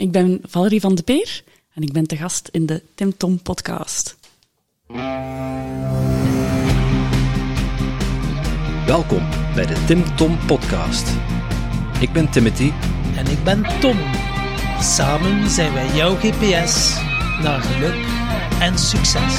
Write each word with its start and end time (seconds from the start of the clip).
Ik 0.00 0.10
ben 0.10 0.40
Valerie 0.42 0.80
van 0.80 0.94
de 0.94 1.02
Peer 1.02 1.42
en 1.74 1.82
ik 1.82 1.92
ben 1.92 2.06
te 2.06 2.16
gast 2.16 2.48
in 2.52 2.66
de 2.66 2.82
Tim 2.94 3.16
Tom 3.16 3.42
podcast. 3.42 4.16
Welkom 8.86 9.28
bij 9.54 9.66
de 9.66 9.84
Tim 9.86 10.16
Tom 10.16 10.38
podcast. 10.46 11.08
Ik 12.00 12.12
ben 12.12 12.30
Timothy 12.30 12.72
En 13.16 13.26
ik 13.26 13.44
ben 13.44 13.62
Tom. 13.80 13.96
Samen 14.80 15.50
zijn 15.50 15.72
wij 15.72 15.94
jouw 15.94 16.14
GPS 16.14 16.96
naar 17.42 17.60
geluk 17.60 18.06
en 18.60 18.78
succes. 18.78 19.38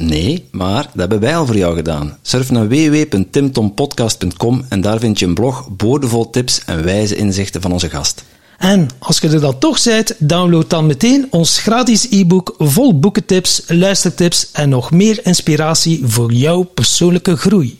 Nee, 0.00 0.48
maar 0.50 0.82
dat 0.82 0.94
hebben 0.94 1.20
wij 1.20 1.36
al 1.36 1.46
voor 1.46 1.56
jou 1.56 1.76
gedaan. 1.76 2.18
Surf 2.22 2.50
naar 2.50 2.68
www.timtompodcast.com 2.68 4.64
en 4.68 4.80
daar 4.80 4.98
vind 4.98 5.18
je 5.18 5.26
een 5.26 5.34
blog 5.34 5.68
boordevol 5.76 6.30
tips 6.30 6.64
en 6.64 6.84
wijze 6.84 7.16
inzichten 7.16 7.60
van 7.60 7.72
onze 7.72 7.90
gast. 7.90 8.24
En 8.58 8.88
als 8.98 9.18
je 9.18 9.28
er 9.28 9.40
dan 9.40 9.58
toch 9.58 9.82
bent, 9.82 10.14
download 10.18 10.70
dan 10.70 10.86
meteen 10.86 11.26
ons 11.30 11.58
gratis 11.58 12.06
e-book 12.10 12.54
vol 12.58 12.98
boekentips, 12.98 13.62
luistertips 13.66 14.50
en 14.52 14.68
nog 14.68 14.90
meer 14.90 15.20
inspiratie 15.26 16.02
voor 16.04 16.32
jouw 16.32 16.62
persoonlijke 16.62 17.36
groei. 17.36 17.78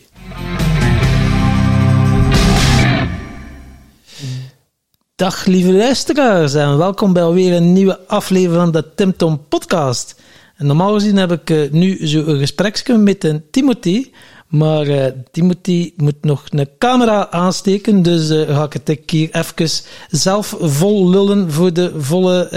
Dag 5.15 5.45
lieve 5.45 5.73
luisteraars 5.73 6.55
en 6.55 6.79
welkom 6.79 7.13
bij 7.13 7.23
alweer 7.23 7.53
een 7.53 7.73
nieuwe 7.73 7.99
aflevering 8.07 8.63
van 8.63 8.73
de 8.73 8.85
Tim 8.95 9.17
Tom 9.17 9.41
podcast. 9.49 10.15
En 10.61 10.67
normaal 10.67 10.93
gezien 10.93 11.17
heb 11.17 11.33
ik 11.33 11.51
uh, 11.51 11.71
nu 11.71 12.07
zo 12.07 12.25
een 12.25 12.39
gespreksje 12.39 12.97
met 12.97 13.25
een 13.25 13.43
Timothy, 13.51 14.11
maar 14.49 14.87
uh, 14.87 15.05
Timothy 15.31 15.93
moet 15.97 16.15
nog 16.21 16.45
een 16.49 16.69
camera 16.79 17.31
aansteken, 17.31 18.03
dus 18.03 18.31
uh, 18.31 18.57
ga 18.57 18.65
ik 18.65 18.73
het 18.73 19.01
hier 19.07 19.29
even 19.31 19.71
zelf 20.11 20.57
vol 20.61 21.09
lullen 21.09 21.53
voor 21.53 21.73
de 21.73 21.93
volle 21.97 22.49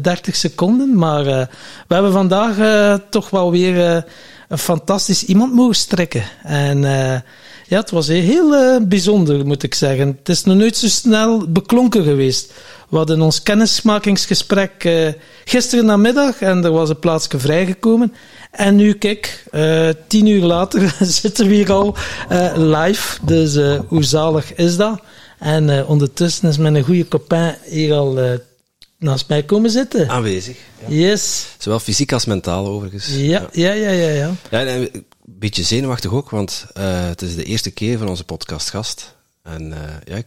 30 0.00 0.36
seconden. 0.36 0.94
Maar 0.96 1.24
we 1.88 1.94
hebben 1.94 2.12
vandaag 2.12 2.56
toch 3.10 3.30
wel 3.30 3.50
weer 3.50 4.04
een 4.48 4.58
fantastisch 4.58 5.24
iemand 5.24 5.54
mogen 5.54 5.74
strekken. 5.74 6.24
En 6.42 6.84
ja, 7.72 7.78
het 7.78 7.90
was 7.90 8.08
heel 8.08 8.54
uh, 8.54 8.86
bijzonder, 8.88 9.46
moet 9.46 9.62
ik 9.62 9.74
zeggen. 9.74 10.06
Het 10.18 10.28
is 10.28 10.44
nog 10.44 10.56
nooit 10.56 10.76
zo 10.76 10.88
snel 10.88 11.48
beklonken 11.48 12.04
geweest. 12.04 12.52
We 12.92 12.98
hadden 12.98 13.20
ons 13.20 13.42
kennismakingsgesprek 13.42 14.84
uh, 14.84 15.12
gisteren 15.44 15.84
namiddag 15.84 16.40
en 16.40 16.64
er 16.64 16.72
was 16.72 16.88
een 16.88 16.98
plaatsje 16.98 17.38
vrijgekomen. 17.38 18.14
En 18.50 18.76
nu, 18.76 18.92
kijk, 18.92 19.44
uh, 19.52 19.88
tien 20.06 20.26
uur 20.26 20.42
later 20.42 20.96
zitten 21.22 21.48
we 21.48 21.54
hier 21.54 21.72
al 21.72 21.96
live. 22.56 23.18
Dus 23.22 23.78
hoe 23.86 24.04
zalig 24.04 24.54
is 24.54 24.76
dat? 24.76 25.00
En 25.38 25.86
ondertussen 25.86 26.48
is 26.48 26.58
mijn 26.58 26.82
goede 26.82 27.08
copain 27.08 27.56
hier 27.64 27.94
al 27.94 28.38
naast 28.98 29.28
mij 29.28 29.42
komen 29.42 29.70
zitten. 29.70 30.08
Aanwezig. 30.08 30.56
Ja. 30.86 30.94
Yes. 30.94 31.46
Zowel 31.58 31.80
fysiek 31.80 32.12
als 32.12 32.24
mentaal, 32.24 32.66
overigens. 32.66 33.08
Ja, 33.08 33.48
ja, 33.52 33.72
ja, 33.72 33.90
ja. 33.90 34.08
ja. 34.08 34.30
ja 34.50 34.64
en, 34.64 35.04
beetje 35.24 35.62
zenuwachtig 35.62 36.12
ook, 36.12 36.30
want 36.30 36.66
het 36.74 37.22
is 37.22 37.34
de 37.34 37.44
eerste 37.44 37.70
keer 37.70 37.98
van 37.98 38.08
onze 38.08 38.24
podcastgast. 38.24 39.14
En 39.42 39.70
uh, 39.70 39.78
ja, 40.04 40.16
ik 40.16 40.26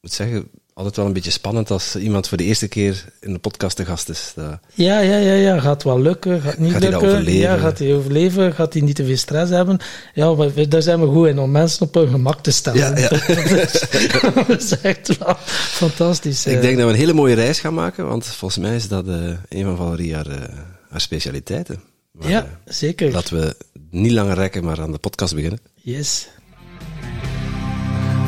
moet 0.00 0.12
zeggen, 0.12 0.50
altijd 0.74 0.96
wel 0.96 1.06
een 1.06 1.12
beetje 1.12 1.30
spannend 1.30 1.70
als 1.70 1.96
iemand 1.96 2.28
voor 2.28 2.38
de 2.38 2.44
eerste 2.44 2.68
keer 2.68 3.04
in 3.20 3.32
de 3.32 3.38
podcast 3.38 3.76
te 3.76 3.84
gast 3.84 4.08
is. 4.08 4.32
Dat... 4.34 4.58
Ja, 4.74 5.00
ja, 5.00 5.16
ja, 5.16 5.32
ja. 5.32 5.60
Gaat 5.60 5.82
wel 5.82 6.00
lukken, 6.00 6.40
gaat 6.40 6.58
niet 6.58 6.72
gaat 6.72 6.82
lukken. 6.82 7.00
Hij 7.00 7.10
overleven? 7.10 7.40
Ja, 7.40 7.56
gaat 7.56 7.78
hij 7.78 7.94
overleven? 7.94 8.54
Gaat 8.54 8.72
hij 8.72 8.82
niet 8.82 8.96
te 8.96 9.04
veel 9.04 9.16
stress 9.16 9.50
hebben? 9.50 9.78
Ja, 10.14 10.34
maar 10.34 10.68
daar 10.68 10.82
zijn 10.82 11.00
we 11.00 11.06
goed 11.06 11.26
in 11.26 11.38
om 11.38 11.50
mensen 11.50 11.86
op 11.86 11.94
hun 11.94 12.08
gemak 12.08 12.42
te 12.42 12.50
stellen. 12.50 12.80
Ja, 12.80 12.98
ja. 12.98 13.08
dat 14.46 14.62
is 14.62 14.80
echt 14.80 15.18
wel 15.18 15.36
fantastisch. 15.48 16.46
Ik 16.46 16.60
denk 16.60 16.76
dat 16.76 16.86
we 16.86 16.92
een 16.92 16.98
hele 16.98 17.12
mooie 17.12 17.34
reis 17.34 17.60
gaan 17.60 17.74
maken, 17.74 18.06
want 18.06 18.26
volgens 18.26 18.60
mij 18.60 18.76
is 18.76 18.88
dat 18.88 19.06
uh, 19.06 19.14
een 19.48 19.64
van 19.64 19.76
Valerie 19.76 20.14
haar, 20.14 20.50
haar 20.88 21.00
specialiteiten. 21.00 21.80
Maar, 22.12 22.30
ja, 22.30 22.46
zeker. 22.64 23.12
Laten 23.12 23.40
we 23.40 23.56
niet 23.90 24.12
langer 24.12 24.34
rekken, 24.34 24.64
maar 24.64 24.80
aan 24.80 24.92
de 24.92 24.98
podcast 24.98 25.34
beginnen. 25.34 25.60
Yes. 25.74 26.28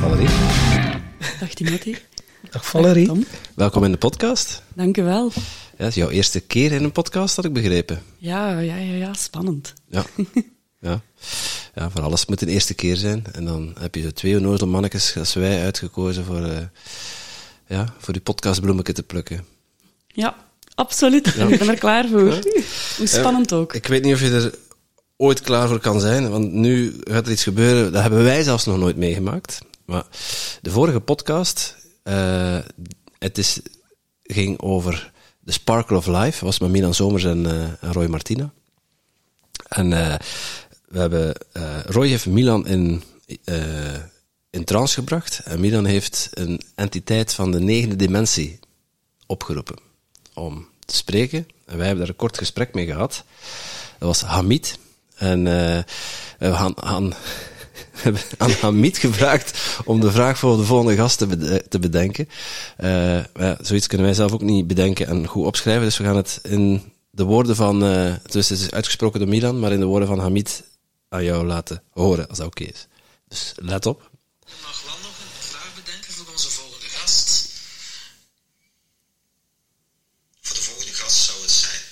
Valerie. 0.01 0.29
Dag 1.41 1.55
Timothy. 1.55 1.95
Dag 2.55 2.67
Valerie. 2.67 3.07
Dag, 3.07 3.17
Welkom 3.55 3.85
in 3.85 3.91
de 3.91 3.99
podcast. 3.99 4.63
Dank 4.75 4.97
u 4.97 5.03
wel. 5.03 5.31
Ja, 5.35 5.41
het 5.77 5.89
is 5.89 5.95
jouw 5.95 6.09
eerste 6.09 6.41
keer 6.41 6.73
in 6.73 6.85
een 6.85 6.93
podcast, 6.93 7.37
had 7.37 7.45
ik 7.45 7.53
begrepen. 7.53 8.03
Ja, 8.19 8.59
ja, 8.59 8.77
ja, 8.77 8.95
ja 8.95 9.15
spannend. 9.15 9.73
Ja. 9.89 10.05
ja. 10.89 11.01
Ja, 11.75 11.91
voor 11.91 12.03
alles 12.03 12.27
moet 12.27 12.43
een 12.43 12.49
eerste 12.49 12.75
keer 12.75 12.97
zijn. 12.97 13.25
En 13.33 13.45
dan 13.45 13.75
heb 13.79 13.95
je 13.95 14.03
zo 14.03 14.11
twee 14.11 14.37
onnozel 14.37 14.67
mannetjes 14.67 15.17
als 15.17 15.35
wij 15.35 15.63
uitgekozen 15.63 16.25
voor, 16.25 16.41
uh, 16.41 16.59
ja, 17.67 17.95
voor 17.99 18.13
die 18.13 18.23
podcastbloemetje 18.23 18.93
te 18.93 19.03
plukken. 19.03 19.45
Ja, 20.07 20.37
absoluut. 20.75 21.35
Ja. 21.37 21.47
Ik 21.53 21.59
ben 21.59 21.69
er 21.69 21.79
klaar 21.79 22.09
voor. 22.09 22.29
Ja. 22.29 22.41
Hoe 22.97 23.07
spannend 23.07 23.51
ja, 23.51 23.57
ook. 23.57 23.75
Ik 23.75 23.87
weet 23.87 24.03
niet 24.03 24.15
of 24.15 24.21
je 24.21 24.31
er 24.31 24.55
ooit 25.17 25.41
klaar 25.41 25.69
voor 25.69 25.81
kan 25.81 26.01
zijn, 26.01 26.31
want 26.31 26.53
nu 26.53 26.97
gaat 27.01 27.27
er 27.27 27.33
iets 27.33 27.43
gebeuren, 27.43 27.93
dat 27.93 28.03
hebben 28.03 28.25
wij 28.25 28.43
zelfs 28.43 28.65
nog 28.65 28.79
nooit 28.79 28.97
meegemaakt. 28.97 29.59
Maar 29.85 30.07
de 30.63 30.71
vorige 30.71 31.01
podcast, 31.01 31.83
uh, 32.05 32.59
het 33.19 33.39
is, 33.39 33.61
ging 34.23 34.61
over 34.61 35.13
The 35.45 35.53
Sparkle 35.53 35.97
of 35.97 36.07
Life, 36.07 36.45
was 36.45 36.59
met 36.59 36.71
Milan 36.71 36.95
Somers 36.95 37.25
en, 37.25 37.47
en 37.81 37.93
Roy 37.93 38.07
Martina. 38.07 38.53
En 39.69 39.91
uh, 39.91 40.15
we 40.89 40.99
hebben, 40.99 41.35
Roy 41.87 42.09
heeft 42.09 42.27
Milan 42.27 42.67
in, 42.67 43.03
in 44.51 44.65
trance 44.65 44.95
gebracht 44.95 45.39
en 45.39 45.61
Milan 45.61 45.85
heeft 45.85 46.31
een 46.35 46.61
entiteit 46.75 47.35
van 47.35 47.51
de 47.51 47.61
negende 47.61 47.97
dimensie 47.97 48.59
opgeroepen 49.27 49.77
om 50.35 50.69
te 50.85 50.97
spreken. 50.97 51.47
En 51.67 51.77
wij 51.77 51.87
hebben 51.87 52.05
daar 52.05 52.15
een 52.15 52.21
kort 52.21 52.39
gesprek 52.39 52.75
mee 52.75 52.87
gehad. 52.87 53.25
Dat 53.99 54.09
was 54.09 54.23
Hamid. 54.23 54.79
En 55.15 55.39
uh, 55.39 55.79
we 56.39 56.55
gaan, 56.55 56.75
gaan, 56.77 57.15
hebben 57.95 58.23
aan 58.39 58.51
Hamid 58.51 58.99
gevraagd 58.99 59.59
om 59.85 60.01
de 60.01 60.13
vraag 60.13 60.39
voor 60.39 60.57
de 60.57 60.65
volgende 60.65 60.97
gast 60.97 61.19
te, 61.19 61.27
bede 61.27 61.69
te 61.69 61.79
bedenken. 61.79 62.29
Uh, 62.79 63.25
ja, 63.25 63.59
zoiets 63.61 63.87
kunnen 63.87 64.07
wij 64.07 64.17
zelf 64.17 64.33
ook 64.33 64.43
niet 64.43 64.67
bedenken 64.67 65.07
en 65.07 65.27
goed 65.27 65.47
opschrijven. 65.47 65.85
Dus 65.85 65.99
we 65.99 66.05
gaan 66.05 66.17
het 66.17 66.39
in 66.43 66.93
de 67.11 67.25
woorden 67.25 67.57
van, 67.57 67.85
uh, 67.85 68.15
dus 68.31 68.49
het 68.49 68.59
is 68.59 68.71
uitgesproken 68.71 69.21
door 69.21 69.29
Milan, 69.29 69.61
maar 69.61 69.73
in 69.73 69.81
de 69.81 69.87
woorden 69.87 70.09
van 70.09 70.19
Hamid 70.19 70.63
aan 71.09 71.25
jou 71.25 71.47
laten 71.47 71.83
horen, 71.91 72.29
als 72.29 72.39
dat 72.39 72.47
oké 72.47 72.65
is. 72.65 72.87
Dus 73.29 73.53
let 73.57 73.87
op. 73.87 74.11
Ik 74.47 74.53
mag 74.63 74.83
wel 74.83 74.99
nog 75.03 75.17
een 75.19 75.43
vraag 75.51 75.73
bedenken 75.75 76.13
voor 76.13 76.27
onze 76.33 76.51
volgende 76.51 76.87
gast. 76.87 77.49
Voor 80.41 80.57
de 80.57 80.63
volgende 80.63 80.93
gast 80.93 81.17
zou 81.17 81.41
het 81.41 81.51
zijn. 81.51 81.83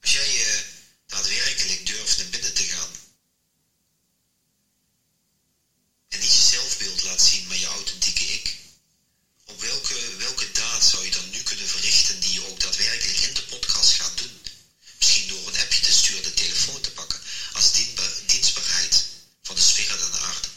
Als 0.00 0.12
jij 0.12 0.30
je 0.32 0.64
daadwerkelijk 1.06 1.86
durft 1.86 2.18
naar 2.18 2.26
binnen 2.30 2.54
te 2.54 2.62
gaan. 2.62 2.90
En 6.08 6.20
niet 6.20 6.36
je 6.36 6.42
zelfbeeld 6.42 7.04
laat 7.04 7.20
zien, 7.20 7.46
maar 7.48 7.56
je 7.56 7.66
authentieke 7.66 8.24
ik. 8.24 8.56
Op 9.44 9.60
welke, 9.60 9.94
welke 10.18 10.46
daad 10.52 10.84
zou 10.84 11.04
je 11.04 11.10
dan 11.10 11.30
nu 11.30 11.42
kunnen 11.42 11.68
verrichten 11.68 12.20
die 12.20 12.32
je 12.32 12.46
ook 12.50 12.60
daadwerkelijk 12.60 13.18
in 13.18 13.34
de 13.34 13.42
podcast 13.50 13.92
gaat 13.92 14.18
doen? 14.18 14.36
Misschien 14.98 15.28
door 15.28 15.46
een 15.48 15.60
appje 15.64 15.82
te 15.84 15.92
sturen, 15.92 16.22
de 16.22 16.34
telefoon 16.34 16.80
te 16.80 16.92
pakken. 16.92 17.18
Als 17.52 17.72
dienstbaar, 17.72 18.12
dienstbaarheid 18.26 19.06
van 19.42 19.54
de 19.54 19.60
sfeer 19.60 19.90
en 19.90 20.10
de 20.12 20.18
aarde. 20.18 20.48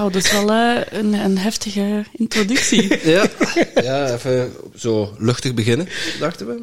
Wauw. 0.00 0.10
Dat 0.12 0.24
is 0.24 0.32
wel 0.32 0.50
uh, 0.50 0.80
een, 0.90 1.12
een 1.12 1.38
heftige 1.38 2.04
introductie. 2.12 2.98
ja. 3.10 3.26
ja, 3.74 4.12
even 4.12 4.52
zo 4.74 5.14
luchtig 5.18 5.54
beginnen, 5.54 5.88
dachten 6.18 6.46
we. 6.46 6.62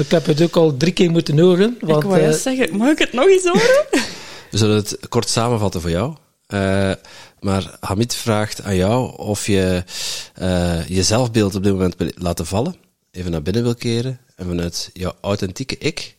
Ik 0.00 0.10
heb 0.10 0.26
het 0.26 0.42
ook 0.42 0.56
al 0.56 0.76
drie 0.76 0.92
keer 0.92 1.10
moeten 1.10 1.38
horen. 1.38 1.76
Want, 1.80 2.02
ik 2.02 2.08
wou 2.08 2.20
juist 2.20 2.42
zeggen, 2.42 2.76
mag 2.76 2.90
ik 2.90 2.98
het 2.98 3.12
nog 3.12 3.26
eens 3.26 3.44
horen? 3.44 3.86
we 4.50 4.58
zullen 4.58 4.76
het 4.76 4.98
kort 5.08 5.28
samenvatten 5.28 5.80
voor 5.80 5.90
jou. 5.90 6.16
Uh, 6.48 6.92
maar 7.40 7.76
Hamid 7.80 8.14
vraagt 8.14 8.62
aan 8.62 8.76
jou 8.76 9.16
of 9.16 9.46
je 9.46 9.84
uh, 10.40 10.88
je 10.88 11.02
zelfbeeld 11.02 11.54
op 11.54 11.62
dit 11.62 11.72
moment 11.72 11.96
wil 11.96 12.10
laten 12.14 12.46
vallen, 12.46 12.76
even 13.10 13.30
naar 13.30 13.42
binnen 13.42 13.62
wil 13.62 13.74
keren 13.74 14.20
en 14.36 14.46
vanuit 14.46 14.90
jouw 14.92 15.12
authentieke 15.20 15.78
ik, 15.78 16.16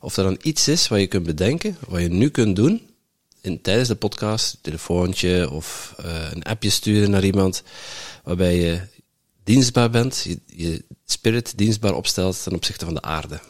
of 0.00 0.16
er 0.16 0.24
dan 0.24 0.38
iets 0.42 0.68
is 0.68 0.88
wat 0.88 0.98
je 0.98 1.06
kunt 1.06 1.26
bedenken, 1.26 1.76
wat 1.88 2.00
je 2.00 2.08
nu 2.08 2.28
kunt 2.28 2.56
doen, 2.56 2.87
in, 3.40 3.60
tijdens 3.60 3.88
de 3.88 3.94
podcast, 3.94 4.52
een 4.54 4.58
telefoontje 4.62 5.50
of 5.50 5.94
uh, 6.04 6.30
een 6.32 6.42
appje 6.42 6.70
sturen 6.70 7.10
naar 7.10 7.24
iemand, 7.24 7.62
waarbij 8.24 8.56
je 8.56 8.80
dienstbaar 9.44 9.90
bent, 9.90 10.22
je, 10.24 10.38
je 10.46 10.84
spirit 11.04 11.52
dienstbaar 11.58 11.94
opstelt 11.94 12.42
ten 12.42 12.52
opzichte 12.54 12.84
van 12.84 12.94
de 12.94 13.02
aarde. 13.02 13.40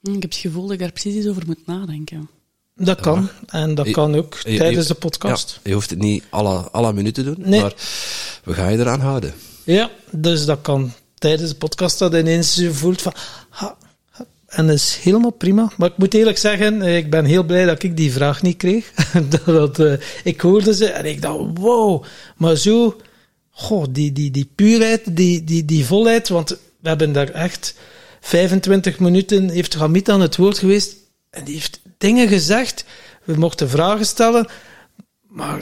Hm, 0.00 0.08
Ik 0.14 0.22
heb 0.22 0.30
het 0.30 0.40
gevoel 0.40 0.62
dat 0.62 0.72
ik 0.72 0.78
daar 0.78 0.92
precies 0.92 1.14
eens 1.14 1.26
over 1.26 1.42
moet 1.46 1.66
nadenken. 1.66 2.30
Dat 2.76 3.00
kan. 3.00 3.28
En 3.46 3.74
dat 3.74 3.86
Je- 3.86 3.92
kan 3.92 4.14
ook 4.14 4.34
Je- 4.44 4.56
tijdens 4.56 4.86
je- 4.86 4.92
de 4.92 4.98
podcast. 4.98 5.50
Ja, 5.54 5.60
je 5.64 5.72
hoeft 5.74 5.90
het 5.90 5.98
niet 5.98 6.24
alle, 6.30 6.58
alle 6.70 6.92
minuten 6.92 7.24
te 7.24 7.34
doen, 7.34 7.48
Nee. 7.48 7.60
maar 7.60 7.74
we 8.44 8.54
gaan 8.54 8.72
je 8.72 8.78
eraan 8.78 9.00
houden. 9.00 9.34
Ja, 9.64 9.90
dus 10.10 10.44
dat 10.44 10.60
kan 10.60 10.92
tijdens 11.14 11.50
de 11.50 11.56
podcast 11.56 11.98
dat 11.98 12.14
ineens 12.14 12.54
je 12.54 12.72
voelt 12.72 13.02
van... 13.02 13.12
Ha. 13.48 13.76
En 14.50 14.66
dat 14.66 14.76
is 14.76 14.98
helemaal 15.02 15.30
prima. 15.30 15.72
Maar 15.76 15.88
ik 15.88 15.96
moet 15.96 16.14
eerlijk 16.14 16.38
zeggen, 16.38 16.82
eh, 16.82 16.96
ik 16.96 17.10
ben 17.10 17.24
heel 17.24 17.42
blij 17.42 17.64
dat 17.64 17.82
ik 17.82 17.96
die 17.96 18.12
vraag 18.12 18.42
niet 18.42 18.56
kreeg. 18.56 18.92
dat, 19.46 19.78
eh, 19.78 19.92
ik 20.24 20.40
hoorde 20.40 20.74
ze 20.74 20.86
en 20.86 21.04
ik 21.04 21.22
dacht, 21.22 21.38
wow. 21.54 22.04
Maar 22.36 22.56
zo, 22.56 22.96
goh, 23.50 23.84
die, 23.90 24.12
die, 24.12 24.30
die 24.30 24.50
puurheid, 24.54 25.16
die, 25.16 25.44
die, 25.44 25.64
die 25.64 25.84
volheid, 25.84 26.28
want 26.28 26.50
we 26.80 26.88
hebben 26.88 27.12
daar 27.12 27.28
echt 27.28 27.74
25 28.20 28.98
minuten, 28.98 29.48
heeft 29.48 29.74
Hamid 29.74 30.08
aan 30.08 30.20
het 30.20 30.36
woord 30.36 30.58
geweest 30.58 30.96
en 31.30 31.44
die 31.44 31.54
heeft 31.54 31.80
dingen 31.98 32.28
gezegd. 32.28 32.84
We 33.24 33.34
mochten 33.36 33.70
vragen 33.70 34.06
stellen, 34.06 34.46
maar 35.28 35.60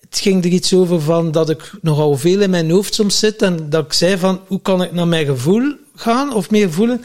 het 0.00 0.18
ging 0.18 0.44
er 0.44 0.50
iets 0.50 0.74
over 0.74 1.00
van 1.00 1.32
dat 1.32 1.50
ik 1.50 1.72
nogal 1.80 2.16
veel 2.16 2.40
in 2.40 2.50
mijn 2.50 2.70
hoofd 2.70 2.94
soms 2.94 3.18
zit 3.18 3.42
en 3.42 3.70
dat 3.70 3.84
ik 3.84 3.92
zei 3.92 4.18
van 4.18 4.40
hoe 4.46 4.60
kan 4.60 4.82
ik 4.82 4.92
naar 4.92 5.08
mijn 5.08 5.26
gevoel 5.26 5.74
gaan 5.94 6.34
of 6.34 6.50
meer 6.50 6.72
voelen. 6.72 7.04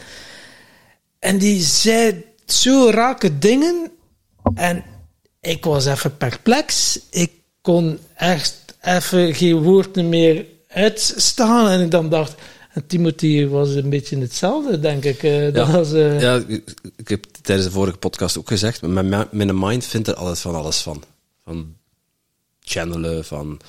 En 1.24 1.38
die 1.38 1.60
zei 1.62 2.24
zo 2.46 2.90
rake 2.90 3.38
dingen 3.38 3.90
en 4.54 4.84
ik 5.40 5.64
was 5.64 5.86
even 5.86 6.16
perplex. 6.16 6.98
Ik 7.10 7.30
kon 7.60 7.98
echt 8.16 8.54
even 8.82 9.34
geen 9.34 9.62
woorden 9.62 10.08
meer 10.08 10.46
uitstaan 10.68 11.68
en 11.68 11.80
ik 11.80 11.90
dan 11.90 12.08
dacht, 12.08 12.34
en 12.72 12.86
Timothy 12.86 13.46
was 13.46 13.68
een 13.74 13.88
beetje 13.90 14.18
hetzelfde, 14.18 14.80
denk 14.80 15.04
ik. 15.04 15.22
eh, 15.22 15.52
Dat 15.52 15.66
Ja. 15.66 15.72
was, 15.72 15.92
eh, 15.92 16.20
Ja, 16.20 16.42
ik, 16.96 17.08
heb 17.08 17.24
tijdens 17.42 17.66
de 17.66 17.72
vorige 17.72 17.96
podcast 17.96 18.38
ook 18.38 18.48
gezegd, 18.48 18.82
mijn, 18.82 19.26
mijn 19.30 19.58
mind 19.58 19.84
vindt 19.86 20.08
er 20.08 20.14
altijd 20.14 20.38
van 20.38 20.54
alles 20.54 20.78
van. 20.80 21.02
Van 21.44 21.74
channelen, 22.60 23.24
van 23.24 23.60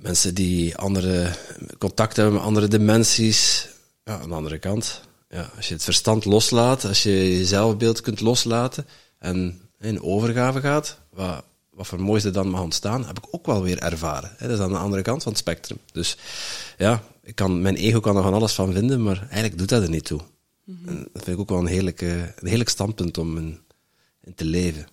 mensen 0.00 0.34
die 0.34 0.76
andere 0.76 1.30
contact 1.78 2.16
hebben 2.16 2.34
met 2.34 2.42
andere 2.42 2.68
dimensies. 2.68 3.68
Ja, 4.04 4.18
aan 4.20 4.28
de 4.28 4.34
andere 4.34 4.58
kant, 4.58 5.00
ja, 5.30 5.50
als 5.56 5.68
je 5.68 5.74
het 5.74 5.84
verstand 5.84 6.24
loslaat, 6.24 6.84
als 6.84 7.02
je 7.02 7.38
je 7.38 7.44
zelfbeeld 7.44 8.00
kunt 8.00 8.20
loslaten 8.20 8.86
en 9.18 9.60
in 9.78 10.02
overgave 10.02 10.60
gaat, 10.60 10.98
wat, 11.10 11.44
wat 11.70 11.86
voor 11.86 12.00
moois 12.00 12.24
er 12.24 12.32
dan 12.32 12.48
mag 12.48 12.60
ontstaan, 12.60 13.06
heb 13.06 13.18
ik 13.18 13.24
ook 13.30 13.46
wel 13.46 13.62
weer 13.62 13.78
ervaren. 13.78 14.34
Hè. 14.36 14.48
Dat 14.48 14.58
is 14.58 14.64
aan 14.64 14.72
de 14.72 14.78
andere 14.78 15.02
kant 15.02 15.22
van 15.22 15.32
het 15.32 15.40
spectrum. 15.40 15.78
Dus 15.92 16.16
ja, 16.78 17.02
ik 17.22 17.34
kan, 17.34 17.62
mijn 17.62 17.76
ego 17.76 18.00
kan 18.00 18.16
er 18.16 18.22
van 18.22 18.34
alles 18.34 18.52
van 18.52 18.72
vinden, 18.72 19.02
maar 19.02 19.18
eigenlijk 19.20 19.58
doet 19.58 19.68
dat 19.68 19.82
er 19.82 19.90
niet 19.90 20.04
toe. 20.04 20.20
En 20.86 21.08
dat 21.12 21.22
vind 21.22 21.36
ik 21.36 21.38
ook 21.38 21.48
wel 21.48 21.58
een 21.58 21.66
heerlijk, 21.66 22.02
eh, 22.02 22.20
een 22.20 22.46
heerlijk 22.46 22.70
standpunt 22.70 23.18
om 23.18 23.36
in, 23.36 23.58
in 24.20 24.34
te 24.34 24.44
leven. 24.44 24.86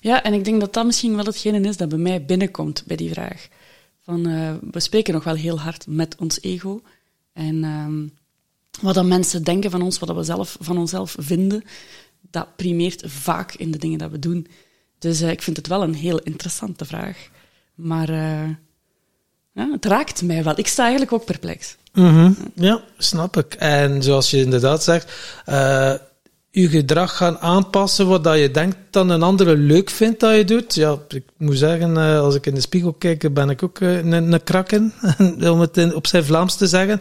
Ja, 0.00 0.22
en 0.22 0.32
ik 0.32 0.44
denk 0.44 0.60
dat 0.60 0.72
dat 0.72 0.86
misschien 0.86 1.16
wel 1.16 1.24
hetgene 1.24 1.68
is 1.68 1.76
dat 1.76 1.88
bij 1.88 1.98
mij 1.98 2.24
binnenkomt 2.24 2.84
bij 2.86 2.96
die 2.96 3.10
vraag. 3.10 3.48
Van, 4.02 4.26
eh, 4.26 4.54
we 4.70 4.80
spreken 4.80 5.14
nog 5.14 5.24
wel 5.24 5.34
heel 5.34 5.60
hard 5.60 5.86
met 5.86 6.16
ons 6.18 6.42
ego. 6.42 6.82
En 7.32 7.64
ehm, 7.64 8.06
wat 8.80 8.94
dan 8.94 9.08
mensen 9.08 9.42
denken 9.42 9.70
van 9.70 9.82
ons, 9.82 9.98
wat 9.98 10.16
we 10.16 10.22
zelf 10.22 10.56
van 10.60 10.78
onszelf 10.78 11.14
vinden, 11.18 11.64
dat 12.30 12.56
primeert 12.56 13.02
vaak 13.06 13.54
in 13.54 13.70
de 13.70 13.78
dingen 13.78 13.98
dat 13.98 14.10
we 14.10 14.18
doen. 14.18 14.46
Dus 14.98 15.20
eh, 15.20 15.30
ik 15.30 15.42
vind 15.42 15.56
het 15.56 15.66
wel 15.66 15.82
een 15.82 15.94
heel 15.94 16.18
interessante 16.18 16.84
vraag. 16.84 17.28
Maar 17.74 18.08
eh, 18.08 18.48
ja, 19.52 19.70
het 19.72 19.84
raakt 19.84 20.22
mij 20.22 20.44
wel. 20.44 20.58
Ik 20.58 20.66
sta 20.66 20.82
eigenlijk 20.82 21.12
ook 21.12 21.24
perplex. 21.24 21.76
Mhm, 21.92 22.32
Ja, 22.54 22.82
snap 22.98 23.36
ik. 23.36 23.54
En 23.54 24.02
zoals 24.02 24.30
je 24.30 24.36
inderdaad 24.36 24.82
zegt, 24.82 25.12
eh, 25.44 25.94
je 26.50 26.68
gedrag 26.68 27.16
gaan 27.16 27.38
aanpassen 27.38 28.08
wat 28.08 28.24
dat 28.24 28.38
je 28.38 28.50
denkt 28.50 28.76
dat 28.90 29.10
een 29.10 29.22
andere 29.22 29.56
leuk 29.56 29.90
vindt 29.90 30.20
dat 30.20 30.36
je 30.36 30.44
doet. 30.44 30.74
Ja, 30.74 30.98
ik 31.08 31.24
moet 31.36 31.58
zeggen, 31.58 31.96
als 31.96 32.34
ik 32.34 32.46
in 32.46 32.54
de 32.54 32.60
spiegel 32.60 32.92
kijk, 32.92 33.34
ben 33.34 33.50
ik 33.50 33.62
ook 33.62 33.80
een, 33.80 34.12
een 34.12 34.42
krakken, 34.42 34.92
om 35.52 35.60
het 35.60 35.76
in, 35.76 35.94
op 35.94 36.06
zijn 36.06 36.24
Vlaams 36.24 36.56
te 36.56 36.66
zeggen. 36.66 37.00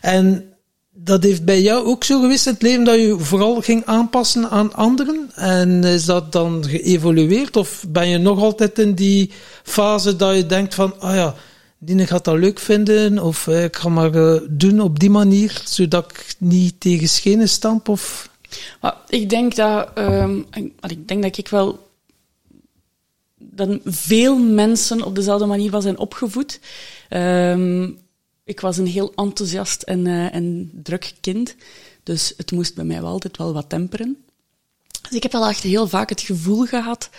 En 0.00 0.51
dat 0.94 1.22
heeft 1.22 1.44
bij 1.44 1.60
jou 1.60 1.86
ook 1.86 2.04
zo 2.04 2.20
geweest 2.20 2.46
in 2.46 2.52
het 2.52 2.62
leven 2.62 2.84
dat 2.84 2.94
je 2.94 3.18
vooral 3.18 3.60
ging 3.60 3.84
aanpassen 3.84 4.50
aan 4.50 4.74
anderen? 4.74 5.30
En 5.34 5.84
is 5.84 6.04
dat 6.04 6.32
dan 6.32 6.64
geëvolueerd? 6.68 7.56
Of 7.56 7.84
ben 7.88 8.08
je 8.08 8.18
nog 8.18 8.40
altijd 8.40 8.78
in 8.78 8.94
die 8.94 9.30
fase 9.62 10.16
dat 10.16 10.36
je 10.36 10.46
denkt 10.46 10.74
van, 10.74 11.00
ah 11.00 11.14
ja, 11.14 11.34
die 11.78 12.06
gaat 12.06 12.24
dat 12.24 12.38
leuk 12.38 12.58
vinden, 12.58 13.18
of 13.18 13.46
eh, 13.46 13.64
ik 13.64 13.76
ga 13.76 13.88
maar 13.88 14.14
eh, 14.14 14.40
doen 14.50 14.80
op 14.80 14.98
die 14.98 15.10
manier, 15.10 15.62
zodat 15.64 16.10
ik 16.10 16.34
niet 16.38 16.80
tegen 16.80 17.08
schenen 17.08 17.48
stamp? 17.48 17.88
Of... 17.88 18.30
Maar 18.80 18.96
ik 19.08 19.30
denk 19.30 19.54
dat, 19.54 19.88
ehm, 19.94 20.38
ik 20.86 21.08
denk 21.08 21.22
dat 21.22 21.38
ik 21.38 21.48
wel 21.48 21.90
dat 23.38 23.78
veel 23.84 24.38
mensen 24.38 25.02
op 25.02 25.14
dezelfde 25.14 25.46
manier 25.46 25.70
wel 25.70 25.80
zijn 25.80 25.98
opgevoed. 25.98 26.60
Ehm, 27.08 27.90
ik 28.44 28.60
was 28.60 28.76
een 28.76 28.86
heel 28.86 29.12
enthousiast 29.14 29.82
en, 29.82 30.06
eh, 30.06 30.34
en 30.34 30.70
druk 30.74 31.14
kind, 31.20 31.54
dus 32.02 32.32
het 32.36 32.52
moest 32.52 32.74
bij 32.74 32.84
mij 32.84 33.00
wel 33.00 33.10
altijd 33.10 33.36
wel 33.36 33.52
wat 33.52 33.68
temperen. 33.68 34.16
Dus 35.02 35.12
ik 35.12 35.22
heb 35.22 35.32
wel 35.32 35.48
echt 35.48 35.62
heel 35.62 35.88
vaak 35.88 36.08
het 36.08 36.20
gevoel 36.20 36.64
gehad 36.64 37.10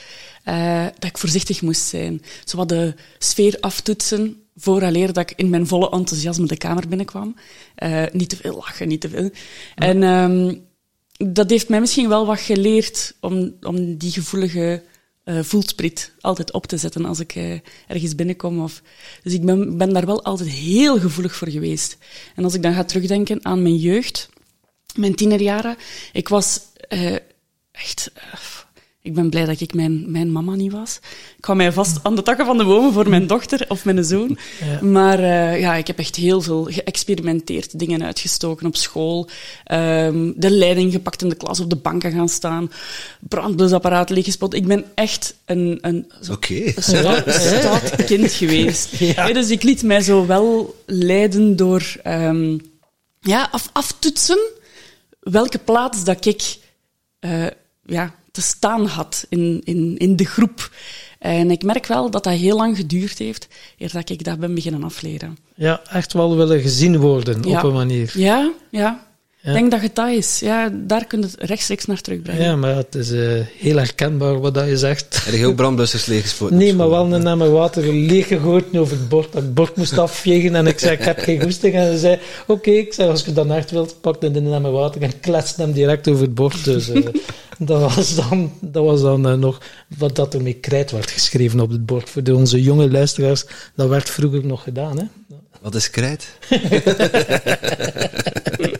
eh, 0.44 0.84
dat 0.84 1.10
ik 1.10 1.18
voorzichtig 1.18 1.62
moest 1.62 1.86
zijn. 1.86 2.22
Zo 2.46 2.58
wat 2.58 2.70
de 2.70 2.94
sfeer 3.18 3.58
aftoetsen 3.60 4.44
vooraleer 4.56 5.14
dat 5.14 5.30
ik 5.30 5.38
in 5.38 5.50
mijn 5.50 5.68
volle 5.68 5.90
enthousiasme 5.90 6.48
de 6.48 6.58
kamer 6.58 6.88
binnenkwam. 6.88 7.36
Eh, 7.76 8.04
niet 8.12 8.30
te 8.30 8.36
veel 8.36 8.56
lachen, 8.56 8.88
niet 8.88 9.02
te 9.02 9.10
veel. 9.10 9.30
En 9.76 10.04
ehm, 10.04 10.56
dat 11.32 11.50
heeft 11.50 11.70
mij 11.70 11.80
misschien 11.80 12.10
wel 12.10 12.26
wat 12.26 12.40
geleerd 12.40 13.16
om, 13.20 13.56
om 13.62 13.98
die 13.98 14.12
gevoelige 14.12 14.84
eh 15.24 15.40
voelsprit 15.44 16.12
altijd 16.22 16.52
op 16.52 16.66
te 16.66 16.78
zetten 16.78 17.06
als 17.06 17.20
ik 17.20 17.36
eh, 17.36 17.60
ergens 17.88 18.16
binnenkom. 18.16 18.64
Of, 18.64 18.82
dus 19.24 19.34
ik 19.34 19.46
ben, 19.46 19.78
ben 19.78 19.94
daar 19.94 20.06
wel 20.06 20.24
altijd 20.24 20.50
heel 20.50 21.00
gevoelig 21.00 21.36
voor 21.36 21.50
geweest. 21.50 21.98
En 22.36 22.44
als 22.44 22.54
ik 22.54 22.62
dan 22.62 22.74
ga 22.74 22.84
terugdenken 22.84 23.46
aan 23.46 23.62
mijn 23.62 23.78
jeugd, 23.78 24.30
mijn 24.96 25.16
tienerjaren, 25.16 25.78
ik 26.14 26.28
was 26.28 26.60
eh, 26.88 27.16
echt... 27.72 28.12
ik 29.04 29.14
ben 29.14 29.30
blij 29.30 29.46
dat 29.46 29.62
ik 29.62 29.74
mijn, 29.74 30.12
mijn 30.12 30.32
mama 30.32 30.56
niet 30.56 30.72
was. 30.72 31.00
Ik 31.38 31.46
hou 31.46 31.58
mij 31.58 31.72
vast 31.72 32.00
aan 32.04 32.16
de 32.16 32.22
takken 32.22 32.46
van 32.46 32.58
de 32.58 32.66
bomen 32.66 32.94
voor 32.94 33.10
mijn 33.10 33.28
dochter 33.28 33.66
of 33.68 33.86
mijn 33.86 34.04
zoon. 34.04 34.38
Ja. 34.66 34.86
Maar 34.86 35.20
eh, 35.20 35.60
ja, 35.60 35.76
ik 35.76 35.88
heb 35.88 36.00
echt 36.00 36.16
heel 36.16 36.42
veel 36.42 36.64
geëxperimenteerd, 36.64 37.80
dingen 37.80 38.04
uitgestoken 38.04 38.68
op 38.68 38.76
school, 38.76 39.30
ehm, 39.64 40.32
de 40.36 40.50
leiding 40.50 40.92
gepakt 40.92 41.22
in 41.22 41.30
de 41.30 41.36
klas, 41.36 41.60
op 41.60 41.70
de 41.70 41.76
banken 41.76 42.12
gaan 42.12 42.30
staan, 42.30 42.72
brandblusapparaat 43.20 44.10
leeggespot. 44.10 44.54
Ik 44.54 44.68
ben 44.68 44.86
echt 44.96 45.36
een, 45.46 45.78
een, 45.82 46.12
een 46.22 46.74
stout, 46.76 47.24
stout 47.28 48.06
kind 48.06 48.32
geweest. 48.32 48.96
Ja. 48.98 49.34
Dus 49.34 49.50
ik 49.50 49.64
liet 49.64 49.84
mij 49.84 50.02
zo 50.02 50.26
wel 50.26 50.76
leiden 50.86 51.56
door 51.56 51.96
ehm, 52.04 52.58
ja, 53.22 53.48
af, 53.52 53.70
aftoetsen 53.74 54.40
welke 55.20 55.58
plaats 55.58 56.04
dat 56.04 56.26
ik 56.26 56.58
eh, 57.20 57.46
ja, 57.86 58.14
te 58.34 58.42
staan 58.42 58.86
had 58.86 59.26
in, 59.30 59.62
in, 59.64 59.98
in 59.98 60.16
de 60.16 60.26
groep. 60.26 60.72
En 61.20 61.52
ik 61.52 61.64
merk 61.64 61.86
wel 61.86 62.10
dat 62.10 62.24
dat 62.24 62.34
heel 62.34 62.56
lang 62.58 62.76
geduurd 62.78 63.18
heeft 63.18 63.48
eer 63.78 63.92
dat 63.92 64.10
ik 64.10 64.24
dat 64.24 64.40
ben 64.40 64.56
beginnen 64.56 64.84
afleren. 64.84 65.38
Ja, 65.56 65.82
echt 65.90 66.14
wel 66.14 66.36
willen 66.38 66.62
gezien 66.62 66.98
worden 66.98 67.44
Ja. 67.50 67.58
op 67.58 67.64
een 67.64 67.74
manier. 67.74 68.12
Ja, 68.14 68.52
ja. 68.72 69.08
Ja. 69.44 69.50
Ik 69.50 69.56
denk 69.56 69.72
dat 69.72 69.82
het 69.82 69.96
dat 69.96 70.10
is. 70.10 70.40
Ja, 70.40 70.72
daar 70.74 71.06
kun 71.06 71.20
je 71.20 71.26
het 71.26 71.36
rechtstreeks 71.40 71.86
naar 71.86 72.02
terugbrengen. 72.02 72.44
Ja, 72.44 72.56
maar 72.56 72.76
het 72.76 72.96
is 72.96 73.12
eh, 73.12 73.20
heel 73.58 73.78
herkenbaar 73.78 74.40
wat 74.40 74.54
dat 74.54 74.68
je 74.68 74.78
zegt. 74.78 75.28
Ook 75.44 75.56
brandblussers 75.56 76.06
leeggespoten? 76.06 76.58
Nee, 76.58 76.74
maar 76.74 76.90
wel 76.90 77.14
een 77.14 77.28
emmer 77.28 77.52
water 77.52 77.94
leeggegoten 77.94 78.80
over 78.80 78.98
het 78.98 79.10
bord. 79.10 79.32
Dat 79.32 79.42
ik 79.42 79.48
het 79.48 79.54
bord 79.54 79.76
moest 79.76 79.98
afvegen 79.98 80.56
en 80.56 80.68
ik 80.68 80.80
zei, 80.80 80.92
ik 80.92 81.04
heb 81.04 81.20
geen 81.20 81.42
goesting. 81.42 81.74
En 81.74 81.92
ze 81.92 82.00
zei, 82.00 82.20
oké, 82.48 82.72
ik 82.72 82.94
zei, 82.94 83.10
als 83.10 83.26
je 83.26 83.34
dan 83.34 83.52
echt 83.52 83.72
wilt, 83.72 84.02
pak 84.02 84.22
dan 84.22 84.36
een 84.36 84.54
emmer 84.54 84.72
water 84.72 85.02
en 85.02 85.20
klets 85.20 85.56
hem 85.56 85.72
direct 85.72 86.08
over 86.08 86.24
het 86.24 86.36
bord. 86.36 86.64
Dus 86.64 86.90
eh, 86.90 87.06
dat 87.58 87.96
was 87.96 88.16
dan, 88.16 88.52
dat 88.60 88.84
was 88.84 89.02
dan 89.02 89.28
eh, 89.28 89.34
nog 89.34 89.62
wat 89.98 90.16
dat 90.16 90.34
er 90.34 90.42
met 90.42 90.60
krijt 90.60 90.92
werd 90.92 91.12
geschreven 91.12 91.60
op 91.60 91.70
het 91.70 91.86
bord. 91.86 92.10
Voor 92.10 92.24
de, 92.24 92.36
onze 92.36 92.62
jonge 92.62 92.92
luisteraars, 92.92 93.46
dat 93.76 93.90
werd 93.90 94.10
vroeger 94.10 94.46
nog 94.46 94.64
gedaan. 94.64 94.98
Hè? 94.98 95.06
Wat 95.62 95.76
is 95.76 95.90
krijt? 95.90 96.28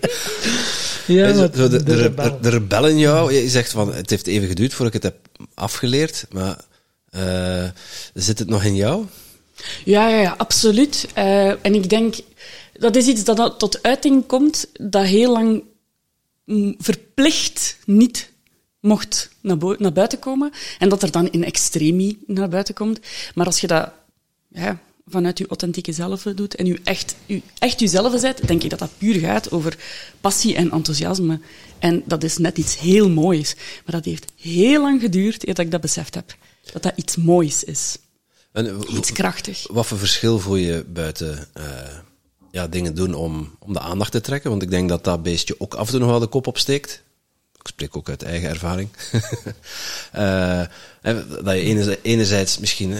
Ja, 1.08 1.34
zo- 1.34 1.50
zo 1.56 1.68
de, 1.68 1.84
de, 1.84 1.96
rebel. 1.96 2.32
de, 2.32 2.38
de 2.42 2.50
rebel 2.50 2.88
in 2.88 2.98
jou, 2.98 3.34
je 3.34 3.50
zegt 3.50 3.72
van 3.72 3.94
het 3.94 4.10
heeft 4.10 4.28
even 4.28 4.48
geduurd 4.48 4.74
voordat 4.74 4.96
ik 4.96 5.04
het 5.04 5.14
heb 5.14 5.48
afgeleerd, 5.54 6.26
maar 6.32 6.58
eh, 7.10 7.70
zit 8.14 8.40
het 8.40 8.48
nog 8.50 8.64
in 8.64 8.76
jou? 8.76 9.06
Ja, 9.86 10.10
ja, 10.10 10.22
ja 10.22 10.36
absoluut. 10.38 11.08
Eh, 11.14 11.66
en 11.66 11.76
ik 11.76 11.90
denk, 11.90 12.16
dat 12.74 12.96
is 12.96 13.08
iets 13.08 13.24
dat, 13.24 13.38
dat 13.38 13.60
tot 13.60 13.84
uiting 13.84 14.26
komt, 14.26 14.68
dat 14.74 15.06
heel 15.06 15.32
lang 15.32 15.64
mm, 16.46 16.76
verplicht 16.78 17.78
niet 17.86 18.32
mocht 18.80 19.30
naar, 19.42 19.58
naar 19.78 19.94
buiten 19.94 20.20
komen. 20.20 20.52
En 20.80 20.90
dat 20.90 21.04
er 21.04 21.12
dan 21.12 21.32
in 21.32 21.44
extremie 21.44 22.24
naar 22.28 22.50
buiten 22.50 22.74
komt. 22.74 23.00
Maar 23.36 23.46
als 23.46 23.60
je 23.62 23.68
dat 23.68 23.90
ja, 24.48 24.80
vanuit 25.06 25.38
je 25.38 25.48
authentieke 25.48 25.92
zelf 25.92 26.24
doet 26.24 26.56
en 26.56 26.68
u 26.68 26.80
echt, 26.84 27.16
u 27.26 27.42
echt 27.58 27.80
jezelf 27.80 28.22
bent, 28.22 28.48
denk 28.48 28.64
ik 28.64 28.70
dat 28.70 28.80
dat 28.80 28.98
puur 28.98 29.20
gaat 29.20 29.52
over 29.52 29.78
passie 30.22 30.56
en 30.56 30.72
enthousiasme. 30.72 31.40
En 31.80 32.04
dat 32.06 32.24
is 32.24 32.38
net 32.38 32.58
iets 32.58 32.80
heel 32.80 33.10
moois. 33.10 33.56
Maar 33.56 33.96
dat 33.96 34.06
heeft 34.06 34.32
heel 34.36 34.82
lang 34.82 35.02
geduurd 35.02 35.48
eer 35.48 35.54
dat 35.54 35.66
ik 35.66 35.72
dat 35.72 35.82
beseft 35.82 36.16
heb. 36.16 36.36
Dat 36.72 36.84
dat 36.84 36.94
iets 36.96 37.16
moois 37.16 37.64
is. 37.64 37.98
En, 38.52 38.82
Iets 38.98 39.12
krachtig. 39.12 39.68
Wat 39.72 39.86
voor 39.86 39.98
verschil 39.98 40.40
voel 40.40 40.56
je 40.56 40.86
buiten 40.88 41.48
eh, 41.54 41.64
ja, 42.52 42.68
dingen 42.68 42.96
doen 42.96 43.14
om, 43.14 43.56
om 43.60 43.74
de 43.74 43.80
aandacht 43.80 44.12
te 44.12 44.22
trekken? 44.22 44.50
Want 44.50 44.62
ik 44.62 44.70
denk 44.70 44.90
dat 44.90 45.04
dat 45.04 45.24
beestje 45.24 45.60
ook 45.60 45.74
af 45.74 45.86
en 45.86 45.92
toe 45.92 46.00
nog 46.00 46.10
wel 46.10 46.20
de 46.20 46.28
kop 46.28 46.48
opsteekt. 46.48 47.04
Ik 47.64 47.70
spreek 47.70 47.98
ook 47.98 48.10
uit 48.10 48.24
eigen 48.24 48.50
ervaring. 48.50 48.90
Eh, 50.12 50.64
dat 51.44 51.56
je 51.56 52.00
enerzijds, 52.02 52.58
misschien 52.58 52.94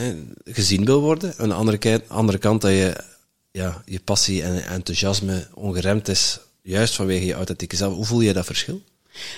gezien 0.46 0.86
wil 0.86 1.02
worden. 1.02 1.34
Aan 1.38 1.50
de 1.50 1.56
andere, 1.56 1.78
kant, 1.78 2.10
andere 2.10 2.38
kant 2.38 2.62
dat 2.62 2.72
je, 2.72 3.04
ja, 3.52 3.84
je 3.86 4.00
passie 4.00 4.44
en 4.44 4.66
enthousiasme 4.66 5.48
ongeremd 5.54 6.08
is. 6.08 6.40
Juist 6.62 6.96
vanwege 6.96 7.26
je 7.26 7.34
authentieke 7.34 7.76
zelf. 7.76 7.96
Hoe 7.96 8.06
voel 8.06 8.22
je 8.22 8.34
dat 8.34 8.46
verschil? 8.46 8.82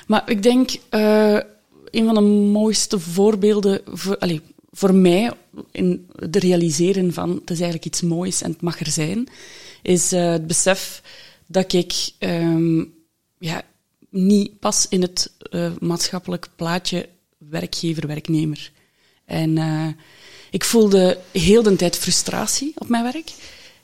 Maar 0.08 0.30
ik 0.30 0.44
denk, 0.44 0.70
eh, 0.90 1.40
een 1.90 2.06
van 2.06 2.14
de 2.14 2.22
mooiste 2.52 3.00
voorbeelden 3.00 3.82
voor, 3.86 4.18
allee, 4.18 4.42
voor 4.72 4.94
mij 4.94 5.32
in 5.72 6.08
de 6.16 6.40
realiseren 6.40 7.14
van 7.14 7.30
het 7.30 7.50
is 7.50 7.60
eigenlijk 7.60 7.86
iets 7.86 8.02
moois 8.02 8.42
en 8.42 8.52
het 8.52 8.62
mag 8.62 8.80
er 8.80 8.92
zijn, 8.92 9.28
is 9.82 10.12
eh, 10.12 10.32
het 10.32 10.48
besef 10.48 11.02
dat 11.46 11.74
ik 11.74 11.94
ehm, 12.20 12.84
ja, 13.38 13.64
niet 14.16 14.60
pas 14.60 14.88
in 14.90 15.02
het 15.02 15.32
eh, 15.40 15.72
maatschappelijk 15.80 16.48
plaatje 16.56 17.10
werkgever-werknemer. 17.38 18.72
En 19.26 19.58
eh, 19.58 19.88
ik 20.52 20.64
voelde 20.64 21.18
heel 21.32 21.64
de 21.64 21.76
tijd 21.76 21.98
frustratie 21.98 22.74
op 22.76 22.90
mijn 22.90 23.04
werk. 23.04 23.34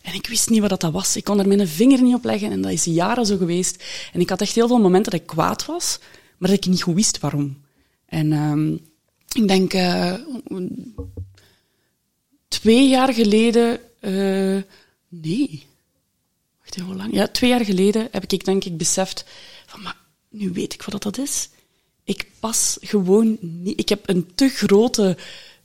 En 0.01 0.13
ik 0.13 0.27
wist 0.27 0.49
niet 0.49 0.61
wat 0.61 0.81
dat 0.81 0.91
was. 0.91 1.15
Ik 1.15 1.23
kon 1.23 1.39
er 1.39 1.47
mijn 1.47 1.67
vinger 1.67 2.01
niet 2.01 2.15
op 2.15 2.23
leggen 2.23 2.51
en 2.51 2.61
dat 2.61 2.71
is 2.71 2.83
jaren 2.83 3.25
zo 3.25 3.37
geweest. 3.37 3.83
En 4.13 4.19
ik 4.19 4.29
had 4.29 4.41
echt 4.41 4.55
heel 4.55 4.67
veel 4.67 4.79
momenten 4.79 5.11
dat 5.11 5.21
ik 5.21 5.27
kwaad 5.27 5.65
was, 5.65 5.99
maar 6.37 6.49
dat 6.49 6.57
ik 6.57 6.71
niet 6.71 6.83
goed 6.83 6.95
wist 6.95 7.19
waarom. 7.19 7.57
En 8.05 8.33
ehm, 8.33 8.73
ik 9.43 9.47
denk 9.47 9.73
eh, 9.73 10.13
twee 12.47 12.87
jaar 12.87 13.13
geleden, 13.13 13.79
nee, 15.09 15.63
wacht 16.59 16.79
hoe 16.79 16.95
lang? 16.95 17.13
Ja, 17.13 17.27
twee 17.27 17.49
jaar 17.49 17.65
geleden 17.65 18.07
heb 18.11 18.31
ik 18.31 18.45
denk 18.45 18.63
ik 18.63 18.77
beseft 18.77 19.25
nu 20.31 20.51
weet 20.53 20.73
ik 20.73 20.81
wat 20.81 21.03
dat 21.03 21.17
is. 21.17 21.49
Ik 22.03 22.25
pas 22.39 22.77
gewoon 22.81 23.37
niet. 23.41 23.79
Ik 23.79 23.89
heb 23.89 24.09
een 24.09 24.31
te 24.35 24.49
grote 24.49 25.17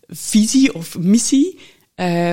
visie 0.08 0.74
of 0.74 0.98
missie 0.98 1.58
eh, 1.94 2.30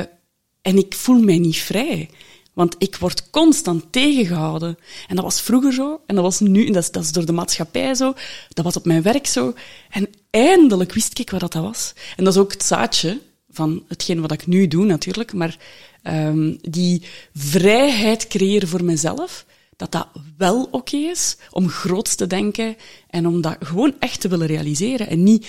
en 0.61 0.77
ik 0.77 0.93
voel 0.93 1.19
mij 1.19 1.37
niet 1.37 1.57
vrij. 1.57 2.09
Want 2.53 2.75
ik 2.77 2.95
word 2.95 3.29
constant 3.29 3.91
tegengehouden. 3.91 4.77
En 5.07 5.15
dat 5.15 5.25
was 5.25 5.41
vroeger 5.41 5.73
zo, 5.73 6.01
en 6.05 6.15
dat 6.15 6.23
was 6.23 6.39
nu, 6.39 6.65
en 6.65 6.73
dat 6.73 6.83
is, 6.83 6.91
dat 6.91 7.03
is 7.03 7.11
door 7.11 7.25
de 7.25 7.31
maatschappij 7.31 7.95
zo, 7.95 8.13
dat 8.49 8.65
was 8.65 8.75
op 8.75 8.85
mijn 8.85 9.01
werk 9.01 9.27
zo. 9.27 9.53
En 9.89 10.07
eindelijk 10.29 10.93
wist 10.93 11.19
ik 11.19 11.29
wat 11.29 11.39
dat 11.39 11.53
was. 11.53 11.93
En 12.15 12.23
dat 12.23 12.33
is 12.33 12.39
ook 12.39 12.51
het 12.51 12.63
zaadje 12.63 13.21
van 13.49 13.83
hetgeen 13.87 14.21
wat 14.21 14.31
ik 14.31 14.47
nu 14.47 14.67
doe, 14.67 14.85
natuurlijk, 14.85 15.33
maar 15.33 15.57
ehm, 16.01 16.55
die 16.61 17.01
vrijheid 17.33 18.27
creëren 18.27 18.67
voor 18.67 18.83
mezelf, 18.83 19.45
dat 19.75 19.91
dat 19.91 20.07
wel 20.37 20.67
oké 20.71 20.97
is 20.97 21.37
om 21.51 21.69
groots 21.69 22.15
te 22.15 22.27
denken 22.27 22.75
en 23.09 23.27
om 23.27 23.41
dat 23.41 23.55
gewoon 23.59 23.93
echt 23.99 24.21
te 24.21 24.27
willen 24.27 24.47
realiseren. 24.47 25.07
En 25.07 25.23
niet 25.23 25.47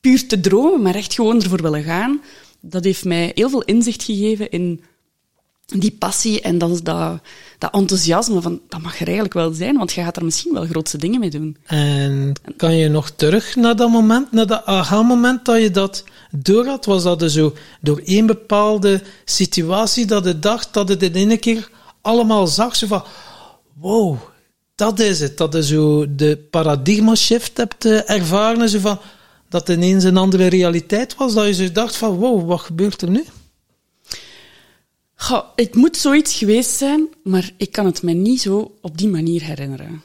puur 0.00 0.28
te 0.28 0.40
dromen, 0.40 0.82
maar 0.82 0.94
echt 0.94 1.14
gewoon 1.14 1.42
ervoor 1.42 1.62
willen 1.62 1.82
gaan. 1.82 2.20
Dat 2.60 2.84
heeft 2.84 3.04
mij 3.04 3.32
heel 3.34 3.50
veel 3.50 3.62
inzicht 3.62 4.02
gegeven 4.02 4.50
in 4.50 4.82
die 5.76 5.96
passie 5.98 6.40
en 6.40 6.58
dat, 6.58 6.84
dat, 6.84 7.20
dat 7.58 7.74
enthousiasme 7.74 8.40
van, 8.40 8.60
dat 8.68 8.82
mag 8.82 8.94
er 8.94 9.04
eigenlijk 9.04 9.34
wel 9.34 9.52
zijn, 9.52 9.76
want 9.76 9.92
je 9.92 10.02
gaat 10.02 10.16
er 10.16 10.24
misschien 10.24 10.52
wel 10.52 10.66
grootste 10.66 10.98
dingen 10.98 11.20
mee 11.20 11.30
doen. 11.30 11.56
En 11.64 12.32
kan 12.56 12.76
je 12.76 12.88
nog 12.88 13.10
terug 13.10 13.56
naar 13.56 13.76
dat 13.76 13.90
moment, 13.90 14.32
naar 14.32 14.46
dat 14.46 14.64
aha-moment 14.64 15.44
dat 15.44 15.60
je 15.60 15.70
dat 15.70 16.04
door 16.30 16.66
had? 16.66 16.84
Was 16.84 17.02
dat 17.02 17.22
er 17.22 17.30
zo 17.30 17.54
door 17.80 18.00
één 18.04 18.26
bepaalde 18.26 19.02
situatie 19.24 20.06
dat 20.06 20.24
je 20.24 20.38
dacht 20.38 20.74
dat 20.74 20.88
het 20.88 21.02
in 21.02 21.14
één 21.14 21.38
keer 21.38 21.70
allemaal 22.00 22.46
zag? 22.46 22.76
Zo 22.76 22.86
van, 22.86 23.04
wow, 23.80 24.18
dat 24.74 24.98
is 24.98 25.20
het. 25.20 25.36
Dat 25.36 25.52
je 25.52 25.64
zo 25.64 26.14
de 26.14 26.46
paradigma 26.50 27.14
shift 27.14 27.56
hebt 27.56 27.84
eh, 27.84 28.10
ervaren. 28.10 28.68
Zo 28.68 28.78
van, 28.78 28.98
dat 29.48 29.68
ineens 29.68 30.04
een 30.04 30.16
andere 30.16 30.46
realiteit 30.46 31.14
was. 31.14 31.34
Dat 31.34 31.46
je 31.46 31.54
zo 31.54 31.72
dacht 31.72 31.96
van, 31.96 32.16
wow, 32.16 32.48
wat 32.48 32.60
gebeurt 32.60 33.02
er 33.02 33.10
nu? 33.10 33.24
Goh, 35.14 35.44
het 35.56 35.74
moet 35.74 35.96
zoiets 35.96 36.34
geweest 36.34 36.70
zijn, 36.70 37.08
maar 37.22 37.50
ik 37.56 37.72
kan 37.72 37.86
het 37.86 38.02
me 38.02 38.12
niet 38.12 38.40
zo 38.40 38.74
op 38.80 38.98
die 38.98 39.08
manier 39.08 39.42
herinneren. 39.42 40.02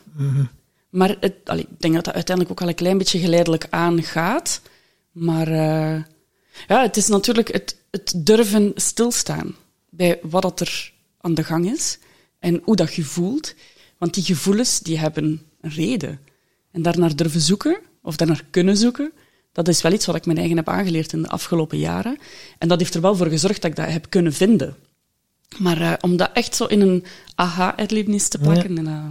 Maar 0.89 1.17
het, 1.19 1.33
allee, 1.45 1.63
ik 1.63 1.81
denk 1.81 1.93
dat 1.93 2.05
dat 2.05 2.13
uiteindelijk 2.13 2.55
ook 2.55 2.61
al 2.61 2.69
een 2.71 2.75
klein 2.75 2.97
beetje 2.97 3.19
geleidelijk 3.19 3.67
aangaat. 3.69 4.61
Maar 5.11 5.47
eh, 5.47 6.01
ja, 6.67 6.81
het 6.81 6.97
is 6.97 7.07
natuurlijk 7.07 7.51
het, 7.51 7.77
het 7.91 8.13
durven 8.15 8.71
stilstaan 8.75 9.55
bij 9.89 10.19
wat 10.21 10.41
dat 10.41 10.59
er 10.59 10.93
aan 11.21 11.33
de 11.33 11.43
gang 11.43 11.71
is 11.71 11.97
en 12.43 12.61
hoe 12.63 12.75
dat 12.75 12.93
je 12.93 13.03
voelt. 13.03 13.53
Want 13.97 14.13
die 14.13 14.23
gevoelens 14.23 14.79
die 14.79 14.99
hebben 14.99 15.41
een 15.61 15.71
reden. 15.71 16.19
En 16.71 16.81
daarnaar 16.81 17.15
durven 17.15 17.41
zoeken, 17.41 17.79
of 18.01 18.15
daarnaar 18.15 18.43
kunnen 18.49 18.77
zoeken, 18.77 19.11
dat 19.51 19.67
is 19.67 19.81
wel 19.81 19.91
iets 19.91 20.05
wat 20.05 20.15
ik 20.15 20.25
mijn 20.25 20.37
eigen 20.37 20.57
heb 20.57 20.69
aangeleerd 20.69 21.13
in 21.13 21.21
de 21.21 21.27
afgelopen 21.27 21.77
jaren. 21.77 22.17
En 22.57 22.67
dat 22.67 22.79
heeft 22.79 22.95
er 22.95 23.01
wel 23.01 23.15
voor 23.15 23.27
gezorgd 23.27 23.61
dat 23.61 23.71
ik 23.71 23.77
dat 23.77 23.89
heb 23.89 24.09
kunnen 24.09 24.33
vinden. 24.33 24.75
Maar 25.57 25.81
eh, 25.81 25.93
om 26.01 26.17
dat 26.17 26.29
echt 26.33 26.55
zo 26.55 26.65
in 26.65 26.81
een 26.81 27.03
aha-erlevenis 27.35 28.27
te 28.27 28.39
pakken... 28.39 28.77
En, 28.77 28.87
eh, 28.87 29.03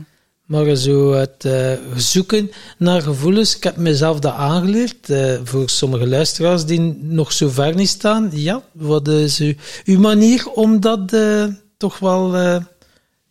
Maar 0.46 0.74
zo 0.74 1.12
het 1.12 1.44
eh, 1.44 1.72
zoeken 1.96 2.50
naar 2.78 3.02
gevoelens, 3.02 3.56
ik 3.56 3.62
heb 3.62 3.76
mezelf 3.76 4.20
dat 4.20 4.34
aangeleerd. 4.34 5.12
voor 5.44 5.68
sommige 5.68 6.06
luisteraars 6.06 6.64
die 6.64 6.80
nog 7.00 7.32
zo 7.32 7.48
ver 7.48 7.74
niet 7.74 7.88
staan, 7.88 8.30
ja, 8.32 8.62
wat 8.72 9.08
is 9.08 9.38
uw, 9.38 9.54
uw 9.84 9.98
manier 9.98 10.50
om 10.50 10.80
dat 10.80 11.16
toch 11.76 11.98
wel 11.98 12.60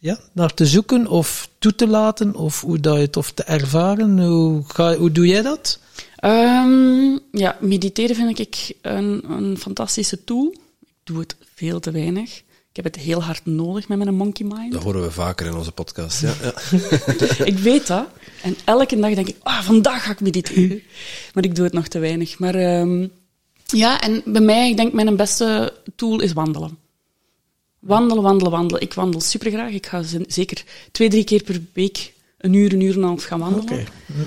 ja, 0.02 0.20
naar 0.34 0.54
te 0.54 0.66
zoeken 0.66 1.08
of 1.08 1.50
toe 1.60 1.76
te 1.76 1.88
laten, 1.88 2.36
of 2.36 2.62
hoe 2.62 2.80
dat 2.80 2.96
je 2.96 3.02
het 3.02 3.18
of 3.18 3.32
te 3.32 3.44
ervaren? 3.44 4.20
Hoe, 4.20 4.64
ga, 4.68 4.96
hoe 4.96 5.12
doe 5.12 5.28
jij 5.28 5.42
dat? 5.42 5.80
Ehm, 6.16 7.18
ja, 7.32 7.58
mediteren 7.60 8.16
vind 8.16 8.40
ik 8.40 8.74
een, 8.82 9.24
een 9.32 9.58
fantastische 9.58 10.24
tool. 10.24 10.56
Ik 10.82 10.90
doe 11.04 11.20
het 11.20 11.36
veel 11.56 11.80
te 11.80 11.92
weinig. 11.92 12.38
Ik 12.70 12.76
heb 12.76 12.86
het 12.86 12.96
heel 12.96 13.24
hard 13.24 13.46
nodig 13.46 13.88
met 13.88 13.98
mijn 13.98 14.16
monkey 14.16 14.46
mind. 14.46 14.74
Dat 14.74 14.84
horen 14.84 15.02
we 15.02 15.12
vaker 15.12 15.46
in 15.46 15.54
onze 15.54 15.72
podcast. 15.72 16.22
Ja, 16.22 16.34
ja. 16.42 16.54
ik 17.52 17.58
weet 17.58 17.88
dat. 17.88 18.08
En 18.44 18.56
elke 18.66 19.00
dag 19.00 19.14
denk 19.14 19.28
ik, 19.28 19.38
ah, 19.42 19.62
vandaag 19.62 20.04
ga 20.04 20.12
ik 20.12 20.22
mediteren. 20.22 20.82
Maar 21.34 21.44
ik 21.44 21.56
doe 21.56 21.66
het 21.66 21.74
nog 21.74 21.88
te 21.88 22.00
weinig. 22.00 22.40
Maar 22.40 22.56
ehm, 22.56 23.08
ja, 23.66 24.02
en 24.02 24.22
bij 24.26 24.42
mij, 24.42 24.70
ik 24.70 24.78
denk 24.78 24.94
mijn 24.94 25.16
beste 25.16 25.74
tool 25.96 26.20
is 26.20 26.34
wandelen. 26.34 26.78
Wandelen, 27.82 28.24
wandelen, 28.24 28.52
wandelen. 28.52 28.82
Ik 28.82 28.94
wandel 28.94 29.22
supergraag. 29.22 29.72
Ik 29.72 29.86
ga 29.86 30.04
zeker 30.28 30.64
twee, 30.92 31.10
drie 31.10 31.24
keer 31.24 31.44
per 31.44 31.62
week 31.74 32.14
een 32.38 32.54
uur, 32.54 32.74
een 32.74 32.82
uur 32.82 32.94
en 32.94 33.02
een 33.02 33.08
half 33.08 33.24
gaan 33.24 33.40
wandelen. 33.40 33.86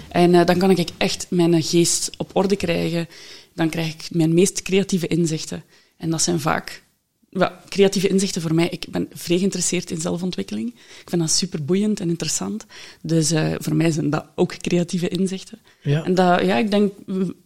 En 0.09 0.35
eh, 0.35 0.47
dan 0.47 0.59
kan 0.59 0.71
ik 0.71 0.89
echt 0.97 1.27
mijn 1.31 1.63
geest 1.63 2.11
op 2.17 2.31
orde 2.33 2.57
krijgen. 2.57 3.09
Dan 3.53 3.69
krijg 3.69 3.95
ik 3.95 4.09
mijn 4.11 4.35
meest 4.35 4.63
creatieve 4.63 5.07
inzichten. 5.07 5.65
En 5.97 6.11
dat 6.11 6.23
zijn 6.23 6.41
vaak 6.41 6.83
wel, 7.31 7.51
creatieve 7.69 8.09
inzichten 8.09 8.43
voor 8.43 8.55
mij. 8.55 8.69
Ik 8.69 8.87
ben 8.91 9.09
vrij 9.13 9.39
geïnteresseerd 9.39 9.91
in 9.91 10.01
zelfontwikkeling. 10.01 10.69
Ik 11.01 11.09
vind 11.09 11.21
dat 11.21 11.31
super 11.31 11.65
boeiend 11.65 12.01
en 12.01 12.09
interessant. 12.09 12.67
Dus 13.03 13.31
eh, 13.31 13.53
voor 13.59 13.75
mij 13.75 13.91
zijn 13.91 14.11
dat 14.11 14.27
ook 14.35 14.57
creatieve 14.57 15.09
inzichten. 15.09 15.59
Ja. 15.83 16.05
En 16.05 16.15
dat, 16.15 16.41
ja, 16.41 16.57
ik 16.57 16.71
denk 16.71 16.93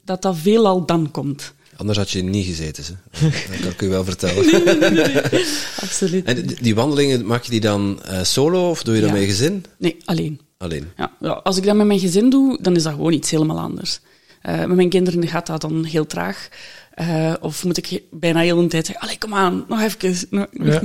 dat 0.05 0.23
dat 0.23 0.37
veelal 0.37 0.87
dan 0.87 1.11
komt. 1.11 1.55
Anders 1.79 1.99
had 1.99 2.11
je 2.11 2.23
niet 2.23 2.47
gezeten. 2.47 2.85
Hè. 3.11 3.29
Dat 3.51 3.61
kan 3.61 3.71
ik 3.71 3.83
u 3.83 3.89
wel 3.89 4.05
vertellen. 4.05 4.45
Absoluut. 5.81 6.25
En 6.25 6.47
die- 6.61 6.75
wandelingen, 6.75 7.27
maak 7.27 7.43
je 7.43 7.51
die 7.51 7.61
dan 7.61 8.03
eh, 8.05 8.23
solo 8.23 8.71
of 8.71 8.83
doe 8.83 8.95
je 8.95 9.01
dat 9.01 9.09
Ja. 9.11 9.15
met 9.17 9.25
je 9.25 9.31
gezin? 9.31 9.65
Nee, 9.79 9.97
alleen. 10.05 10.41
Alleen. 10.59 10.89
Ja, 10.97 11.13
ja, 11.21 11.31
als 11.31 11.57
ik 11.57 11.65
dat 11.65 11.77
met 11.77 11.87
mijn 11.87 11.99
gezin 12.01 12.31
doe, 12.31 12.59
dan 12.63 12.77
is 12.77 12.83
dat 12.83 12.93
gewoon 12.93 13.13
iets 13.13 13.31
helemaal 13.31 13.59
anders. 13.59 14.01
Eh, 14.43 14.59
met 14.59 14.77
mijn 14.77 14.89
kinderen 14.89 15.29
gaat 15.29 15.47
dat 15.47 15.61
dan 15.61 15.85
heel 15.85 16.07
traag. 16.07 16.49
Eh, 16.99 17.35
of 17.41 17.65
moet 17.65 17.77
ik 17.77 18.03
bijna 18.11 18.41
heel 18.41 18.61
de 18.61 18.67
tijd 18.67 18.87
zeggen, 18.87 19.05
allee, 19.05 19.19
kom 19.19 19.35
aan, 19.35 19.65
nog 19.69 19.81
even. 19.83 20.49
Ja. 20.51 20.83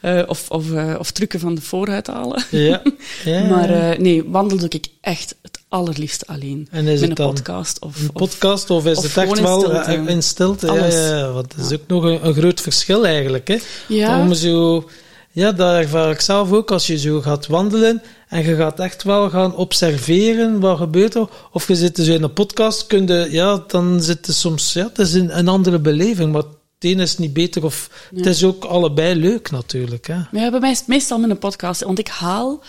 Eh, 0.00 0.22
of, 0.26 0.50
of, 0.50 0.72
eh, 0.72 0.94
of 0.98 1.10
trucken 1.10 1.40
van 1.40 1.54
de 1.54 1.60
vooruit 1.60 2.06
halen. 2.06 2.44
Ja. 2.50 2.82
ja. 3.24 3.48
Maar 3.56 4.00
nee, 4.00 4.24
wandel 4.24 4.58
doe 4.58 4.68
ik 4.68 4.86
echt 5.00 5.36
het 5.42 5.60
allerliefst 5.68 6.26
alleen. 6.26 6.68
En 6.70 6.86
is 6.86 7.00
met 7.00 7.00
het 7.00 7.18
een 7.18 7.24
dan 7.24 7.34
podcast. 7.34 7.78
Of, 7.78 8.02
Een 8.02 8.12
podcast 8.12 8.70
of 8.70 8.86
is 8.86 8.96
of 8.96 9.02
het 9.02 9.16
echt 9.16 9.36
in 9.36 9.42
wel 9.42 9.60
stilte. 9.60 10.02
in 10.06 10.22
stilte? 10.22 10.66
Ja, 10.66 10.72
Alles. 10.72 10.94
ja, 10.94 11.32
want 11.32 11.56
dat 11.56 11.70
is 11.70 11.78
ook 11.78 11.86
nog 11.86 12.04
een, 12.04 12.26
een 12.26 12.34
groot 12.34 12.60
verschil 12.60 13.06
eigenlijk. 13.06 13.48
Hè? 13.48 13.58
Ja. 13.88 14.20
Om 14.20 14.34
zo, 14.34 14.88
ja, 15.34 15.52
dat 15.52 15.74
ervaar 15.74 16.10
ik 16.10 16.20
zelf 16.20 16.52
ook. 16.52 16.70
Als 16.70 16.86
je 16.86 16.98
zo 16.98 17.20
gaat 17.20 17.46
wandelen 17.46 18.02
en 18.28 18.44
je 18.44 18.56
gaat 18.56 18.80
echt 18.80 19.02
wel 19.02 19.30
gaan 19.30 19.56
observeren 19.56 20.60
wat 20.60 20.78
gebeurt 20.78 21.14
er. 21.14 21.28
Of 21.52 21.68
je 21.68 21.74
zit 21.74 21.96
dus 21.96 22.06
in 22.06 22.22
een 22.22 22.32
podcast, 22.32 22.86
kun 22.86 23.06
je, 23.06 23.28
ja, 23.30 23.64
dan 23.66 24.02
zit 24.02 24.26
er 24.26 24.34
soms, 24.34 24.72
ja, 24.72 24.84
het 24.88 24.98
is 24.98 25.12
een, 25.12 25.38
een 25.38 25.48
andere 25.48 25.78
beleving. 25.78 26.32
Maar 26.32 26.42
het 26.42 26.52
het 26.84 26.92
een 26.92 27.00
is 27.00 27.18
niet 27.18 27.32
beter 27.32 27.64
of 27.64 28.08
het 28.14 28.26
is 28.26 28.44
ook 28.44 28.64
allebei 28.64 29.14
leuk 29.14 29.50
natuurlijk. 29.50 30.06
Hè. 30.06 30.14
Ja, 30.14 30.50
bij 30.50 30.60
mij 30.60 30.70
is 30.70 30.78
het 30.78 30.86
meestal 30.86 31.18
met 31.18 31.30
een 31.30 31.38
podcast, 31.38 31.82
want 31.82 31.98
ik 31.98 32.08
haal 32.08 32.62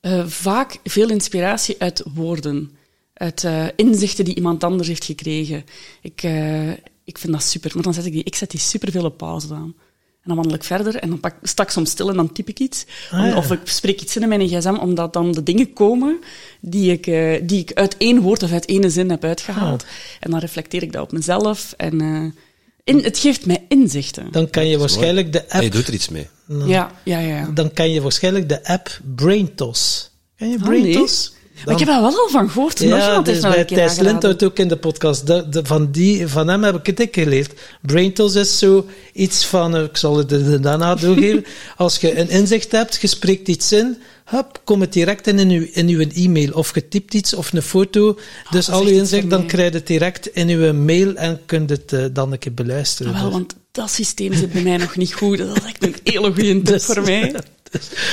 eh, 0.00 0.26
vaak 0.26 0.78
veel 0.84 1.10
inspiratie 1.10 1.74
uit 1.78 2.02
woorden, 2.14 2.76
uit 3.14 3.44
eh, 3.44 3.66
inzichten 3.76 4.24
die 4.24 4.34
iemand 4.34 4.64
anders 4.64 4.88
heeft 4.88 5.04
gekregen. 5.04 5.64
Ik, 6.02 6.22
eh, 6.22 6.70
ik 7.04 7.18
vind 7.18 7.32
dat 7.32 7.42
super, 7.42 7.70
maar 7.74 7.82
dan 7.82 7.94
zet 7.94 8.06
ik 8.06 8.12
die, 8.12 8.24
ik 8.24 8.34
zet 8.34 8.50
die 8.50 8.60
superveel 8.60 9.04
op 9.04 9.16
pauze 9.16 9.54
aan. 9.54 9.74
En 10.22 10.26
dan 10.26 10.36
wandel 10.36 10.54
ik 10.54 10.64
verder 10.64 10.96
en 10.96 11.08
dan 11.08 11.20
pak, 11.20 11.34
sta 11.42 11.62
ik 11.62 11.70
soms 11.70 11.90
stil 11.90 12.08
en 12.10 12.16
dan 12.16 12.32
typ 12.32 12.48
ik 12.48 12.58
iets. 12.58 12.86
Ah, 13.10 13.26
ja. 13.26 13.36
Of 13.36 13.52
ik 13.52 13.60
spreek 13.64 14.00
iets 14.00 14.16
in 14.16 14.28
mijn 14.28 14.48
gsm, 14.48 14.74
omdat 14.80 15.12
dan 15.12 15.32
de 15.32 15.42
dingen 15.42 15.72
komen 15.72 16.18
die 16.60 16.92
ik, 16.92 17.06
eh, 17.06 17.40
die 17.42 17.60
ik 17.60 17.72
uit 17.72 17.96
één 17.96 18.20
woord 18.20 18.42
of 18.42 18.52
uit 18.52 18.64
één 18.64 18.90
zin 18.90 19.10
heb 19.10 19.24
uitgehaald. 19.24 19.84
En 20.20 20.30
dan 20.30 20.40
reflecteer 20.40 20.82
ik 20.82 20.92
dat 20.92 21.02
op 21.02 21.12
mezelf. 21.12 21.74
En 21.76 22.00
eh, 22.00 22.42
in, 22.84 23.04
het 23.04 23.18
geeft 23.18 23.46
mij 23.46 23.64
inzichten. 23.68 24.28
Dan 24.30 24.50
kan 24.50 24.66
je 24.66 24.78
waarschijnlijk 24.78 25.32
de 25.32 25.44
En 25.44 25.60
je 25.60 25.66
app, 25.66 25.74
doet 25.74 25.88
er 25.88 25.94
iets 25.94 26.08
mee. 26.08 26.28
Ja, 26.66 26.90
ja, 27.04 27.18
ja. 27.18 27.50
dan 27.54 27.72
kan 27.72 27.90
je 27.90 28.00
waarschijnlijk 28.00 28.48
de 28.48 28.64
app 28.64 29.00
BrainTos. 29.14 30.10
Ken 30.36 30.50
je 30.50 30.56
Ah, 30.58 30.64
BrainTos? 30.64 31.32
Maar 31.64 31.74
ik 31.74 31.80
heb 31.80 31.88
daar 31.88 32.00
wel 32.00 32.18
al 32.18 32.28
van 32.28 32.50
gehoord. 32.50 32.80
Nog 32.80 32.88
Ja, 32.98 33.06
iemand 33.06 33.24
dus 33.26 33.34
heeft 33.34 33.48
bij 33.48 33.58
een 33.60 33.66
keer 33.66 33.76
Thijs. 33.76 33.98
Lindhout 33.98 34.42
ook 34.44 34.58
in 34.58 34.68
de 34.68 34.76
podcast. 34.76 35.26
De, 35.26 35.48
de- 35.48 35.60
van, 35.64 35.90
die, 35.90 36.26
van 36.28 36.48
hem 36.48 36.62
heb 36.64 36.74
ik 36.76 36.86
het 36.86 37.00
ik 37.00 37.14
geleerd. 37.14 37.52
BrainTos 37.82 38.34
is 38.34 38.58
zo 38.58 38.86
iets 39.12 39.44
van, 39.46 39.76
eh, 39.76 39.82
ik 39.82 39.96
zal 39.96 40.16
het 40.16 40.62
daarna 40.62 40.94
doorgeven. 40.94 41.44
Als 41.76 41.96
je 41.96 42.18
een 42.18 42.28
inzicht 42.28 42.72
hebt, 42.72 42.98
je 43.00 43.06
spreekt 43.06 43.48
iets 43.48 43.72
in, 43.72 43.96
hup, 44.24 44.60
komt 44.64 44.80
het 44.80 44.92
direct 44.92 45.26
in 45.26 45.38
in 45.38 45.50
uw, 45.50 45.66
in 45.72 45.88
uw 45.88 46.06
e-mail. 46.14 46.52
Of 46.52 46.74
je 46.74 46.88
typt 46.88 47.14
iets 47.14 47.34
of 47.34 47.52
een 47.52 47.62
foto. 47.62 48.18
dus 48.50 48.66
dat 48.66 48.74
al 48.74 48.82
uw 48.82 48.88
inzicht, 48.88 49.30
dan 49.30 49.46
krijg 49.46 49.70
je 49.72 49.76
het 49.78 49.86
direct 49.86 50.26
in 50.26 50.48
uw 50.48 50.72
mail 50.72 51.14
en 51.14 51.40
kunt 51.46 51.70
het 51.70 51.92
eh, 51.92 52.04
dan 52.12 52.32
een 52.32 52.38
keer 52.38 52.54
beluisteren. 52.54 53.12
Ah, 53.14 53.20
wel, 53.20 53.28
Dus- 53.30 53.38
want 53.38 53.54
dat 53.72 53.90
systeem 53.90 54.32
zit 54.34 54.52
bij 54.52 54.62
mij 54.62 54.76
nog 54.76 54.96
niet 54.96 55.14
goed. 55.14 55.38
Dat 55.38 55.56
is 55.56 55.64
echt 55.64 55.82
een 55.84 55.94
hele 56.12 56.32
goede 56.32 56.42
tip 56.54 56.66
Dus- 56.66 56.84
voor 56.84 57.02
mij. 57.02 57.34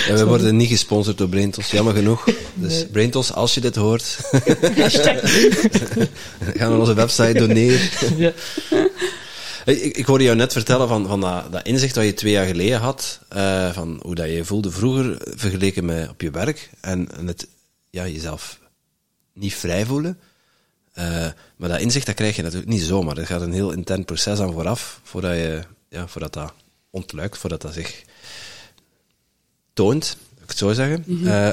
En 0.07 0.15
we 0.15 0.25
worden 0.25 0.55
niet 0.55 0.69
gesponsord 0.69 1.17
door 1.17 1.29
Braintos, 1.29 1.71
jammer 1.71 1.93
genoeg. 1.93 2.27
Dus 2.53 2.85
Braintos, 2.91 3.33
als 3.33 3.53
je 3.53 3.61
dit 3.61 3.75
hoort, 3.75 4.03
ga 6.57 6.67
naar 6.69 6.79
onze 6.79 6.93
website, 6.93 7.33
doneer. 7.33 7.91
ja. 8.17 8.33
Ik, 9.65 9.97
ik 9.97 10.05
hoorde 10.05 10.23
jou 10.23 10.35
net 10.35 10.53
vertellen 10.53 10.87
van, 10.87 11.07
van 11.07 11.21
dat, 11.21 11.51
dat 11.51 11.65
inzicht 11.65 11.95
dat 11.95 12.03
je 12.03 12.13
twee 12.13 12.31
jaar 12.31 12.45
geleden 12.45 12.79
had, 12.79 13.19
eh, 13.29 13.73
van 13.73 13.99
hoe 14.01 14.15
dat 14.15 14.25
je 14.25 14.31
je 14.31 14.45
voelde 14.45 14.71
vroeger 14.71 15.17
vergeleken 15.35 15.85
met 15.85 16.09
op 16.09 16.21
je 16.21 16.31
werk, 16.31 16.69
en, 16.81 17.07
en 17.17 17.27
het 17.27 17.47
ja, 17.89 18.07
jezelf 18.07 18.59
niet 19.33 19.53
vrij 19.53 19.85
voelen. 19.85 20.19
Eh, 20.93 21.27
maar 21.55 21.69
dat 21.69 21.79
inzicht 21.79 22.05
dat 22.05 22.15
krijg 22.15 22.35
je 22.35 22.41
natuurlijk 22.41 22.69
niet 22.71 22.81
zomaar. 22.81 23.17
Er 23.17 23.25
gaat 23.25 23.41
een 23.41 23.53
heel 23.53 23.71
intern 23.71 24.05
proces 24.05 24.39
aan 24.39 24.53
vooraf, 24.53 24.99
voordat, 25.03 25.33
je, 25.33 25.63
ja, 25.89 26.07
voordat 26.07 26.33
dat 26.33 26.53
ontluikt, 26.89 27.37
voordat 27.37 27.61
dat 27.61 27.73
zich 27.73 28.03
toont, 29.77 30.17
ik 30.43 30.49
het 30.49 30.57
zo 30.57 30.73
zeggen. 30.73 31.03
Eh, 31.25 31.49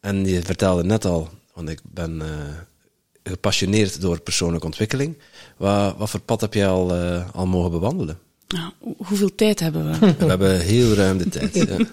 en 0.00 0.24
je 0.26 0.42
vertelde 0.42 0.84
net 0.84 1.04
al, 1.04 1.28
want 1.54 1.68
ik 1.68 1.80
ben 1.82 2.22
eh, 2.22 2.28
gepassioneerd 3.24 4.00
door 4.00 4.20
persoonlijke 4.20 4.66
ontwikkeling. 4.66 5.16
Wat, 5.56 5.96
wat 5.96 6.10
voor 6.10 6.20
pad 6.20 6.40
heb 6.40 6.54
jij 6.54 6.68
al, 6.68 6.94
eh, 6.94 7.28
al 7.34 7.46
mogen 7.46 7.70
bewandelen? 7.70 8.18
Nou, 8.48 8.70
hoe- 8.78 8.94
hoeveel 8.96 9.34
tijd 9.34 9.60
hebben 9.60 9.90
we? 9.90 9.98
We 10.18 10.24
hebben 10.26 10.60
heel 10.60 10.92
ruim 10.94 11.18
de 11.18 11.28
tijd. 11.28 11.54
ja. 11.54 11.76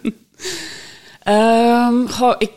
Ehm, 1.24 2.08
goh, 2.08 2.36
ik, 2.38 2.56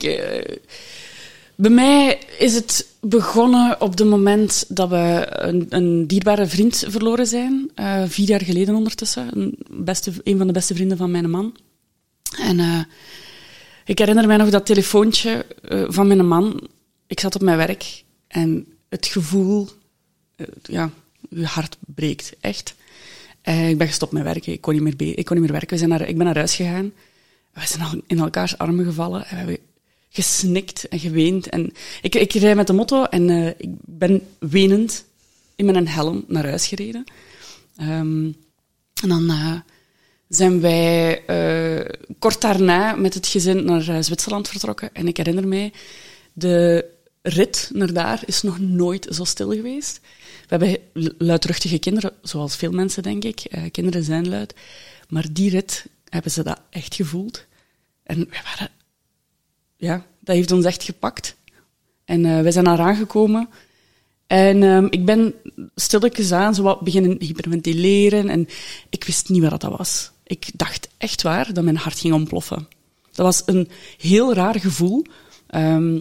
bij 1.55 1.71
mij 1.71 2.19
is 2.39 2.55
het 2.55 2.87
begonnen 3.01 3.81
op 3.81 3.99
het 3.99 4.09
moment 4.09 4.65
dat 4.69 4.89
we 4.89 5.27
een, 5.31 5.67
een 5.69 6.07
dierbare 6.07 6.47
vriend 6.47 6.85
verloren 6.89 7.27
zijn. 7.27 7.71
Vier 8.07 8.29
jaar 8.29 8.41
geleden 8.45 8.75
ondertussen. 8.75 9.29
Een, 9.39 9.59
beste, 9.71 10.13
een 10.25 10.39
van 10.39 10.47
de 10.47 10.53
beste 10.53 10.75
vrienden 10.75 10.97
van 10.97 11.11
mijn 11.11 11.31
man. 11.31 11.55
En 12.39 12.61
eh, 12.61 12.81
ik 13.85 13.99
herinner 13.99 14.27
mij 14.27 14.37
nog 14.37 14.51
dat 14.51 14.67
telefoontje 14.67 15.47
eh, 15.63 15.85
van 15.89 16.07
mijn 16.07 16.27
man. 16.27 16.69
Ik 17.07 17.21
zat 17.21 17.35
op 17.35 17.43
mijn 17.43 17.57
werk 17.57 18.05
en 18.27 18.67
het 18.89 19.07
gevoel, 19.07 19.69
eh, 20.37 20.47
ja, 20.63 20.91
je 21.31 21.47
hart 21.47 21.77
breekt, 21.81 22.33
echt. 22.41 22.75
Ik 23.43 23.79
ben 23.79 23.87
gestopt 23.87 24.13
met 24.13 24.23
werken, 24.23 24.53
ik 24.53 24.61
kon 24.61 24.73
niet 24.73 24.83
meer, 24.83 25.19
ik 25.19 25.25
kon 25.25 25.37
niet 25.37 25.45
meer 25.45 25.53
werken. 25.53 25.71
We 25.71 25.77
zijn 25.77 25.91
naar, 25.91 26.09
ik 26.09 26.17
ben 26.17 26.27
naar 26.27 26.37
huis 26.37 26.55
gegaan. 26.55 26.93
We 27.53 27.67
zijn 27.67 28.03
in 28.07 28.19
elkaars 28.19 28.59
armen 28.59 28.85
gevallen 28.85 29.25
en 29.25 29.31
we 29.31 29.37
hebben 29.37 29.59
gesnikt 30.09 30.89
en 30.89 30.99
geweend. 30.99 31.49
En 31.49 31.73
ik, 32.03 32.15
ik 32.15 32.55
met 32.55 32.67
de 32.67 32.73
motto 32.73 33.05
en 33.05 33.31
ik 33.59 33.69
ben 33.81 34.23
wenend 34.39 35.05
in 35.57 35.65
mijn 35.65 35.89
helm 35.89 36.25
naar 36.27 36.47
huis 36.47 36.67
gereden. 36.67 37.05
Ehm, 37.77 38.31
en 39.03 39.09
dan 39.09 39.63
zijn 40.35 40.61
wij 40.61 41.25
eh, 41.25 41.99
kort 42.19 42.41
daarna 42.41 42.95
met 42.95 43.15
het 43.15 43.27
gezin 43.27 43.65
naar 43.65 43.89
eh, 43.89 43.97
Zwitserland 44.01 44.49
vertrokken. 44.49 44.95
En 44.95 45.09
ik 45.09 45.17
herinner 45.17 45.49
mij, 45.49 45.73
de 46.33 46.85
rit 47.23 47.71
naar 47.73 47.93
daar 47.93 48.23
is 48.27 48.43
nog 48.43 48.59
nooit 48.59 49.07
zo 49.11 49.25
stil 49.25 49.51
geweest. 49.53 50.01
We 50.49 50.57
hebben 50.57 50.79
lu- 50.93 51.15
luidruchtige 51.19 51.79
kinderen, 51.79 52.13
zoals 52.23 52.57
veel 52.57 52.73
mensen, 52.73 53.03
denk 53.03 53.25
ik. 53.25 53.41
Eh, 53.41 53.63
kinderen 53.71 54.05
zijn 54.05 54.29
luid. 54.29 54.55
Maar 55.09 55.27
die 55.33 55.51
rit 55.51 55.87
hebben 56.09 56.31
ze 56.31 56.43
dat 56.43 56.61
echt 56.71 56.95
gevoeld. 56.95 57.47
En 58.03 58.19
we 58.19 58.41
waren... 58.45 58.71
Ja, 59.77 60.07
dat 60.21 60.37
heeft 60.37 60.53
ons 60.53 60.65
echt 60.65 60.83
gepakt. 60.83 61.37
En 62.05 62.23
wij 62.23 62.53
zijn 62.53 62.65
daar 62.65 62.81
aangekomen. 62.81 63.49
En 64.27 64.63
ehm, 64.63 64.87
ik 64.91 65.05
ben 65.05 65.35
stilletjes 65.75 66.33
aan 66.33 66.55
zo 66.55 66.79
beginnen 66.83 67.17
hyperventileren. 67.23 68.29
En 68.29 68.49
ik 68.91 69.05
wist 69.05 69.29
niet 69.29 69.43
wat 69.43 69.61
dat 69.61 69.77
was. 69.77 70.12
Ik 70.23 70.51
dacht 70.55 70.89
echt 70.99 71.23
waar 71.23 71.53
dat 71.53 71.65
mijn 71.65 71.77
hart 71.77 71.99
ging 71.99 72.15
ontploffen. 72.15 72.69
Dat 73.13 73.27
was 73.27 73.43
een 73.47 73.69
heel 73.99 74.35
raar 74.35 74.61
gevoel. 74.61 75.05
Ehm, 75.47 75.97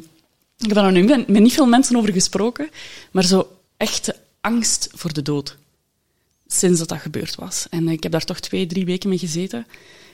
ik 0.58 0.68
heb 0.68 0.74
daar 0.74 0.92
nu 0.92 1.04
met 1.04 1.28
niet 1.28 1.54
veel 1.54 1.66
mensen 1.66 1.96
over 1.96 2.14
gesproken, 2.14 2.70
maar 3.12 3.24
zo 3.24 3.58
echte 3.78 4.16
angst 4.42 4.90
voor 4.94 5.14
de 5.14 5.22
dood. 5.22 5.58
Sinds 6.48 6.80
dat 6.80 6.88
dat 6.88 7.00
gebeurd 7.00 7.36
was. 7.36 7.68
En 7.70 7.88
ik 7.88 8.04
heb 8.04 8.12
daar 8.12 8.26
toch 8.26 8.40
twee, 8.40 8.68
drie 8.68 8.86
weken 8.86 9.10
mee 9.10 9.18
gezeten. 9.18 9.66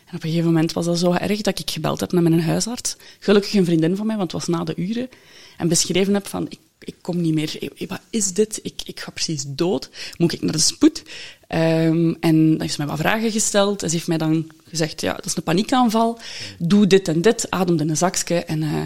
En 0.06 0.16
op 0.16 0.24
een 0.24 0.30
gegeven 0.30 0.46
moment 0.46 0.74
was 0.74 0.86
dat 0.86 1.00
zo 1.00 1.14
erg 1.14 1.42
dat 1.42 1.60
ik 1.60 1.70
gebeld 1.70 2.00
heb 2.00 2.12
naar 2.12 2.24
mijn 2.24 2.42
huisarts. 2.42 2.96
Gelukkig 3.20 3.54
een 3.54 3.66
vriendin 3.66 3.96
van 3.96 4.06
mij, 4.06 4.18
want 4.18 4.32
het 4.32 4.42
was 4.42 4.58
na 4.58 4.64
de 4.64 4.76
uren. 4.76 5.10
En 5.58 5.68
beschreven 5.68 6.14
heb 6.14 6.28
van, 6.28 6.46
ik, 6.50 6.60
ik 6.80 6.96
kom 7.02 7.22
niet 7.22 7.34
meer. 7.34 7.72
Wat 7.88 8.02
is 8.10 8.34
dit? 8.34 8.60
Ik, 8.64 8.82
ik 8.86 9.00
ga 9.00 9.12
precies 9.12 9.44
dood. 9.48 9.90
Moet 10.18 10.34
ik 10.34 10.42
naar 10.42 10.52
de 10.52 10.58
spoed? 10.58 11.04
Ehm, 11.48 12.14
en 12.20 12.50
dan 12.50 12.62
heeft 12.62 12.74
ze 12.74 12.82
mij 12.82 12.88
wat 12.88 13.00
vragen 13.00 13.32
gesteld. 13.32 13.84
En 13.84 13.90
ze 13.90 13.96
heeft 13.96 14.08
mij 14.08 14.18
dan 14.18 14.52
gezegd, 14.70 15.02
ja, 15.02 15.14
dat 15.14 15.26
is 15.26 15.36
een 15.36 15.44
paniekaanval. 15.44 16.20
Doe 16.60 16.88
dit 16.88 17.08
en 17.08 17.22
dit. 17.22 17.48
Adem 17.50 17.80
in 17.80 17.90
een 17.90 17.98
zakje. 17.98 18.44
En 18.44 18.64
eh, 18.64 18.84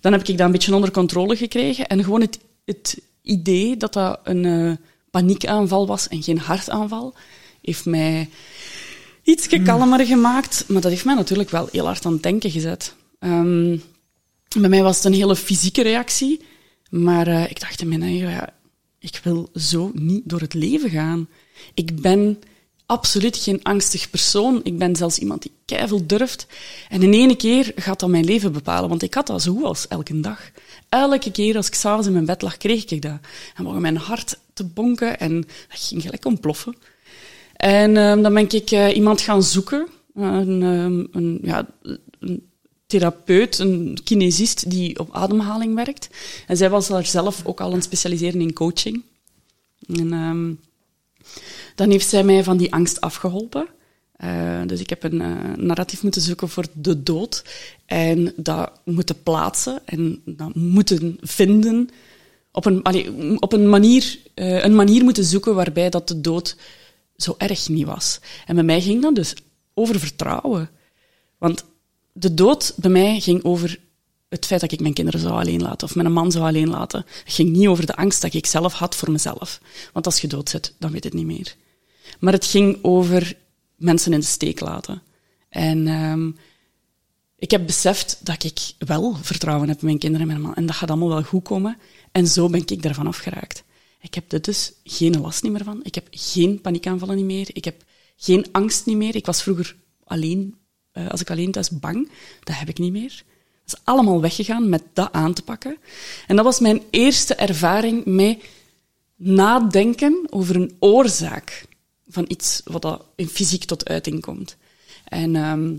dan 0.00 0.12
heb 0.12 0.26
ik 0.26 0.36
dat 0.36 0.46
een 0.46 0.52
beetje 0.52 0.74
onder 0.74 0.90
controle 0.90 1.36
gekregen. 1.36 1.86
En 1.86 2.04
gewoon 2.04 2.20
het, 2.20 2.38
het 2.64 2.98
idee 3.22 3.76
dat 3.76 3.92
dat 3.92 4.20
een 4.24 4.44
eh, 4.44 4.72
paniekaanval 5.10 5.86
was 5.86 6.08
en 6.08 6.22
geen 6.22 6.38
hartaanval, 6.38 7.14
heeft 7.62 7.84
mij 7.84 8.28
iets 9.22 9.46
kalmer 9.64 10.06
gemaakt. 10.06 10.64
Maar 10.68 10.80
dat 10.80 10.90
heeft 10.90 11.04
mij 11.04 11.14
natuurlijk 11.14 11.50
wel 11.50 11.68
heel 11.72 11.84
hard 11.84 12.06
aan 12.06 12.12
het 12.12 12.22
denken 12.22 12.50
gezet. 12.50 12.94
Ehm, 13.18 13.76
bij 14.60 14.68
mij 14.68 14.82
was 14.82 14.96
het 14.96 15.04
een 15.04 15.12
hele 15.12 15.36
fysieke 15.36 15.82
reactie. 15.82 16.40
Maar 16.88 17.26
eh, 17.26 17.50
ik 17.50 17.60
dacht 17.60 17.80
in 17.80 17.88
mijn 17.88 18.02
eigen, 18.02 18.30
ja, 18.30 18.52
ik 18.98 19.20
wil 19.22 19.48
zo 19.54 19.90
niet 19.94 20.22
door 20.24 20.40
het 20.40 20.54
leven 20.54 20.90
gaan. 20.90 21.28
Ik 21.74 22.00
ben 22.00 22.38
absoluut 22.86 23.36
geen 23.36 23.62
angstig 23.62 24.10
persoon. 24.10 24.60
Ik 24.62 24.78
ben 24.78 24.96
zelfs 24.96 25.18
iemand 25.18 25.42
die 25.42 25.52
keiveel 25.64 26.06
durft. 26.06 26.46
En 26.88 27.02
in 27.02 27.12
ene 27.12 27.36
keer 27.36 27.72
gaat 27.76 28.00
dat 28.00 28.08
mijn 28.08 28.24
leven 28.24 28.52
bepalen. 28.52 28.88
Want 28.88 29.02
ik 29.02 29.14
had 29.14 29.26
dat 29.26 29.42
zo 29.42 29.62
als 29.62 29.88
elke 29.88 30.20
dag. 30.20 30.50
Elke 30.88 31.30
keer 31.30 31.56
als 31.56 31.66
ik 31.66 31.74
s'avonds 31.74 32.06
in 32.06 32.12
mijn 32.12 32.24
bed 32.24 32.42
lag, 32.42 32.56
kreeg 32.56 32.84
ik 32.84 33.02
dat. 33.02 33.18
En 33.54 33.64
begon 33.64 33.80
mijn 33.80 33.96
hart 33.96 34.38
te 34.52 34.64
bonken 34.64 35.18
en 35.18 35.40
dat 35.40 35.80
ging 35.80 36.02
gelijk 36.02 36.24
ontploffen. 36.24 36.76
En 37.56 37.96
ehm, 37.96 38.22
dan 38.22 38.34
ben 38.34 38.50
ik 38.50 38.70
eh, 38.70 38.96
iemand 38.96 39.20
gaan 39.20 39.42
zoeken. 39.42 39.88
Een, 40.14 40.62
ehm, 40.62 41.04
een, 41.12 41.38
ja, 41.42 41.66
een 42.20 42.47
therapeut, 42.88 43.58
een 43.58 43.98
kinesist 44.04 44.70
die 44.70 44.98
op 44.98 45.08
ademhaling 45.12 45.74
werkt. 45.74 46.08
En 46.46 46.56
zij 46.56 46.70
was 46.70 46.88
daar 46.88 47.06
zelf 47.06 47.46
ook 47.46 47.60
al 47.60 47.66
aan 47.66 47.74
het 47.74 47.84
specialiseren 47.84 48.40
in 48.40 48.52
coaching. 48.52 49.02
En 49.88 50.12
ehm, 50.12 50.52
dan 51.74 51.90
heeft 51.90 52.08
zij 52.08 52.24
mij 52.24 52.44
van 52.44 52.56
die 52.56 52.72
angst 52.72 53.00
afgeholpen. 53.00 53.68
Eh, 54.12 54.60
dus 54.66 54.80
ik 54.80 54.90
heb 54.90 55.02
een 55.02 55.20
eh, 55.20 55.56
narratief 55.56 56.02
moeten 56.02 56.22
zoeken 56.22 56.48
voor 56.48 56.66
de 56.72 57.02
dood. 57.02 57.44
En 57.86 58.32
dat 58.36 58.72
moeten 58.84 59.22
plaatsen 59.22 59.80
en 59.84 60.22
dat 60.24 60.54
moeten 60.54 61.18
vinden. 61.20 61.88
Op 62.52 62.64
een, 62.64 62.86
op 63.42 63.52
een, 63.52 63.68
manier, 63.68 64.18
eh, 64.34 64.64
een 64.64 64.74
manier 64.74 65.04
moeten 65.04 65.24
zoeken 65.24 65.54
waarbij 65.54 65.90
dat 65.90 66.08
de 66.08 66.20
dood 66.20 66.56
zo 67.16 67.34
erg 67.38 67.68
niet 67.68 67.86
was. 67.86 68.20
En 68.46 68.54
bij 68.54 68.64
mij 68.64 68.80
ging 68.80 69.02
dat 69.02 69.14
dus 69.14 69.34
over 69.74 69.98
vertrouwen. 69.98 70.70
Want 71.38 71.64
de 72.18 72.34
dood 72.34 72.74
bij 72.76 72.90
mij 72.90 73.20
ging 73.20 73.44
over 73.44 73.78
het 74.28 74.46
feit 74.46 74.60
dat 74.60 74.72
ik 74.72 74.80
mijn 74.80 74.94
kinderen 74.94 75.20
zou 75.20 75.32
alleen 75.32 75.62
laten 75.62 75.88
of 75.88 75.94
mijn 75.94 76.12
man 76.12 76.32
zou 76.32 76.44
alleen 76.44 76.68
laten. 76.68 77.04
Het 77.24 77.34
ging 77.34 77.56
niet 77.56 77.66
over 77.66 77.86
de 77.86 77.96
angst 77.96 78.22
dat 78.22 78.34
ik 78.34 78.46
zelf 78.46 78.72
had 78.72 78.96
voor 78.96 79.10
mezelf. 79.10 79.60
Want 79.92 80.06
als 80.06 80.20
je 80.20 80.26
dood 80.26 80.48
zit, 80.48 80.74
dan 80.78 80.90
weet 80.90 81.04
het 81.04 81.12
niet 81.12 81.26
meer. 81.26 81.54
Maar 82.20 82.32
het 82.32 82.46
ging 82.46 82.78
over 82.82 83.36
mensen 83.76 84.12
in 84.12 84.20
de 84.20 84.26
steek 84.26 84.60
laten. 84.60 85.02
En 85.48 85.86
ehm, 85.86 86.30
ik 87.36 87.50
heb 87.50 87.66
beseft 87.66 88.18
dat 88.22 88.44
ik 88.44 88.58
wel 88.78 89.16
vertrouwen 89.22 89.68
heb 89.68 89.78
in 89.78 89.86
mijn 89.86 89.98
kinderen 89.98 90.26
en 90.26 90.32
mijn 90.32 90.46
man. 90.46 90.54
En 90.54 90.66
dat 90.66 90.76
gaat 90.76 90.88
allemaal 90.90 91.08
wel 91.08 91.22
goed 91.22 91.42
komen. 91.42 91.78
En 92.12 92.26
zo 92.26 92.48
ben 92.48 92.62
ik 92.66 92.82
daarvan 92.82 93.06
afgeraakt. 93.06 93.64
Ik 94.00 94.14
heb 94.14 94.32
er 94.32 94.42
dus 94.42 94.72
geen 94.84 95.20
last 95.20 95.42
niet 95.42 95.52
meer 95.52 95.64
van. 95.64 95.80
Ik 95.82 95.94
heb 95.94 96.06
geen 96.10 96.60
paniekaanvallen 96.60 97.16
niet 97.16 97.24
meer. 97.24 97.48
Ik 97.52 97.64
heb 97.64 97.84
geen 98.16 98.46
angst 98.52 98.86
niet 98.86 98.96
meer. 98.96 99.16
Ik 99.16 99.26
was 99.26 99.42
vroeger 99.42 99.76
alleen, 100.04 100.54
eh, 100.98 101.08
als 101.08 101.20
ik 101.20 101.30
alleen 101.30 101.52
thuis 101.52 101.70
bang. 101.70 102.10
Dat 102.44 102.58
heb 102.58 102.68
ik 102.68 102.78
niet 102.78 102.92
meer. 102.92 103.22
Dat 103.64 103.78
is 103.78 103.84
allemaal 103.84 104.20
weggegaan 104.20 104.68
met 104.68 104.82
dat 104.92 105.12
aan 105.12 105.32
te 105.32 105.42
pakken. 105.42 105.76
En 106.26 106.36
dat 106.36 106.44
was 106.44 106.60
mijn 106.60 106.82
eerste 106.90 107.34
ervaring 107.34 108.04
met 108.04 108.38
nadenken 109.16 110.26
over 110.30 110.56
een 110.56 110.76
oorzaak 110.78 111.66
van 112.08 112.24
iets 112.28 112.60
wat 112.64 112.82
dat 112.82 113.04
in 113.16 113.28
fysiek 113.28 113.64
tot 113.64 113.88
uiting 113.88 114.20
komt. 114.20 114.56
En 115.04 115.36
ehm, 115.36 115.74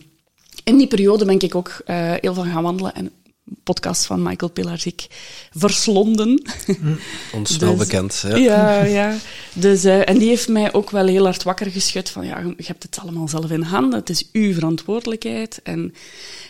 in 0.63 0.77
die 0.77 0.87
periode 0.87 1.25
ben 1.25 1.39
ik 1.39 1.55
ook 1.55 1.81
eh, 1.85 2.13
heel 2.19 2.33
van 2.33 2.51
gaan 2.51 2.63
wandelen 2.63 2.95
en 2.95 3.11
podcast 3.63 4.05
van 4.05 4.21
Michael 4.23 4.51
Pilarczyk 4.51 5.07
verslonden. 5.51 6.41
Ons 7.33 7.57
wel 7.57 7.77
Dus- 7.77 7.87
bekend. 7.87 8.23
Ja. 8.27 8.37
Ja, 8.37 8.83
ja. 8.83 9.15
Dus, 9.53 9.83
eh, 9.83 10.09
en 10.09 10.17
die 10.17 10.27
heeft 10.27 10.47
mij 10.47 10.73
ook 10.73 10.89
wel 10.89 11.05
heel 11.07 11.23
hard 11.23 11.43
wakker 11.43 11.71
geschud 11.71 12.09
van 12.09 12.25
ja, 12.25 12.39
je 12.39 12.63
hebt 12.65 12.83
het 12.83 12.99
allemaal 13.01 13.27
zelf 13.27 13.49
in 13.51 13.61
handen, 13.61 13.99
het 13.99 14.09
is 14.09 14.29
uw 14.31 14.53
verantwoordelijkheid. 14.53 15.59
En 15.63 15.93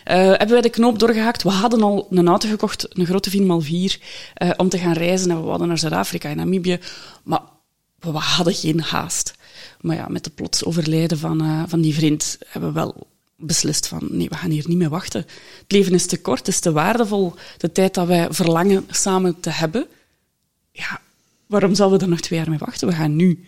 eh, 0.04 0.16
hebben 0.16 0.50
wij 0.50 0.60
de 0.60 0.70
knoop 0.70 0.98
doorgehakt. 0.98 1.42
We 1.42 1.48
hadden 1.50 1.82
al 1.82 2.06
een 2.10 2.28
auto 2.28 2.48
gekocht, 2.48 2.86
een 2.98 3.06
grote 3.06 3.30
4x4, 3.30 4.00
eh, 4.34 4.50
om 4.56 4.68
te 4.68 4.78
gaan 4.78 4.92
reizen. 4.92 5.30
En 5.30 5.36
we 5.40 5.46
wilden 5.46 5.68
naar 5.68 5.78
Zuid-Afrika 5.78 6.28
en 6.28 6.36
Namibië. 6.36 6.78
Maar 7.22 7.40
we 7.98 8.10
hadden 8.10 8.54
geen 8.54 8.80
haast. 8.80 9.32
Maar 9.80 9.96
ja, 9.96 10.06
met 10.08 10.24
de 10.24 10.30
plots 10.30 10.64
overlijden 10.64 11.18
van, 11.18 11.40
eh, 11.40 11.62
van 11.66 11.80
die 11.80 11.94
vriend 11.94 12.38
hebben 12.46 12.72
we 12.72 12.80
wel 12.80 13.06
beslist 13.40 13.86
van 13.86 14.08
nee, 14.10 14.28
we 14.28 14.36
gaan 14.36 14.50
hier 14.50 14.68
niet 14.68 14.78
meer 14.78 14.88
wachten. 14.88 15.20
Het 15.60 15.72
leven 15.72 15.92
is 15.92 16.06
te 16.06 16.20
kort, 16.20 16.38
het 16.38 16.48
is 16.48 16.60
te 16.60 16.72
waardevol. 16.72 17.34
De 17.56 17.72
tijd 17.72 17.94
dat 17.94 18.06
wij 18.06 18.26
verlangen 18.30 18.86
samen 18.90 19.40
te 19.40 19.50
hebben, 19.50 19.86
ja, 20.72 21.00
waarom 21.46 21.74
zouden 21.74 21.98
we 21.98 22.04
er 22.04 22.10
nog 22.10 22.20
twee 22.20 22.38
jaar 22.38 22.50
mee 22.50 22.58
wachten? 22.58 22.88
We 22.88 22.94
gaan 22.94 23.16
nu. 23.16 23.44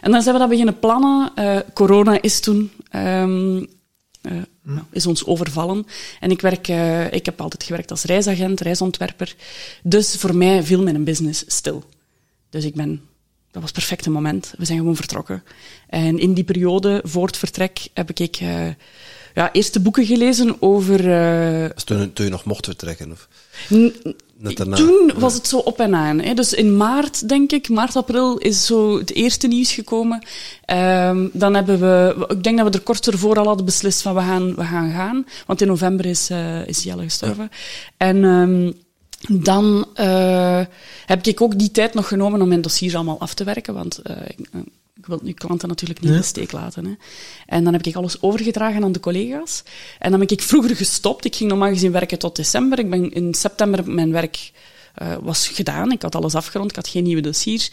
En 0.00 0.10
dan 0.10 0.22
zijn 0.22 0.34
we 0.34 0.40
dat 0.40 0.50
beginnen 0.50 0.78
plannen. 0.78 1.30
Eh, 1.34 1.58
corona 1.74 2.22
is 2.22 2.40
toen 2.40 2.70
ehm, 2.90 3.64
eh, 4.22 4.42
nou, 4.62 4.84
is 4.90 5.06
ons 5.06 5.26
overvallen. 5.26 5.86
En 6.20 6.30
ik, 6.30 6.40
werk, 6.40 6.68
eh, 6.68 7.12
ik 7.12 7.24
heb 7.24 7.40
altijd 7.40 7.62
gewerkt 7.62 7.90
als 7.90 8.02
reisagent, 8.02 8.60
reisontwerper. 8.60 9.36
Dus 9.82 10.16
voor 10.16 10.36
mij 10.36 10.62
viel 10.62 10.82
mijn 10.82 11.04
business 11.04 11.44
stil. 11.46 11.84
Dus 12.50 12.64
ik 12.64 12.74
ben, 12.74 13.00
dat 13.56 13.64
was 13.64 13.74
het 13.74 13.86
perfecte 13.86 14.10
moment. 14.10 14.54
We 14.58 14.64
zijn 14.64 14.78
gewoon 14.78 14.96
vertrokken. 14.96 15.42
En 15.88 16.18
in 16.18 16.34
die 16.34 16.44
periode, 16.44 17.00
voor 17.04 17.26
het 17.26 17.36
vertrek, 17.36 17.88
heb 17.94 18.10
ik 18.10 18.36
eh, 18.36 18.66
ja, 19.34 19.52
eerst 19.52 19.72
de 19.72 19.80
boeken 19.80 20.06
gelezen 20.06 20.56
over 20.62 21.02
Dus 21.74 21.84
toen, 21.84 22.12
toen 22.12 22.24
je 22.24 22.30
nog 22.30 22.44
mocht 22.44 22.64
vertrekken? 22.64 23.12
Of 23.12 23.28
daarna? 24.38 24.76
Toen 24.76 25.12
was 25.16 25.34
het 25.34 25.46
zo 25.46 25.58
op 25.58 25.78
en 25.80 25.94
aan. 25.94 26.20
Hè. 26.20 26.34
Dus 26.34 26.52
in 26.52 26.76
maart, 26.76 27.28
denk 27.28 27.52
ik, 27.52 27.68
maart, 27.68 27.96
april, 27.96 28.38
is 28.38 28.66
zo 28.66 28.98
het 28.98 29.12
eerste 29.12 29.46
nieuws 29.46 29.72
gekomen. 29.72 30.22
Ehm, 30.64 31.28
dan 31.32 31.54
hebben 31.54 31.80
we, 31.80 32.26
ik 32.28 32.42
denk 32.42 32.58
dat 32.58 32.66
we 32.66 32.78
er 32.78 32.84
kort 32.84 33.06
ervoor 33.06 33.38
al 33.38 33.46
hadden 33.46 33.64
beslist 33.64 34.02
van 34.02 34.14
we 34.14 34.20
gaan, 34.20 34.54
we 34.54 34.64
gaan 34.64 34.90
gaan. 34.92 35.26
Want 35.46 35.60
in 35.60 35.66
november 35.66 36.06
is, 36.06 36.30
eh, 36.30 36.66
is 36.66 36.82
Jelle 36.82 37.02
gestorven. 37.02 37.50
En 37.96 38.24
ehm, 38.24 38.70
dan 39.28 39.86
eh, 39.94 40.60
heb 41.06 41.26
ik 41.26 41.40
ook 41.40 41.58
die 41.58 41.70
tijd 41.70 41.94
nog 41.94 42.08
genomen 42.08 42.42
om 42.42 42.48
mijn 42.48 42.60
dossiers 42.60 42.94
allemaal 42.94 43.20
af 43.20 43.34
te 43.34 43.44
werken. 43.44 43.74
Want 43.74 43.98
eh, 43.98 44.16
ik, 44.26 44.38
eh, 44.52 44.60
ik 44.94 45.06
wil 45.06 45.20
nu 45.22 45.32
klanten 45.32 45.68
natuurlijk 45.68 46.00
niet 46.00 46.10
in 46.10 46.16
de 46.16 46.22
steek 46.22 46.52
laten. 46.52 46.84
Hè. 46.84 46.92
En 47.46 47.64
dan 47.64 47.72
heb 47.72 47.86
ik 47.86 47.96
alles 47.96 48.22
overgedragen 48.22 48.84
aan 48.84 48.92
de 48.92 49.00
collega's. 49.00 49.62
En 49.98 50.10
dan 50.10 50.18
ben 50.18 50.28
ik 50.28 50.42
vroeger 50.42 50.76
gestopt. 50.76 51.24
Ik 51.24 51.36
ging 51.36 51.50
normaal 51.50 51.68
gezien 51.68 51.92
werken 51.92 52.18
tot 52.18 52.36
december. 52.36 52.78
Ik 52.78 52.90
ben 52.90 53.12
in 53.12 53.34
september 53.34 53.90
mijn 53.90 54.12
werk 54.12 54.52
was 55.22 55.48
gedaan. 55.48 55.92
Ik 55.92 56.02
had 56.02 56.14
alles 56.14 56.34
afgerond. 56.34 56.70
Ik 56.70 56.76
had 56.76 56.88
geen 56.88 57.02
nieuwe 57.02 57.20
dossiers 57.20 57.70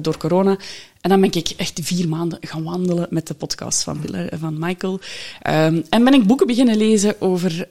door 0.00 0.16
corona. 0.18 0.58
En 1.00 1.10
dan 1.10 1.20
ben 1.20 1.32
ik 1.32 1.48
echt 1.56 1.80
vier 1.82 2.08
maanden 2.08 2.38
gaan 2.40 2.64
wandelen 2.64 3.06
met 3.10 3.26
de 3.26 3.34
podcast 3.34 3.82
van, 3.82 4.00
van 4.38 4.58
Michael. 4.58 5.00
Ehm, 5.42 5.82
en 5.88 6.04
ben 6.04 6.14
ik 6.14 6.26
boeken 6.26 6.46
beginnen 6.46 6.76
lezen 6.76 7.20
over 7.20 7.68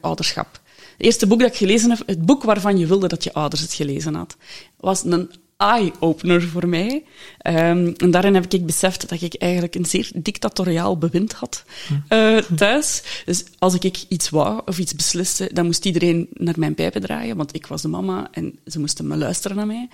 ouderschap. 0.00 0.60
Het 1.00 1.08
eerste 1.08 1.26
boek 1.26 1.40
dat 1.40 1.50
ik 1.50 1.56
gelezen 1.56 1.90
heb, 1.90 2.02
het 2.06 2.26
boek 2.26 2.42
waarvan 2.42 2.78
je 2.78 2.86
wilde 2.86 3.08
dat 3.08 3.24
je 3.24 3.32
ouders 3.32 3.62
het 3.62 3.72
gelezen 3.72 4.14
had, 4.14 4.36
was 4.76 5.04
een 5.04 5.30
eye-opener 5.56 6.42
voor 6.42 6.68
mij. 6.68 7.04
Ehm, 7.38 7.92
en 7.96 8.10
daarin 8.10 8.34
heb 8.34 8.52
ik 8.52 8.66
beseft 8.66 9.08
dat 9.08 9.20
ik 9.20 9.34
eigenlijk 9.34 9.74
een 9.74 9.84
zeer 9.84 10.10
dictatoriaal 10.14 10.98
bewind 10.98 11.32
had 11.32 11.64
eh, 12.08 12.36
thuis. 12.36 13.02
Dus 13.24 13.44
als 13.58 13.74
ik 13.74 14.04
iets 14.08 14.30
wou 14.30 14.62
of 14.66 14.78
iets 14.78 14.94
besliste, 14.94 15.50
dan 15.52 15.66
moest 15.66 15.84
iedereen 15.84 16.28
naar 16.32 16.58
mijn 16.58 16.74
pijpen 16.74 17.00
draaien, 17.00 17.36
want 17.36 17.54
ik 17.54 17.66
was 17.66 17.82
de 17.82 17.88
mama 17.88 18.28
en 18.30 18.58
ze 18.66 18.80
moesten 18.80 19.06
me 19.06 19.16
luisteren 19.16 19.56
naar 19.56 19.66
mij. 19.66 19.88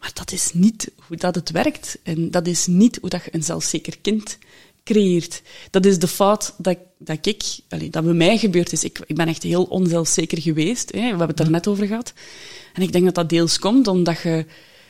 Maar 0.00 0.10
dat 0.14 0.32
is 0.32 0.50
niet 0.52 0.90
hoe 1.06 1.16
dat 1.16 1.34
het 1.34 1.50
werkt. 1.50 1.98
En 2.02 2.30
dat 2.30 2.46
is 2.46 2.66
niet 2.66 2.98
hoe 3.00 3.10
dat 3.10 3.24
je 3.24 3.34
een 3.34 3.42
zelfzeker 3.42 3.98
kind 3.98 4.38
creëert. 4.84 5.42
Dat 5.70 5.86
is 5.86 5.98
de 5.98 6.08
fout 6.08 6.54
dat, 6.58 6.78
dat 6.98 7.26
ik, 7.26 7.42
dat 7.90 8.04
bij 8.04 8.12
mij 8.12 8.38
gebeurd 8.38 8.72
is. 8.72 8.84
Ik, 8.84 9.00
ik 9.06 9.16
ben 9.16 9.28
echt 9.28 9.42
heel 9.42 9.64
onzelfzeker 9.64 10.40
geweest. 10.40 10.92
Hè. 10.92 11.00
We 11.00 11.06
hebben 11.06 11.28
het 11.28 11.36
daar 11.36 11.50
net 11.50 11.68
over 11.68 11.86
gehad. 11.86 12.12
En 12.72 12.82
ik 12.82 12.92
denk 12.92 13.04
dat 13.04 13.14
dat 13.14 13.28
deels 13.28 13.58
komt 13.58 13.86
omdat 13.86 14.20
je 14.20 14.46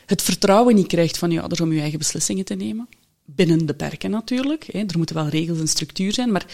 het 0.07 0.22
vertrouwen 0.22 0.74
niet 0.74 0.87
krijgt 0.87 1.18
van 1.18 1.30
je 1.30 1.40
ouders 1.40 1.61
om 1.61 1.72
je 1.72 1.80
eigen 1.80 1.98
beslissingen 1.98 2.44
te 2.44 2.54
nemen. 2.54 2.88
Binnen 3.24 3.66
de 3.66 3.74
perken 3.74 4.11
natuurlijk. 4.11 4.66
Hè. 4.70 4.78
Er 4.78 4.96
moeten 4.96 5.16
wel 5.16 5.28
regels 5.28 5.59
en 5.59 5.68
structuur 5.68 6.12
zijn, 6.12 6.33
maar 6.33 6.46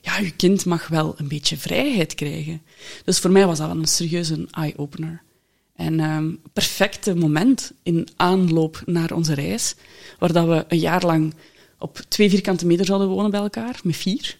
ja, 0.00 0.18
je 0.18 0.30
kind 0.30 0.64
mag 0.64 0.88
wel 0.88 1.14
een 1.16 1.28
beetje 1.28 1.56
vrijheid 1.56 2.14
krijgen. 2.14 2.62
Dus 3.04 3.18
voor 3.18 3.30
mij 3.30 3.46
was 3.46 3.58
dat 3.58 3.70
een 3.70 3.86
serieuze 3.86 4.46
eye-opener. 4.50 5.22
En 5.76 6.00
ehm 6.00 6.32
perfecte 6.52 7.14
moment 7.14 7.72
in 7.82 8.08
aanloop 8.16 8.82
naar 8.86 9.12
onze 9.12 9.34
reis, 9.34 9.74
waar 10.18 10.32
dat 10.32 10.46
we 10.46 10.64
een 10.68 10.78
jaar 10.78 11.04
lang 11.04 11.34
op 11.78 11.98
twee 12.08 12.30
vierkante 12.30 12.66
meter 12.66 12.86
zouden 12.86 13.08
wonen 13.08 13.30
bij 13.30 13.40
elkaar, 13.40 13.80
met 13.82 13.96
vier. 13.96 14.36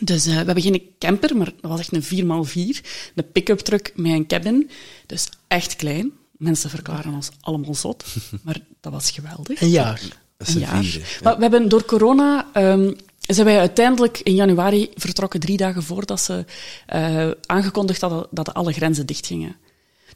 Dus 0.00 0.26
eh, 0.26 0.30
we 0.30 0.44
hebben 0.44 0.62
geen 0.62 0.82
camper, 0.98 1.36
maar 1.36 1.52
dat 1.60 1.70
was 1.70 1.80
echt 1.80 1.92
een 1.92 2.24
4x4. 2.46 2.80
Een 3.14 3.30
pick-up 3.32 3.58
truck 3.58 3.92
met 3.94 4.12
een 4.12 4.26
cabin. 4.26 4.70
Dus 5.06 5.28
echt 5.48 5.76
klein. 5.76 6.12
Mensen 6.36 6.70
verklaren 6.70 7.14
ons 7.14 7.30
allemaal 7.40 7.74
zot, 7.74 8.04
maar 8.44 8.60
dat 8.80 8.92
was 8.92 9.10
geweldig. 9.10 9.60
Een 9.60 9.68
jaar. 9.70 10.00
Dat 10.36 10.48
is 10.48 10.54
Een 10.54 10.62
een 10.62 10.68
jaar. 10.68 10.82
vierde. 10.84 10.98
ja. 10.98 11.04
Maar 11.22 11.34
we 11.36 11.42
hebben 11.42 11.68
door 11.68 11.84
corona 11.84 12.46
ehm, 12.52 12.92
zijn 13.20 13.46
wij 13.46 13.58
uiteindelijk 13.58 14.18
in 14.18 14.34
januari 14.34 14.90
vertrokken, 14.94 15.40
drie 15.40 15.56
dagen 15.56 15.82
voordat 15.82 16.20
ze 16.20 16.44
eh, 16.86 17.30
aangekondigd 17.46 18.00
hadden 18.00 18.26
dat 18.30 18.54
alle 18.54 18.72
grenzen 18.72 19.06
dichtgingen. 19.06 19.56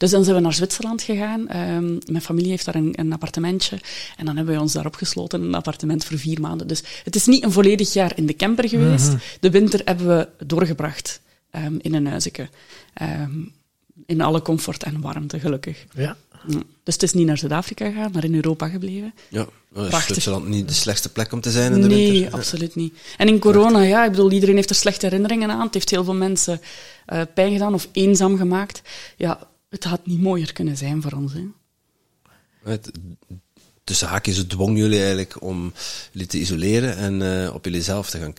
Dus 0.01 0.11
dan 0.11 0.25
zijn 0.25 0.37
we 0.37 0.43
naar 0.43 0.53
Zwitserland 0.53 1.03
gegaan. 1.03 1.49
Ehm, 1.49 1.99
mijn 2.07 2.23
familie 2.23 2.51
heeft 2.51 2.65
daar 2.65 2.75
een, 2.75 2.93
een 2.97 3.13
appartementje. 3.13 3.79
En 4.17 4.25
dan 4.25 4.37
hebben 4.37 4.55
we 4.55 4.61
ons 4.61 4.73
daar 4.73 4.87
opgesloten 4.87 5.41
in 5.41 5.47
een 5.47 5.55
appartement 5.55 6.05
voor 6.05 6.19
vier 6.19 6.41
maanden. 6.41 6.67
Dus 6.67 6.83
het 7.05 7.17
is 7.17 7.27
niet 7.27 7.45
een 7.45 7.53
volledig 7.53 7.93
jaar 7.93 8.13
in 8.17 8.27
de 8.27 8.37
camper 8.37 8.69
geweest. 8.69 9.13
De 9.41 9.51
winter 9.51 9.81
hebben 9.85 10.07
we 10.07 10.47
doorgebracht 10.47 11.21
ehm, 11.51 11.75
in 11.79 11.95
een 11.95 12.07
huisje. 12.07 12.49
Ehm, 12.95 13.31
in 14.07 14.21
alle 14.21 14.43
comfort 14.43 14.83
en 14.83 15.01
warmte, 15.01 15.41
gelukkig. 15.41 15.87
Ja. 15.95 16.17
Dus 16.83 16.95
het 16.95 17.03
is 17.03 17.13
niet 17.13 17.27
naar 17.27 17.39
Zuid-Afrika 17.39 17.91
gegaan, 17.91 18.11
maar 18.13 18.25
in 18.25 18.35
Europa 18.35 18.69
gebleven. 18.69 19.15
Ja, 19.29 19.47
dan 19.73 19.83
is 19.83 19.89
Prachtig. 19.89 20.11
Zwitserland 20.11 20.49
niet 20.49 20.69
de 20.69 20.75
slechtste 20.75 21.13
plek 21.13 21.33
om 21.33 21.41
te 21.41 21.51
zijn 21.51 21.73
in 21.73 21.81
de 21.81 21.87
nee, 21.87 22.13
winter. 22.13 22.33
absoluut 22.33 22.75
niet. 22.75 22.95
En 23.17 23.29
in 23.29 23.39
corona, 23.39 23.83
ja, 23.83 24.05
ik 24.05 24.11
bedoel, 24.11 24.33
iedereen 24.33 24.55
heeft 24.55 24.71
er 24.71 24.77
slechte 24.77 25.07
herinneringen 25.07 25.51
aan. 25.51 25.65
Het 25.65 25.75
heeft 25.75 25.91
heel 25.91 26.05
veel 26.05 26.15
mensen 26.15 26.61
eh, 27.07 27.21
pijn 27.35 27.53
gedaan 27.53 27.75
of 27.75 27.89
eenzaam 27.93 28.37
gemaakt. 28.37 28.83
Ja, 29.17 29.50
het 29.71 29.85
had 29.85 30.07
niet 30.07 30.21
mooier 30.21 30.53
kunnen 30.53 30.77
zijn 30.77 31.03
voor 31.03 31.13
ons. 31.13 31.33
Hè. 31.33 31.45
Het, 32.65 32.91
tussen 33.85 34.09
haakjes, 34.09 34.37
het 34.37 34.49
dwong 34.49 34.79
jullie 34.79 34.99
eigenlijk 34.99 35.43
om 35.43 35.73
jullie 36.13 36.27
te 36.27 36.39
isoleren 36.39 36.97
en 36.97 37.45
eh, 37.45 37.55
op 37.55 37.65
jullie 37.65 37.83
zelf 37.83 38.11
te 38.11 38.19
gaan 38.19 38.33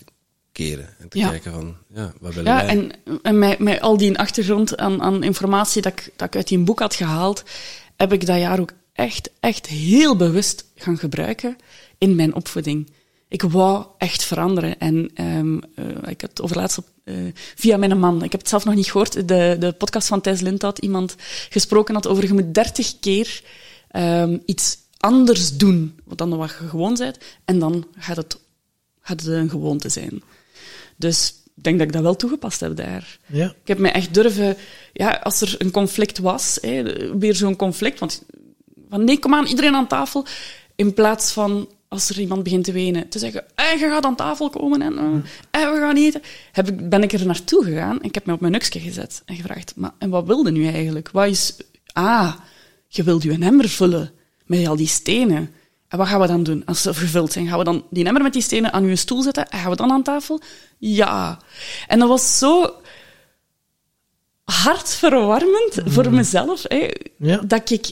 keren. 0.52 0.88
En 0.98 1.08
te 1.08 1.18
Ja. 1.18 1.28
kijken 1.28 1.52
van, 1.52 1.76
ja, 1.94 2.12
wat 2.20 2.34
willen 2.34 2.52
Ja, 2.52 2.64
wij? 2.64 2.68
en, 2.68 2.92
en 3.22 3.38
met, 3.38 3.58
met 3.58 3.80
al 3.80 3.96
die 3.96 4.18
achtergrond 4.18 4.76
aan, 4.76 5.02
aan 5.02 5.22
informatie 5.22 5.82
dat 5.82 5.92
ik, 5.92 6.10
dat 6.16 6.26
ik 6.28 6.36
uit 6.36 6.48
die 6.48 6.58
boek 6.58 6.78
had 6.78 6.94
gehaald, 6.94 7.42
heb 7.96 8.12
ik 8.12 8.26
dat 8.26 8.38
jaar 8.38 8.60
ook 8.60 8.72
echt, 8.92 9.30
echt 9.40 9.66
heel 9.66 10.16
bewust 10.16 10.64
gaan 10.74 10.98
gebruiken 10.98 11.56
in 11.98 12.14
mijn 12.14 12.34
opvoeding. 12.34 12.90
Ik 13.32 13.42
wou 13.42 13.86
echt 13.98 14.24
veranderen. 14.24 14.78
En 14.78 15.10
ehm, 15.14 15.58
eh, 15.74 16.10
ik 16.10 16.20
had 16.20 16.30
het 16.30 16.42
overlaatst 16.42 16.78
op, 16.78 16.86
eh, 17.04 17.14
via 17.34 17.76
mijn 17.76 17.98
man, 17.98 18.22
ik 18.22 18.32
heb 18.32 18.40
het 18.40 18.50
zelf 18.50 18.64
nog 18.64 18.74
niet 18.74 18.90
gehoord, 18.90 19.28
de, 19.28 19.56
de 19.58 19.74
podcast 19.78 20.08
van 20.08 20.20
Thijs 20.20 20.40
Lint 20.40 20.62
had 20.62 20.78
iemand 20.78 21.16
gesproken 21.50 21.94
had 21.94 22.06
over 22.06 22.26
je 22.26 22.32
moet 22.32 22.54
dertig 22.54 22.98
keer 23.00 23.42
ehm, 23.88 24.38
iets 24.46 24.78
anders 24.96 25.56
doen 25.56 25.98
dan 26.06 26.36
wat 26.36 26.50
je 26.50 26.68
gewoon 26.68 26.94
bent. 26.94 27.18
En 27.44 27.58
dan 27.58 27.86
gaat 27.98 28.16
het, 28.16 28.38
gaat 29.00 29.20
het 29.20 29.28
een 29.28 29.50
gewoonte 29.50 29.88
zijn. 29.88 30.22
Dus 30.96 31.34
ik 31.56 31.62
denk 31.62 31.78
dat 31.78 31.86
ik 31.86 31.92
dat 31.92 32.02
wel 32.02 32.16
toegepast 32.16 32.60
heb 32.60 32.76
daar. 32.76 33.18
Ja. 33.26 33.46
Ik 33.46 33.68
heb 33.68 33.78
me 33.78 33.88
echt 33.88 34.14
durven, 34.14 34.56
ja, 34.92 35.20
als 35.22 35.40
er 35.40 35.54
een 35.58 35.70
conflict 35.70 36.18
was, 36.18 36.58
hè, 36.60 36.82
weer 37.18 37.34
zo'n 37.34 37.56
conflict, 37.56 37.98
want 37.98 38.22
van 38.88 39.04
nee, 39.04 39.18
kom 39.18 39.34
aan, 39.34 39.46
iedereen 39.46 39.74
aan 39.74 39.88
tafel, 39.88 40.26
in 40.74 40.94
plaats 40.94 41.32
van 41.32 41.68
als 41.92 42.08
er 42.08 42.20
iemand 42.20 42.42
begint 42.42 42.64
te 42.64 42.72
wenen, 42.72 43.08
te 43.08 43.18
zeggen, 43.18 43.44
en 43.54 43.78
je 43.78 43.88
gaat 43.88 44.04
aan 44.04 44.16
tafel 44.16 44.50
komen 44.50 44.82
en, 44.82 44.98
eh, 44.98 45.60
en 45.62 45.72
we 45.72 45.78
gaan 45.78 45.96
eten, 45.96 46.22
heb 46.52 46.68
ik, 46.68 46.88
ben 46.88 47.02
ik 47.02 47.12
er 47.12 47.26
naartoe 47.26 47.64
gegaan 47.64 47.98
en 48.00 48.04
ik 48.08 48.14
heb 48.14 48.26
me 48.26 48.32
op 48.32 48.40
mijn 48.40 48.52
nukje 48.52 48.80
gezet 48.80 49.22
en 49.24 49.36
gevraagd, 49.36 49.72
maar 49.76 49.90
en 49.98 50.10
wat 50.10 50.26
wilde 50.26 50.50
nu 50.50 50.66
eigenlijk? 50.66 51.10
Wat 51.10 51.26
is... 51.26 51.56
Ah, 51.92 52.34
je 52.88 53.02
wilt 53.02 53.22
je 53.22 53.38
emmer 53.38 53.68
vullen 53.68 54.10
met 54.46 54.66
al 54.66 54.76
die 54.76 54.86
stenen. 54.86 55.50
En 55.88 55.98
wat 55.98 56.06
gaan 56.08 56.20
we 56.20 56.26
dan 56.26 56.42
doen 56.42 56.64
als 56.64 56.82
ze 56.82 56.94
vervuld 56.94 57.32
zijn? 57.32 57.46
Gaan 57.46 57.58
we 57.58 57.64
dan 57.64 57.84
die 57.90 58.04
emmer 58.04 58.22
met 58.22 58.32
die 58.32 58.42
stenen 58.42 58.72
aan 58.72 58.84
uw 58.84 58.96
stoel 58.96 59.22
zetten 59.22 59.48
en 59.48 59.58
gaan 59.58 59.70
we 59.70 59.76
dan 59.76 59.90
aan 59.90 60.02
tafel? 60.02 60.40
Ja. 60.78 61.38
En 61.86 61.98
dat 61.98 62.08
was 62.08 62.38
zo 62.38 62.74
hartverwarmend 64.44 65.80
voor 65.84 66.10
mezelf, 66.10 66.62
hè, 66.68 66.88
Ja. 67.18 67.36
dat 67.36 67.70
ik 67.70 67.90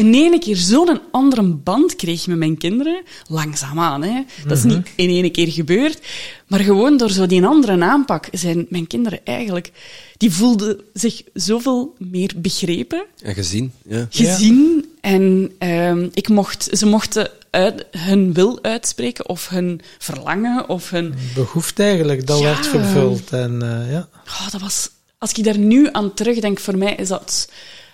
in 0.00 0.14
ene 0.14 0.38
keer 0.38 0.56
zo'n 0.56 1.00
andere 1.10 1.42
band 1.42 1.96
kreeg 1.96 2.26
met 2.26 2.36
mijn 2.38 2.58
kinderen. 2.58 3.02
Langzaamaan, 3.28 4.02
hè. 4.02 4.22
Dat 4.46 4.56
is 4.58 4.64
niet 4.64 4.88
in 4.96 5.08
ene 5.08 5.30
keer 5.30 5.48
gebeurd. 5.52 5.98
Maar 6.46 6.60
gewoon 6.60 6.96
door 6.96 7.10
zo 7.10 7.26
die 7.26 7.44
andere 7.44 7.80
aanpak 7.84 8.28
zijn 8.32 8.66
mijn 8.68 8.86
kinderen 8.86 9.20
eigenlijk... 9.24 9.72
Die 10.16 10.32
voelden 10.32 10.80
zich 10.92 11.22
zoveel 11.34 11.94
meer 11.98 12.32
begrepen, 12.36 13.04
En 13.22 13.34
gezien, 13.34 13.72
ja. 13.88 14.06
gezien. 14.10 14.88
En 15.00 15.52
ehm, 15.58 16.08
ik 16.12 16.28
mocht, 16.28 16.68
ze 16.72 16.86
mochten 16.86 17.30
uit, 17.50 17.86
hun 17.90 18.32
wil 18.32 18.58
uitspreken, 18.62 19.28
of 19.28 19.48
hun 19.48 19.80
verlangen, 19.98 20.68
of 20.68 20.90
hun... 20.90 21.14
Behoefte 21.34 21.82
eigenlijk, 21.82 22.26
dat 22.26 22.38
Ja. 22.38 22.44
werd 22.44 22.66
vervuld. 22.66 23.32
En 23.32 23.62
eh, 23.62 23.92
ja, 23.92 24.08
Oh, 24.26 24.50
dat 24.50 24.60
was... 24.60 24.90
Als 25.18 25.32
ik 25.32 25.44
daar 25.44 25.58
nu 25.58 25.88
aan 25.92 26.14
terugdenk, 26.14 26.58
voor 26.60 26.78
mij 26.78 26.94
is 26.94 27.08
dat 27.08 27.48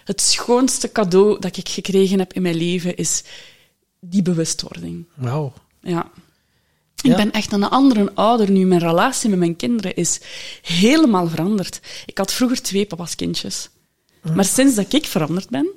het 0.06 0.20
schoonste 0.20 0.92
cadeau 0.92 1.40
dat 1.40 1.56
ik 1.56 1.68
gekregen 1.68 2.18
heb 2.18 2.32
in 2.32 2.42
mijn 2.42 2.54
leven, 2.56 2.96
is 2.96 3.22
die 4.00 4.22
bewustwording. 4.22 5.06
wauw. 5.14 5.52
Ja. 5.80 6.10
Ik 7.02 7.10
Ja. 7.10 7.16
ben 7.16 7.30
echt 7.32 7.52
een 7.52 7.64
andere 7.64 8.10
ouder 8.14 8.50
nu. 8.50 8.66
Mijn 8.66 8.80
relatie 8.80 9.28
met 9.30 9.38
mijn 9.38 9.56
kinderen 9.56 9.94
is 9.96 10.20
helemaal 10.62 11.28
veranderd. 11.28 11.80
Ik 12.06 12.18
had 12.18 12.32
vroeger 12.32 12.62
twee 12.62 12.86
papa's 12.86 13.14
kindjes. 13.14 13.68
Maar 14.34 14.44
sinds 14.44 14.74
dat 14.74 14.92
ik 14.92 15.04
veranderd 15.06 15.48
ben, 15.48 15.68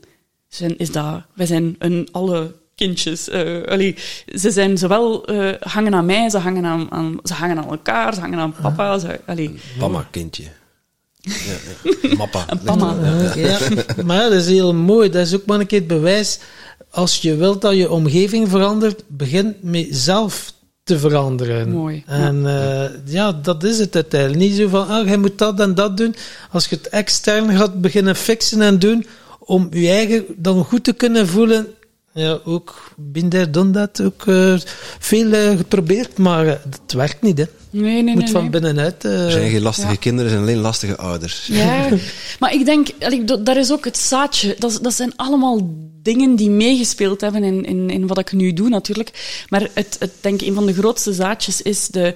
zijn, 0.47 0.77
is 0.77 0.91
dat... 0.91 1.21
Wij 1.33 1.45
zijn 1.45 1.75
een 1.79 2.07
alle 2.11 2.55
kindjes. 2.75 3.29
eh, 3.29 3.63
allee, 3.63 3.95
ze 4.35 4.51
zijn 4.51 4.77
zowel 4.77 5.25
eh, 5.25 5.61
hangen 5.61 5.93
aan 5.93 6.05
mij, 6.05 6.29
ze 6.29 6.37
hangen 6.37 6.65
aan, 6.65 6.91
aan, 6.91 7.17
ze 7.23 7.33
hangen 7.33 7.57
aan 7.57 7.69
elkaar, 7.69 8.13
ze 8.13 8.19
hangen 8.19 8.39
aan 8.39 8.55
papa. 8.61 8.97
Ze, 8.99 9.19
allee. 9.25 9.59
Mama, 9.79 10.07
kindje. 10.11 10.43
Mappa. 12.17 12.45
Een 12.47 12.59
pama. 12.59 12.95
Ja, 13.35 13.59
maar 14.05 14.17
ja, 14.17 14.29
dat 14.29 14.39
is 14.39 14.47
heel 14.47 14.73
mooi. 14.73 15.09
Dat 15.09 15.25
is 15.25 15.35
ook 15.35 15.45
maar 15.45 15.59
een 15.59 15.67
keer 15.67 15.79
het 15.79 15.87
bewijs. 15.87 16.39
Als 16.89 17.21
je 17.21 17.35
wilt 17.35 17.61
dat 17.61 17.75
je 17.75 17.91
omgeving 17.91 18.49
verandert, 18.49 19.03
begin 19.07 19.55
met 19.61 19.87
zelf 19.89 20.53
te 20.83 20.99
veranderen. 20.99 21.69
Mooi. 21.69 22.03
En 22.05 22.45
eh, 22.45 22.89
ja, 23.05 23.31
dat 23.31 23.63
is 23.63 23.79
het 23.79 23.95
uiteindelijk. 23.95 24.41
Niet 24.41 24.55
zo 24.55 24.67
van, 24.67 24.87
ah, 24.87 25.07
jij 25.07 25.17
moet 25.17 25.37
dat 25.37 25.59
en 25.59 25.75
dat 25.75 25.97
doen. 25.97 26.15
Als 26.51 26.67
je 26.67 26.75
het 26.75 26.89
extern 26.89 27.57
gaat 27.57 27.81
beginnen 27.81 28.15
fixen 28.15 28.61
en 28.61 28.79
doen, 28.79 29.05
om 29.39 29.67
je 29.71 29.89
eigen 29.89 30.25
dan 30.35 30.63
goed 30.63 30.83
te 30.83 30.93
kunnen 30.93 31.27
voelen. 31.27 31.67
Ja, 32.19 32.39
ook 32.45 32.91
binder 32.97 33.51
dan 33.51 33.71
dat. 33.71 34.01
Ook 34.01 34.27
eh, 34.27 34.55
veel 34.99 35.31
eh, 35.31 35.57
geprobeerd, 35.57 36.17
maar 36.17 36.45
het 36.45 36.93
werkt 36.93 37.21
niet. 37.21 37.37
Hè. 37.37 37.43
Nee, 37.69 37.83
nee, 37.83 38.03
nee. 38.03 38.15
moet 38.15 38.29
van 38.29 38.41
nee. 38.41 38.49
binnenuit. 38.49 39.05
eh, 39.05 39.25
Er 39.25 39.31
zijn 39.31 39.49
geen 39.49 39.61
lastige 39.61 39.91
Ja. 39.91 39.95
kinderen, 39.97 40.31
er 40.31 40.37
zijn 40.37 40.47
alleen 40.49 40.61
lastige 40.61 40.97
ouders. 40.97 41.47
Ja, 41.51 41.89
maar 42.39 42.53
ik 42.53 42.65
denk, 42.65 42.87
allee, 42.99 43.23
daar 43.43 43.57
is 43.57 43.71
ook 43.71 43.85
het 43.85 43.97
zaadje. 43.97 44.55
Dat, 44.59 44.79
dat 44.81 44.93
zijn 44.93 45.13
allemaal 45.15 45.69
dingen 46.01 46.35
die 46.35 46.49
meegespeeld 46.49 47.21
hebben 47.21 47.43
in, 47.43 47.65
in, 47.65 47.89
in 47.89 48.07
wat 48.07 48.17
ik 48.17 48.31
nu 48.31 48.53
doe, 48.53 48.69
natuurlijk. 48.69 49.43
Maar 49.49 49.69
het, 49.73 49.95
het, 49.99 50.11
denk 50.21 50.41
ik, 50.41 50.47
een 50.47 50.53
van 50.53 50.65
de 50.65 50.73
grootste 50.73 51.13
zaadjes 51.13 51.61
is 51.61 51.87
de, 51.87 52.15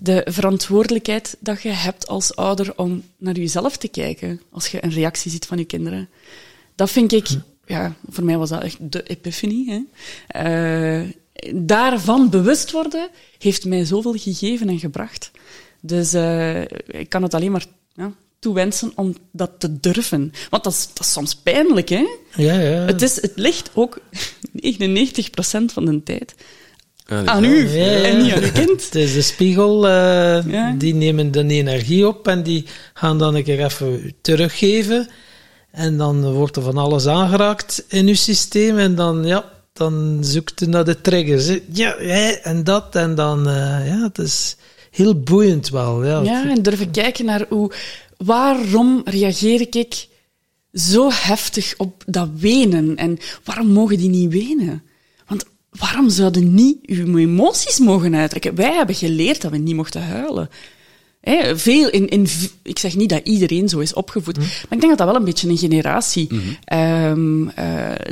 de 0.00 0.26
verantwoordelijkheid 0.30 1.36
dat 1.40 1.62
je 1.62 1.68
hebt 1.68 2.06
als 2.08 2.36
ouder 2.36 2.72
om 2.76 3.02
naar 3.18 3.34
jezelf 3.36 3.76
te 3.76 3.88
kijken 3.88 4.40
als 4.50 4.66
je 4.68 4.84
een 4.84 4.90
reactie 4.92 5.30
ziet 5.30 5.46
van 5.46 5.58
je 5.58 5.64
kinderen. 5.64 6.08
Dat 6.74 6.90
vind 6.90 7.12
ik, 7.12 7.28
ja, 7.66 7.94
voor 8.10 8.24
mij 8.24 8.36
was 8.36 8.48
dat 8.48 8.62
echt 8.62 8.76
de 8.80 9.02
epiphany. 9.02 9.64
Hè. 9.66 9.80
Eh, 10.40 11.08
daarvan 11.54 12.30
bewust 12.30 12.70
worden 12.70 13.08
heeft 13.38 13.64
mij 13.64 13.84
zoveel 13.84 14.14
gegeven 14.16 14.68
en 14.68 14.78
gebracht. 14.78 15.30
Dus 15.80 16.12
eh, 16.12 16.60
ik 16.86 17.08
kan 17.08 17.22
het 17.22 17.34
alleen 17.34 17.52
maar 17.52 17.64
ja, 17.94 18.12
toewensen 18.38 18.92
om 18.94 19.14
dat 19.32 19.50
te 19.58 19.80
durven. 19.80 20.32
Want 20.50 20.64
dat 20.64 20.72
is, 20.72 20.88
dat 20.94 21.06
is 21.06 21.12
soms 21.12 21.34
pijnlijk, 21.34 21.88
hè? 21.88 22.06
ja, 22.36 22.54
ja. 22.60 22.80
Het, 22.84 23.02
is, 23.02 23.20
het 23.22 23.32
ligt 23.36 23.70
ook 23.74 23.98
99% 24.00 25.64
van 25.72 25.84
de 25.84 26.02
tijd 26.02 26.34
Ah, 27.06 27.24
aan 27.24 27.44
u 27.44 27.68
Ja, 27.68 27.84
ja. 27.90 28.02
en 28.04 28.22
niet 28.22 28.32
aan 28.32 28.42
uw 28.42 28.52
kind. 28.52 28.84
Het 28.84 28.94
is 28.94 29.12
de 29.14 29.22
spiegel, 29.22 29.86
eh, 29.86 30.46
Ja. 30.46 30.74
die 30.78 30.94
nemen 30.94 31.30
de 31.30 31.44
energie 31.46 32.06
op 32.08 32.28
en 32.28 32.42
die 32.42 32.64
gaan 32.94 33.18
dan 33.18 33.34
een 33.34 33.42
keer 33.44 33.64
even 33.64 34.14
teruggeven. 34.20 35.08
En 35.72 35.96
dan 35.96 36.32
wordt 36.32 36.56
er 36.56 36.62
van 36.62 36.76
alles 36.76 37.06
aangeraakt 37.06 37.84
in 37.88 38.06
uw 38.06 38.14
systeem 38.14 38.78
en 38.78 38.94
dan, 38.94 39.26
ja, 39.26 39.44
dan 39.72 40.18
zoekt 40.20 40.60
u 40.60 40.66
naar 40.66 40.84
de 40.84 41.00
triggers. 41.00 41.58
Ja, 41.72 41.94
en 42.42 42.64
dat 42.64 42.94
en 42.96 43.14
dan, 43.14 43.48
eh, 43.48 43.86
ja, 43.86 44.02
het 44.02 44.18
is 44.18 44.56
heel 44.90 45.20
boeiend 45.20 45.68
wel. 45.68 46.04
Ja, 46.04 46.20
Ja, 46.20 46.48
en 46.50 46.62
durven 46.62 46.90
kijken 46.90 47.24
naar 47.24 47.46
hoe, 47.48 47.72
waarom 48.16 49.00
reageer 49.04 49.60
ik 49.76 50.08
zo 50.72 51.10
heftig 51.12 51.74
op 51.76 52.02
dat 52.06 52.28
wenen? 52.38 52.96
En 52.96 53.18
waarom 53.44 53.66
mogen 53.66 53.98
die 53.98 54.08
niet 54.08 54.32
wenen? 54.32 54.82
Want 55.26 55.44
waarom 55.70 56.10
zouden 56.10 56.54
niet 56.54 56.78
uw 56.82 57.16
emoties 57.16 57.78
mogen 57.78 58.14
uitdrukken? 58.14 58.54
Wij 58.54 58.74
hebben 58.74 58.94
geleerd 58.94 59.42
dat 59.42 59.50
we 59.50 59.56
niet 59.58 59.74
mochten 59.74 60.02
huilen. 60.02 60.48
Hè, 61.22 61.58
veel 61.58 61.90
in, 61.90 62.08
in, 62.08 62.26
ik 62.62 62.78
zeg 62.78 62.96
niet 62.96 63.08
dat 63.08 63.20
iedereen 63.24 63.68
zo 63.68 63.78
is 63.78 63.94
opgevoed, 63.94 64.36
maar 64.38 64.46
ik 64.70 64.80
denk 64.80 64.82
dat 64.82 64.98
dat 64.98 65.06
wel 65.06 65.16
een 65.16 65.24
beetje 65.24 65.48
een 65.48 65.58
generatie 65.58 66.28
eh, 66.64 67.12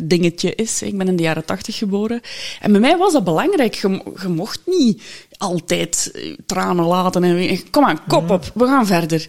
dingetje 0.03 0.55
is. 0.55 0.83
Ik 0.83 0.99
ben 0.99 1.09
in 1.09 1.16
de 1.16 1.23
jaren 1.23 1.44
tachtig 1.44 1.77
geboren. 1.77 2.20
En 2.61 2.73
bij 2.73 2.81
mij 2.81 2.96
was 2.96 3.12
dat 3.12 3.25
belangrijk. 3.25 3.75
Je, 3.75 3.88
mo- 3.88 4.12
je 4.23 4.29
mocht 4.29 4.61
niet 4.66 5.03
altijd 5.37 6.11
eh, 6.14 6.33
tranen 6.46 6.85
laten. 6.85 7.25
En, 7.25 7.70
kom 7.70 7.85
aan, 7.85 8.07
kop 8.07 8.31
op, 8.31 8.51
we 8.55 8.64
gaan 8.64 8.87
verder. 8.87 9.27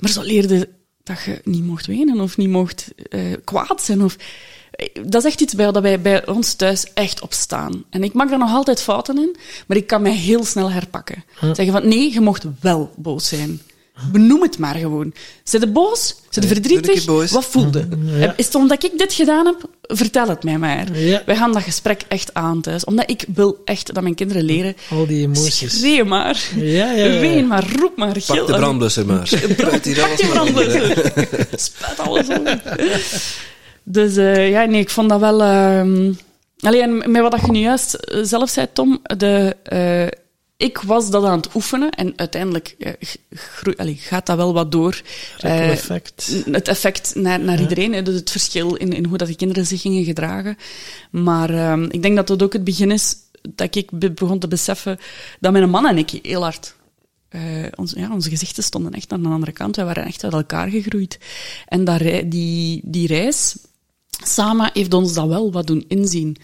Maar 0.00 0.10
zo 0.10 0.22
leerde 0.22 0.68
dat 1.02 1.22
je 1.24 1.40
niet 1.44 1.64
mocht 1.64 1.86
wenen 1.86 2.20
of 2.20 2.36
niet 2.36 2.48
mocht 2.48 2.88
eh, 3.08 3.20
kwaad 3.44 3.82
zijn. 3.82 4.02
Of, 4.02 4.16
eh, 4.16 4.24
dat 5.02 5.24
is 5.24 5.30
echt 5.30 5.40
iets 5.40 5.54
bij, 5.54 5.72
dat 5.72 5.82
wij 5.82 6.00
bij 6.00 6.26
ons 6.26 6.54
thuis 6.54 6.86
echt 6.94 7.22
op 7.22 7.32
staan. 7.32 7.84
En 7.90 8.04
ik 8.04 8.12
maak 8.12 8.28
daar 8.28 8.38
nog 8.38 8.52
altijd 8.52 8.82
fouten 8.82 9.18
in, 9.18 9.36
maar 9.66 9.76
ik 9.76 9.86
kan 9.86 10.02
mij 10.02 10.14
heel 10.14 10.44
snel 10.44 10.70
herpakken. 10.70 11.24
Zeggen 11.40 11.72
van, 11.72 11.88
nee, 11.88 12.12
je 12.12 12.20
mocht 12.20 12.44
wel 12.60 12.90
boos 12.96 13.28
zijn. 13.28 13.60
Benoem 14.12 14.42
het 14.42 14.58
maar 14.58 14.74
gewoon. 14.74 15.12
Zit 15.44 15.60
je 15.60 15.66
boos? 15.66 16.14
Zit 16.28 16.42
je 16.42 16.48
verdrietig? 16.48 17.00
ik 17.00 17.04
boos? 17.06 17.30
Wat 17.30 17.44
voelde? 17.44 17.88
Ja. 18.18 18.34
Is 18.36 18.44
het 18.44 18.54
omdat 18.54 18.84
ik 18.84 18.98
dit 18.98 19.12
gedaan 19.12 19.46
heb? 19.46 19.68
Vertel 19.82 20.28
het 20.28 20.42
mij 20.42 20.58
maar. 20.58 20.98
Ja. 20.98 21.22
Wij 21.26 21.36
gaan 21.36 21.52
dat 21.52 21.62
gesprek 21.62 22.02
echt 22.08 22.34
aan 22.34 22.60
thuis. 22.60 22.84
Omdat 22.84 23.10
ik 23.10 23.24
wil 23.34 23.60
echt 23.64 23.94
dat 23.94 24.02
mijn 24.02 24.14
kinderen 24.14 24.42
leren. 24.42 24.74
Al 24.90 25.06
die 25.06 25.22
emoties. 25.22 25.78
Schreeuw 25.78 26.04
maar. 26.04 26.42
Ja, 26.56 26.92
ja, 26.92 27.04
ja. 27.04 27.20
Ween 27.20 27.46
maar, 27.46 27.64
roep 27.78 27.96
maar, 27.96 28.12
Pak 28.12 28.22
gil. 28.22 28.46
de 28.46 28.52
brandblusser 28.52 29.06
maar. 29.06 29.30
Pak 29.56 29.82
die 29.82 29.94
brandblusser. 30.28 31.12
Spuit 31.56 31.98
alles 31.98 32.28
op. 32.28 32.58
Dus 33.82 34.16
eh, 34.16 34.50
ja, 34.50 34.64
nee, 34.64 34.80
ik 34.80 34.90
vond 34.90 35.08
dat 35.08 35.20
wel... 35.20 35.42
ehm 35.42 36.12
Alleen 36.60 37.10
met 37.10 37.22
wat 37.22 37.40
je 37.40 37.50
nu 37.50 37.58
juist 37.58 37.94
eh, 37.94 38.20
zelf 38.22 38.50
zei, 38.50 38.66
Tom, 38.72 39.00
de, 39.02 39.56
eh, 39.62 40.06
ik 40.56 40.78
was 40.78 41.10
dat 41.10 41.24
aan 41.24 41.36
het 41.36 41.54
oefenen 41.54 41.90
en 41.90 42.12
uiteindelijk 42.16 42.76
allee, 43.76 43.94
gaat 43.94 44.26
dat 44.26 44.36
wel 44.36 44.52
wat 44.52 44.72
door. 44.72 45.00
Effect. 45.38 46.44
het 46.50 46.68
effect 46.68 47.14
naar, 47.14 47.40
naar 47.40 47.60
iedereen, 47.60 47.92
hè, 47.92 48.02
dus 48.02 48.14
het 48.14 48.30
verschil 48.30 48.74
in, 48.74 48.92
in 48.92 49.04
hoe 49.04 49.18
dat 49.18 49.28
de 49.28 49.36
kinderen 49.36 49.66
zich 49.66 49.80
gingen 49.80 50.04
gedragen. 50.04 50.56
Maar 51.10 51.50
ehm, 51.50 51.84
ik 51.90 52.02
denk 52.02 52.16
dat 52.16 52.26
dat 52.26 52.42
ook 52.42 52.52
het 52.52 52.64
begin 52.64 52.90
is 52.90 53.16
dat 53.54 53.74
ik 53.74 53.90
be- 53.92 54.10
begon 54.10 54.38
te 54.38 54.48
beseffen 54.48 54.98
dat 55.40 55.52
mijn 55.52 55.70
man 55.70 55.86
en 55.86 55.98
ik 55.98 56.10
heel 56.22 56.42
hard... 56.42 56.74
onze, 57.74 57.98
ja, 57.98 58.12
onze 58.12 58.30
gezichten 58.30 58.62
stonden 58.62 58.92
echt 58.92 59.12
aan 59.12 59.22
de 59.22 59.28
andere 59.28 59.52
kant. 59.52 59.76
Wij 59.76 59.84
waren 59.84 60.04
echt 60.04 60.24
uit 60.24 60.32
elkaar 60.32 60.68
gegroeid. 60.68 61.18
En 61.66 61.84
dat, 61.84 61.98
die, 62.24 62.80
die 62.84 63.06
reis 63.06 63.56
samen 64.24 64.70
heeft 64.72 64.94
ons 64.94 65.12
dat 65.12 65.26
wel 65.26 65.52
wat 65.52 65.66
doen 65.66 65.84
inzien. 65.88 66.36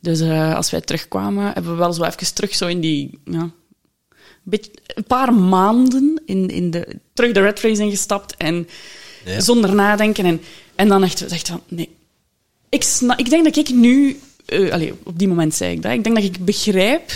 Dus 0.00 0.20
eh, 0.20 0.54
als 0.54 0.70
wij 0.70 0.80
terugkwamen, 0.80 1.44
hebben 1.52 1.72
we 1.72 1.78
wel 1.78 1.92
zo 1.92 2.04
even 2.04 2.34
terug 2.34 2.54
zo 2.54 2.66
in 2.66 2.80
die... 2.80 3.18
Ja, 3.24 3.50
beetje, 4.42 4.70
een 4.94 5.04
paar 5.04 5.34
maanden 5.34 6.22
in, 6.26 6.48
in 6.48 6.70
de, 6.70 6.96
terug 7.12 7.32
de 7.32 7.40
red 7.40 7.60
race 7.60 7.82
ingestapt 7.82 8.36
en 8.36 8.68
Ja. 9.24 9.40
zonder 9.40 9.74
nadenken. 9.74 10.24
En, 10.24 10.40
en 10.74 10.88
dan 10.88 11.02
echt 11.04 11.18
gezegd 11.22 11.48
van, 11.48 11.62
nee. 11.68 11.96
Ik, 12.68 12.84
ik 13.16 13.30
denk 13.30 13.44
dat 13.44 13.56
ik 13.56 13.68
nu... 13.68 14.20
eh 14.46 14.72
allee, 14.72 14.94
op 15.02 15.18
die 15.18 15.28
moment 15.28 15.54
zei 15.54 15.72
ik 15.72 15.82
dat. 15.82 15.92
Ik 15.92 16.04
denk 16.04 16.16
dat 16.16 16.24
ik 16.24 16.44
begrijp 16.44 17.10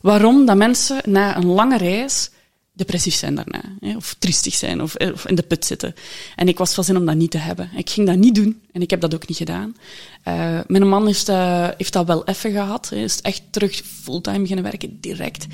waarom 0.00 0.46
dat 0.46 0.56
mensen 0.56 1.00
na 1.04 1.36
een 1.36 1.46
lange 1.46 1.76
reis 1.78 2.30
depressief 2.76 3.14
zijn 3.14 3.34
daarna. 3.34 3.62
Hè, 3.80 3.96
of 3.96 4.16
triestig 4.18 4.54
zijn, 4.54 4.82
of, 4.82 4.94
eh, 4.94 5.12
of 5.12 5.26
in 5.26 5.34
de 5.34 5.42
put 5.42 5.64
zitten. 5.64 5.94
En 6.36 6.48
ik 6.48 6.58
was 6.58 6.74
van 6.74 6.84
zin 6.84 6.96
om 6.96 7.06
dat 7.06 7.14
niet 7.14 7.30
te 7.30 7.38
hebben. 7.38 7.70
Ik 7.76 7.90
ging 7.90 8.06
dat 8.06 8.16
niet 8.16 8.34
doen, 8.34 8.60
en 8.72 8.82
ik 8.82 8.90
heb 8.90 9.00
dat 9.00 9.14
ook 9.14 9.28
niet 9.28 9.36
gedaan. 9.36 9.76
Eh, 10.22 10.60
mijn 10.66 10.88
man 10.88 11.06
heeft, 11.06 11.28
eh, 11.28 11.68
heeft 11.76 11.92
dat 11.92 12.06
wel 12.06 12.24
even 12.24 12.52
gehad. 12.52 12.88
Hij 12.88 13.02
is 13.02 13.20
echt 13.20 13.42
terug 13.50 13.82
fulltime 14.02 14.40
beginnen 14.40 14.64
werken, 14.64 14.98
direct. 15.00 15.46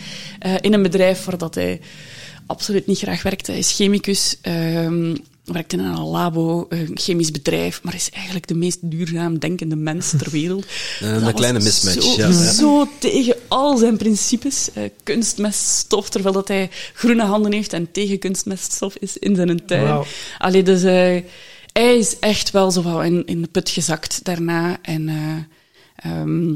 In 0.61 0.73
een 0.73 0.83
bedrijf 0.83 1.25
waar 1.25 1.49
hij 1.51 1.81
absoluut 2.47 2.87
niet 2.87 2.99
graag 2.99 3.23
werkte. 3.23 3.51
Hij 3.51 3.61
is 3.61 3.75
chemicus, 3.77 4.39
ehm, 4.41 5.17
werkt 5.45 5.73
in 5.73 5.79
een 5.79 5.99
labo, 6.01 6.67
een 6.69 6.91
chemisch 6.95 7.31
bedrijf, 7.31 7.83
maar 7.83 7.95
is 7.95 8.11
eigenlijk 8.11 8.47
de 8.47 8.55
meest 8.55 8.79
duurzaam 8.91 9.39
denkende 9.39 9.77
mens 9.77 10.11
ter 10.11 10.31
wereld. 10.31 10.67
Een 11.01 11.13
Dat 11.15 11.23
was 11.23 11.33
kleine 11.33 11.61
mismatch, 11.61 12.03
Zo, 12.03 12.17
ja, 12.17 12.33
zo 12.53 12.89
tegen 12.99 13.37
al 13.49 13.77
zijn 13.77 13.97
principes. 13.97 14.73
eh, 14.73 14.83
kunstmeststof, 15.03 16.09
terwijl 16.11 16.35
dat 16.35 16.49
hij 16.49 16.71
groene 16.95 17.25
handen 17.25 17.53
heeft 17.53 17.73
en 17.73 17.91
tegen 17.93 18.19
kunstmeststof 18.19 18.97
is 18.97 19.17
in 19.19 19.37
zijn 19.37 19.67
tuin. 19.67 19.83
Wauw. 19.83 20.05
Allee, 20.39 20.63
dus 20.63 20.83
eh, 20.83 21.23
hij 21.73 21.97
is 21.99 22.19
echt 22.19 22.51
wel 22.51 22.71
zo 22.71 22.83
wat 22.83 23.05
in, 23.05 23.27
in 23.27 23.43
de 23.43 23.49
put 23.49 23.69
gezakt 23.71 24.25
daarna. 24.25 24.79
En, 24.83 25.09
eh, 25.09 26.11
ehm, 26.13 26.49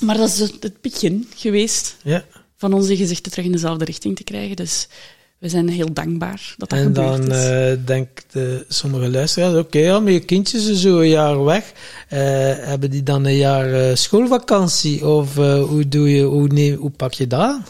maar 0.00 0.16
dat 0.16 0.28
is 0.28 0.38
het, 0.38 0.56
het 0.60 0.80
begin 0.80 1.28
geweest 1.36 1.96
Ja. 2.02 2.24
van 2.56 2.72
onze 2.72 2.96
gezichten 2.96 3.30
terug 3.30 3.46
in 3.46 3.52
dezelfde 3.52 3.84
richting 3.84 4.16
te 4.16 4.24
krijgen. 4.24 4.56
Dus 4.56 4.88
we 5.40 5.48
zijn 5.48 5.68
heel 5.68 5.92
dankbaar 5.92 6.54
dat 6.56 6.68
dat 6.68 6.78
En 6.78 6.84
gebeurd 6.84 7.26
dan 7.26 7.32
is. 7.32 7.44
eh 7.44 7.86
denkt 7.86 8.24
de, 8.32 8.64
sommige 8.68 9.10
luisteraars, 9.10 9.56
oké, 9.56 9.78
ja, 9.78 10.00
maar 10.00 10.12
je 10.12 10.20
kindjes 10.20 10.64
zijn 10.64 10.76
zo 10.76 10.98
een 10.98 11.08
jaar 11.08 11.44
weg. 11.44 11.72
Eh, 12.08 12.18
hebben 12.56 12.90
die 12.90 13.02
dan 13.02 13.24
een 13.24 13.36
jaar 13.36 13.72
eh, 13.72 13.94
schoolvakantie? 13.94 15.06
Of 15.06 15.38
eh, 15.38 15.62
hoe, 15.62 15.88
doe 15.88 16.10
je, 16.10 16.22
hoe, 16.22 16.46
neem, 16.48 16.74
hoe 16.74 16.90
pak 16.90 17.12
je 17.12 17.26
dat? 17.26 17.60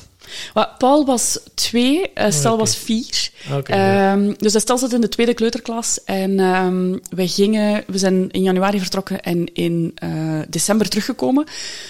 Paul 0.79 1.05
was 1.05 1.39
twee, 1.55 2.13
eh, 2.13 2.31
Stel 2.31 2.59
was 2.59 2.77
vier. 2.77 3.31
Ja. 3.49 3.63
Ehm, 3.63 4.33
dus 4.39 4.61
Stel 4.61 4.79
zat 4.79 4.93
in 4.93 5.01
de 5.01 5.09
tweede 5.09 5.35
kleuterklas. 5.35 6.05
En 6.05 6.41
ehm, 6.41 6.99
we, 7.11 7.29
gingen, 7.29 7.85
we 7.87 7.99
zijn 7.99 8.31
in 8.31 8.43
januari 8.43 8.79
vertrokken 8.79 9.21
en 9.21 9.55
in 9.55 9.93
eh, 9.95 10.11
december 10.49 10.89
teruggekomen. 10.89 11.45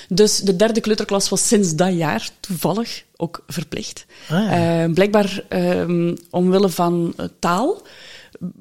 Dus 0.08 0.38
de 0.38 0.56
derde 0.56 0.80
kleuterklas 0.80 1.28
was 1.28 1.48
sinds 1.48 1.74
dat 1.74 1.96
jaar 1.96 2.28
toevallig 2.40 3.04
ook 3.16 3.42
verplicht. 3.46 4.06
Ah, 4.28 4.38
ja. 4.38 4.84
Eh, 4.84 4.92
blijkbaar 4.92 5.42
omwille 5.50 6.18
omwille 6.30 6.68
van 6.68 7.12
eh, 7.16 7.26
taal 7.38 7.82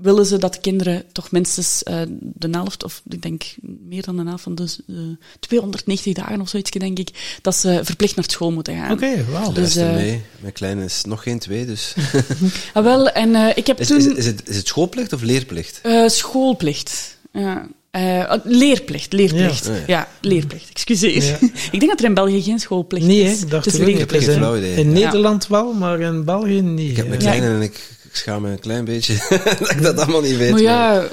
willen 0.02 0.26
ze 0.26 0.38
dat 0.38 0.54
de 0.54 0.60
kinderen 0.60 1.04
toch 1.12 1.32
minstens 1.32 1.84
eh, 1.84 2.02
de 2.20 2.48
helft, 2.52 2.84
of 2.84 3.02
ik 3.10 3.22
denk 3.22 3.44
meer 3.62 4.02
dan 4.04 4.18
de 4.18 4.24
helft 4.24 4.44
van 4.44 4.56
de 4.56 4.76
eh, 4.88 4.96
290 5.40 6.14
dagen 6.14 6.42
of 6.42 6.50
zoiets, 6.50 6.72
denk 6.72 7.00
ik, 7.00 7.38
dat 7.42 7.56
ze 7.56 7.80
verplicht 7.84 8.16
naar 8.16 8.26
school 8.28 8.52
moeten 8.52 8.76
gaan. 8.76 8.92
Oké, 8.92 9.26
wauw. 9.32 9.52
De 9.52 9.62
Dus, 9.62 9.76
eh, 9.76 9.94
mee. 9.94 10.22
Mijn 10.40 10.54
kleine 10.54 10.84
is 10.86 11.04
nog 11.06 11.24
geen 11.24 11.40
twee, 11.40 11.66
dus... 11.66 11.94
Ah, 12.74 12.84
wel, 12.84 13.10
en 13.10 13.36
eh, 13.36 13.58
ik 13.58 13.68
heb 13.68 13.80
Is, 13.80 13.88
toen... 13.88 13.98
is, 13.98 14.06
is, 14.06 14.26
het, 14.26 14.50
is 14.50 14.56
het 14.56 14.68
schoolplicht 14.68 15.14
of 15.14 15.22
leerplicht? 15.22 15.80
Eh, 15.84 16.08
schoolplicht. 16.08 17.18
Ja. 17.34 17.68
Eh, 17.92 18.02
oh, 18.32 18.34
leerplicht, 18.44 19.14
leerplicht. 19.14 19.66
Ja. 19.66 19.74
Ja, 19.88 20.02
Oh, 20.02 20.08
leerplicht, 20.22 20.70
excuseer. 20.70 21.24
Ja. 21.24 21.38
ik 21.72 21.80
denk 21.80 21.88
dat 21.88 22.00
er 22.00 22.06
in 22.06 22.14
België 22.14 22.42
geen 22.42 22.60
schoolplicht 22.60 23.06
Nee, 23.06 23.22
is. 23.24 23.42
ik 23.42 23.50
dacht 23.50 23.66
niet. 23.66 23.76
leerplicht. 23.78 24.24
geen 24.26 24.34
in, 24.34 24.40
flauw 24.40 24.58
idee. 24.58 24.76
in 24.76 24.88
Ja. 24.88 25.06
Nederland 25.06 25.48
wel, 25.48 25.74
maar 25.74 26.00
in 26.00 26.24
België 26.26 26.62
niet. 26.62 26.90
Ik 26.90 26.98
heb 26.98 27.08
mijn 27.08 27.20
kleine 27.20 27.48
en 27.48 27.62
ik, 27.62 27.99
ik 28.10 28.16
schaam 28.16 28.42
me 28.42 28.52
een 28.52 28.60
klein 28.60 28.86
beetje 28.86 29.18
dat 29.60 29.72
ik 29.72 29.82
dat 29.82 29.98
allemaal 29.98 30.22
niet 30.22 30.38
weet. 30.38 30.52
Maar 30.52 30.64
maar 30.64 30.72
ja, 30.72 31.08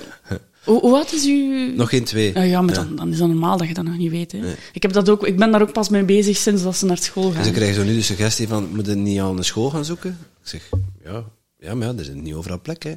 hoe, 0.64 0.80
hoe 0.80 0.94
oud 0.94 1.12
is 1.12 1.26
u? 1.26 1.72
Nog 1.76 1.88
geen 1.88 2.04
twee. 2.04 2.36
Ah 2.36 2.48
ja, 2.48 2.62
maar 2.62 2.74
dan, 2.74 2.96
dan 2.96 3.12
is 3.12 3.18
dat 3.18 3.28
normaal 3.28 3.56
dat 3.56 3.68
je 3.68 3.74
dat 3.74 3.84
nog 3.84 3.96
niet 3.96 4.10
weet. 4.10 4.32
Hè. 4.32 4.38
Ik, 4.72 4.82
heb 4.82 4.92
dat 4.92 5.08
ook, 5.08 5.26
ik 5.26 5.36
ben 5.36 5.50
daar 5.50 5.62
ook 5.62 5.72
pas 5.72 5.88
mee 5.88 6.04
bezig 6.04 6.36
sinds 6.36 6.62
dat 6.62 6.76
ze 6.76 6.86
naar 6.86 6.98
school 6.98 7.30
gaan. 7.30 7.38
Dus 7.38 7.46
ik 7.46 7.52
krijg 7.52 7.74
zo 7.74 7.84
nu 7.84 7.94
de 7.94 8.02
suggestie 8.02 8.48
van, 8.48 8.68
moet 8.74 8.86
je 8.86 8.94
niet 8.94 9.20
aan 9.20 9.36
een 9.36 9.44
school 9.44 9.70
gaan 9.70 9.84
zoeken? 9.84 10.18
Ik 10.42 10.48
zeg, 10.48 10.68
ja, 11.04 11.24
ja 11.58 11.74
maar 11.74 11.86
ja, 11.86 11.92
er 11.92 12.00
is 12.00 12.08
niet 12.12 12.34
overal 12.34 12.60
plek, 12.60 12.82
hè. 12.82 12.94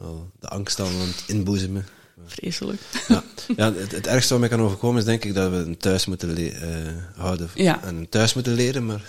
Al 0.00 0.30
De 0.40 0.48
angst 0.48 0.80
al 0.80 0.86
aan 0.86 0.92
het 0.92 1.24
inboezemen. 1.26 1.86
Vreselijk. 2.26 2.80
Ja, 3.08 3.22
ja 3.56 3.72
het, 3.74 3.92
het 3.92 4.06
ergste 4.06 4.32
wat 4.32 4.40
mij 4.40 4.48
kan 4.48 4.60
overkomen 4.60 4.98
is 4.98 5.04
denk 5.04 5.24
ik 5.24 5.34
dat 5.34 5.50
we 5.50 5.56
een 5.56 5.76
thuis 5.76 6.06
moeten 6.06 6.36
eh, 6.36 6.68
houden. 7.16 7.50
Ja. 7.54 7.84
En 7.84 7.96
een 7.96 8.08
thuis 8.08 8.34
moeten 8.34 8.54
leren, 8.54 8.86
Maar 8.86 9.02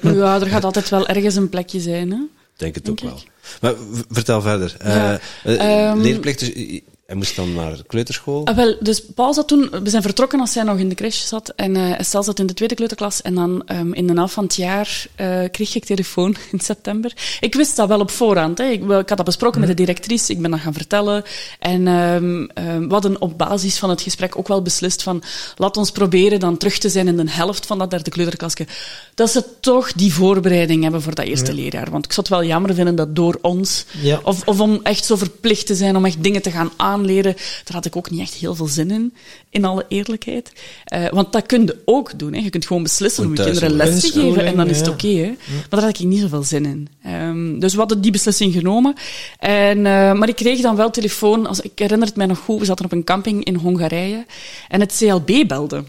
ja, 0.00 0.40
er 0.40 0.46
gaat 0.46 0.64
altijd 0.70 0.88
wel 0.88 1.06
ergens 1.06 1.34
een 1.34 1.48
plekje 1.48 1.80
zijn. 1.80 2.10
Hè. 2.10 2.18
Ik 2.66 2.74
denk 2.74 2.86
het 2.86 3.00
Denk 3.00 3.10
ook 3.10 3.10
wel. 3.10 3.22
Maar 3.60 3.74
vertel 4.10 4.40
verder. 4.40 4.76
Ja, 4.84 5.20
Eh, 5.42 5.54
eh, 5.54 5.88
ehm, 5.90 5.98
leerplicht, 6.00 6.38
dus, 6.38 6.80
hij 7.12 7.20
moest 7.20 7.36
dan 7.36 7.54
naar 7.54 7.76
de 7.76 7.84
kleuterschool. 7.86 8.46
Ah, 8.46 8.56
wel, 8.56 8.76
dus 8.80 9.02
Paul 9.14 9.34
zat 9.34 9.48
toen, 9.48 9.70
we 9.82 9.90
zijn 9.90 10.02
vertrokken 10.02 10.40
als 10.40 10.52
zij 10.52 10.62
nog 10.62 10.78
in 10.78 10.88
de 10.88 10.94
crash 10.94 11.26
zat. 11.26 11.52
En 11.56 11.76
eh 11.76 11.98
Estelle 11.98 12.24
zat 12.24 12.38
in 12.38 12.46
de 12.46 12.54
tweede 12.54 12.74
kleuterklas. 12.74 13.22
En 13.22 13.34
dan 13.34 13.62
ehm, 13.66 13.92
in 13.92 14.06
de 14.06 14.12
helft 14.12 14.34
van 14.34 14.44
het 14.44 14.54
jaar 14.54 15.06
eh, 15.14 15.40
kreeg 15.50 15.74
ik 15.74 15.84
telefoon 15.84 16.36
in 16.52 16.60
september. 16.60 17.12
Ik 17.40 17.54
wist 17.54 17.76
dat 17.76 17.88
wel 17.88 18.00
op 18.00 18.10
voorhand. 18.10 18.58
Hè. 18.58 18.64
Ik, 18.64 18.82
ik 18.82 19.08
had 19.08 19.08
dat 19.08 19.24
besproken 19.24 19.60
met 19.60 19.68
de 19.68 19.74
directrice. 19.74 20.32
Ik 20.32 20.40
ben 20.40 20.50
dat 20.50 20.60
gaan 20.60 20.72
vertellen. 20.72 21.24
En 21.58 21.86
ehm, 21.86 22.44
ehm, 22.44 22.86
we 22.86 22.92
hadden 22.92 23.20
op 23.20 23.38
basis 23.38 23.78
van 23.78 23.90
het 23.90 24.02
gesprek 24.02 24.38
ook 24.38 24.48
wel 24.48 24.62
beslist 24.62 25.02
van... 25.02 25.22
Laat 25.56 25.76
ons 25.76 25.90
proberen 25.90 26.40
dan 26.40 26.56
terug 26.56 26.78
te 26.78 26.88
zijn 26.88 27.08
in 27.08 27.16
de 27.16 27.30
helft 27.30 27.66
van 27.66 27.78
dat 27.78 27.90
derde 27.90 28.10
kleuterklasje. 28.10 28.66
Dat 29.14 29.30
ze 29.30 29.44
toch 29.60 29.92
die 29.92 30.14
voorbereiding 30.14 30.82
hebben 30.82 31.02
voor 31.02 31.14
dat 31.14 31.24
eerste 31.24 31.54
leerjaar. 31.54 31.90
Want 31.90 32.04
ik 32.04 32.12
zou 32.12 32.26
het 32.28 32.36
wel 32.36 32.48
jammer 32.48 32.74
vinden 32.74 32.94
dat 32.94 33.16
door 33.16 33.38
ons... 33.42 33.84
Ja. 34.00 34.20
Of, 34.22 34.46
of 34.46 34.60
om 34.60 34.80
echt 34.82 35.04
zo 35.04 35.16
verplicht 35.16 35.66
te 35.66 35.74
zijn 35.74 35.96
om 35.96 36.04
echt 36.04 36.22
dingen 36.22 36.42
te 36.42 36.50
gaan 36.50 36.70
aanleren. 37.02 37.34
Daar 37.64 37.74
had 37.74 37.84
ik 37.84 37.96
ook 37.96 38.10
niet 38.10 38.20
echt 38.20 38.34
heel 38.34 38.54
veel 38.54 38.66
zin 38.66 38.90
in, 38.90 39.14
in 39.50 39.64
alle 39.64 39.84
eerlijkheid. 39.88 40.52
Eh, 40.84 41.08
want 41.08 41.32
dat 41.32 41.46
kun 41.46 41.64
je 41.64 41.78
ook 41.84 42.18
doen. 42.18 42.32
Hè. 42.32 42.40
Je 42.40 42.50
kunt 42.50 42.66
gewoon 42.66 42.82
beslissen 42.82 43.24
om 43.24 43.34
je 43.34 43.42
kinderen 43.42 43.72
les 43.72 44.00
te 44.00 44.20
geven 44.20 44.44
en 44.44 44.56
dan 44.56 44.68
is 44.68 44.78
het 44.78 44.88
oké. 44.88 45.24
maar 45.26 45.66
daar 45.68 45.80
had 45.80 45.98
ik 45.98 46.06
niet 46.06 46.20
zoveel 46.20 46.42
zin 46.42 46.66
in. 46.66 46.88
Ehm, 47.02 47.58
dus 47.58 47.72
we 47.72 47.78
hadden 47.78 48.00
die 48.00 48.12
beslissing 48.12 48.52
genomen. 48.52 48.94
En, 49.38 49.86
eh, 49.86 50.12
maar 50.12 50.28
ik 50.28 50.36
kreeg 50.36 50.60
dan 50.60 50.76
wel 50.76 50.90
telefoon. 50.90 51.46
Als, 51.46 51.60
ik 51.60 51.78
herinner 51.78 52.06
het 52.06 52.16
mij 52.16 52.26
nog 52.26 52.38
goed. 52.38 52.58
We 52.58 52.64
zaten 52.64 52.84
op 52.84 52.92
een 52.92 53.04
camping 53.04 53.44
in 53.44 53.54
Hongarije. 53.54 54.26
En 54.68 54.80
het 54.80 54.96
CLB 54.98 55.48
belde. 55.48 55.84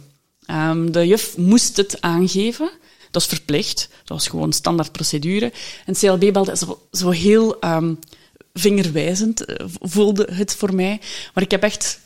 Ehm, 0.45 0.91
de 0.91 1.07
juf 1.07 1.37
moest 1.37 1.77
het 1.77 2.01
aangeven. 2.01 2.69
Dat 3.11 3.21
is 3.21 3.27
verplicht. 3.27 3.89
Dat 4.03 4.17
was 4.17 4.27
gewoon 4.27 4.53
standaard 4.53 4.91
procedure. 4.91 5.51
En 5.85 5.93
CLB 5.93 6.33
belde 6.33 6.57
zo, 6.57 6.81
zo 6.91 7.09
heel 7.09 7.59
ehm, 7.59 7.93
vingerwijzend, 8.53 9.45
eh, 9.45 9.65
voelde 9.81 10.27
het 10.31 10.55
voor 10.55 10.75
mij. 10.75 10.99
Maar 11.33 11.43
ik 11.43 11.51
heb 11.51 11.63
echt 11.63 11.99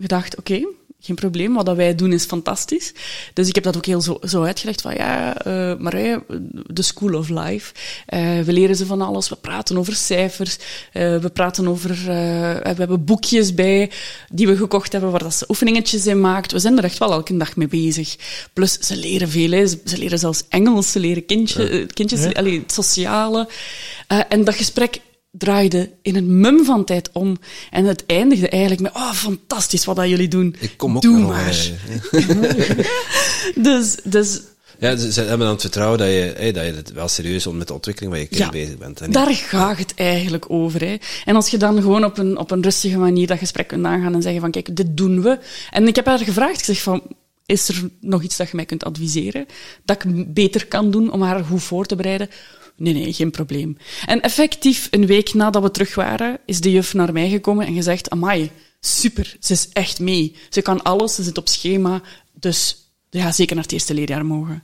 gedacht, 0.00 0.36
oké, 0.36 0.66
geen 1.00 1.16
probleem, 1.16 1.54
wat 1.54 1.66
dat 1.66 1.76
wij 1.76 1.94
doen 1.94 2.12
is 2.12 2.24
fantastisch. 2.24 2.92
Dus 3.34 3.48
ik 3.48 3.54
heb 3.54 3.64
dat 3.64 3.76
ook 3.76 3.86
heel 3.86 4.00
zo, 4.00 4.18
zo 4.22 4.42
uitgelegd 4.42 4.80
van, 4.80 4.94
ja, 4.94 5.36
eh 5.44 5.76
Marije, 5.78 6.24
de 6.66 6.82
School 6.82 7.14
of 7.14 7.28
Life, 7.28 7.72
eh, 8.06 8.40
we 8.40 8.52
leren 8.52 8.76
ze 8.76 8.86
van 8.86 9.02
alles, 9.02 9.28
we 9.28 9.36
praten 9.36 9.76
over 9.78 9.94
cijfers, 9.94 10.56
we 10.92 11.30
praten 11.32 11.68
over, 11.68 11.90
we 12.04 12.74
hebben 12.76 13.04
boekjes 13.04 13.54
bij 13.54 13.90
die 14.32 14.46
we 14.46 14.56
gekocht 14.56 14.92
hebben, 14.92 15.10
waar 15.10 15.22
dat 15.22 15.34
ze 15.34 15.44
oefeningetjes 15.48 16.06
in 16.06 16.20
maakt. 16.20 16.52
We 16.52 16.58
zijn 16.58 16.78
er 16.78 16.84
echt 16.84 16.98
wel 16.98 17.12
elke 17.12 17.36
dag 17.36 17.56
mee 17.56 17.68
bezig. 17.68 18.16
Plus, 18.52 18.72
ze 18.72 18.96
leren 18.96 19.28
veel, 19.28 19.50
hè. 19.50 19.66
Ze, 19.66 19.80
ze 19.84 19.98
leren 19.98 20.18
zelfs 20.18 20.42
Engels, 20.48 20.92
ze 20.92 21.00
leren 21.00 21.26
kindje, 21.26 21.86
kindjes, 21.86 22.22
Ja. 22.22 22.30
allee, 22.30 22.58
het 22.60 22.72
sociale. 22.72 23.48
En 24.28 24.44
dat 24.44 24.54
gesprek 24.54 25.00
draaide 25.38 25.90
in 26.02 26.16
een 26.16 26.40
mum 26.40 26.64
van 26.64 26.84
tijd 26.84 27.10
om. 27.12 27.36
En 27.70 27.84
het 27.84 28.04
eindigde 28.06 28.48
eigenlijk 28.48 28.82
met, 28.82 28.94
oh, 28.94 29.12
fantastisch 29.12 29.84
wat 29.84 29.96
dat 29.96 30.08
jullie 30.08 30.28
doen. 30.28 30.56
Ik 30.58 30.74
kom 30.76 30.96
ook 30.96 31.02
Doe 31.02 31.18
maar. 31.18 31.56
Dus, 33.54 33.96
dus 34.04 34.40
Ja, 34.78 34.96
ze, 34.96 35.20
hebben 35.20 35.38
dan 35.38 35.48
het 35.48 35.60
vertrouwen 35.60 35.98
dat 35.98 36.08
je, 36.08 36.34
hey, 36.36 36.52
dat 36.52 36.66
je 36.66 36.72
het 36.72 36.92
wel 36.92 37.08
serieus 37.08 37.46
om 37.46 37.56
met 37.56 37.66
de 37.66 37.74
ontwikkeling 37.74 38.12
van 38.12 38.22
je 38.22 38.28
kind 38.28 38.40
Ja, 38.40 38.50
bezig 38.50 38.78
bent. 38.78 39.12
Daar 39.12 39.34
gaat 39.34 39.78
het 39.78 39.94
eigenlijk 39.94 40.44
over. 40.48 40.80
Hè. 40.80 40.96
En 41.24 41.34
als 41.34 41.48
je 41.48 41.56
dan 41.56 41.82
gewoon 41.82 42.04
op 42.04 42.18
een, 42.18 42.38
op 42.38 42.50
een 42.50 42.62
rustige 42.62 42.98
manier 42.98 43.26
dat 43.26 43.38
gesprek 43.38 43.68
kunt 43.68 43.86
aangaan 43.86 44.14
en 44.14 44.22
zeggen 44.22 44.40
van, 44.40 44.50
kijk, 44.50 44.76
dit 44.76 44.96
doen 44.96 45.22
we. 45.22 45.38
En 45.70 45.86
ik 45.86 45.96
heb 45.96 46.06
haar 46.06 46.18
gevraagd, 46.18 46.58
ik 46.58 46.64
zeg 46.64 46.82
van, 46.82 47.02
is 47.48 47.68
er 47.68 47.90
nog 48.00 48.22
iets 48.22 48.36
dat 48.36 48.50
je 48.50 48.56
mij 48.56 48.64
kunt 48.64 48.84
adviseren? 48.84 49.46
Dat 49.84 50.04
ik 50.04 50.34
beter 50.34 50.66
kan 50.66 50.90
doen 50.90 51.12
om 51.12 51.22
haar 51.22 51.44
goed 51.44 51.62
voor 51.62 51.86
te 51.86 51.96
bereiden? 51.96 52.28
Nee, 52.78 52.92
nee, 52.92 53.12
geen 53.12 53.30
probleem. 53.30 53.76
En 54.06 54.20
effectief, 54.20 54.88
een 54.90 55.06
week 55.06 55.34
nadat 55.34 55.62
we 55.62 55.70
terug 55.70 55.94
waren, 55.94 56.38
is 56.46 56.60
de 56.60 56.70
juf 56.70 56.94
naar 56.94 57.12
mij 57.12 57.28
gekomen 57.28 57.66
en 57.66 57.74
gezegd, 57.74 58.10
amai, 58.10 58.50
super, 58.80 59.36
ze 59.40 59.52
is 59.52 59.68
echt 59.72 60.00
mee. 60.00 60.36
Ze 60.48 60.62
kan 60.62 60.82
alles, 60.82 61.14
ze 61.14 61.22
zit 61.22 61.38
op 61.38 61.48
schema, 61.48 62.02
dus 62.32 62.76
ja, 63.10 63.32
zeker 63.32 63.54
naar 63.54 63.64
het 63.64 63.72
eerste 63.72 63.94
leerjaar 63.94 64.26
mogen. 64.26 64.62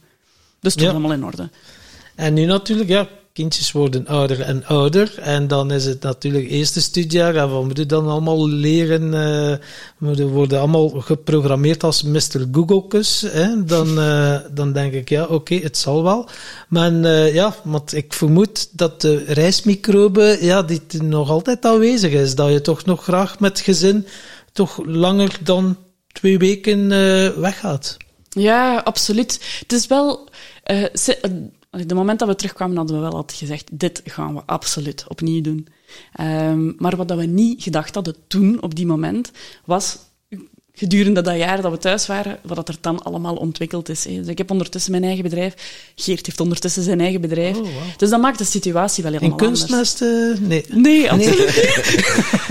Dus 0.60 0.72
het 0.72 0.82
Ja. 0.82 0.90
allemaal 0.90 1.12
in 1.12 1.24
orde. 1.24 1.50
En 2.14 2.34
nu 2.34 2.44
natuurlijk, 2.44 2.88
ja, 2.88 3.08
kindjes 3.34 3.72
worden 3.72 4.06
ouder 4.06 4.40
en 4.40 4.64
ouder. 4.66 5.18
En 5.18 5.48
dan 5.48 5.70
is 5.70 5.84
het 5.84 6.02
natuurlijk 6.02 6.48
eerste 6.48 6.80
studiejaar. 6.80 7.36
En 7.36 7.50
wat 7.50 7.64
moet 7.64 7.76
je 7.76 7.86
dan 7.86 8.08
allemaal 8.08 8.48
leren? 8.48 9.14
eh 9.14 9.56
we 9.98 10.24
worden 10.24 10.58
allemaal 10.58 10.88
geprogrammeerd 10.88 11.84
als 11.84 12.02
Mr. 12.02 12.46
Googlekus. 12.52 13.26
Dan, 13.64 13.98
eh, 14.00 14.36
dan 14.50 14.72
denk 14.72 14.92
ik, 14.92 15.08
ja, 15.08 15.24
oké, 15.24 15.54
het 15.54 15.76
zal 15.78 16.02
wel. 16.02 16.28
Maar 16.68 17.02
eh, 17.02 17.34
ja, 17.34 17.54
want 17.62 17.94
ik 17.94 18.12
vermoed 18.12 18.68
dat 18.78 19.00
de 19.00 19.24
reismicrobe, 19.24 20.38
ja, 20.40 20.62
die 20.62 21.02
nog 21.02 21.30
altijd 21.30 21.64
aanwezig 21.64 22.12
is. 22.12 22.34
Dat 22.34 22.52
je 22.52 22.60
toch 22.60 22.84
nog 22.84 23.02
graag 23.02 23.40
met 23.40 23.60
gezin 23.60 24.06
toch 24.52 24.80
langer 24.84 25.38
dan 25.42 25.76
twee 26.12 26.38
weken 26.38 26.92
eh, 26.92 27.28
weggaat. 27.28 27.96
Ja, 28.28 28.78
absoluut. 28.78 29.58
Het 29.60 29.72
is 29.72 29.86
wel... 29.86 30.28
eh, 30.64 30.84
allee, 31.74 31.86
de 31.86 31.94
moment 31.94 32.18
dat 32.18 32.28
we 32.28 32.34
terugkwamen 32.36 32.76
hadden 32.76 32.96
we 32.96 33.02
wel 33.02 33.14
altijd 33.14 33.38
gezegd, 33.38 33.68
dit 33.72 34.02
gaan 34.04 34.34
we 34.34 34.42
absoluut 34.46 35.04
opnieuw 35.08 35.40
doen. 35.40 35.68
Ehm, 36.12 36.72
maar 36.76 36.96
wat 36.96 37.08
dat 37.08 37.18
we 37.18 37.24
niet 37.26 37.62
gedacht 37.62 37.94
hadden 37.94 38.14
toen, 38.26 38.62
op 38.62 38.74
die 38.74 38.86
moment, 38.86 39.30
was 39.64 39.98
gedurende 40.76 41.20
dat 41.20 41.36
jaar 41.36 41.62
dat 41.62 41.70
we 41.70 41.78
thuis 41.78 42.06
waren, 42.06 42.38
wat 42.42 42.56
dat 42.56 42.68
er 42.68 42.76
dan 42.80 43.02
allemaal 43.02 43.34
ontwikkeld 43.34 43.88
is. 43.88 44.04
hè. 44.04 44.16
Dus 44.18 44.26
ik 44.26 44.38
heb 44.38 44.50
ondertussen 44.50 44.90
mijn 44.90 45.04
eigen 45.04 45.22
bedrijf. 45.22 45.54
Geert 45.94 46.26
heeft 46.26 46.40
ondertussen 46.40 46.82
zijn 46.82 47.00
eigen 47.00 47.20
bedrijf. 47.20 47.56
Oh. 47.56 47.66
Dus 47.96 48.10
dat 48.10 48.20
maakt 48.20 48.38
de 48.38 48.44
situatie 48.44 49.02
wel 49.02 49.12
helemaal 49.12 49.38
anders. 49.38 49.66
kunstmest? 49.66 50.02
eh, 50.02 50.38
nee. 50.40 50.64
Nee, 50.68 51.10
absoluut 51.10 51.38
niet. 51.38 52.02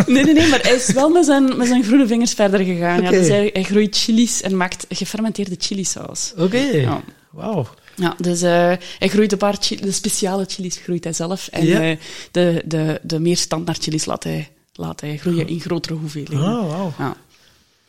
Nee, 0.14 0.24
nee, 0.24 0.34
nee, 0.34 0.48
maar 0.48 0.62
hij 0.62 0.76
is 0.76 0.92
wel 0.92 1.10
met 1.10 1.26
zijn, 1.26 1.58
met 1.58 1.68
zijn 1.68 1.84
groene 1.84 2.08
vingers 2.08 2.34
verder 2.34 2.60
gegaan. 2.60 3.02
Ja, 3.02 3.10
dus 3.10 3.28
hij, 3.28 3.50
hij 3.54 3.64
groeit 3.64 3.96
chilies 3.98 4.42
en 4.42 4.58
maakt 4.58 4.86
gefermenteerde 4.90 5.56
chilisaus. 5.60 6.34
Oké. 6.38 6.58
Ja. 6.58 7.04
Wauw. 7.32 7.68
Ja, 7.96 8.16
dus 8.18 8.42
eh, 8.42 8.74
hij 9.00 9.08
groeit 9.10 9.32
een 9.32 9.38
paar 9.38 9.58
de 9.82 9.92
speciale 9.92 10.46
chilies 10.48 10.78
groeit 10.84 11.04
hij 11.04 11.14
zelf. 11.14 11.48
En 11.52 11.66
Ja. 11.66 11.82
eh, 11.82 11.98
de, 12.32 12.62
de, 12.66 13.00
de 13.04 13.20
meer 13.20 13.38
standaard 13.38 13.84
chilies 13.84 14.06
laat 14.06 14.24
hij, 14.24 14.50
laat 14.74 15.02
hij 15.02 15.18
groeien 15.18 15.48
in 15.48 15.60
grotere 15.60 15.94
hoeveelheden. 15.94 16.44
Oh, 16.44 16.70
wauw. 16.70 16.94
Ja. 16.98 17.16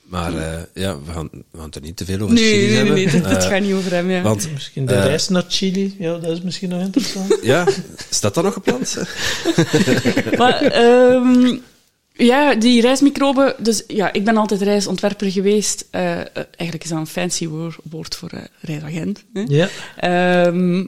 Maar 0.04 0.34
eh, 0.36 0.62
ja, 0.74 0.98
we 1.04 1.12
gaan, 1.12 1.28
we 1.32 1.42
gaan 1.58 1.64
het 1.66 1.74
er 1.74 1.80
niet 1.80 1.96
te 1.96 2.04
veel 2.04 2.20
over 2.20 2.34
Nee, 2.34 2.44
chilies 2.44 2.60
nee, 2.60 2.68
nee, 2.90 3.08
hebben. 3.08 3.22
nee, 3.30 3.36
Eh, 3.38 3.48
gaat 3.48 3.60
niet 3.60 3.72
over 3.74 3.90
hem. 3.92 4.10
Ja. 4.10 4.22
Want 4.22 4.48
Misschien 4.52 4.86
de 4.86 5.00
reis 5.00 5.28
naar 5.28 5.44
Chili. 5.48 5.96
Ja, 5.98 6.18
dat 6.18 6.30
is 6.32 6.40
misschien 6.40 6.68
nog 6.68 6.80
interessant. 6.80 7.38
ja, 7.42 7.66
staat 8.10 8.34
dat 8.34 8.44
nog 8.44 8.52
gepland? 8.52 8.96
Maar, 10.38 10.62
ehm, 10.62 11.56
ja, 12.16 12.54
die 12.54 12.80
reismicroben. 12.80 13.54
Dus 13.58 13.84
ja, 13.86 14.12
ik 14.12 14.24
ben 14.24 14.36
altijd 14.36 14.62
reisontwerper 14.62 15.30
geweest. 15.30 15.86
Eh, 15.90 16.20
eh, 16.20 16.26
eigenlijk 16.34 16.84
is 16.84 16.88
dat 16.88 16.98
een 16.98 17.06
fancy 17.06 17.48
woord, 17.48 17.76
woord 17.90 18.16
voor 18.16 18.28
eh, 18.28 18.42
reisagent. 18.60 19.24
Hè? 19.32 19.44
ja. 19.46 19.68
Ehm, 19.96 20.86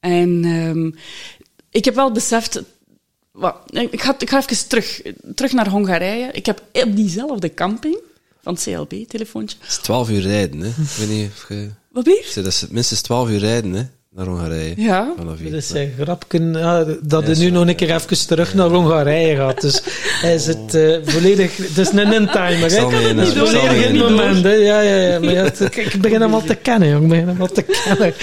en 0.00 0.44
ehm, 0.44 0.90
ik 1.70 1.84
heb 1.84 1.94
wel 1.94 2.12
beseft. 2.12 2.62
Wat, 3.30 3.56
ik, 3.70 4.02
ga, 4.02 4.14
ik 4.18 4.30
ga 4.30 4.38
even 4.38 4.68
terug, 4.68 5.02
terug 5.34 5.52
naar 5.52 5.68
Hongarije. 5.68 6.30
Ik 6.32 6.46
heb 6.46 6.62
op 6.72 6.96
diezelfde 6.96 7.54
camping 7.54 7.98
van 8.42 8.54
het 8.54 8.62
CLB-telefoontje. 8.62 9.56
Het 9.60 9.68
is 9.68 9.76
12 9.76 10.10
uur 10.10 10.20
rijden, 10.20 10.60
hè? 10.60 10.68
Ik 10.68 10.96
weet 10.98 11.08
niet 11.08 11.30
of 11.30 11.48
je... 11.48 11.70
Wat 11.90 12.04
weer? 12.04 12.30
Dat 12.34 12.46
is 12.46 12.66
minstens 12.70 13.00
12 13.00 13.28
uur 13.28 13.38
rijden, 13.38 13.72
hè? 13.72 13.84
Naar 14.14 14.26
Hongarije. 14.26 14.74
Ja. 14.76 15.12
Vanaf 15.16 15.38
hier. 15.38 15.50
Dat 15.50 15.60
is 15.60 15.70
een 15.70 15.92
grapje 16.00 16.40
ja, 16.40 16.84
dat 17.02 17.26
Ja, 17.26 17.30
hij 17.32 17.38
nu 17.38 17.50
nog 17.50 17.66
een 17.68 17.76
keer 17.76 17.94
even 17.94 18.26
terug 18.26 18.54
naar 18.54 18.68
Hongarije 18.68 19.36
gaat. 19.36 19.60
Dus 19.60 19.82
hij 20.20 20.38
zit 20.38 20.74
eh, 20.74 20.96
volledig... 21.04 21.56
Het 21.56 21.78
is 21.78 21.92
een 21.92 22.12
intimer. 22.12 22.64
Ik 22.64 22.70
hè. 22.70 23.12
naar- 23.14 23.26
Het 23.26 23.72
mee 23.72 23.84
in 23.84 23.94
naar- 23.98 24.10
moment. 24.10 24.44
hè. 24.44 24.52
Ja, 24.52 24.80
ja, 24.80 24.96
ja. 24.96 25.20
Maar 25.20 25.32
ja, 25.32 25.42
het- 25.44 25.60
ik, 25.60 25.76
ik 25.76 26.00
begin 26.00 26.20
hem 26.20 26.34
al 26.34 26.42
te 26.42 26.54
kennen, 26.54 26.88
jong. 26.88 27.02
Ik 27.02 27.08
begin 27.08 27.28
hem 27.28 27.40
al 27.40 27.46
te 27.48 27.62
kennen. 27.62 28.14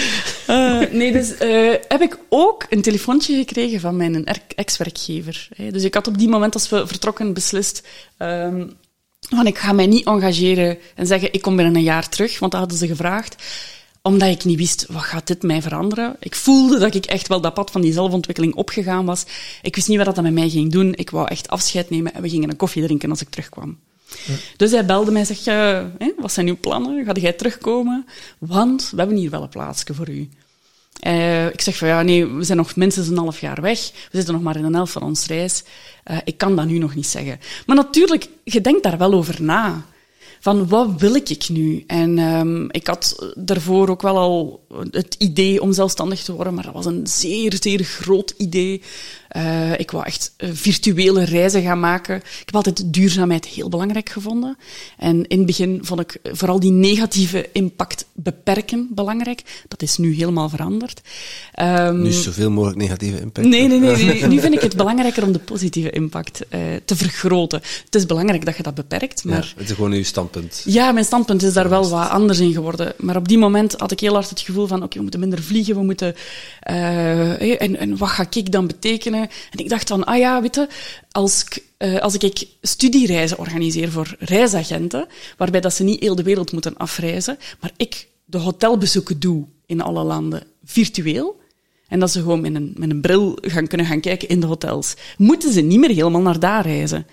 Eh, 0.46 0.80
nee, 0.92 1.12
dus 1.12 1.36
eh, 1.36 1.74
heb 1.88 2.00
ik 2.00 2.18
ook 2.28 2.66
een 2.68 2.82
telefoontje 2.82 3.36
gekregen 3.36 3.80
van 3.80 3.96
mijn 3.96 4.24
er- 4.26 4.38
ex-werkgever. 4.54 5.48
hè. 5.56 5.70
Dus 5.70 5.82
ik 5.84 5.94
had 5.94 6.06
op 6.06 6.18
die 6.18 6.28
moment, 6.28 6.54
als 6.54 6.68
we 6.68 6.86
vertrokken, 6.86 7.32
beslist... 7.32 7.82
ehm, 8.16 8.66
van 9.28 9.46
ik 9.46 9.58
ga 9.58 9.72
mij 9.72 9.86
niet 9.86 10.06
engageren 10.06 10.78
en 10.94 11.06
zeggen 11.06 11.32
ik 11.32 11.42
kom 11.42 11.56
binnen 11.56 11.74
een 11.76 11.82
jaar 11.82 12.08
terug, 12.08 12.38
want 12.38 12.52
dat 12.52 12.60
hadden 12.60 12.78
ze 12.78 12.86
gevraagd. 12.86 13.34
Omdat 14.02 14.28
ik 14.28 14.44
niet 14.44 14.58
wist, 14.58 14.86
wat 14.88 15.02
gaat 15.02 15.26
dit 15.26 15.42
mij 15.42 15.62
veranderen? 15.62 16.16
Ik 16.18 16.34
voelde 16.34 16.78
dat 16.78 16.94
ik 16.94 17.06
echt 17.06 17.28
wel 17.28 17.40
dat 17.40 17.54
pad 17.54 17.70
van 17.70 17.80
die 17.80 17.92
zelfontwikkeling 17.92 18.54
opgegaan 18.54 19.04
was. 19.04 19.24
Ik 19.62 19.74
wist 19.74 19.88
niet 19.88 19.96
wat 19.96 20.14
dat 20.14 20.24
met 20.24 20.32
mij 20.32 20.48
ging 20.48 20.72
doen. 20.72 20.94
Ik 20.94 21.10
wou 21.10 21.28
echt 21.28 21.48
afscheid 21.48 21.90
nemen 21.90 22.14
en 22.14 22.22
we 22.22 22.28
gingen 22.28 22.50
een 22.50 22.56
koffie 22.56 22.82
drinken 22.82 23.10
als 23.10 23.20
ik 23.20 23.28
terugkwam. 23.28 23.78
Dus 24.56 24.70
hij 24.70 24.86
belde 24.86 25.10
mij 25.10 25.20
en 25.20 25.26
zegt, 25.26 25.44
hè, 25.44 26.12
wat 26.18 26.32
zijn 26.32 26.46
uw 26.46 26.56
plannen? 26.60 27.04
Ga 27.04 27.12
jij 27.12 27.32
terugkomen? 27.32 28.06
Want 28.38 28.90
we 28.90 28.96
hebben 28.96 29.16
hier 29.16 29.30
wel 29.30 29.42
een 29.42 29.48
plaatsje 29.48 29.94
voor 29.94 30.08
u. 30.08 30.28
Eh, 31.00 31.46
ik 31.46 31.60
zeg 31.60 31.76
van 31.76 31.88
ja, 31.88 32.02
nee, 32.02 32.26
we 32.26 32.44
zijn 32.44 32.58
nog 32.58 32.76
minstens 32.76 33.08
een 33.08 33.16
half 33.16 33.40
jaar 33.40 33.60
weg. 33.60 33.90
We 34.10 34.16
zitten 34.16 34.34
nog 34.34 34.42
maar 34.42 34.56
in 34.56 34.64
een 34.64 34.74
helft 34.74 34.92
van 34.92 35.02
ons 35.02 35.26
reis. 35.26 35.64
Eh, 36.04 36.16
ik 36.24 36.38
kan 36.38 36.56
dat 36.56 36.66
nu 36.66 36.78
nog 36.78 36.94
niet 36.94 37.06
zeggen. 37.06 37.40
Maar 37.66 37.76
natuurlijk, 37.76 38.28
je 38.44 38.60
denkt 38.60 38.82
daar 38.82 38.98
wel 38.98 39.12
over 39.12 39.42
na. 39.42 39.84
Van 40.42 40.68
wat 40.68 40.88
wil 40.98 41.14
ik 41.14 41.48
nu? 41.48 41.84
En 41.86 42.18
ehm, 42.18 42.64
ik 42.70 42.86
had 42.86 43.32
daarvoor 43.34 43.88
ook 43.88 44.02
wel 44.02 44.16
al 44.16 44.64
het 44.90 45.14
idee 45.18 45.62
om 45.62 45.72
zelfstandig 45.72 46.22
te 46.22 46.32
worden, 46.32 46.54
maar 46.54 46.64
dat 46.64 46.74
was 46.74 46.86
een 46.86 47.06
zeer, 47.06 47.56
zeer 47.60 47.84
groot 47.84 48.34
idee. 48.36 48.82
Eh, 49.30 49.78
ik 49.78 49.90
wou 49.90 50.04
echt 50.06 50.34
virtuele 50.38 51.24
reizen 51.24 51.62
gaan 51.62 51.80
maken. 51.80 52.16
Ik 52.16 52.42
heb 52.44 52.54
altijd 52.54 52.82
duurzaamheid 52.94 53.46
heel 53.46 53.68
belangrijk 53.68 54.08
gevonden. 54.08 54.56
En 54.98 55.26
in 55.28 55.36
het 55.36 55.46
begin 55.46 55.78
vond 55.82 56.00
ik 56.00 56.18
vooral 56.32 56.60
die 56.60 56.70
negatieve 56.70 57.48
impact 57.52 58.04
beperken 58.12 58.88
belangrijk. 58.90 59.42
Dat 59.68 59.82
is 59.82 59.96
nu 59.96 60.14
helemaal 60.14 60.48
veranderd. 60.48 61.00
Ehm, 61.54 62.02
Nu 62.02 62.10
zoveel 62.12 62.50
mogelijk 62.50 62.78
negatieve 62.78 63.20
impact. 63.20 63.46
Nee, 63.46 63.68
nee, 63.68 63.78
nee, 63.80 63.96
nee. 64.04 64.26
Nu 64.32 64.40
vind 64.40 64.54
ik 64.54 64.60
het 64.60 64.76
belangrijker 64.76 65.22
om 65.24 65.32
de 65.32 65.38
positieve 65.38 65.90
impact 65.90 66.48
eh, 66.48 66.60
te 66.84 66.96
vergroten. 66.96 67.60
Het 67.84 67.94
is 67.94 68.06
belangrijk 68.06 68.44
dat 68.44 68.56
je 68.56 68.62
dat 68.62 68.74
beperkt, 68.74 69.20
Ja, 69.24 69.30
maar... 69.30 69.52
het 69.56 69.68
is 69.70 69.74
gewoon 69.74 69.92
uw 69.92 70.04
standpunt. 70.04 70.62
Ja, 70.64 70.92
mijn 70.92 71.04
standpunt 71.04 71.42
is 71.42 71.52
daar 71.52 71.68
wel 71.68 71.88
wat 71.88 72.08
anders 72.08 72.38
in 72.38 72.52
geworden. 72.52 72.92
Maar 72.98 73.16
op 73.16 73.28
die 73.28 73.38
moment 73.38 73.74
had 73.78 73.90
ik 73.92 74.00
heel 74.00 74.12
hard 74.14 74.30
het 74.30 74.40
gevoel 74.40 74.66
van, 74.66 74.82
oké, 74.82 74.94
we 74.96 75.02
moeten 75.02 75.20
minder 75.20 75.42
vliegen, 75.42 75.74
we 75.74 75.82
moeten... 75.82 76.14
eh, 76.60 77.62
en, 77.62 77.76
en 77.76 77.96
wat 77.96 78.08
ga 78.08 78.26
ik 78.30 78.52
dan 78.52 78.66
betekenen? 78.66 79.19
En 79.22 79.58
ik 79.58 79.68
dacht 79.68 79.88
van, 79.88 80.04
ah 80.04 80.18
ja, 80.18 80.42
weet 80.42 80.54
je, 80.54 80.68
als 81.10 81.44
ik, 81.44 81.64
eh, 81.76 81.98
als 81.98 82.14
ik 82.14 82.46
studiereizen 82.62 83.38
organiseer 83.38 83.90
voor 83.90 84.16
reisagenten, 84.18 85.06
waarbij 85.36 85.60
dat 85.60 85.74
ze 85.74 85.82
niet 85.82 86.00
heel 86.00 86.14
de 86.14 86.22
wereld 86.22 86.52
moeten 86.52 86.76
afreizen, 86.76 87.38
maar 87.60 87.72
ik 87.76 88.08
de 88.24 88.38
hotelbezoeken 88.38 89.20
doe 89.20 89.44
in 89.66 89.80
alle 89.80 90.02
landen 90.02 90.42
virtueel, 90.64 91.38
en 91.88 92.00
dat 92.00 92.10
ze 92.10 92.20
gewoon 92.20 92.40
met 92.40 92.54
een, 92.54 92.74
met 92.76 92.90
een 92.90 93.00
bril 93.00 93.38
gaan 93.40 93.66
kunnen 93.66 93.86
gaan 93.86 94.00
kijken 94.00 94.28
in 94.28 94.40
de 94.40 94.46
hotels. 94.46 94.94
Moeten 95.16 95.52
ze 95.52 95.60
niet 95.60 95.78
meer 95.78 95.90
helemaal 95.90 96.20
naar 96.20 96.40
daar 96.40 96.66
reizen. 96.66 97.06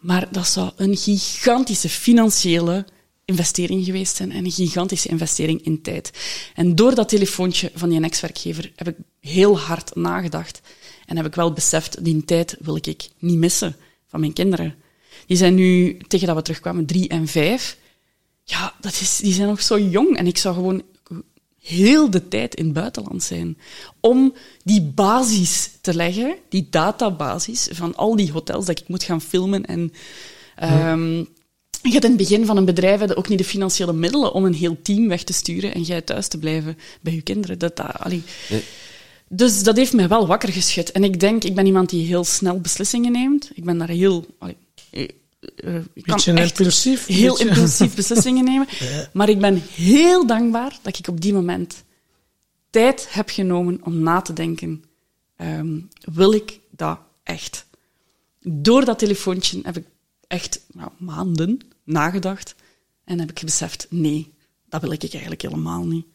Maar 0.00 0.28
dat 0.30 0.46
zou 0.46 0.70
een 0.76 0.96
gigantische 0.96 1.88
financiële 1.88 2.84
investering 3.24 3.84
geweest 3.84 4.16
zijn 4.16 4.32
en 4.32 4.44
een 4.44 4.50
gigantische 4.50 5.08
investering 5.08 5.64
in 5.64 5.82
tijd. 5.82 6.10
En 6.54 6.74
door 6.74 6.94
dat 6.94 7.08
telefoontje 7.08 7.70
van 7.74 7.88
die 7.88 8.00
ex-werkgever 8.00 8.72
heb 8.76 8.88
ik 8.88 8.96
heel 9.20 9.58
hard 9.58 9.94
nagedacht 9.94 10.60
en 11.10 11.16
heb 11.16 11.26
ik 11.26 11.34
wel 11.34 11.52
beseft, 11.52 12.04
die 12.04 12.24
tijd 12.24 12.56
wil 12.60 12.76
ik 12.76 13.08
niet 13.18 13.36
missen 13.36 13.76
van 14.06 14.20
mijn 14.20 14.32
kinderen. 14.32 14.74
Die 15.26 15.36
zijn 15.36 15.54
nu, 15.54 15.98
tegen 16.08 16.26
dat 16.26 16.36
we 16.36 16.42
terugkwamen, 16.42 16.86
drie 16.86 17.08
en 17.08 17.26
vijf. 17.26 17.76
Ja, 18.44 18.74
dat 18.80 18.92
is, 18.92 19.16
die 19.16 19.32
zijn 19.32 19.48
nog 19.48 19.62
zo 19.62 19.78
jong 19.78 20.16
en 20.16 20.26
ik 20.26 20.38
zou 20.38 20.54
gewoon 20.54 20.82
heel 21.62 22.10
de 22.10 22.28
tijd 22.28 22.54
in 22.54 22.64
het 22.64 22.72
buitenland 22.72 23.22
zijn. 23.22 23.58
Om 24.00 24.34
die 24.64 24.82
basis 24.82 25.70
te 25.80 25.94
leggen, 25.94 26.36
die 26.48 26.66
databasis 26.70 27.68
van 27.70 27.96
al 27.96 28.16
die 28.16 28.32
hotels 28.32 28.66
dat 28.66 28.80
ik 28.80 28.88
moet 28.88 29.02
gaan 29.02 29.20
filmen. 29.20 29.64
En, 29.64 29.92
ehm, 30.56 31.24
Je 31.82 31.90
hebt 31.90 32.04
in 32.04 32.10
het 32.10 32.20
begin 32.20 32.46
van 32.46 32.56
een 32.56 32.64
bedrijf 32.64 33.14
ook 33.14 33.28
niet 33.28 33.38
de 33.38 33.44
financiële 33.44 33.92
middelen 33.92 34.32
om 34.32 34.44
een 34.44 34.54
heel 34.54 34.82
team 34.82 35.08
weg 35.08 35.22
te 35.22 35.32
sturen 35.32 35.74
en 35.74 35.82
jij 35.82 36.00
thuis 36.00 36.28
te 36.28 36.38
blijven 36.38 36.78
bij 37.00 37.14
je 37.14 37.22
kinderen. 37.22 37.58
Dat, 37.58 37.76
dat, 37.76 37.98
allee. 37.98 38.22
Nee. 38.48 38.62
Dus 39.32 39.62
dat 39.62 39.76
heeft 39.76 39.92
mij 39.92 40.08
wel 40.08 40.26
wakker 40.26 40.52
geschud. 40.52 40.92
En 40.92 41.04
ik 41.04 41.20
denk, 41.20 41.44
ik 41.44 41.54
ben 41.54 41.66
iemand 41.66 41.88
die 41.90 42.06
heel 42.06 42.24
snel 42.24 42.60
beslissingen 42.60 43.12
neemt. 43.12 43.50
Ik 43.54 43.64
ben 43.64 43.78
daar 43.78 43.88
heel... 43.88 44.26
allee, 44.38 44.56
eh, 44.90 45.02
eh, 45.02 45.74
ik 45.94 46.02
kan 46.02 46.14
Beetje 46.16 46.34
impulsief. 46.42 47.06
heel 47.06 47.32
beetje- 47.36 47.48
impulsief 47.48 47.94
beslissingen 48.02 48.44
nemen. 48.44 48.66
Maar 49.12 49.28
ik 49.28 49.38
ben 49.38 49.62
heel 49.74 50.26
dankbaar 50.26 50.78
dat 50.82 50.98
ik 50.98 51.08
op 51.08 51.20
die 51.20 51.32
moment 51.32 51.84
tijd 52.70 53.06
heb 53.10 53.28
genomen 53.30 53.80
om 53.84 53.98
na 54.02 54.20
te 54.20 54.32
denken. 54.32 54.84
ehm, 55.36 55.78
wil 56.12 56.32
ik 56.32 56.58
dat 56.70 56.98
echt? 57.22 57.66
Door 58.40 58.84
dat 58.84 58.98
telefoontje 58.98 59.60
heb 59.62 59.76
ik 59.76 59.84
echt 60.26 60.60
nou, 60.72 60.90
maanden 60.98 61.58
nagedacht. 61.84 62.54
En 63.04 63.18
heb 63.18 63.30
ik 63.30 63.40
beseft, 63.44 63.86
nee, 63.90 64.32
dat 64.68 64.80
wil 64.80 64.90
ik 64.90 65.02
eigenlijk 65.02 65.42
helemaal 65.42 65.84
niet. 65.84 66.06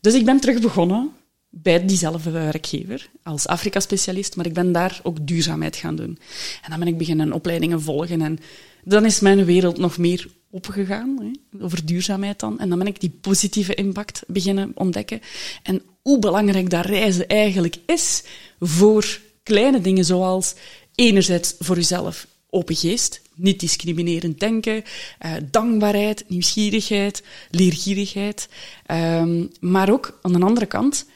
Dus 0.00 0.14
ik 0.14 0.24
ben 0.24 0.40
terug 0.40 0.60
begonnen 0.60 1.10
bij 1.54 1.86
diezelfde 1.86 2.30
werkgever 2.30 3.10
als 3.22 3.46
Afrika-specialist, 3.46 4.36
maar 4.36 4.46
ik 4.46 4.52
ben 4.54 4.72
daar 4.72 5.00
ook 5.02 5.26
duurzaamheid 5.26 5.76
gaan 5.76 5.96
doen. 5.96 6.18
En 6.62 6.70
dan 6.70 6.78
ben 6.78 6.88
ik 6.88 6.98
beginnen 6.98 7.32
opleidingen 7.32 7.82
volgen 7.82 8.20
en 8.20 8.38
dan 8.84 9.04
is 9.04 9.20
mijn 9.20 9.44
wereld 9.44 9.78
nog 9.78 9.98
meer 9.98 10.28
opgegaan, 10.50 11.18
hè, 11.20 11.64
over 11.64 11.86
duurzaamheid 11.86 12.40
dan. 12.40 12.58
En 12.58 12.68
dan 12.68 12.78
ben 12.78 12.86
ik 12.86 13.00
die 13.00 13.18
positieve 13.20 13.74
impact 13.74 14.22
beginnen 14.26 14.72
ontdekken. 14.74 15.20
En 15.62 15.82
hoe 16.02 16.18
belangrijk 16.18 16.70
dat 16.70 16.84
reizen 16.84 17.26
eigenlijk 17.26 17.76
is 17.86 18.22
voor 18.60 19.20
kleine 19.42 19.80
dingen 19.80 20.04
zoals 20.04 20.54
enerzijds 20.94 21.54
voor 21.58 21.76
jezelf 21.76 22.26
open 22.50 22.76
geest, 22.76 23.22
niet 23.34 23.60
discriminerend 23.60 24.40
denken, 24.40 24.84
eh, 25.18 25.32
dankbaarheid, 25.50 26.24
nieuwsgierigheid, 26.28 27.22
leergierigheid, 27.50 28.48
ehm, 28.86 29.46
maar 29.60 29.90
ook 29.90 30.18
aan 30.22 30.32
de 30.32 30.44
andere 30.44 30.66
kant 30.66 31.06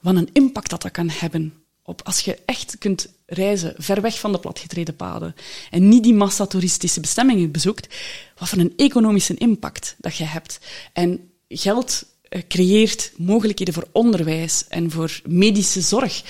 wat 0.00 0.16
een 0.16 0.30
impact 0.32 0.70
dat 0.70 0.82
dat 0.82 0.90
kan 0.90 1.10
hebben. 1.10 1.54
Op 1.82 2.02
als 2.04 2.20
je 2.20 2.38
echt 2.44 2.78
kunt 2.78 3.08
reizen, 3.26 3.74
ver 3.76 4.00
weg 4.00 4.18
van 4.18 4.32
de 4.32 4.38
platgetreden 4.38 4.96
paden, 4.96 5.34
en 5.70 5.88
niet 5.88 6.02
die 6.02 6.14
massatoeristische 6.14 7.00
bestemmingen 7.00 7.52
bezoekt, 7.52 7.94
wat 8.38 8.48
voor 8.48 8.58
een 8.58 8.72
economische 8.76 9.34
impact 9.34 9.96
dat 9.98 10.16
je 10.16 10.24
hebt. 10.24 10.60
En 10.92 11.30
geld 11.48 12.04
eh, 12.28 12.42
creëert 12.48 13.12
mogelijkheden 13.16 13.74
voor 13.74 13.88
onderwijs 13.92 14.64
en 14.68 14.90
voor 14.90 15.20
medische 15.24 15.80
zorg. 15.80 16.22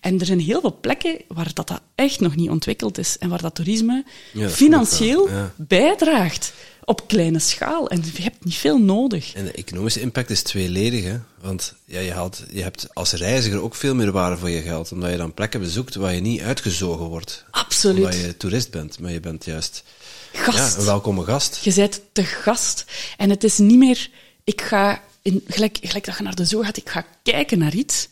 En 0.00 0.20
er 0.20 0.26
zijn 0.26 0.40
heel 0.40 0.60
veel 0.60 0.78
plekken 0.80 1.18
waar 1.28 1.54
dat, 1.54 1.68
dat 1.68 1.80
echt 1.94 2.20
nog 2.20 2.36
niet 2.36 2.50
ontwikkeld 2.50 2.98
is 2.98 3.18
en 3.18 3.28
waar 3.28 3.42
dat 3.42 3.54
toerisme 3.54 4.04
Ja, 4.32 4.42
dat 4.42 4.52
financieel 4.52 5.28
ja. 5.28 5.54
bijdraagt 5.56 6.52
op 6.86 7.08
kleine 7.08 7.38
schaal. 7.38 7.88
En 7.88 8.02
je 8.14 8.22
hebt 8.22 8.44
niet 8.44 8.54
veel 8.54 8.78
nodig. 8.78 9.34
En 9.34 9.44
de 9.44 9.52
economische 9.52 10.00
impact 10.00 10.30
is 10.30 10.42
tweeledig, 10.42 11.04
hè? 11.04 11.18
Want 11.40 11.74
ja, 11.84 12.00
je, 12.00 12.12
haalt, 12.12 12.42
je 12.50 12.62
hebt 12.62 12.88
als 12.92 13.12
reiziger 13.12 13.62
ook 13.62 13.74
veel 13.74 13.94
meer 13.94 14.12
waarde 14.12 14.36
voor 14.36 14.50
je 14.50 14.62
geld, 14.62 14.92
omdat 14.92 15.10
je 15.10 15.16
dan 15.16 15.34
plekken 15.34 15.60
bezoekt 15.60 15.94
waar 15.94 16.14
je 16.14 16.20
niet 16.20 16.40
uitgezogen 16.40 17.06
wordt. 17.06 17.44
Absoluut. 17.50 18.04
Omdat 18.04 18.20
je 18.20 18.36
toerist 18.36 18.70
bent, 18.70 18.98
maar 19.00 19.12
je 19.12 19.20
bent 19.20 19.44
juist 19.44 19.84
Gast. 20.32 20.74
ja, 20.74 20.78
een 20.78 20.84
welkome 20.84 21.24
gast. 21.24 21.64
Je 21.64 21.74
bent 21.74 22.00
te 22.12 22.24
gast. 22.24 22.84
En 23.16 23.30
het 23.30 23.44
is 23.44 23.58
niet 23.58 23.78
meer, 23.78 24.10
ik 24.44 24.60
ga, 24.60 25.02
in, 25.22 25.44
gelijk, 25.46 25.78
gelijk 25.82 26.04
dat 26.04 26.16
je 26.16 26.22
naar 26.22 26.34
de 26.34 26.44
zoo 26.44 26.62
gaat, 26.62 26.76
ik 26.76 26.88
ga 26.88 27.06
kijken 27.22 27.58
naar 27.58 27.74
iets. 27.74 28.08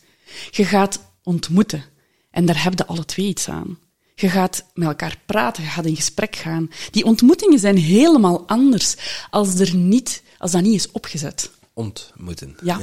Je 0.51 0.65
gaat 0.65 0.99
ontmoeten. 1.23 1.83
En 2.31 2.45
daar 2.45 2.63
heb 2.63 2.73
je 2.77 2.85
alle 2.85 3.05
twee 3.05 3.25
iets 3.25 3.49
aan. 3.49 3.77
Je 4.15 4.29
gaat 4.29 4.65
met 4.73 4.87
elkaar 4.87 5.17
praten, 5.25 5.63
je 5.63 5.69
gaat 5.69 5.85
in 5.85 5.95
gesprek 5.95 6.35
gaan. 6.35 6.69
Die 6.91 7.05
ontmoetingen 7.05 7.59
zijn 7.59 7.77
helemaal 7.77 8.47
anders 8.47 8.95
als, 9.29 9.59
er 9.59 9.75
niet, 9.75 10.23
als 10.37 10.51
dat 10.51 10.61
niet 10.61 10.73
is 10.73 10.91
opgezet. 10.91 11.51
Ontmoeten. 11.73 12.55
Ja. 12.63 12.79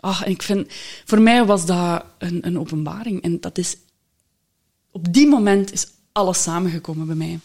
Ah, 0.00 0.22
en 0.24 0.30
ik 0.30 0.42
vind, 0.42 0.72
voor 1.04 1.20
mij 1.20 1.44
was 1.44 1.66
dat 1.66 2.04
een, 2.18 2.46
een 2.46 2.58
openbaring. 2.58 3.22
En 3.22 3.40
dat 3.40 3.58
is, 3.58 3.76
op 4.90 5.12
die 5.12 5.26
moment 5.26 5.72
is 5.72 5.86
alles 6.12 6.42
samengekomen 6.42 7.06
bij 7.06 7.16
mij. 7.16 7.38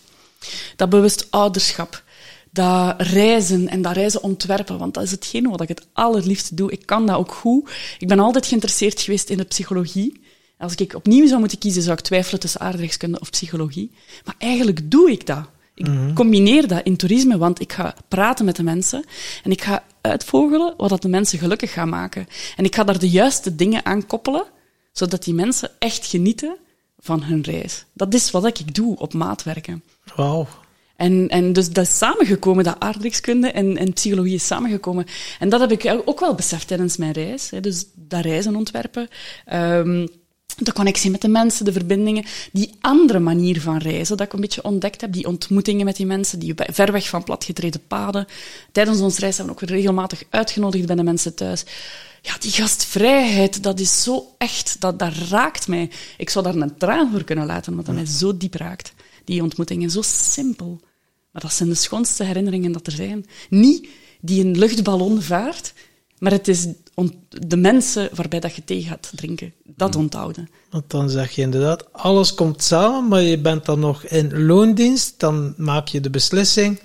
Dat 0.75 0.89
bewust 0.89 1.31
ouderschap, 1.31 2.03
dat 2.51 3.01
reizen 3.01 3.67
en 3.67 3.81
dat 3.81 3.93
reizen 3.93 4.23
ontwerpen, 4.23 4.77
want 4.77 4.93
dat 4.93 5.03
is 5.03 5.11
hetgene 5.11 5.49
wat 5.49 5.61
ik 5.61 5.67
het 5.67 5.87
allerliefste 5.93 6.55
doe. 6.55 6.71
Ik 6.71 6.85
kan 6.85 7.05
dat 7.05 7.17
ook 7.17 7.31
goed. 7.31 7.69
Ik 7.99 8.07
ben 8.07 8.19
altijd 8.19 8.45
geïnteresseerd 8.45 9.01
geweest 9.01 9.29
in 9.29 9.37
de 9.37 9.43
psychologie. 9.43 10.21
Als 10.65 10.75
ik 10.75 10.93
opnieuw 10.93 11.27
zou 11.27 11.39
moeten 11.39 11.57
kiezen, 11.57 11.81
zou 11.81 11.97
ik 11.97 12.03
twijfelen 12.03 12.39
tussen 12.39 12.59
aardrijkskunde 12.59 13.19
of 13.19 13.29
psychologie. 13.29 13.91
Maar 14.25 14.35
eigenlijk 14.37 14.91
doe 14.91 15.11
ik 15.11 15.25
dat. 15.25 15.43
Ik 15.75 15.87
combineer 16.13 16.67
dat 16.67 16.83
in 16.83 16.95
toerisme, 16.97 17.37
want 17.37 17.61
ik 17.61 17.73
ga 17.73 17.95
praten 18.07 18.45
met 18.45 18.55
de 18.55 18.63
mensen 18.63 19.05
en 19.43 19.51
ik 19.51 19.61
ga 19.61 19.83
uitvogelen 20.01 20.73
wat 20.77 20.89
dat 20.89 21.01
de 21.01 21.07
mensen 21.07 21.39
gelukkig 21.39 21.73
gaat 21.73 21.87
maken. 21.87 22.27
En 22.55 22.65
ik 22.65 22.75
ga 22.75 22.83
daar 22.83 22.99
de 22.99 23.09
juiste 23.09 23.55
dingen 23.55 23.85
aan 23.85 24.05
koppelen, 24.05 24.45
zodat 24.91 25.23
die 25.23 25.33
mensen 25.33 25.69
echt 25.79 26.05
genieten 26.05 26.57
van 26.99 27.23
hun 27.23 27.41
reis. 27.41 27.85
Dat 27.93 28.13
is 28.13 28.31
wat 28.31 28.45
ik 28.45 28.75
doe 28.75 28.97
op 28.97 29.13
maat 29.13 29.43
werken. 29.43 29.83
Wauw. 30.15 30.47
En, 30.95 31.27
en 31.29 31.53
dus 31.53 31.69
dat 31.69 31.85
is 31.85 31.97
samengekomen, 31.97 32.63
dat 32.63 32.79
aardrijkskunde 32.79 33.51
en, 33.51 33.77
en 33.77 33.93
psychologie 33.93 34.33
is 34.33 34.45
samengekomen. 34.45 35.05
En 35.39 35.49
dat 35.49 35.59
heb 35.59 35.71
ik 35.71 36.01
ook 36.05 36.19
wel 36.19 36.35
beseft 36.35 36.67
tijdens 36.67 36.97
mijn 36.97 37.11
reis. 37.11 37.49
Hè. 37.49 37.59
Dus 37.59 37.85
dat 37.95 38.21
reizen 38.21 38.55
ontwerpen, 38.55 39.07
ehm, 39.45 40.07
de 40.57 40.73
connectie 40.73 41.11
met 41.11 41.21
de 41.21 41.27
mensen, 41.27 41.65
de 41.65 41.71
verbindingen, 41.71 42.25
die 42.51 42.71
andere 42.81 43.19
manier 43.19 43.61
van 43.61 43.77
reizen 43.77 44.17
dat 44.17 44.27
ik 44.27 44.33
een 44.33 44.41
beetje 44.41 44.63
ontdekt 44.63 45.01
heb, 45.01 45.13
die 45.13 45.27
ontmoetingen 45.27 45.85
met 45.85 45.95
die 45.95 46.05
mensen, 46.05 46.39
die 46.39 46.53
ver 46.55 46.91
weg 46.91 47.09
van 47.09 47.23
platgetreden 47.23 47.81
paden. 47.87 48.27
Tijdens 48.71 48.99
onze 48.99 49.19
reis 49.19 49.37
hebben 49.37 49.55
we 49.55 49.61
ook 49.61 49.69
regelmatig 49.69 50.23
uitgenodigd 50.29 50.85
bij 50.85 50.95
de 50.95 51.03
mensen 51.03 51.35
thuis. 51.35 51.63
Ja, 52.21 52.37
die 52.39 52.51
gastvrijheid, 52.51 53.63
dat 53.63 53.79
is 53.79 54.03
zo 54.03 54.35
echt, 54.37 54.75
dat, 54.79 54.99
dat 54.99 55.13
raakt 55.29 55.67
mij. 55.67 55.91
Ik 56.17 56.29
zou 56.29 56.45
daar 56.45 56.55
een 56.55 56.77
traan 56.77 57.11
voor 57.11 57.23
kunnen 57.23 57.45
laten, 57.45 57.71
omdat 57.71 57.85
dat 57.85 57.95
mij 57.95 58.05
zo 58.05 58.37
diep 58.37 58.53
raakt. 58.53 58.93
Die 59.23 59.41
ontmoetingen, 59.41 59.89
zo 59.89 60.01
simpel. 60.01 60.79
Maar 61.31 61.41
dat 61.41 61.53
zijn 61.53 61.69
de 61.69 61.75
schoonste 61.75 62.23
herinneringen 62.23 62.71
dat 62.71 62.87
er 62.87 62.93
zijn. 62.93 63.25
Niet 63.49 63.87
die 64.21 64.45
een 64.45 64.57
luchtballon 64.57 65.21
vaart, 65.21 65.73
maar 66.19 66.31
het 66.31 66.47
is 66.47 66.67
de 67.29 67.57
mensen 67.57 68.09
waarbij 68.13 68.39
dat 68.39 68.55
je 68.55 68.63
thee 68.63 68.83
gaat 68.83 69.11
drinken. 69.15 69.53
Dat 69.63 69.95
onthouden. 69.95 70.49
Want 70.69 70.89
dan 70.89 71.09
zeg 71.09 71.31
je 71.31 71.41
inderdaad, 71.41 71.93
alles 71.93 72.33
komt 72.33 72.63
samen, 72.63 73.07
maar 73.07 73.21
je 73.21 73.39
bent 73.39 73.65
dan 73.65 73.79
nog 73.79 74.03
in 74.03 74.45
loondienst. 74.45 75.13
Dan 75.19 75.53
maak 75.57 75.87
je 75.87 75.99
de 75.99 76.09
beslissing. 76.09 76.79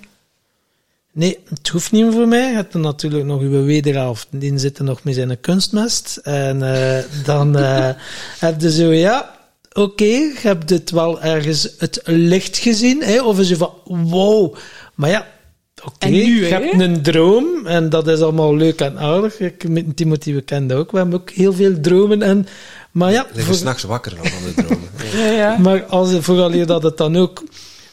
Nee, 1.13 1.39
het 1.49 1.67
hoeft 1.67 1.91
niet 1.91 2.03
meer 2.03 2.13
voor 2.13 2.27
mij. 2.27 2.49
Je 2.49 2.55
hebt 2.55 2.73
dan 2.73 2.81
natuurlijk 2.81 3.25
nog 3.25 3.41
uw 3.41 3.65
wederhelft. 3.65 4.27
Die 4.29 4.57
zit 4.57 4.77
er 4.77 4.83
nog 4.83 5.03
met 5.03 5.15
zijn 5.15 5.39
kunstmest. 5.39 6.17
En 6.17 6.63
eh, 6.73 7.03
dan 7.25 7.57
eh, 7.57 7.89
heb 8.39 8.61
je 8.61 8.71
zo, 8.71 8.91
ja, 8.91 9.35
oké, 9.73 10.03
je 10.03 10.35
hebt 10.41 10.69
het 10.69 10.91
wel 10.91 11.21
ergens 11.21 11.69
het 11.77 12.01
licht 12.05 12.57
gezien. 12.57 13.03
Hè? 13.03 13.21
Of 13.21 13.39
is 13.39 13.49
je 13.49 13.57
van, 13.57 13.73
wow. 13.85 14.55
Maar 14.95 15.09
ja, 15.09 15.27
oké, 15.85 16.05
En 16.05 16.11
nu, 16.11 16.43
je 16.45 16.53
hè? 16.53 16.59
hebt 16.61 16.81
een 16.81 17.01
droom. 17.01 17.65
En 17.65 17.89
dat 17.89 18.07
is 18.07 18.19
allemaal 18.21 18.55
leuk 18.55 18.81
en 18.81 18.99
aardig. 18.99 19.39
Ik, 19.39 19.69
met 19.69 19.95
Timothy, 19.97 20.33
we 20.33 20.41
kennen 20.41 20.67
dat 20.69 20.77
ook. 20.77 20.91
We 20.91 20.97
hebben 20.97 21.19
ook 21.19 21.29
heel 21.29 21.53
veel 21.53 21.79
dromen. 21.81 22.21
En, 22.21 22.47
maar 22.91 23.11
ja, 23.11 23.21
Liggen 23.25 23.43
voor- 23.43 23.55
s'nachts 23.55 23.83
wakker 23.83 24.15
van, 24.17 24.27
van 24.27 24.43
de 24.43 24.53
dromen. 24.53 24.89
Ja, 25.13 25.31
ja. 25.43 25.57
maar 25.57 25.85
als, 25.85 26.09
vooral 26.19 26.65
dat 26.65 26.83
het 26.83 26.97
dan 26.97 27.15
ook 27.17 27.43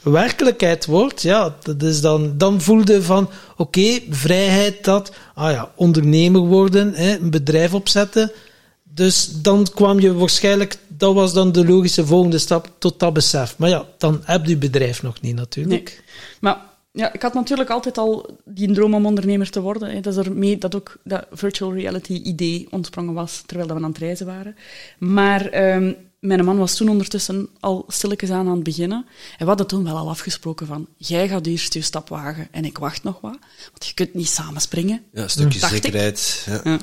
werkelijkheid 0.03 0.86
wordt, 0.86 1.22
ja, 1.22 1.57
dat 1.62 1.82
is 1.82 2.01
dan, 2.01 2.34
dan 2.36 2.61
voelde 2.61 3.03
van, 3.03 3.30
oké, 3.57 3.99
vrijheid 4.11 4.84
dat, 4.84 5.12
ah 5.34 5.51
ja, 5.53 5.70
ondernemer 5.74 6.41
worden, 6.41 6.95
hè, 6.95 7.18
een 7.18 7.30
bedrijf 7.30 7.74
opzetten. 7.74 8.32
Dus 8.95 9.28
dan 9.43 9.66
kwam 9.74 10.01
je 10.01 10.14
waarschijnlijk, 10.14 10.76
dat 10.89 11.14
was 11.14 11.32
dan 11.32 11.53
de 11.53 11.66
logische 11.66 12.07
volgende 12.07 12.39
stap 12.39 12.70
tot 12.78 13.01
dat 13.01 13.12
besef. 13.12 13.55
Maar 13.59 13.68
ja, 13.68 13.84
dan 13.99 14.20
heb 14.24 14.47
je 14.47 14.57
bedrijf 14.57 15.03
nog 15.03 15.20
niet 15.20 15.34
natuurlijk. 15.34 15.84
Nee. 15.84 16.16
Maar 16.41 16.57
ja, 16.99 17.12
ik 17.12 17.22
had 17.22 17.34
natuurlijk 17.34 17.70
altijd 17.70 17.99
al 17.99 18.38
die 18.44 18.72
droom 18.72 18.94
om 18.94 19.07
ondernemer 19.07 19.51
te 19.51 19.61
worden. 19.61 19.90
Hè. 19.90 20.01
Dat 20.01 20.16
is 20.16 20.26
ermee 20.26 20.59
dat 20.59 20.74
ook 20.74 20.96
dat 21.05 21.26
virtual 21.30 21.74
reality 21.74 22.12
idee 22.12 22.66
ontsprongen 22.70 23.14
was, 23.14 23.42
terwijl 23.46 23.68
we 23.68 23.74
aan 23.74 23.82
het 23.82 23.99
reizen 23.99 24.26
waren. 24.26 24.57
Maar 24.99 25.46
ehm, 25.46 25.92
mijn 26.18 26.44
man 26.44 26.59
was 26.59 26.76
toen 26.76 26.88
ondertussen 26.88 27.49
al 27.61 27.84
stilletjes 27.88 28.30
aan 28.30 28.49
aan 28.49 28.55
het 28.55 28.62
beginnen. 28.62 29.07
En 29.07 29.38
we 29.38 29.44
hadden 29.44 29.66
toen 29.66 29.84
wel 29.84 29.96
al 29.96 30.09
afgesproken 30.09 30.66
van, 30.66 30.86
jij 30.96 31.28
gaat 31.28 31.46
eerst 31.46 31.74
je 31.74 31.82
stap 31.82 32.09
wagen 32.09 32.49
en 32.51 32.64
ik 32.64 32.78
wacht 32.78 33.03
nog 33.03 33.20
wat. 33.20 33.38
Want 33.70 33.86
je 33.86 33.94
kunt 33.94 34.14
niet 34.14 34.28
samen 34.28 34.61
springen. 34.61 35.03
Ja, 35.12 35.22
een 35.22 35.30
stukje 35.30 35.66
zekerheid. 35.66 36.46
Ja. 36.46 36.61
Ja. 36.64 36.78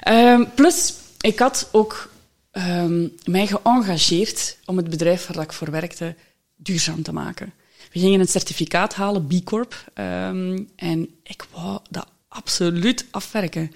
Ehm, 0.00 0.44
plus, 0.54 0.94
ik 1.20 1.38
had 1.38 1.68
ook 1.72 2.10
ehm, 2.50 3.06
mij 3.24 3.46
geëngageerd 3.46 4.56
om 4.64 4.76
het 4.76 4.90
bedrijf 4.90 5.26
waar 5.26 5.44
ik 5.44 5.52
voor 5.52 5.70
werkte 5.70 6.14
duurzaam 6.56 7.02
te 7.02 7.12
maken. 7.12 7.52
We 7.92 8.00
gingen 8.00 8.20
een 8.20 8.28
certificaat 8.28 8.94
halen, 8.94 9.26
B 9.26 9.44
Corp, 9.44 9.90
ehm, 9.94 10.58
en 10.76 11.08
ik 11.22 11.46
wou 11.52 11.80
dat 11.90 12.06
absoluut 12.28 13.06
afwerken. 13.10 13.72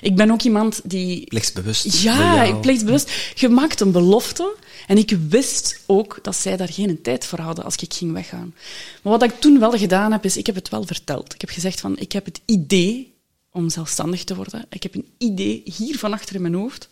Ik 0.00 0.16
ben 0.16 0.30
ook 0.30 0.42
iemand 0.42 0.80
die 0.84 1.26
Plichtsbewust. 1.26 2.02
ja, 2.02 2.42
ik 2.42 2.60
plichtsbewust. 2.60 3.32
Je 3.34 3.48
maakt 3.48 3.80
een 3.80 3.92
belofte. 3.92 4.56
En 4.86 4.98
ik 4.98 5.16
wist 5.28 5.80
ook 5.86 6.18
dat 6.22 6.36
zij 6.36 6.56
daar 6.56 6.72
geen 6.72 7.02
tijd 7.02 7.26
voor 7.26 7.38
hadden 7.38 7.64
als 7.64 7.76
ik 7.76 7.94
ging 7.94 8.12
weggaan. 8.12 8.54
Maar 9.02 9.12
wat 9.12 9.22
ik 9.22 9.40
toen 9.40 9.58
wel 9.58 9.70
gedaan 9.70 10.12
heb, 10.12 10.24
is 10.24 10.36
ik 10.36 10.46
heb 10.46 10.54
het 10.54 10.68
wel 10.68 10.86
verteld. 10.86 11.34
Ik 11.34 11.40
heb 11.40 11.50
gezegd 11.50 11.80
van, 11.80 11.98
ik 11.98 12.12
heb 12.12 12.24
het 12.24 12.40
idee 12.44 13.14
om 13.50 13.70
zelfstandig 13.70 14.24
te 14.24 14.34
worden. 14.34 14.66
Ik 14.70 14.82
heb 14.82 14.94
een 14.94 15.08
idee 15.18 15.62
hier 15.76 15.98
van 15.98 16.12
achter 16.12 16.34
in 16.34 16.42
mijn 16.42 16.54
hoofd. 16.54 16.88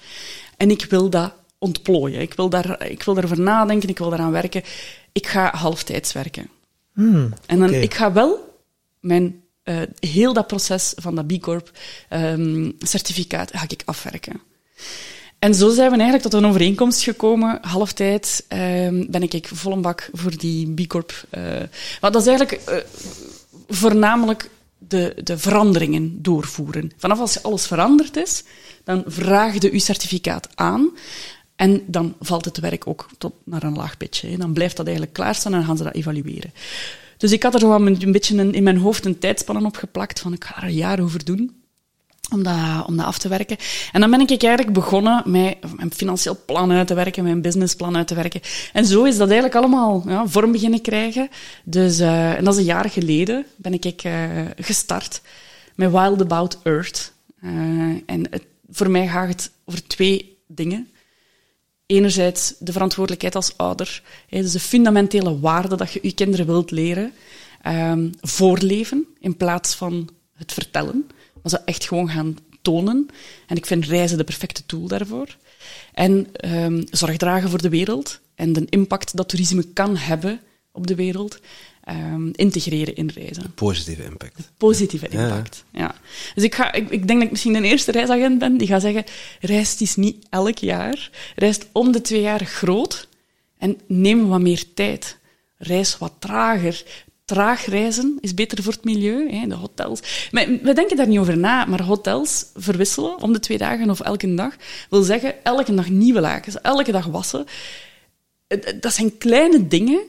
En 0.56 0.70
ik 0.70 0.84
wil 0.84 1.10
dat 1.10 1.32
ontplooien. 1.58 2.20
Ik 2.20 2.34
wil, 2.34 2.48
daar, 2.48 2.90
ik 2.90 3.02
wil 3.02 3.14
daarover 3.14 3.40
nadenken, 3.40 3.88
ik 3.88 3.98
wil 3.98 4.10
daaraan 4.10 4.30
werken. 4.30 4.62
Ik 5.12 5.26
ga 5.26 5.56
halftijds 5.56 6.12
werken. 6.12 6.50
Hmm, 6.92 7.32
En 7.46 7.58
dan, 7.58 7.74
ik 7.74 7.94
ga 7.94 8.12
wel 8.12 8.58
mijn, 9.00 9.42
eh, 9.62 9.80
heel 10.00 10.32
dat 10.32 10.46
proces 10.46 10.92
van 10.96 11.14
dat 11.14 11.26
B 11.26 11.40
Corp 11.40 11.70
ehm, 12.08 12.70
certificaat 12.78 13.50
ga 13.54 13.64
ik 13.68 13.82
afwerken. 13.84 14.40
En 15.38 15.54
zo 15.54 15.70
zijn 15.70 15.90
we 15.90 15.96
eigenlijk 15.96 16.22
tot 16.22 16.32
een 16.32 16.48
overeenkomst 16.48 17.02
gekomen. 17.02 17.58
Halftijd 17.60 18.44
ehm, 18.48 19.04
ben 19.10 19.22
ik 19.22 19.48
vol 19.52 19.72
een 19.72 19.82
bak 19.82 20.08
voor 20.12 20.36
die 20.36 20.74
B 20.74 20.86
Corp. 20.86 21.24
eh 21.30 21.42
maar 22.00 22.12
dat 22.12 22.20
is 22.20 22.26
eigenlijk 22.26 22.62
eh, 22.66 22.76
voornamelijk 23.68 24.50
de, 24.78 25.16
de 25.24 25.38
veranderingen 25.38 26.22
doorvoeren. 26.22 26.92
Vanaf 26.96 27.18
als 27.18 27.42
alles 27.42 27.66
veranderd 27.66 28.16
is, 28.16 28.44
dan 28.84 29.02
vraag 29.06 29.54
je 29.54 29.72
je 29.72 29.78
certificaat 29.78 30.48
aan. 30.54 30.90
En 31.56 31.82
dan 31.86 32.14
valt 32.20 32.44
het 32.44 32.58
werk 32.58 32.86
ook 32.86 33.08
tot 33.18 33.32
naar 33.44 33.62
een 33.62 33.76
laag 33.76 33.96
pitje. 33.96 34.28
hè. 34.28 34.36
Dan 34.36 34.52
blijft 34.52 34.76
dat 34.76 34.86
eigenlijk 34.86 35.16
klaarstaan 35.16 35.54
en 35.54 35.64
gaan 35.64 35.76
ze 35.76 35.82
dat 35.82 35.94
evalueren. 35.94 36.52
Dus 37.16 37.32
ik 37.32 37.42
had 37.42 37.54
er 37.54 37.60
zo 37.60 37.72
een 37.74 38.12
beetje 38.12 38.38
een- 38.38 38.54
in 38.54 38.62
mijn 38.62 38.76
hoofd 38.78 39.04
een 39.04 39.18
tijdspannen 39.18 39.64
op 39.66 39.76
geplakt 39.76 40.20
van 40.20 40.32
ik 40.32 40.44
ga 40.44 40.56
er 40.56 40.62
een 40.62 40.74
jaar 40.74 41.00
over 41.00 41.24
doen 41.24 41.60
om 42.32 42.42
dat, 42.42 42.86
om 42.86 42.96
dat 42.96 43.06
af 43.06 43.18
te 43.18 43.28
werken. 43.28 43.56
En 43.92 44.00
dan 44.00 44.10
ben 44.10 44.20
ik 44.20 44.42
eigenlijk 44.42 44.72
begonnen 44.72 45.22
met 45.26 45.56
mijn 45.76 45.92
financieel 45.92 46.38
plan 46.46 46.72
uit 46.72 46.86
te 46.86 46.94
werken, 46.94 47.24
mijn 47.24 47.42
businessplan 47.42 47.96
uit 47.96 48.06
te 48.06 48.14
werken. 48.14 48.40
En 48.72 48.84
zo 48.86 49.04
is 49.04 49.16
dat 49.16 49.26
eigenlijk 49.30 49.56
allemaal 49.58 50.02
ja, 50.06 50.26
vorm 50.26 50.52
beginnen 50.52 50.80
krijgen. 50.80 51.28
Dus, 51.64 51.98
eh, 51.98 52.32
en 52.32 52.44
dat 52.44 52.52
is 52.54 52.58
een 52.60 52.66
jaar 52.66 52.90
geleden 52.90 53.46
ben 53.56 53.72
ik 53.72 54.02
eh, 54.02 54.30
gestart 54.56 55.20
met 55.74 55.90
Wild 55.90 56.20
About 56.20 56.58
Earth. 56.62 57.12
Eh, 57.40 57.50
en 58.06 58.26
het, 58.30 58.42
voor 58.70 58.90
mij 58.90 59.06
gaat 59.08 59.28
het 59.28 59.50
over 59.64 59.86
twee 59.86 60.36
dingen. 60.46 60.88
Enerzijds 61.86 62.54
de 62.58 62.72
verantwoordelijkheid 62.72 63.34
als 63.34 63.56
ouder. 63.56 64.02
Hè, 64.28 64.40
dus 64.40 64.52
de 64.52 64.60
fundamentele 64.60 65.40
waarde 65.40 65.76
dat 65.76 65.92
je 65.92 65.98
je 66.02 66.14
kinderen 66.14 66.46
wilt 66.46 66.70
leren. 66.70 67.12
ehm, 67.62 68.10
voorleven 68.20 69.06
in 69.20 69.36
plaats 69.36 69.74
van 69.74 70.08
het 70.34 70.52
vertellen. 70.52 71.06
Maar 71.42 71.50
ze 71.50 71.58
echt 71.58 71.86
gewoon 71.86 72.08
gaan 72.08 72.36
tonen. 72.62 73.06
En 73.46 73.56
ik 73.56 73.66
vind 73.66 73.84
reizen 73.84 74.18
de 74.18 74.24
perfecte 74.24 74.66
tool 74.66 74.86
daarvoor. 74.86 75.36
En 75.92 76.26
ehm, 76.32 76.82
zorg 76.90 77.16
dragen 77.16 77.50
voor 77.50 77.62
de 77.62 77.68
wereld 77.68 78.20
en 78.34 78.52
de 78.52 78.66
impact 78.68 79.16
dat 79.16 79.28
toerisme 79.28 79.62
kan 79.62 79.96
hebben 79.96 80.40
op 80.72 80.86
de 80.86 80.94
wereld. 80.94 81.38
Ehm, 81.84 82.28
integreren 82.32 82.94
in 82.94 83.10
reizen. 83.14 83.54
Positieve 83.54 84.04
impact. 84.04 84.50
Positieve 84.56 85.08
impact. 85.08 85.64
Ja. 85.72 85.94
Dus 86.34 86.44
ik, 86.44 86.54
ga, 86.54 86.72
ik, 86.72 86.90
ik 86.90 87.06
denk 87.06 87.12
dat 87.18 87.22
ik 87.22 87.30
misschien 87.30 87.52
de 87.52 87.62
eerste 87.62 87.92
reisagent 87.92 88.38
ben 88.38 88.56
die 88.56 88.66
gaat 88.66 88.80
zeggen: 88.80 89.04
reist 89.40 89.80
is 89.80 89.96
niet 89.96 90.26
elk 90.30 90.58
jaar. 90.58 91.10
Reist 91.36 91.66
om 91.72 91.92
de 91.92 92.00
twee 92.00 92.20
jaar 92.20 92.44
groot 92.44 93.08
en 93.58 93.78
neem 93.86 94.28
wat 94.28 94.40
meer 94.40 94.64
tijd. 94.74 95.18
Reis 95.58 95.98
wat 95.98 96.12
trager. 96.18 96.82
Traag 97.24 97.66
reizen 97.66 98.18
is 98.20 98.34
beter 98.34 98.62
voor 98.62 98.72
het 98.72 98.84
milieu, 98.84 99.30
hè, 99.30 99.46
de 99.46 99.54
hotels. 99.54 100.28
Maar 100.30 100.46
we 100.62 100.72
denken 100.72 100.96
daar 100.96 101.06
niet 101.08 101.18
over 101.18 101.38
na, 101.38 101.64
maar 101.64 101.82
hotels 101.82 102.44
verwisselen 102.54 103.20
om 103.22 103.32
de 103.32 103.38
twee 103.40 103.58
dagen 103.58 103.90
of 103.90 104.00
elke 104.00 104.34
dag 104.34 104.56
wil 104.90 105.02
zeggen 105.02 105.44
elke 105.44 105.74
dag 105.74 105.88
nieuwe 105.88 106.20
lakens, 106.20 106.60
elke 106.60 106.92
dag 106.92 107.06
wassen. 107.06 107.46
Het- 108.48 108.64
het- 108.64 108.82
Dat 108.82 108.92
zijn 108.94 109.18
kleine 109.18 109.68
dingen, 109.68 110.00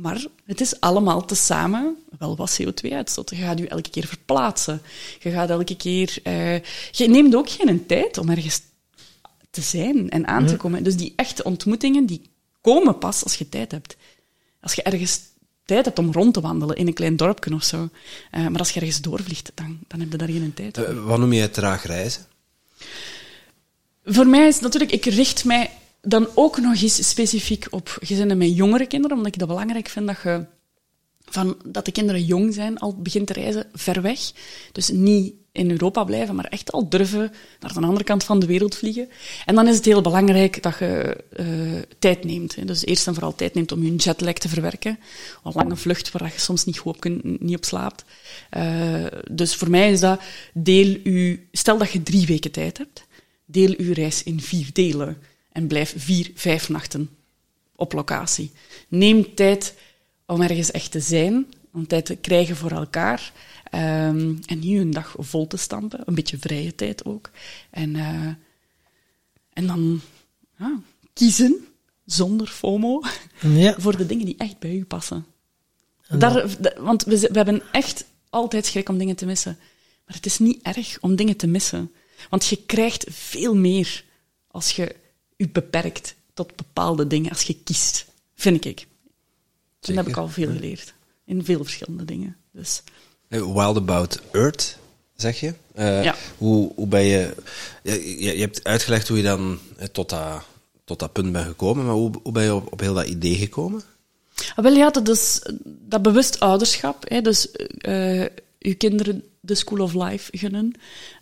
maar 0.00 0.26
het 0.44 0.60
is 0.60 0.80
allemaal 0.80 1.24
tezamen 1.24 1.96
wel 2.18 2.36
wat 2.36 2.60
CO2-uitstoot. 2.62 3.30
Je 3.30 3.36
gaat 3.36 3.58
je 3.58 3.68
elke 3.68 3.90
keer 3.90 4.06
verplaatsen. 4.06 4.82
Je 5.18 5.30
gaat 5.30 5.50
elke 5.50 5.76
keer... 5.76 6.18
eh, 6.22 6.54
je 6.90 7.08
neemt 7.08 7.34
ook 7.34 7.50
geen 7.50 7.86
tijd 7.86 8.18
om 8.18 8.28
ergens 8.30 8.60
te 9.50 9.60
zijn 9.60 10.10
en 10.10 10.26
aan 10.26 10.46
te 10.46 10.56
komen. 10.56 10.82
Dus 10.82 10.96
die 10.96 11.12
echte 11.16 11.44
ontmoetingen, 11.44 12.06
die 12.06 12.30
komen 12.60 12.98
pas 12.98 13.24
als 13.24 13.34
je 13.34 13.48
tijd 13.48 13.70
hebt. 13.70 13.96
Als 14.60 14.74
je 14.74 14.82
ergens 14.82 15.20
tijd 15.64 15.84
hebt 15.84 15.98
om 15.98 16.12
rond 16.12 16.34
te 16.34 16.40
wandelen 16.40 16.76
in 16.76 16.86
een 16.86 16.92
klein 16.92 17.16
dorpje 17.16 17.54
of 17.54 17.64
zo. 17.64 17.88
Eh, 18.30 18.46
maar 18.46 18.58
als 18.58 18.70
je 18.70 18.80
ergens 18.80 19.00
doorvliegt, 19.00 19.52
dan, 19.54 19.78
dan 19.86 20.00
heb 20.00 20.10
je 20.10 20.18
daar 20.18 20.28
geen 20.28 20.54
tijd 20.54 20.76
voor. 20.76 20.86
Eh, 20.86 21.04
wat 21.04 21.18
noem 21.18 21.32
jij 21.32 21.48
traag 21.48 21.84
reizen? 21.84 22.26
Voor 24.04 24.26
mij 24.26 24.46
is 24.46 24.60
natuurlijk, 24.60 24.92
ik 24.92 25.04
richt 25.04 25.44
mij 25.44 25.70
dan 26.00 26.28
ook 26.34 26.60
nog 26.60 26.82
eens 26.82 27.08
specifiek 27.08 27.66
op 27.70 27.98
gezinnen 28.00 28.38
met 28.38 28.56
jongere 28.56 28.86
kinderen, 28.86 29.16
omdat 29.16 29.32
ik 29.32 29.38
dat 29.38 29.48
belangrijk 29.48 29.88
vind 29.88 30.06
dat 30.06 30.22
je 30.22 30.46
van 31.30 31.56
dat 31.64 31.84
de 31.84 31.92
kinderen 31.92 32.24
jong 32.24 32.54
zijn, 32.54 32.78
al 32.78 32.96
begint 32.96 33.26
te 33.26 33.32
reizen 33.32 33.66
ver 33.72 34.02
weg. 34.02 34.20
Dus 34.72 34.88
niet 34.88 35.34
in 35.52 35.70
Europa 35.70 36.04
blijven, 36.04 36.34
maar 36.34 36.44
echt 36.44 36.72
al 36.72 36.88
durven 36.88 37.32
naar 37.60 37.72
de 37.72 37.80
andere 37.80 38.04
kant 38.04 38.24
van 38.24 38.38
de 38.38 38.46
wereld 38.46 38.74
vliegen. 38.74 39.08
En 39.46 39.54
dan 39.54 39.68
is 39.68 39.76
het 39.76 39.84
heel 39.84 40.00
belangrijk 40.00 40.62
dat 40.62 40.78
je 40.78 41.24
eh, 41.30 41.46
tijd 41.98 42.24
neemt. 42.24 42.54
Hè. 42.54 42.64
Dus 42.64 42.84
eerst 42.84 43.06
en 43.06 43.14
vooral 43.14 43.34
tijd 43.34 43.54
neemt 43.54 43.72
om 43.72 43.84
je 43.84 43.94
jetlag 43.96 44.34
te 44.34 44.48
verwerken. 44.48 44.98
Een 45.44 45.52
lange 45.54 45.76
vlucht 45.76 46.12
waar 46.12 46.32
je 46.32 46.40
soms 46.40 46.64
niet 46.64 46.78
goed 46.78 46.94
op, 46.94 47.00
kunt, 47.00 47.40
niet 47.40 47.56
op 47.56 47.64
slaapt. 47.64 48.04
Eh, 48.50 49.06
dus 49.30 49.54
voor 49.54 49.70
mij 49.70 49.90
is 49.90 50.00
dat, 50.00 50.20
deel 50.54 50.96
u, 51.04 51.48
stel 51.52 51.78
dat 51.78 51.90
je 51.90 52.02
drie 52.02 52.26
weken 52.26 52.50
tijd 52.50 52.78
hebt, 52.78 53.06
deel 53.44 53.74
uw 53.76 53.92
reis 53.92 54.22
in 54.22 54.40
vier 54.40 54.68
delen 54.72 55.16
en 55.58 55.66
blijf 55.66 55.94
vier, 55.96 56.30
vijf 56.34 56.68
nachten 56.68 57.10
op 57.76 57.92
locatie. 57.92 58.50
Neem 58.88 59.34
tijd 59.34 59.74
om 60.26 60.42
ergens 60.42 60.70
echt 60.70 60.90
te 60.90 61.00
zijn, 61.00 61.46
om 61.72 61.86
tijd 61.86 62.06
te 62.06 62.16
krijgen 62.16 62.56
voor 62.56 62.70
elkaar. 62.70 63.32
ehm, 63.70 64.34
en 64.46 64.58
niet 64.58 64.78
een 64.78 64.90
dag 64.90 65.14
vol 65.18 65.46
te 65.46 65.56
stampen. 65.56 66.00
Een 66.04 66.14
beetje 66.14 66.38
vrije 66.38 66.74
tijd 66.74 67.04
ook. 67.04 67.30
En, 67.70 67.96
eh, 67.96 68.26
en 69.52 69.66
dan 69.66 70.00
ja, 70.58 70.80
kiezen, 71.12 71.66
zonder 72.04 72.46
FOMO, 72.46 73.02
Ja. 73.40 73.74
voor 73.84 73.96
de 73.96 74.06
dingen 74.06 74.24
die 74.26 74.36
echt 74.38 74.58
bij 74.58 74.74
u 74.74 74.84
passen. 74.84 75.26
En 76.06 76.18
Daar, 76.18 76.46
want 76.78 77.04
we, 77.04 77.18
we 77.18 77.36
hebben 77.36 77.62
echt 77.72 78.04
altijd 78.30 78.66
schrik 78.66 78.88
om 78.88 78.98
dingen 78.98 79.16
te 79.16 79.26
missen. 79.26 79.58
Maar 80.06 80.16
het 80.16 80.26
is 80.26 80.38
niet 80.38 80.62
erg 80.62 80.98
om 81.00 81.16
dingen 81.16 81.36
te 81.36 81.46
missen. 81.46 81.92
Want 82.30 82.46
je 82.46 82.56
krijgt 82.66 83.06
veel 83.10 83.54
meer 83.54 84.04
als 84.46 84.70
je 84.76 84.96
je 85.38 85.48
beperkt 85.48 86.14
tot 86.34 86.56
bepaalde 86.56 87.06
dingen, 87.06 87.30
als 87.30 87.42
je 87.42 87.56
kiest. 87.64 88.06
Vind 88.34 88.64
ik. 88.64 88.80
En 88.80 88.86
dat 89.80 89.94
heb 89.94 90.08
ik 90.08 90.16
al 90.16 90.28
veel 90.28 90.52
geleerd. 90.52 90.94
In 91.24 91.44
veel 91.44 91.62
verschillende 91.64 92.04
dingen. 92.04 92.36
Dus 92.52 92.82
Wild 93.28 93.76
About 93.76 94.20
Earth, 94.32 94.78
zeg 95.16 95.40
je? 95.40 95.54
Eh, 95.74 96.02
Ja. 96.04 96.14
hoe, 96.38 96.72
hoe 96.74 96.86
ben 96.86 97.02
je... 97.02 97.34
Je, 97.82 98.20
je 98.24 98.34
je 98.34 98.40
hebt 98.40 98.64
uitgelegd 98.64 99.08
hoe 99.08 99.16
je 99.16 99.22
dan 99.22 99.58
eh, 99.76 99.86
tot 99.86 100.08
dat, 100.08 100.42
tot 100.84 100.98
dat 100.98 101.12
punt 101.12 101.32
bent 101.32 101.46
gekomen, 101.46 101.84
maar 101.84 101.94
hoe, 101.94 102.12
hoe 102.22 102.32
ben 102.32 102.44
je 102.44 102.54
op, 102.54 102.72
op 102.72 102.80
heel 102.80 102.94
dat 102.94 103.06
idee 103.06 103.34
gekomen? 103.36 103.82
Ah, 104.54 104.64
wel 104.64 104.74
ja, 104.74 104.90
dat 104.90 105.08
is 105.08 105.42
dat 105.64 106.02
bewust 106.02 106.40
ouderschap. 106.40 107.04
Hè, 107.08 107.20
dus 107.20 107.50
eh 107.78 108.24
uw 108.58 108.76
kinderen 108.76 109.24
de 109.48 109.54
School 109.54 109.80
of 109.80 109.94
Life 109.94 110.38
gunnen. 110.38 110.72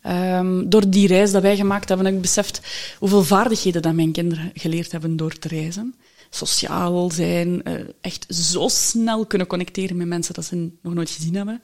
Ehm, 0.03 0.69
door 0.69 0.91
die 0.91 1.09
reis 1.09 1.31
dat 1.31 1.43
wij 1.43 1.57
gemaakt 1.57 1.89
hebben, 1.89 2.07
heb 2.07 2.15
ik 2.15 2.21
beseft 2.21 2.61
hoeveel 2.99 3.23
vaardigheden 3.25 3.83
dat 3.83 3.95
mijn 3.95 4.13
kinderen 4.13 4.51
geleerd 4.55 4.93
hebben 4.93 5.17
door 5.17 5.39
te 5.39 5.49
reizen. 5.49 5.95
Sociaal 6.31 7.11
zijn, 7.11 7.63
eh, 7.63 7.75
echt 8.01 8.27
zo 8.29 8.69
snel 8.69 9.27
kunnen 9.27 9.47
connecteren 9.47 9.97
met 9.97 10.07
mensen 10.07 10.35
dat 10.35 10.45
ze 10.45 10.71
nog 10.83 10.95
nooit 10.95 11.11
gezien 11.11 11.35
hebben. 11.35 11.63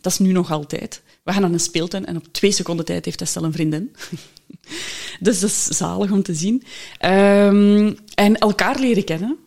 Dat 0.00 0.12
is 0.12 0.18
nu 0.18 0.32
nog 0.32 0.50
altijd. 0.50 1.02
We 1.22 1.32
gaan 1.32 1.42
naar 1.42 1.52
een 1.52 1.60
speeltuin 1.60 2.06
en 2.06 2.16
op 2.16 2.26
twee 2.32 2.52
seconden 2.52 2.84
tijd 2.84 3.04
heeft 3.04 3.20
Estelle 3.20 3.46
een 3.46 3.52
vriendin. 3.52 3.90
Dus 5.20 5.40
dat 5.40 5.50
is 5.50 5.64
zalig 5.64 6.10
om 6.10 6.22
te 6.22 6.34
zien. 6.34 6.62
Ehm, 6.98 7.92
en 8.14 8.38
elkaar 8.38 8.78
leren 8.78 9.04
kennen. 9.04 9.38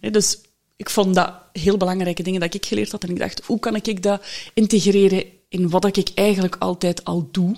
Eh, 0.00 0.12
dus 0.12 0.38
ik 0.76 0.90
vond 0.90 1.14
dat 1.14 1.32
heel 1.52 1.76
belangrijke 1.76 2.22
dingen 2.22 2.40
dat 2.40 2.54
ik 2.54 2.66
geleerd 2.66 2.90
had. 2.90 3.04
En 3.04 3.10
ik 3.10 3.18
dacht, 3.18 3.44
hoe 3.44 3.58
kan 3.58 3.76
ik 3.76 4.02
dat 4.02 4.22
integreren 4.54 5.24
in 5.48 5.70
wat 5.70 5.96
ik 5.96 6.10
eigenlijk 6.14 6.56
altijd 6.58 7.04
al 7.04 7.28
doe? 7.32 7.56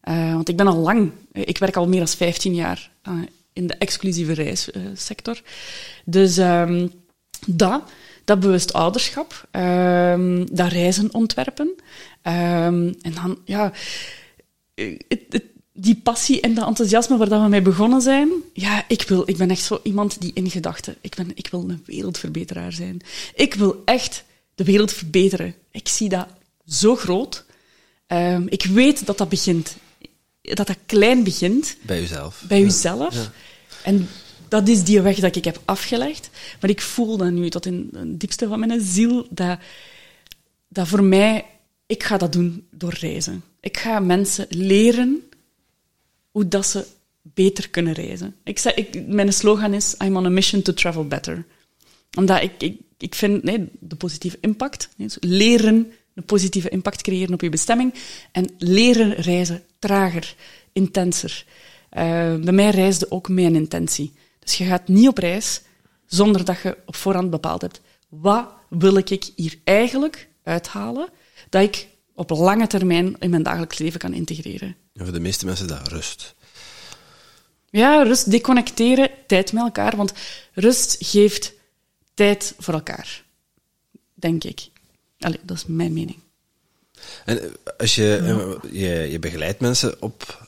Eh, 0.00 0.32
want 0.32 0.48
ik 0.48 0.56
ben 0.56 0.66
al 0.66 0.76
lang, 0.76 1.10
ik 1.32 1.58
werk 1.58 1.76
al 1.76 1.88
meer 1.88 1.98
dan 1.98 2.08
15 2.08 2.54
jaar 2.54 2.90
eh, 3.02 3.12
in 3.52 3.66
de 3.66 3.74
exclusieve 3.74 4.32
reissector. 4.32 5.40
dus 6.04 6.36
ehm, 6.36 6.88
dat, 7.46 7.82
dat 8.24 8.40
bewust 8.40 8.72
ouderschap, 8.72 9.48
ehm, 9.50 10.46
dat 10.52 10.72
reizen 10.72 11.14
ontwerpen. 11.14 11.74
Ehm, 12.22 12.92
en 13.00 13.14
dan, 13.14 13.38
ja, 13.44 13.72
eh, 14.74 14.98
die 15.72 16.00
passie 16.02 16.40
en 16.40 16.54
dat 16.54 16.66
enthousiasme 16.66 17.16
waar 17.16 17.28
dat 17.28 17.42
we 17.42 17.48
mee 17.48 17.62
begonnen 17.62 18.00
zijn. 18.00 18.30
Ja, 18.52 18.84
ik, 18.88 19.02
wil, 19.02 19.22
ik 19.26 19.36
ben 19.36 19.50
echt 19.50 19.64
zo 19.64 19.80
iemand 19.82 20.20
die 20.20 20.30
in 20.34 20.50
gedachten... 20.50 20.96
Ik, 21.00 21.14
ben, 21.14 21.30
ik 21.34 21.48
wil 21.50 21.64
een 21.68 21.82
wereldverbeteraar 21.86 22.72
zijn. 22.72 23.00
Ik 23.34 23.54
wil 23.54 23.82
echt 23.84 24.24
de 24.54 24.64
wereld 24.64 24.92
verbeteren. 24.92 25.54
Ik 25.70 25.88
zie 25.88 26.08
dat 26.08 26.26
zo 26.66 26.96
groot. 26.96 27.44
Ehm, 28.06 28.46
ik 28.48 28.62
weet 28.64 29.06
dat 29.06 29.18
dat 29.18 29.28
begint. 29.28 29.76
Dat 30.40 30.66
dat 30.66 30.76
klein 30.86 31.24
begint 31.24 31.76
Bij 31.82 32.00
jezelf. 32.00 32.44
bij 32.48 32.62
uzelf. 32.62 33.30
En 33.82 34.08
dat 34.48 34.68
is 34.68 34.84
die 34.84 35.00
weg 35.00 35.18
dat 35.18 35.36
ik 35.36 35.44
heb 35.44 35.60
afgelegd. 35.64 36.30
Maar 36.60 36.70
ik 36.70 36.80
voel 36.80 37.16
dat 37.16 37.30
nu 37.30 37.50
tot 37.50 37.66
in 37.66 37.88
het 37.92 38.20
diepste 38.20 38.48
van 38.48 38.58
mijn 38.58 38.80
ziel, 38.80 39.26
dat, 39.30 39.58
dat 40.68 40.88
voor 40.88 41.02
mij, 41.02 41.44
ik 41.86 42.02
ga 42.02 42.16
dat 42.16 42.32
doen 42.32 42.66
door 42.70 42.94
reizen. 43.00 43.44
Ik 43.60 43.76
ga 43.76 43.98
mensen 43.98 44.46
leren 44.48 45.22
hoe 46.30 46.48
dat 46.48 46.66
ze 46.66 46.86
beter 47.22 47.68
kunnen 47.70 47.92
reizen. 47.92 48.36
Ik 48.44 48.58
zeg, 48.58 48.74
ik, 48.74 49.06
mijn 49.06 49.32
slogan 49.32 49.74
is, 49.74 49.94
I'm 50.04 50.16
on 50.16 50.26
a 50.26 50.28
mission 50.28 50.62
to 50.62 50.72
travel 50.74 51.06
better. 51.06 51.44
Omdat 52.16 52.42
ik, 52.42 52.62
ik, 52.62 52.76
ik 52.98 53.14
vind 53.14 53.42
nee, 53.42 53.68
de 53.80 53.96
positieve 53.96 54.38
impact, 54.40 54.88
nee, 54.96 55.08
leren 55.20 55.92
een 56.14 56.24
positieve 56.24 56.68
impact 56.68 57.02
creëren 57.02 57.34
op 57.34 57.40
je 57.40 57.48
bestemming 57.48 57.94
en 58.32 58.54
leren 58.58 59.14
reizen 59.14 59.62
trager, 59.78 60.34
intenser. 60.72 61.44
Eh, 61.90 62.34
bij 62.36 62.52
mij 62.52 62.70
reisde 62.70 63.10
ook 63.10 63.28
mijn 63.28 63.54
intentie. 63.54 64.12
Dus 64.38 64.54
je 64.54 64.64
gaat 64.64 64.88
niet 64.88 65.08
op 65.08 65.18
reis 65.18 65.62
zonder 66.06 66.44
dat 66.44 66.60
je 66.62 66.76
op 66.86 66.96
voorhand 66.96 67.30
bepaald 67.30 67.60
hebt, 67.60 67.80
wat 68.08 68.48
wil 68.68 68.96
ik 68.96 69.30
hier 69.36 69.58
eigenlijk 69.64 70.28
uithalen, 70.42 71.08
dat 71.48 71.62
ik 71.62 71.86
op 72.14 72.30
lange 72.30 72.66
termijn 72.66 73.16
in 73.18 73.30
mijn 73.30 73.42
dagelijks 73.42 73.78
leven 73.78 74.00
kan 74.00 74.12
integreren. 74.12 74.76
En 74.94 75.04
voor 75.04 75.12
de 75.12 75.20
meeste 75.20 75.44
mensen 75.44 75.66
is 75.66 75.72
dat 75.72 75.88
rust. 75.88 76.34
Ja, 77.70 78.02
rust, 78.02 78.30
deconnecteren, 78.30 79.10
tijd 79.26 79.52
met 79.52 79.62
elkaar. 79.62 79.96
Want 79.96 80.12
rust 80.52 80.96
geeft 81.00 81.52
tijd 82.14 82.54
voor 82.58 82.74
elkaar. 82.74 83.24
Denk 84.14 84.44
ik. 84.44 84.70
Allee, 85.24 85.40
dat 85.42 85.56
is 85.56 85.64
mijn 85.66 85.92
mening. 85.92 86.18
En 87.24 87.42
eh, 87.42 87.48
als 87.78 87.94
je, 87.94 88.16
eh, 88.16 88.70
je, 88.72 89.10
je 89.10 89.18
begeleidt 89.18 89.60
mensen 89.60 90.02
op, 90.02 90.46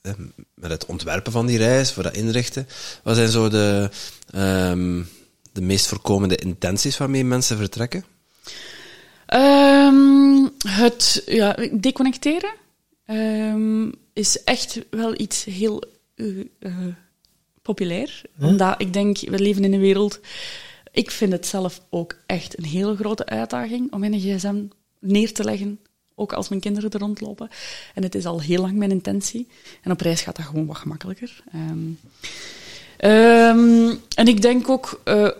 eh, 0.00 0.12
met 0.54 0.70
het 0.70 0.86
ontwerpen 0.86 1.32
van 1.32 1.46
die 1.46 1.58
reis, 1.58 1.92
voor 1.92 2.02
dat 2.02 2.16
inrichten, 2.16 2.68
wat 3.02 3.16
zijn 3.16 3.28
zo 3.28 3.48
de, 3.48 3.90
ehm, 4.30 5.02
de 5.52 5.60
meest 5.60 5.86
voorkomende 5.86 6.36
intenties 6.36 6.96
waarmee 6.96 7.24
mensen 7.24 7.56
vertrekken? 7.56 8.04
Ehm, 9.26 10.46
het 10.66 11.22
ja, 11.26 11.56
deconnecteren 11.72 12.52
ehm, 13.04 13.90
is 14.12 14.42
echt 14.44 14.80
wel 14.90 15.20
iets 15.20 15.44
heel 15.44 15.82
populair. 17.62 18.22
Omdat 18.40 18.74
ik 18.80 18.92
denk, 18.92 19.18
we 19.18 19.38
leven 19.38 19.64
in 19.64 19.72
een 19.72 19.80
wereld... 19.80 20.20
Ik 20.92 21.10
vind 21.10 21.32
het 21.32 21.46
zelf 21.46 21.80
ook 21.90 22.16
echt 22.26 22.58
een 22.58 22.64
hele 22.64 22.96
grote 22.96 23.26
uitdaging 23.26 23.92
om 23.92 24.00
mijn 24.00 24.20
gsm 24.20 24.62
neer 24.98 25.32
te 25.32 25.44
leggen 25.44 25.78
ook 26.18 26.32
als 26.32 26.48
mijn 26.48 26.60
kinderen 26.60 26.90
er 26.90 27.00
rondlopen. 27.00 27.48
En 27.94 28.02
het 28.02 28.14
is 28.14 28.26
al 28.26 28.40
heel 28.40 28.60
lang 28.60 28.76
mijn 28.76 28.90
intentie. 28.90 29.48
En 29.82 29.90
op 29.90 30.00
reis 30.00 30.20
gaat 30.20 30.36
dat 30.36 30.44
gewoon 30.44 30.66
wat 30.66 30.76
gemakkelijker. 30.76 31.42
Ehm, 31.52 31.88
ehm, 32.96 33.94
en 34.14 34.26
ik 34.26 34.42
denk 34.42 34.68
ook 34.68 35.00
eh, 35.04 35.30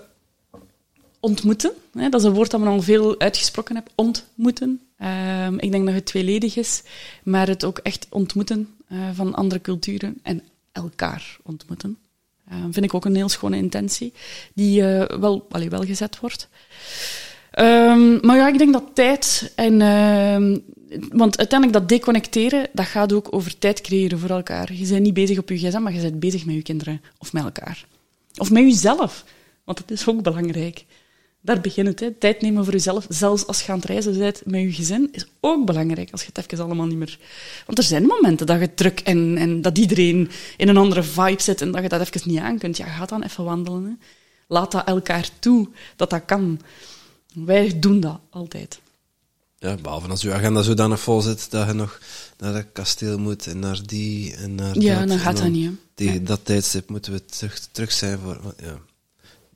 ontmoeten. 1.20 1.72
Hè, 1.92 2.09
dat 2.09 2.20
is 2.20 2.26
een 2.26 2.34
woord 2.34 2.51
dat 2.51 2.61
men 2.61 2.68
al 2.68 2.82
veel 2.82 3.20
uitgesproken 3.20 3.74
heb. 3.74 3.90
Ontmoeten. 3.94 4.80
Ehm, 4.99 5.59
ik 5.59 5.70
denk 5.70 5.86
dat 5.86 5.94
het 5.94 6.07
tweeledig 6.07 6.57
is, 6.57 6.82
maar 7.22 7.46
het 7.46 7.64
ook 7.64 7.78
echt 7.78 8.07
ontmoeten 8.11 8.74
eh, 8.88 8.99
van 9.12 9.34
andere 9.34 9.61
culturen 9.61 10.18
en 10.22 10.42
elkaar 10.72 11.38
ontmoeten. 11.42 11.99
Ehm, 12.51 12.72
vind 12.72 12.84
ik 12.84 12.94
ook 12.94 13.05
een 13.05 13.16
heel 13.16 13.28
schone 13.28 13.57
intentie, 13.57 14.12
die 14.55 14.82
eh, 14.82 15.18
wel, 15.18 15.46
allee, 15.51 15.70
wel 15.70 15.84
gezet 15.84 16.20
wordt. 16.20 16.49
Ehm, 17.51 18.26
maar 18.26 18.36
ja, 18.36 18.49
ik 18.49 18.59
denk 18.59 18.72
dat 18.72 18.84
tijd 18.94 19.53
en... 19.55 19.80
ehm, 19.80 20.59
want 21.11 21.38
uiteindelijk 21.38 21.78
dat 21.78 21.88
deconnecteren, 21.88 22.68
dat 22.72 22.86
gaat 22.86 23.12
ook 23.12 23.28
over 23.30 23.59
tijd 23.59 23.80
creëren 23.80 24.18
voor 24.18 24.30
elkaar. 24.30 24.72
Je 24.72 24.86
bent 24.88 25.03
niet 25.03 25.14
bezig 25.14 25.38
op 25.38 25.49
je 25.49 25.59
gsm, 25.59 25.82
maar 25.82 25.92
je 25.92 26.01
bent 26.01 26.20
bezig 26.20 26.44
met 26.44 26.55
je 26.55 26.62
kinderen 26.62 27.03
of 27.18 27.32
met 27.32 27.44
elkaar. 27.44 27.86
Of 28.36 28.51
met 28.51 28.62
jezelf, 28.62 29.24
want 29.64 29.78
dat 29.78 29.90
is 29.90 30.09
ook 30.09 30.22
belangrijk. 30.22 30.84
Daar 31.41 31.61
begint 31.61 31.86
het, 31.86 32.01
hè. 32.01 32.11
tijd 32.11 32.41
nemen 32.41 32.64
voor 32.64 32.72
jezelf. 32.72 33.07
Zelfs 33.09 33.47
als 33.47 33.62
je 33.62 33.72
aan 33.72 33.78
het 33.78 33.86
reizen 33.86 34.18
bent 34.18 34.43
met 34.45 34.61
je 34.61 34.72
gezin, 34.72 35.09
is 35.12 35.26
ook 35.41 35.66
belangrijk 35.66 36.11
als 36.12 36.20
je 36.22 36.30
het 36.32 36.53
even 36.53 36.64
allemaal 36.64 36.86
niet 36.86 36.97
meer... 36.97 37.18
Want 37.66 37.78
er 37.78 37.84
zijn 37.84 38.07
momenten 38.07 38.47
dat 38.47 38.61
je 38.61 38.74
druk 38.74 39.01
en, 39.01 39.36
en 39.36 39.62
dat 39.62 39.78
iedereen 39.78 40.30
in 40.57 40.68
een 40.68 40.76
andere 40.76 41.03
vibe 41.03 41.43
zit 41.43 41.61
en 41.61 41.70
dat 41.70 41.82
je 41.82 41.89
dat 41.89 42.01
even 42.01 42.30
niet 42.30 42.39
aan 42.39 42.59
kunt. 42.59 42.76
Ja, 42.76 42.86
ga 42.86 43.07
dan 43.07 43.22
even 43.22 43.45
wandelen. 43.45 43.84
Hè. 43.84 44.07
Laat 44.49 44.72
dat 44.72 44.86
elkaar 44.86 45.28
toe, 45.39 45.68
dat 45.97 46.11
dat 46.11 46.24
kan. 46.24 46.61
Wij 47.34 47.78
doen 47.78 48.01
dat 48.01 48.20
altijd. 48.30 48.80
Ja, 49.59 49.74
behalve 49.74 50.09
als 50.09 50.22
je 50.22 50.32
agenda 50.32 50.62
zodanig 50.62 51.01
vol 51.01 51.20
zit 51.20 51.51
dat 51.51 51.66
je 51.66 51.72
nog 51.72 52.01
naar 52.39 52.53
dat 52.53 52.66
kasteel 52.72 53.18
moet 53.18 53.47
en 53.47 53.59
naar 53.59 53.80
die 53.86 54.34
en 54.34 54.55
naar 54.55 54.78
Ja, 54.78 54.99
dat. 54.99 55.09
dan 55.09 55.16
En 55.16 55.22
gaat 55.22 55.36
dat 55.36 55.49
niet, 55.49 55.66
hè. 55.66 55.72
Tegen 55.95 56.14
Nee. 56.14 56.22
dat 56.22 56.41
tijdstip 56.45 56.89
moeten 56.89 57.12
we 57.12 57.24
terug, 57.24 57.68
terug 57.72 57.93
zijn 57.93 58.18
voor... 58.18 58.55
Ja. 58.62 58.78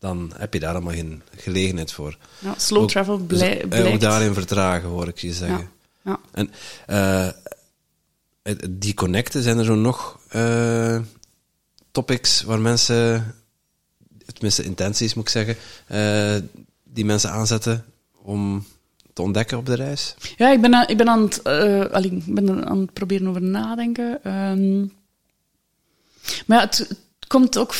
Dan 0.03 0.33
heb 0.37 0.53
je 0.53 0.61
daar 0.61 0.75
allemaal 0.75 0.93
geen 0.93 1.23
gelegenheid 1.37 1.93
voor. 1.93 2.17
Ja, 2.39 2.55
slow 2.57 2.83
Ook- 2.83 2.91
travel 2.91 3.27
dus, 3.27 3.39
blij, 3.39 3.65
eh. 3.69 3.93
Ook 3.93 4.01
daarin 4.01 4.35
vertragen, 4.35 4.89
hoor 4.89 5.09
ik 5.09 5.19
je 5.19 5.33
zeggen. 5.33 5.69
Ja, 6.03 6.11
ja. 6.11 6.21
En 6.31 6.51
eh, 6.87 8.55
die 8.71 8.95
connecten, 8.95 9.43
zijn 9.43 9.59
er 9.59 9.65
zo 9.65 9.75
nog 9.75 10.19
eh, 10.29 11.01
topics 11.91 12.43
waar 12.43 12.61
mensen, 12.61 13.35
tenminste 14.33 14.63
intenties 14.63 15.15
moet 15.15 15.25
ik 15.25 15.31
zeggen, 15.31 15.57
die 16.85 17.05
mensen 17.05 17.31
aanzetten 17.31 17.85
om 18.23 18.67
te 19.13 19.23
ontdekken 19.23 19.59
op 19.59 19.67
de 19.67 19.75
reis? 19.75 20.15
Ja, 20.37 20.53
ik 20.53 20.61
ben 20.61 20.75
aan, 20.75 20.89
ik 20.89 20.97
ben 20.97 21.09
aan, 21.09 21.23
het, 21.23 21.45
allee, 21.93 22.11
ik 22.11 22.35
ben 22.35 22.67
aan 22.67 22.81
het 22.81 22.93
proberen 22.93 23.29
over 23.29 23.43
nadenken. 23.43 24.25
Ehm, 24.25 24.81
maar 26.47 26.59
ja, 26.59 26.65
het, 26.65 26.79
het 26.79 26.99
komt 27.27 27.59
ook, 27.59 27.75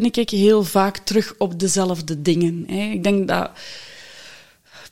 vind 0.00 0.16
ik, 0.16 0.30
heel 0.30 0.64
vaak 0.64 0.98
terug 0.98 1.34
op 1.38 1.60
dezelfde 1.60 2.22
dingen. 2.22 2.64
Hè. 2.66 2.90
Ik 2.90 3.02
denk 3.02 3.28
dat 3.28 3.50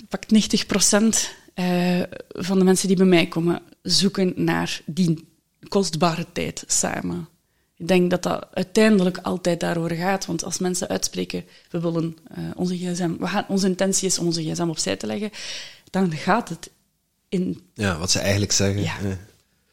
pakt 0.09 0.33
90% 0.33 1.33
eh, 1.55 2.03
van 2.29 2.59
de 2.59 2.65
mensen 2.65 2.89
die 2.89 2.97
bij 2.97 3.07
mij 3.07 3.27
komen 3.27 3.63
zoeken 3.83 4.33
naar 4.37 4.81
die 4.85 5.29
kostbare 5.69 6.27
tijd 6.33 6.65
samen. 6.67 7.29
Ik 7.77 7.89
denk 7.89 8.11
dat 8.11 8.23
dat 8.23 8.47
uiteindelijk 8.53 9.19
altijd 9.19 9.61
daarover 9.61 9.97
gaat. 9.97 10.27
Want 10.27 10.45
als 10.45 10.59
mensen 10.59 10.89
uitspreken, 10.89 11.45
we 11.71 11.81
willen 11.81 12.17
eh, 12.35 12.45
onze 12.55 12.77
gsm, 12.77 13.17
we 13.19 13.27
gaan, 13.27 13.45
onze 13.49 13.67
intentie 13.67 14.07
is 14.07 14.19
om 14.19 14.27
onze 14.27 14.43
gsm 14.43 14.69
opzij 14.69 14.97
te 14.97 15.07
leggen, 15.07 15.31
dan 15.91 16.13
gaat 16.13 16.49
het 16.49 16.71
in 17.29 17.63
Ja, 17.75 17.99
wat 17.99 18.11
ze 18.11 18.19
eigenlijk 18.19 18.53
zeggen. 18.53 18.83
Ja. 18.83 18.97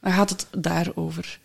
dan 0.02 0.12
gaat 0.12 0.30
het 0.30 0.48
daarover. 0.58 1.40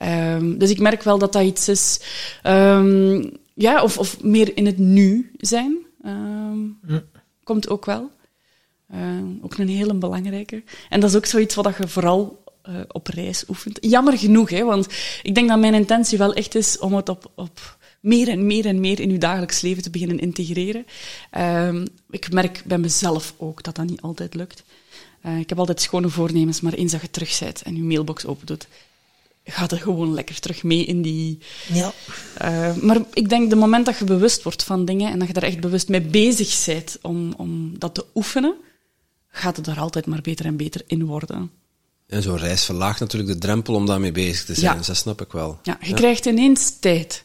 Ehm, 0.00 0.58
dus 0.58 0.70
ik 0.70 0.78
merk 0.78 1.02
wel 1.02 1.18
dat 1.18 1.32
dat 1.32 1.42
iets 1.42 1.68
is, 1.68 2.00
ehm, 2.42 3.24
ja, 3.54 3.82
of, 3.82 3.98
of 3.98 4.22
meer 4.22 4.56
in 4.56 4.66
het 4.66 4.78
nu 4.78 5.30
zijn, 5.36 5.76
ehm, 6.02 6.58
komt 7.44 7.68
ook 7.68 7.84
wel. 7.84 8.10
Ook 9.42 9.54
een 9.54 9.68
hele 9.68 9.94
belangrijke. 9.94 10.62
En 10.88 11.00
dat 11.00 11.10
is 11.10 11.16
ook 11.16 11.26
zoiets 11.26 11.54
wat 11.54 11.76
je 11.76 11.88
vooral 11.88 12.42
eh, 12.62 12.74
op 12.88 13.06
reis 13.06 13.44
oefent. 13.48 13.78
Jammer 13.80 14.18
genoeg, 14.18 14.50
hè, 14.50 14.64
want 14.64 14.86
ik 15.22 15.34
denk 15.34 15.48
dat 15.48 15.58
mijn 15.58 15.74
intentie 15.74 16.18
wel 16.18 16.34
echt 16.34 16.54
is 16.54 16.78
om 16.78 16.94
het 16.94 17.08
op, 17.08 17.30
op 17.34 17.78
meer 18.00 18.28
en 18.28 18.46
meer 18.46 18.66
en 18.66 18.80
meer 18.80 19.00
in 19.00 19.10
je 19.10 19.18
dagelijks 19.18 19.60
leven 19.60 19.82
te 19.82 19.90
beginnen 19.90 20.18
integreren. 20.18 20.84
Ik 22.10 22.32
merk 22.32 22.62
bij 22.66 22.78
mezelf 22.78 23.34
ook 23.36 23.62
dat 23.62 23.74
dat 23.74 23.86
niet 23.86 24.00
altijd 24.00 24.34
lukt. 24.34 24.64
Eh, 25.20 25.38
ik 25.38 25.48
heb 25.48 25.58
altijd 25.58 25.80
schone 25.80 26.08
voornemens, 26.08 26.60
maar 26.60 26.72
eens 26.72 26.92
dat 26.92 27.00
je 27.00 27.10
terug 27.10 27.38
bent 27.38 27.62
en 27.62 27.76
je 27.76 27.82
mailbox 27.82 28.26
open 28.26 28.58
gaat 29.44 29.72
er 29.72 29.78
gewoon 29.78 30.14
lekker 30.14 30.40
terug 30.40 30.62
mee 30.62 30.84
in 30.84 31.02
die... 31.02 31.38
Ja. 31.72 31.92
Eh, 32.34 32.76
maar 32.76 32.96
ik 33.12 33.28
denk, 33.28 33.50
de 33.50 33.56
moment 33.56 33.86
dat 33.86 33.98
je 33.98 34.04
bewust 34.04 34.42
wordt 34.42 34.62
van 34.62 34.84
dingen 34.84 35.10
en 35.10 35.18
dat 35.18 35.28
je 35.28 35.34
daar 35.34 35.42
echt 35.42 35.60
bewust 35.60 35.88
mee 35.88 36.00
bezig 36.00 36.64
bent 36.66 36.98
om, 37.02 37.32
om 37.36 37.78
dat 37.78 37.94
te 37.94 38.04
oefenen, 38.14 38.54
gaat 39.28 39.56
het 39.56 39.66
er 39.66 39.78
altijd 39.78 40.06
maar 40.06 40.20
beter 40.20 40.46
en 40.46 40.56
beter 40.56 40.82
in 40.86 41.04
worden. 41.04 41.50
En 42.06 42.22
zo'n 42.22 42.36
reis 42.36 42.64
verlaagt 42.64 43.00
natuurlijk 43.00 43.32
de 43.32 43.38
drempel 43.38 43.74
om 43.74 43.86
daarmee 43.86 44.12
bezig 44.12 44.44
te 44.44 44.54
zijn. 44.54 44.72
Ja. 44.72 44.78
Dus 44.78 44.86
dat 44.86 44.96
snap 44.96 45.20
ik 45.20 45.32
wel. 45.32 45.58
Ja, 45.62 45.78
je 45.80 45.94
krijgt 45.94 46.26
ineens 46.26 46.78
tijd. 46.80 47.24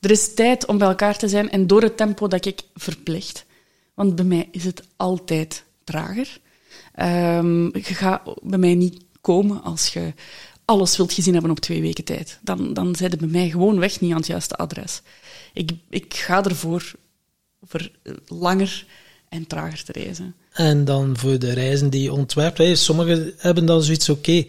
Er 0.00 0.10
is 0.10 0.34
tijd 0.34 0.66
om 0.66 0.78
bij 0.78 0.88
elkaar 0.88 1.18
te 1.18 1.28
zijn 1.28 1.50
en 1.50 1.66
door 1.66 1.82
het 1.82 1.96
tempo 1.96 2.28
dat 2.28 2.44
ik 2.44 2.60
verplicht. 2.74 3.44
Want 3.94 4.16
bij 4.16 4.24
mij 4.24 4.48
is 4.50 4.64
het 4.64 4.82
altijd 4.96 5.64
trager. 5.84 6.40
Ehm, 6.94 7.64
je 7.64 7.94
gaat 7.94 8.22
bij 8.42 8.58
mij 8.58 8.74
niet 8.74 9.02
komen 9.20 9.62
als 9.62 9.92
je 9.92 10.12
alles 10.64 10.96
wilt 10.96 11.12
gezien 11.12 11.32
hebben 11.32 11.50
op 11.50 11.60
twee 11.60 11.80
weken 11.80 12.04
tijd. 12.04 12.38
Dan, 12.42 12.74
dan 12.74 12.96
zijn 12.96 13.12
bij 13.18 13.28
mij 13.28 13.50
gewoon 13.50 13.78
weg 13.78 14.00
niet 14.00 14.10
aan 14.10 14.16
het 14.16 14.26
juiste 14.26 14.56
adres. 14.56 15.02
Ik, 15.52 15.70
ik 15.90 16.14
ga 16.14 16.44
ervoor 16.44 16.92
voor 17.62 17.90
eh, 18.02 18.12
langer 18.26 18.86
en 19.28 19.46
trager 19.46 19.84
te 19.84 19.92
reizen. 19.92 20.34
En 20.52 20.84
dan 20.84 21.16
voor 21.16 21.38
de 21.38 21.52
reizen 21.52 21.90
die 21.90 22.02
je 22.02 22.12
ontwerpt. 22.12 22.78
Sommigen 22.78 23.32
hebben 23.36 23.66
dan 23.66 23.82
zoiets, 23.82 24.08
oké, 24.08 24.44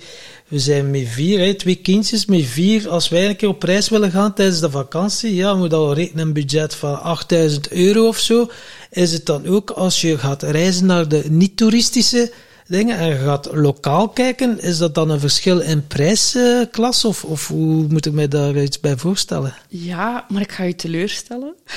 we 0.47 0.59
zijn 0.59 0.91
met 0.91 1.07
vier, 1.07 1.57
twee 1.57 1.75
kindjes, 1.75 2.25
met 2.25 2.45
vier. 2.45 2.89
Als 2.89 3.09
wij 3.09 3.29
een 3.29 3.35
keer 3.35 3.49
op 3.49 3.63
reis 3.63 3.89
willen 3.89 4.11
gaan 4.11 4.33
tijdens 4.33 4.59
de 4.59 4.69
vakantie, 4.69 5.35
ja, 5.35 5.53
moet 5.53 5.73
al 5.73 5.93
rekenen 5.93 6.27
een 6.27 6.33
budget 6.33 6.75
van 6.75 7.01
8000 7.01 7.71
euro 7.71 8.07
of 8.07 8.17
zo. 8.17 8.49
Is 8.91 9.11
het 9.11 9.25
dan 9.25 9.47
ook 9.47 9.69
als 9.69 10.01
je 10.01 10.17
gaat 10.17 10.43
reizen 10.43 10.85
naar 10.85 11.07
de 11.07 11.23
niet-toeristische 11.29 12.31
dingen 12.67 12.97
en 12.97 13.07
je 13.07 13.15
gaat 13.15 13.49
lokaal 13.53 14.09
kijken, 14.09 14.59
is 14.59 14.77
dat 14.77 14.95
dan 14.95 15.09
een 15.09 15.19
verschil 15.19 15.59
in 15.59 15.87
prijsklas? 15.87 17.05
Of, 17.05 17.23
of 17.23 17.47
hoe 17.47 17.87
moet 17.87 18.05
ik 18.05 18.13
mij 18.13 18.27
daar 18.27 18.61
iets 18.61 18.79
bij 18.79 18.97
voorstellen? 18.97 19.53
Ja, 19.67 20.25
maar 20.29 20.41
ik 20.41 20.51
ga 20.51 20.63
je 20.63 20.75
teleurstellen. 20.75 21.55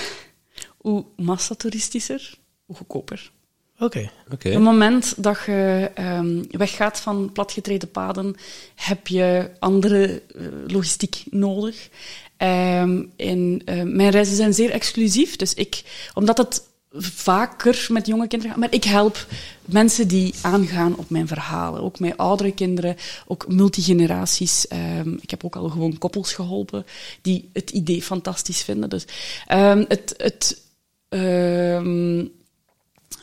Hoe 0.78 1.04
massatoeristischer, 1.16 2.34
hoe 2.66 2.76
goedkoper. 2.76 3.30
Oké. 3.78 4.10
Oké. 4.32 4.48
Op 4.48 4.54
het 4.54 4.62
moment 4.62 5.14
dat 5.16 5.38
je 5.46 5.90
ehm, 5.94 6.42
weggaat 6.50 7.00
van 7.00 7.30
platgetreden 7.32 7.90
paden, 7.90 8.34
heb 8.74 9.06
je 9.06 9.50
andere 9.58 10.22
eh, 10.36 10.42
logistiek 10.66 11.22
nodig. 11.30 11.88
Ehm, 12.36 13.02
en, 13.16 13.62
eh, 13.64 13.82
mijn 13.82 14.10
reizen 14.10 14.36
zijn 14.36 14.54
zeer 14.54 14.70
exclusief, 14.70 15.36
dus 15.36 15.54
ik, 15.54 15.82
omdat 16.14 16.38
het 16.38 16.62
vaker 16.92 17.86
met 17.90 18.06
jonge 18.06 18.26
kinderen 18.26 18.52
gaat, 18.52 18.60
maar 18.60 18.72
ik 18.72 18.84
help 18.84 19.26
mensen 19.64 20.08
die 20.08 20.34
aangaan 20.42 20.96
op 20.96 21.10
mijn 21.10 21.26
verhalen. 21.26 21.82
Ook 21.82 21.98
met 21.98 22.16
oudere 22.16 22.52
kinderen, 22.52 22.96
ook 23.26 23.48
multigeneraties. 23.48 24.68
Ehm, 24.68 25.12
ik 25.20 25.30
heb 25.30 25.44
ook 25.44 25.56
al 25.56 25.68
gewoon 25.68 25.98
koppels 25.98 26.32
geholpen 26.32 26.86
die 27.22 27.50
het 27.52 27.70
idee 27.70 28.02
fantastisch 28.02 28.62
vinden. 28.62 28.90
Dus 28.90 29.04
ehm, 29.46 29.84
het, 29.88 30.14
het, 30.16 30.62
ehm, 31.08 32.24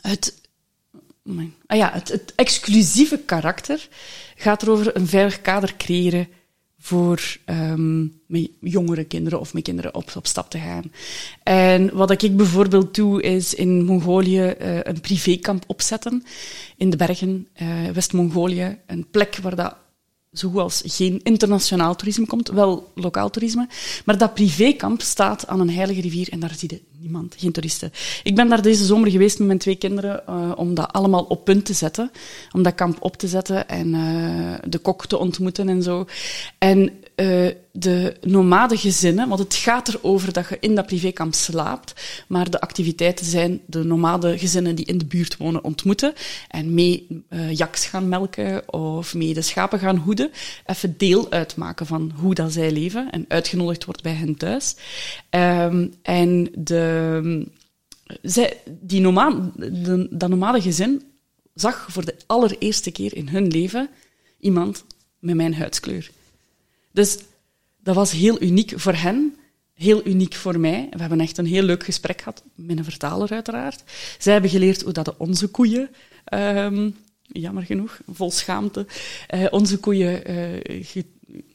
het 0.00 0.34
Amai. 1.28 1.52
Ah 1.66 1.76
ja, 1.76 1.90
het 1.92 2.32
exclusieve 2.34 3.18
karakter 3.18 3.88
gaat 4.36 4.62
erover 4.62 4.96
een 4.96 5.06
veilig 5.06 5.40
kader 5.40 5.76
creëren 5.76 6.28
voor 6.86 7.36
ehm, 7.44 8.02
met 8.26 8.50
jongere 8.60 9.04
kinderen 9.04 9.40
of 9.40 9.54
met 9.54 9.62
kinderen 9.62 9.94
op, 9.94 10.12
op 10.16 10.26
stap 10.26 10.50
te 10.50 10.58
gaan. 10.58 10.92
En 11.42 11.94
wat 11.94 12.22
ik 12.22 12.36
bijvoorbeeld 12.36 12.94
doe, 12.94 13.22
is 13.22 13.54
in 13.54 13.84
Mongolië 13.84 14.46
eh, 14.46 14.78
een 14.82 15.00
privékamp 15.00 15.64
opzetten. 15.66 16.24
In 16.76 16.90
de 16.90 16.96
bergen, 16.96 17.48
eh, 17.52 17.68
West-Mongolië. 17.92 18.78
Een 18.86 19.06
plek 19.10 19.36
waar 19.36 19.56
dat 19.56 19.76
zo 20.32 20.48
goed 20.48 20.60
als 20.60 20.82
geen 20.84 21.20
internationaal 21.22 21.96
toerisme 21.96 22.26
komt, 22.26 22.48
wel 22.48 22.92
lokaal 22.94 23.30
toerisme. 23.30 23.68
Maar 24.04 24.18
dat 24.18 24.34
privékamp 24.34 25.02
staat 25.02 25.46
aan 25.46 25.60
een 25.60 25.70
heilige 25.70 26.00
rivier 26.00 26.28
en 26.28 26.40
daar 26.40 26.54
zie 26.54 26.70
je 26.72 26.82
niemand, 27.00 27.34
geen 27.38 27.52
toeristen. 27.52 27.92
Ik 28.22 28.34
ben 28.34 28.48
daar 28.48 28.62
deze 28.62 28.84
zomer 28.84 29.10
geweest 29.10 29.38
met 29.38 29.46
mijn 29.46 29.58
twee 29.58 29.76
kinderen 29.76 30.26
eh, 30.26 30.52
om 30.56 30.74
dat 30.74 30.92
allemaal 30.92 31.22
op 31.22 31.44
punt 31.44 31.64
te 31.64 31.72
zetten. 31.72 32.10
Om 32.52 32.62
dat 32.62 32.74
kamp 32.74 32.96
op 33.00 33.16
te 33.16 33.28
zetten 33.28 33.68
en 33.68 33.94
eh, 33.94 34.68
de 34.70 34.78
kok 34.78 35.06
te 35.06 35.18
ontmoeten 35.18 35.68
en 35.68 35.82
zo. 35.82 36.06
En 36.58 36.90
eh, 37.14 37.46
de 37.72 38.16
nomade 38.20 38.76
gezinnen, 38.76 39.28
want 39.28 39.40
het 39.40 39.54
gaat 39.54 39.88
erover 39.88 40.32
dat 40.32 40.48
je 40.48 40.56
in 40.60 40.74
dat 40.74 40.86
privékamp 40.86 41.34
slaapt, 41.34 41.94
maar 42.28 42.50
de 42.50 42.60
activiteiten 42.60 43.26
zijn 43.26 43.60
de 43.66 43.84
nomade 43.84 44.38
gezinnen 44.38 44.74
die 44.74 44.86
in 44.86 44.98
de 44.98 45.04
buurt 45.04 45.36
wonen 45.36 45.64
ontmoeten 45.64 46.14
en 46.48 46.74
mee 46.74 47.24
jaks 47.50 47.86
gaan 47.86 48.08
melken 48.08 48.72
of 48.72 49.14
mee 49.14 49.34
de 49.34 49.42
schapen 49.42 49.78
gaan 49.78 49.96
hoeden, 49.96 50.30
even 50.66 50.94
deel 50.96 51.30
uitmaken 51.30 51.86
van 51.86 52.12
hoe 52.16 52.34
dat 52.34 52.52
zij 52.52 52.70
leven 52.72 53.10
en 53.10 53.24
uitgenodigd 53.28 53.84
wordt 53.84 54.02
bij 54.02 54.14
hen 54.14 54.36
thuis. 54.36 54.76
Um, 55.36 55.94
en 56.02 56.48
de, 56.54 57.46
die 58.80 59.02
dat 60.10 60.28
nomade 60.28 60.60
gezin 60.60 61.02
zag 61.54 61.86
voor 61.90 62.04
de 62.04 62.14
allereerste 62.26 62.90
keer 62.90 63.16
in 63.16 63.28
hun 63.28 63.46
leven 63.46 63.88
iemand 64.38 64.84
met 65.18 65.34
mijn 65.34 65.54
huidskleur. 65.54 66.10
Dus 66.92 67.18
dat 67.82 67.94
was 67.94 68.12
heel 68.12 68.42
uniek 68.42 68.72
voor 68.76 68.94
hen, 68.94 69.36
heel 69.72 70.06
uniek 70.06 70.34
voor 70.34 70.60
mij. 70.60 70.86
We 70.90 71.00
hebben 71.00 71.20
echt 71.20 71.38
een 71.38 71.46
heel 71.46 71.62
leuk 71.62 71.84
gesprek 71.84 72.18
gehad, 72.18 72.42
met 72.54 72.78
een 72.78 72.84
vertaler 72.84 73.30
uiteraard. 73.30 73.82
Zij 74.18 74.32
hebben 74.32 74.50
geleerd 74.50 74.82
hoe 74.82 74.92
dat 74.92 75.16
onze 75.16 75.48
koeien, 75.48 75.90
um, 76.34 76.96
jammer 77.22 77.62
genoeg, 77.62 78.00
vol 78.12 78.30
schaamte, 78.30 78.86
uh, 79.34 79.46
onze 79.50 79.78
koeien 79.78 80.30
uh, 80.30 80.84
ge, 80.84 81.04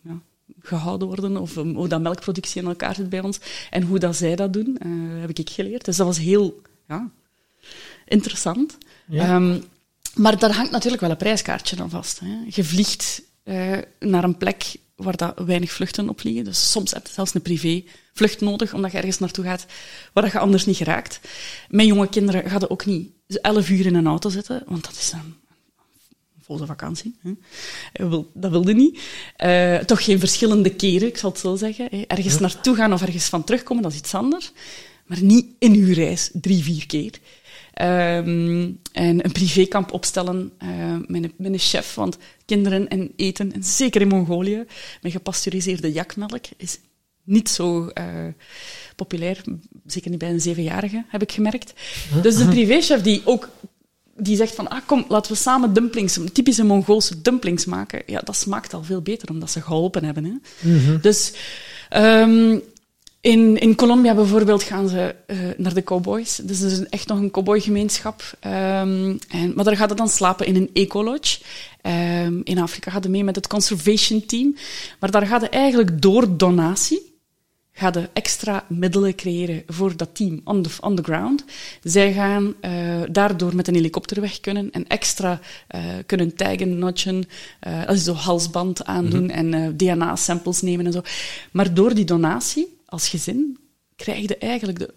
ja, 0.04 0.22
gehouden 0.62 1.08
worden, 1.08 1.38
of 1.38 1.56
um, 1.56 1.76
hoe 1.76 1.88
dat 1.88 2.02
melkproductie 2.02 2.62
in 2.62 2.68
elkaar 2.68 2.96
zit 2.96 3.10
bij 3.10 3.22
ons, 3.22 3.40
en 3.70 3.84
hoe 3.84 4.00
dat 4.00 4.16
zij 4.16 4.36
dat 4.36 4.54
doen, 4.54 4.78
uh, 4.86 5.22
heb 5.22 5.30
ik 5.30 5.50
geleerd. 5.50 5.86
Dus 5.86 5.98
dat 5.98 6.08
was 6.08 6.18
heel 6.18 6.62
ja, 6.88 7.10
interessant. 8.06 8.78
Ja. 9.08 9.36
Um, 9.36 9.64
maar 10.16 10.40
daar 10.40 10.54
hangt 10.54 10.72
natuurlijk 10.72 11.02
wel 11.02 11.12
een 11.12 11.18
prijskaartje 11.18 11.82
aan 11.82 11.90
vast. 11.90 12.20
Hè. 12.20 12.44
Je 12.48 12.64
vliegt 12.64 13.22
naar 14.00 14.24
een 14.24 14.38
plek 14.38 14.76
waar 14.96 15.18
dat 15.18 15.40
weinig 15.46 15.72
vluchten 15.72 16.10
op 16.10 16.20
vliegen. 16.20 16.44
Dus 16.44 16.72
soms 16.72 16.92
heb 16.92 17.08
je 17.08 17.14
zelfs 17.14 17.34
een 17.34 17.42
privévlucht 17.42 18.42
nodig, 18.42 18.74
omdat 18.74 18.92
je 18.92 18.98
ergens 18.98 19.20
naartoe 19.20 19.46
gaat 19.46 19.66
waar 20.14 20.26
je 20.26 20.40
anders 20.40 20.66
niet 20.66 20.78
geraakt. 20.78 21.20
Mijn 21.70 21.88
jonge 21.88 22.10
kinderen 22.10 22.50
gaan 22.50 22.70
ook 22.70 22.86
niet 22.86 23.12
elf 23.42 23.70
uur 23.70 23.86
in 23.86 23.96
een 23.96 24.08
auto 24.08 24.30
zitten, 24.30 24.64
want 24.66 24.84
dat 24.84 24.94
is 24.94 25.12
een 25.12 25.36
vakantie. 26.58 27.16
Hè. 27.22 27.32
Dat 28.34 28.52
wilde 28.52 28.74
niet. 28.74 29.00
Uh, 29.46 29.78
toch 29.78 30.04
geen 30.04 30.20
verschillende 30.20 30.70
keren, 30.70 31.08
ik 31.08 31.18
zal 31.18 31.30
het 31.30 31.40
zo 31.40 31.56
zeggen. 31.56 31.88
Hè. 31.92 32.02
Ergens 32.08 32.34
ja. 32.34 32.40
naartoe 32.40 32.76
gaan 32.76 32.94
of 32.94 33.02
ergens 33.02 33.26
van 33.26 33.44
terugkomen, 33.44 33.84
dat 33.84 33.92
is 33.92 33.98
iets 33.98 34.14
anders. 34.14 34.52
Maar 35.06 35.24
niet 35.24 35.46
in 35.60 35.74
uw 35.74 35.94
reis, 35.94 36.30
drie, 36.34 36.64
vier 36.64 36.86
keer. 36.86 37.12
Um, 37.82 38.80
en 38.92 39.26
een 39.26 39.32
privékamp 39.32 39.94
opstellen 39.94 40.52
uh, 40.64 40.98
met, 41.06 41.24
een, 41.24 41.34
met 41.38 41.54
een 41.54 41.60
chef. 41.60 41.96
Want 41.96 42.18
kinderen 42.46 42.88
en 42.88 43.12
eten, 43.16 43.54
en 43.54 43.64
zeker 43.64 44.02
in 44.02 44.08
Mongolië, 44.08 44.66
met 45.02 45.12
gepasteuriseerde 45.12 45.92
jakmelk, 45.92 46.46
is 46.58 46.80
niet 47.24 47.50
zo 47.50 47.84
uh, 47.84 48.04
populair. 48.96 49.42
Zeker 49.86 50.10
niet 50.10 50.20
bij 50.20 50.30
een 50.30 50.42
zevenjarige, 50.42 51.06
heb 51.08 51.22
ik 51.22 51.32
gemerkt. 51.32 51.74
Dus 52.22 52.36
de 52.38 52.48
privéchef 52.48 53.02
die 53.02 53.22
ook 53.26 53.50
die 54.18 54.36
zegt 54.36 54.56
van, 54.56 54.68
ah 54.68 54.82
kom, 54.86 55.06
laten 55.08 55.32
we 55.32 55.38
samen 55.38 55.74
dumplings, 55.74 56.20
typische 56.34 56.64
Mongoolse 56.64 57.22
dumplings 57.22 57.66
maken. 57.66 58.02
Ja, 58.06 58.20
dat 58.20 58.36
smaakt 58.36 58.74
al 58.74 58.84
veel 58.84 59.02
beter, 59.02 59.30
omdat 59.30 59.52
ze 59.52 59.62
geholpen 59.62 60.04
hebben. 60.04 60.24
Hè. 60.24 60.32
Mm 60.60 60.86
-hmm. 60.86 61.00
Dus 61.02 61.34
um, 61.96 62.62
in, 63.22 63.58
in 63.58 63.76
Colombia 63.76 64.16
bijvoorbeeld 64.16 64.64
gaan 64.64 64.90
ze 64.90 65.16
uh, 65.28 65.38
naar 65.58 65.74
de 65.74 65.84
cowboys. 65.84 66.36
Dus 66.36 66.60
het 66.60 66.72
is 66.72 66.84
echt 66.90 67.08
nog 67.08 67.18
een 67.18 67.32
cowboygemeenschap. 67.32 68.22
Um, 68.46 69.20
en, 69.30 69.54
maar 69.56 69.66
daar 69.66 69.78
gaat 69.78 69.90
het 69.90 69.98
dan 69.98 70.10
slapen 70.10 70.46
in 70.46 70.56
een 70.56 70.70
ecolodge. 70.74 71.40
Um, 72.26 72.42
in 72.44 72.60
Afrika 72.60 72.92
gaat 72.92 73.04
het 73.04 73.12
mee 73.12 73.24
met 73.24 73.36
het 73.36 73.48
conservation 73.48 74.26
team. 74.26 74.56
Maar 75.00 75.12
daar 75.12 75.28
gaat 75.28 75.42
het 75.42 75.52
eigenlijk 75.52 76.02
door 76.02 76.38
donatie 76.38 77.11
gaat 77.74 77.94
de 77.94 78.10
extra 78.14 78.66
middelen 78.70 79.16
creëren 79.16 79.64
voor 79.68 79.98
dat 79.98 80.16
team 80.16 80.42
on 80.44 80.62
the, 80.62 80.70
on 80.80 80.96
the 80.96 81.04
ground. 81.04 81.46
Zij 81.84 82.14
gaan 82.14 82.54
uh, 82.62 83.02
daardoor 83.12 83.56
met 83.56 83.68
een 83.68 83.74
helikopter 83.74 84.22
weg 84.22 84.40
kunnen 84.40 84.72
en 84.72 84.88
extra 84.88 85.40
uh, 85.76 85.82
kunnen 86.06 86.36
taggen, 86.36 86.78
notchen, 86.78 87.24
uh, 87.68 87.86
also 87.86 88.14
zo 88.14 88.20
halsband 88.20 88.86
aandoen 88.86 89.24
mm 89.24 89.30
-hmm. 89.30 89.54
en 89.54 89.78
DNA-samples 89.78 90.62
nemen 90.62 90.86
en 90.86 90.92
zo. 90.92 91.02
Maar 91.52 91.74
door 91.74 91.94
die 91.94 92.06
donatie 92.06 92.78
als 92.86 93.10
gezin 93.10 93.58
krijg 93.96 94.22
je 94.28 94.38
eigenlijk 94.38 94.80
de, 94.80 94.94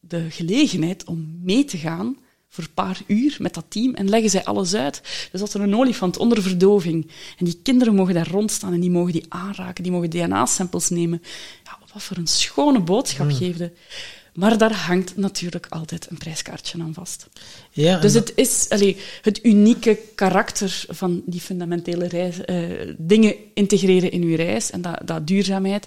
de 0.00 0.30
gelegenheid 0.30 1.04
om 1.04 1.38
mee 1.42 1.64
te 1.64 1.78
gaan 1.78 2.16
voor 2.52 2.64
een 2.64 2.74
paar 2.74 3.00
uur 3.06 3.36
met 3.38 3.54
dat 3.54 3.64
team 3.68 3.94
en 3.94 4.08
leggen 4.08 4.30
zij 4.30 4.44
alles 4.44 4.74
uit. 4.74 5.28
Dus 5.32 5.40
als 5.40 5.54
er 5.54 5.60
een 5.60 5.76
olifant 5.76 6.16
onder 6.16 6.42
verdoving 6.42 7.10
en 7.38 7.44
die 7.44 7.60
kinderen 7.62 7.94
mogen 7.94 8.14
daar 8.14 8.28
rondstaan 8.28 8.72
en 8.72 8.80
die 8.80 8.90
mogen 8.90 9.12
die 9.12 9.24
aanraken, 9.28 9.82
die 9.82 9.92
mogen 9.92 10.10
DNA-samples 10.10 10.88
nemen. 10.88 11.22
Ja, 11.64 11.78
wat 11.92 12.02
voor 12.02 12.16
een 12.16 12.26
schone 12.26 12.80
boodschap 12.80 13.26
mm. 13.26 13.34
geefde. 13.34 13.72
Maar 14.34 14.58
daar 14.58 14.72
hangt 14.72 15.16
natuurlijk 15.16 15.66
altijd 15.68 16.10
een 16.10 16.18
prijskaartje 16.18 16.80
aan 16.80 16.94
vast. 16.94 17.28
Ja, 17.70 17.98
dus 17.98 18.14
het 18.14 18.32
is 18.34 18.66
allee, 18.68 18.96
het 19.22 19.44
unieke 19.44 19.98
karakter 20.14 20.84
van 20.88 21.22
die 21.26 21.40
fundamentele 21.40 22.08
reis, 22.08 22.36
uh, 22.46 22.94
dingen 22.98 23.34
integreren 23.54 24.10
in 24.10 24.22
uw 24.22 24.36
reis 24.36 24.70
en 24.70 24.82
dat, 24.82 25.00
dat 25.04 25.26
duurzaamheid 25.26 25.86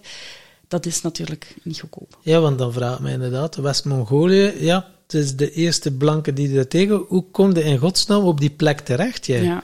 dat 0.67 0.85
is 0.85 1.01
natuurlijk 1.01 1.55
niet 1.63 1.79
goedkoop. 1.79 2.17
Ja, 2.21 2.39
want 2.39 2.57
dan 2.57 2.73
vraagt 2.73 2.99
mij 2.99 3.13
inderdaad, 3.13 3.55
West-Mongolië, 3.55 4.53
ja, 4.59 4.94
het 5.07 5.13
is 5.13 5.35
de 5.35 5.51
eerste 5.51 5.91
blanke 5.91 6.33
die 6.33 6.57
er 6.57 6.67
tegen. 6.67 7.05
Hoe 7.07 7.25
kom 7.31 7.55
je 7.55 7.63
in 7.63 7.77
godsnaam 7.77 8.23
op 8.23 8.39
die 8.39 8.49
plek 8.49 8.79
terecht? 8.79 9.25
Jij? 9.25 9.43
Ja. 9.43 9.63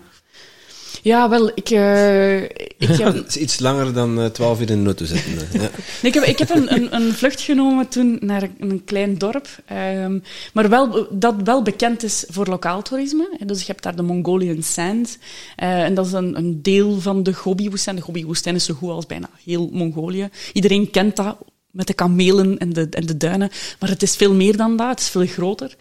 Ja, 1.01 1.29
wel, 1.29 1.51
ik... 1.55 1.69
Uh, 1.69 2.43
ik 2.43 2.77
heb... 2.77 3.13
het 3.23 3.27
is 3.27 3.37
iets 3.37 3.59
langer 3.59 3.93
dan 3.93 4.31
twaalf 4.31 4.55
uh, 4.55 4.63
uur 4.63 4.69
in 4.69 4.79
de 4.79 4.85
auto 4.85 5.05
zitten. 5.05 5.31
ja. 5.51 5.59
nee, 5.59 5.69
ik 6.01 6.13
heb, 6.13 6.23
ik 6.23 6.39
heb 6.39 6.49
een, 6.49 6.73
een, 6.73 6.95
een, 6.95 7.13
vlucht 7.13 7.41
genomen 7.41 7.87
toen 7.87 8.17
naar 8.21 8.49
een 8.59 8.83
klein 8.85 9.17
dorp, 9.17 9.47
um, 9.71 10.23
maar 10.53 10.69
wel, 10.69 11.07
dat 11.11 11.35
wel 11.43 11.61
bekend 11.61 12.03
is 12.03 12.25
voor 12.29 12.45
lokaal 12.45 12.81
toerisme. 12.81 13.29
Dus 13.45 13.59
je 13.59 13.65
hebt 13.65 13.83
daar 13.83 13.95
de 13.95 14.01
Mongolian 14.01 14.63
Sand, 14.63 15.17
uh, 15.63 15.83
en 15.83 15.93
dat 15.93 16.05
is 16.05 16.11
een, 16.11 16.37
een 16.37 16.61
deel 16.61 16.99
van 16.99 17.23
de 17.23 17.33
Gobi-woestijn. 17.33 17.95
De 17.95 18.01
Gobi-woestijn 18.01 18.55
is 18.55 18.65
zo 18.65 18.73
goed 18.73 18.89
als 18.89 19.05
bijna 19.05 19.29
heel 19.45 19.69
Mongolië. 19.71 20.29
Iedereen 20.53 20.89
kent 20.89 21.15
dat 21.15 21.37
met 21.71 21.87
de 21.87 21.93
kamelen 21.93 22.57
en 22.57 22.73
de, 22.73 22.87
en 22.89 23.05
de 23.05 23.17
duinen, 23.17 23.49
maar 23.79 23.89
het 23.89 24.01
is 24.01 24.15
veel 24.15 24.33
meer 24.33 24.57
dan 24.57 24.77
dat, 24.77 24.89
het 24.89 24.99
is 24.99 25.09
veel 25.09 25.25
groter. 25.25 25.75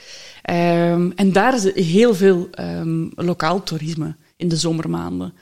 Um, 0.50 1.12
en 1.12 1.32
daar 1.32 1.54
is 1.54 1.74
heel 1.74 2.14
veel 2.14 2.48
um, 2.60 3.12
lokaal 3.14 3.62
toerisme 3.62 4.16
in 4.36 4.48
de 4.48 4.56
zomermaanden. 4.56 5.32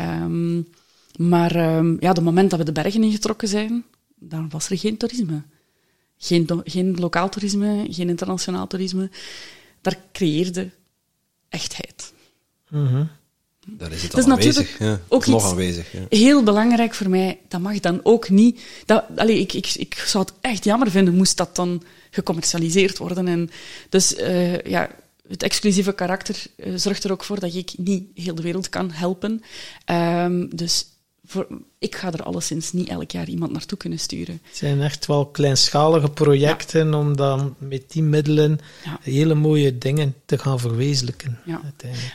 Um, 0.00 0.68
maar 1.16 1.56
ja, 2.00 2.08
het 2.08 2.20
moment 2.20 2.50
dat 2.50 2.58
we 2.58 2.64
de 2.64 2.72
bergen 2.72 3.02
ingetrokken 3.02 3.48
zijn, 3.48 3.84
dan 4.14 4.48
was 4.50 4.70
er 4.70 4.78
geen 4.78 4.96
toerisme. 4.96 5.42
Geen, 6.18 6.46
geen 6.64 6.94
lokaal 6.94 7.28
toerisme, 7.28 7.86
geen 7.90 8.08
internationaal 8.08 8.66
toerisme. 8.66 9.10
Daar 9.80 9.98
creëerde 10.12 10.70
echtheid. 11.48 12.12
-hmm. 12.68 13.10
Daar 13.68 13.92
is 13.92 14.02
het 14.02 14.12
dat 14.12 14.28
aanwezig. 14.28 14.78
Ja, 14.78 15.00
ook 15.08 15.26
nog 15.26 15.44
aanwezig. 15.44 15.92
Ja. 15.92 16.00
Heel 16.08 16.42
belangrijk 16.42 16.94
voor 16.94 17.08
mij, 17.08 17.38
dat 17.48 17.60
mag 17.60 17.80
dan 17.80 18.00
ook 18.02 18.28
niet. 18.28 18.60
Dat, 18.84 19.04
allez, 19.16 19.38
ik, 19.38 19.52
ik, 19.52 19.74
ik 19.74 19.94
zou 19.94 20.24
het 20.24 20.34
echt 20.40 20.64
jammer 20.64 20.90
vinden, 20.90 21.14
moest 21.14 21.36
dat 21.36 21.56
dan 21.56 21.82
gecommercialiseerd 22.10 22.98
worden. 22.98 23.28
En 23.28 23.50
dus 23.88 24.14
uh, 24.14 24.60
ja, 24.60 24.90
het 25.28 25.42
exclusieve 25.42 25.92
karakter 25.92 26.44
uh, 26.56 26.72
zorgt 26.76 27.04
er 27.04 27.12
ook 27.12 27.24
voor 27.24 27.40
dat 27.40 27.54
ik 27.54 27.72
niet 27.76 28.04
heel 28.14 28.34
de 28.34 28.42
wereld 28.42 28.68
kan 28.68 28.90
helpen. 28.90 29.42
Um, 29.90 30.56
dus 30.56 30.86
voor, 31.26 31.46
ik 31.78 31.96
ga 31.96 32.12
er 32.12 32.22
alleszins 32.22 32.72
niet 32.72 32.88
elk 32.88 33.10
jaar 33.10 33.28
iemand 33.28 33.52
naartoe 33.52 33.78
kunnen 33.78 33.98
sturen. 33.98 34.40
Het 34.42 34.56
zijn 34.56 34.80
echt 34.80 35.06
wel 35.06 35.26
kleinschalige 35.26 36.10
projecten 36.10 36.88
ja. 36.88 36.98
om 36.98 37.16
dan 37.16 37.54
met 37.58 37.92
die 37.92 38.02
middelen 38.02 38.58
ja. 38.84 38.98
hele 39.02 39.34
mooie 39.34 39.78
dingen 39.78 40.14
te 40.24 40.38
gaan 40.38 40.60
verwezenlijken. 40.60 41.38
Ja, 41.44 41.60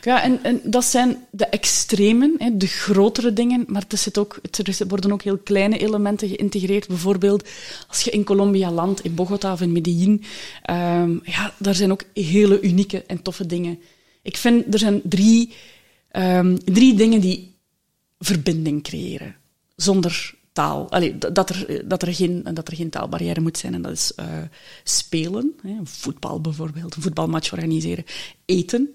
ja 0.02 0.24
en, 0.24 0.44
en 0.44 0.62
dat 0.64 0.86
zijn 0.86 1.18
de 1.32 1.46
extremen, 1.46 2.36
hè, 2.38 2.58
de 2.58 2.68
grotere 2.68 3.34
dingen, 3.34 3.64
maar 3.68 3.84
er, 3.88 3.98
zit 3.98 4.18
ook, 4.18 4.40
er 4.52 4.88
worden 4.88 5.12
ook 5.12 5.22
heel 5.22 5.38
kleine 5.38 5.78
elementen 5.78 6.28
geïntegreerd. 6.28 6.88
Bijvoorbeeld 6.88 7.50
als 7.88 8.02
je 8.02 8.12
in 8.12 8.24
Colombia 8.24 8.72
landt, 8.72 9.04
in 9.04 9.16
Bogota 9.16 9.54
of 9.54 9.62
in 9.62 9.72
Medellin, 9.72 10.24
um, 10.70 11.22
ja, 11.24 11.54
daar 11.58 11.76
zijn 11.76 11.92
ook 11.92 12.04
hele 12.14 12.62
unieke 12.62 13.04
en 13.08 13.22
toffe 13.22 13.46
dingen. 13.46 13.80
Ik 14.22 14.38
vind, 14.38 14.74
er 14.74 14.80
zijn 14.80 15.02
drie, 15.04 15.54
um, 16.12 16.64
drie 16.64 16.94
dingen 16.94 17.22
die 17.22 17.51
verbinding 18.22 18.84
creëren. 18.84 19.36
Zonder 19.76 20.34
taal. 20.52 20.92
Allee, 20.92 21.18
dat, 21.18 21.50
er, 21.50 21.88
dat, 21.88 22.02
er 22.02 22.14
geen, 22.14 22.44
dat 22.54 22.68
er 22.68 22.76
geen 22.76 22.90
taalbarrière 22.90 23.42
moet 23.42 23.58
zijn. 23.58 23.74
En 23.74 23.82
dat 23.82 23.92
is 23.92 24.12
uh, 24.20 24.26
spelen. 24.84 25.54
Hè, 25.62 25.74
voetbal 25.84 26.42
bijvoorbeeld. 26.42 26.96
Een 26.96 27.02
voetbalmatch 27.02 27.52
organiseren. 27.52 28.06
Eten. 28.46 28.90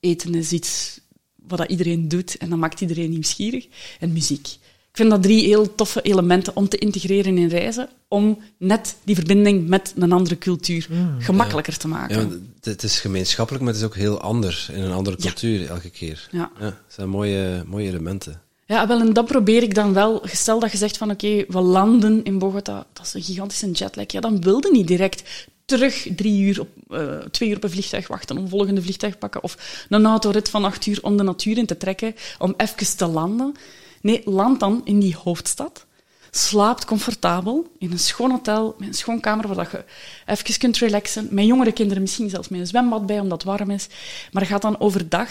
Eten 0.00 0.34
is 0.34 0.52
iets 0.52 1.00
wat 1.46 1.58
dat 1.58 1.70
iedereen 1.70 2.08
doet 2.08 2.36
en 2.36 2.50
dat 2.50 2.58
maakt 2.58 2.80
iedereen 2.80 3.10
nieuwsgierig. 3.10 3.66
En 4.00 4.12
muziek. 4.12 4.46
Ik 4.92 4.98
vind 4.98 5.10
dat 5.10 5.22
drie 5.22 5.46
heel 5.46 5.74
toffe 5.74 6.02
elementen 6.02 6.56
om 6.56 6.68
te 6.68 6.78
integreren 6.78 7.38
in 7.38 7.48
reizen, 7.48 7.88
om 8.08 8.38
net 8.56 8.96
die 9.04 9.14
verbinding 9.14 9.68
met 9.68 9.92
een 9.96 10.12
andere 10.12 10.38
cultuur 10.38 10.88
gemakkelijker 11.18 11.76
te 11.76 11.88
maken. 11.88 12.44
Ja, 12.60 12.70
het 12.70 12.82
is 12.82 13.00
gemeenschappelijk, 13.00 13.64
maar 13.64 13.72
het 13.72 13.82
is 13.82 13.88
ook 13.88 13.96
heel 13.96 14.20
anders 14.20 14.68
in 14.68 14.82
een 14.82 14.92
andere 14.92 15.16
cultuur 15.16 15.68
elke 15.68 15.90
keer. 15.90 16.28
Ja. 16.30 16.50
het 16.58 16.74
zijn 16.88 17.08
mooie, 17.08 17.64
mooie 17.66 17.88
elementen. 17.88 18.42
Ja, 18.72 18.86
wel, 18.86 19.00
en 19.00 19.12
dat 19.12 19.26
probeer 19.26 19.62
ik 19.62 19.74
dan 19.74 19.92
wel. 19.92 20.22
Stel 20.24 20.60
dat 20.60 20.70
je 20.70 20.76
zegt 20.76 20.96
van 20.96 21.10
oké, 21.10 21.44
we 21.48 21.60
landen 21.60 22.24
in 22.24 22.38
Bogota, 22.38 22.86
dat 22.92 23.06
is 23.06 23.14
een 23.14 23.22
gigantische 23.22 23.70
jetlag. 23.70 24.12
Ja, 24.12 24.20
dan 24.20 24.40
wilde 24.40 24.70
niet 24.70 24.86
direct 24.86 25.22
terug 25.64 26.06
drie 26.16 26.42
uur 26.42 26.60
op, 26.60 26.68
eh, 26.88 27.18
twee 27.18 27.48
uur 27.48 27.56
op 27.56 27.64
een 27.64 27.70
vliegtuig 27.70 28.08
wachten 28.08 28.38
om 28.38 28.48
volgende 28.48 28.82
vliegtuig 28.82 29.18
pakken. 29.18 29.42
Of 29.42 29.84
een 29.88 30.06
autorit 30.06 30.48
van 30.48 30.64
acht 30.64 30.86
uur 30.86 30.98
om 31.02 31.16
de 31.16 31.22
natuur 31.22 31.58
in 31.58 31.66
te 31.66 31.76
trekken, 31.76 32.14
om 32.38 32.54
even 32.56 32.96
te 32.96 33.06
landen. 33.06 33.54
Nee, 34.02 34.22
land 34.24 34.60
dan 34.60 34.80
in 34.84 35.00
die 35.00 35.16
hoofdstad. 35.22 35.86
Slaapt 36.30 36.84
comfortabel 36.84 37.72
in 37.78 37.92
een 37.92 37.98
schoon 37.98 38.30
hotel, 38.30 38.74
met 38.78 38.88
een 38.88 38.94
schoon 38.94 39.20
kamer 39.20 39.54
waar 39.54 39.68
je 39.72 39.84
even 40.26 40.58
kunt 40.58 40.78
relaxen. 40.78 41.28
Met 41.30 41.46
jongere 41.46 41.72
kinderen 41.72 42.02
misschien 42.02 42.30
zelfs 42.30 42.48
met 42.48 42.60
een 42.60 42.66
zwembad 42.66 43.06
bij, 43.06 43.20
omdat 43.20 43.42
het 43.42 43.50
warm 43.50 43.70
is. 43.70 43.86
Maar 44.30 44.46
ga 44.46 44.58
dan 44.58 44.80
overdag, 44.80 45.28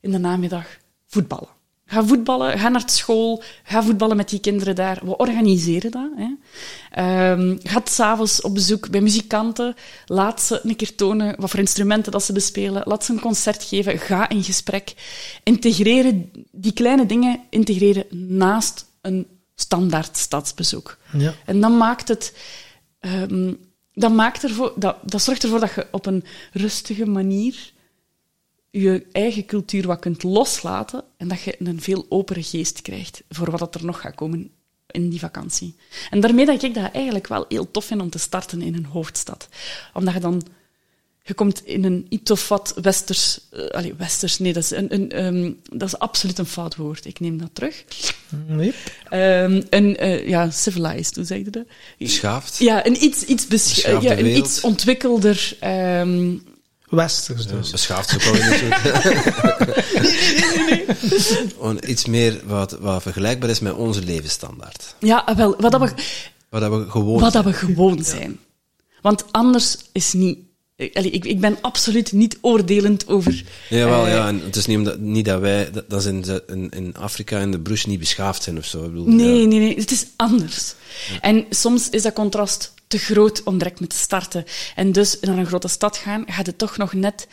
in 0.00 0.10
de 0.10 0.18
namiddag, 0.18 0.66
voetballen. 1.06 1.62
Ga 1.94 2.04
voetballen, 2.04 2.58
ga 2.58 2.68
naar 2.68 2.82
school, 2.86 3.42
ga 3.62 3.82
voetballen 3.82 4.16
met 4.16 4.28
die 4.28 4.40
kinderen 4.40 4.74
daar. 4.74 5.00
We 5.04 5.16
organiseren 5.16 5.90
dat. 5.90 6.10
Hè. 6.16 6.28
Ehm, 6.90 7.56
ga 7.62 7.80
s'avonds 7.84 8.40
op 8.40 8.54
bezoek 8.54 8.90
bij 8.90 9.00
muzikanten. 9.00 9.74
Laat 10.06 10.42
ze 10.42 10.60
een 10.62 10.76
keer 10.76 10.94
tonen 10.94 11.34
wat 11.40 11.50
voor 11.50 11.60
instrumenten 11.60 12.12
dat 12.12 12.22
ze 12.22 12.32
bespelen. 12.32 12.82
Laat 12.84 13.04
ze 13.04 13.12
een 13.12 13.20
concert 13.20 13.62
geven. 13.62 13.98
Ga 13.98 14.28
in 14.28 14.44
gesprek. 14.44 14.94
Integreren, 15.42 16.30
die 16.50 16.72
kleine 16.72 17.06
dingen 17.06 17.40
integreren 17.50 18.04
naast 18.36 18.86
een 19.00 19.26
standaard 19.54 20.16
stadsbezoek. 20.16 20.98
Ja. 21.12 21.34
En 21.44 21.60
dan 21.60 21.76
maakt 21.76 22.08
het... 22.08 22.36
ehm, 23.00 23.52
dat, 23.92 24.12
maakt 24.12 24.42
ervoor, 24.42 24.72
dat, 24.76 24.96
dat 25.02 25.22
zorgt 25.22 25.42
ervoor 25.42 25.60
dat 25.60 25.74
je 25.74 25.86
op 25.90 26.06
een 26.06 26.24
rustige 26.52 27.06
manier 27.06 27.72
je 28.80 29.06
eigen 29.12 29.44
cultuur 29.44 29.86
wat 29.86 29.98
kunt 30.00 30.22
loslaten 30.22 31.04
en 31.16 31.28
dat 31.28 31.40
je 31.42 31.56
een 31.58 31.80
veel 31.80 32.06
opere 32.08 32.42
geest 32.42 32.82
krijgt 32.82 33.22
voor 33.28 33.50
wat 33.50 33.74
er 33.74 33.84
nog 33.84 34.00
gaat 34.00 34.14
komen 34.14 34.50
in 34.90 35.08
die 35.08 35.18
vakantie. 35.18 35.74
En 36.10 36.20
daarmee 36.20 36.46
dat 36.46 36.62
ik 36.62 36.74
dat 36.74 36.92
eigenlijk 36.92 37.26
wel 37.26 37.44
heel 37.48 37.70
tof 37.70 37.84
vind 37.84 38.00
om 38.00 38.10
te 38.10 38.18
starten 38.18 38.62
in 38.62 38.74
een 38.74 38.84
hoofdstad. 38.84 39.48
Omdat 39.92 40.14
je 40.14 40.20
dan... 40.20 40.42
Je 41.22 41.34
komt 41.34 41.66
in 41.66 41.84
een 41.84 42.06
iets 42.08 42.30
of 42.30 42.48
wat 42.48 42.74
westers... 42.82 43.40
eh, 43.50 43.66
allee, 43.66 43.94
westers, 43.94 44.38
nee, 44.38 44.52
dat 44.52 44.62
is, 44.62 44.70
een, 44.70 44.94
een, 44.94 45.10
ehm, 45.10 45.52
dat 45.78 45.88
is 45.88 45.98
absoluut 45.98 46.38
een 46.38 46.46
fout 46.46 46.76
woord. 46.76 47.04
Ik 47.04 47.20
neem 47.20 47.38
dat 47.38 47.50
terug. 47.52 47.84
Nee. 48.46 48.72
Ehm, 49.08 49.62
een, 49.70 49.96
eh, 49.96 50.28
ja, 50.28 50.50
civilized, 50.50 51.16
hoe 51.16 51.24
zeg 51.24 51.38
je 51.38 51.50
dat? 51.50 51.64
Beschaafd. 51.98 52.58
Ja, 52.58 52.86
een 52.86 53.04
iets, 53.04 53.24
iets, 53.24 53.46
besch- 53.46 53.74
Beschaafde 53.74 54.08
ja, 54.08 54.18
een 54.18 54.36
iets 54.36 54.60
ontwikkelder... 54.60 55.56
ehm, 55.60 56.36
Westers 56.94 57.46
dus. 57.46 57.70
Beschaafd 57.70 58.16
is 58.16 58.28
ook 58.28 58.34
niet 58.34 58.58
zo. 58.58 58.68
Gewoon 61.56 61.80
iets 61.86 62.04
meer 62.06 62.40
wat, 62.46 62.76
wat 62.80 63.02
vergelijkbaar 63.02 63.50
is 63.50 63.60
met 63.60 63.72
onze 63.72 64.02
levensstandaard. 64.02 64.94
ja, 64.98 65.32
wel, 65.36 65.56
wat 65.60 65.72
dat 65.72 65.80
we... 65.80 65.90
Wat 66.48 66.60
dat 66.60 66.70
we 66.72 66.90
gewoon 66.90 67.20
wat 67.20 67.32
dat 67.32 67.32
zijn. 67.32 67.44
we 67.44 67.52
gewoon 67.52 68.04
zijn. 68.04 68.38
Want 69.02 69.24
anders 69.30 69.76
is 69.92 70.12
niet... 70.12 70.38
eh, 70.76 70.94
Allee, 70.94 71.10
ik, 71.10 71.24
ik 71.24 71.40
ben 71.40 71.58
absoluut 71.60 72.12
niet 72.12 72.38
oordelend 72.40 73.08
over... 73.08 73.44
Jawel, 73.68 74.06
eh, 74.06 74.12
ja. 74.12 74.26
En 74.28 74.40
het 74.44 74.56
is 74.56 74.66
niet, 74.66 74.78
omdat, 74.78 74.98
niet 74.98 75.24
dat 75.24 75.40
wij, 75.40 75.70
dat, 75.70 75.90
dat 75.90 76.02
ze 76.02 76.08
in, 76.08 76.20
de- 76.22 76.42
in, 76.46 76.70
in 76.70 76.96
Afrika 76.96 77.38
en 77.40 77.50
de 77.50 77.60
Bruce 77.60 77.88
niet 77.88 77.98
beschaafd 77.98 78.42
zijn 78.42 78.58
of 78.58 78.64
zo. 78.64 78.84
Ik 78.84 78.90
bedoel, 78.90 79.06
Nee, 79.08 79.40
ja. 79.40 79.46
nee, 79.46 79.58
nee. 79.58 79.76
Het 79.76 79.90
is 79.90 80.06
anders. 80.16 80.74
En 81.20 81.44
soms 81.50 81.88
is 81.90 82.02
dat 82.02 82.12
contrast 82.12 82.72
te 82.86 82.98
groot 82.98 83.42
om 83.42 83.58
direct 83.58 83.80
mee 83.80 83.88
te 83.88 83.96
starten. 83.96 84.44
En 84.74 84.92
dus 84.92 85.18
naar 85.20 85.38
een 85.38 85.46
grote 85.46 85.68
stad 85.68 85.96
gaan, 85.96 86.24
gaat 86.26 86.46
het 86.46 86.58
toch 86.58 86.76
nog 86.76 86.92
net 86.92 87.26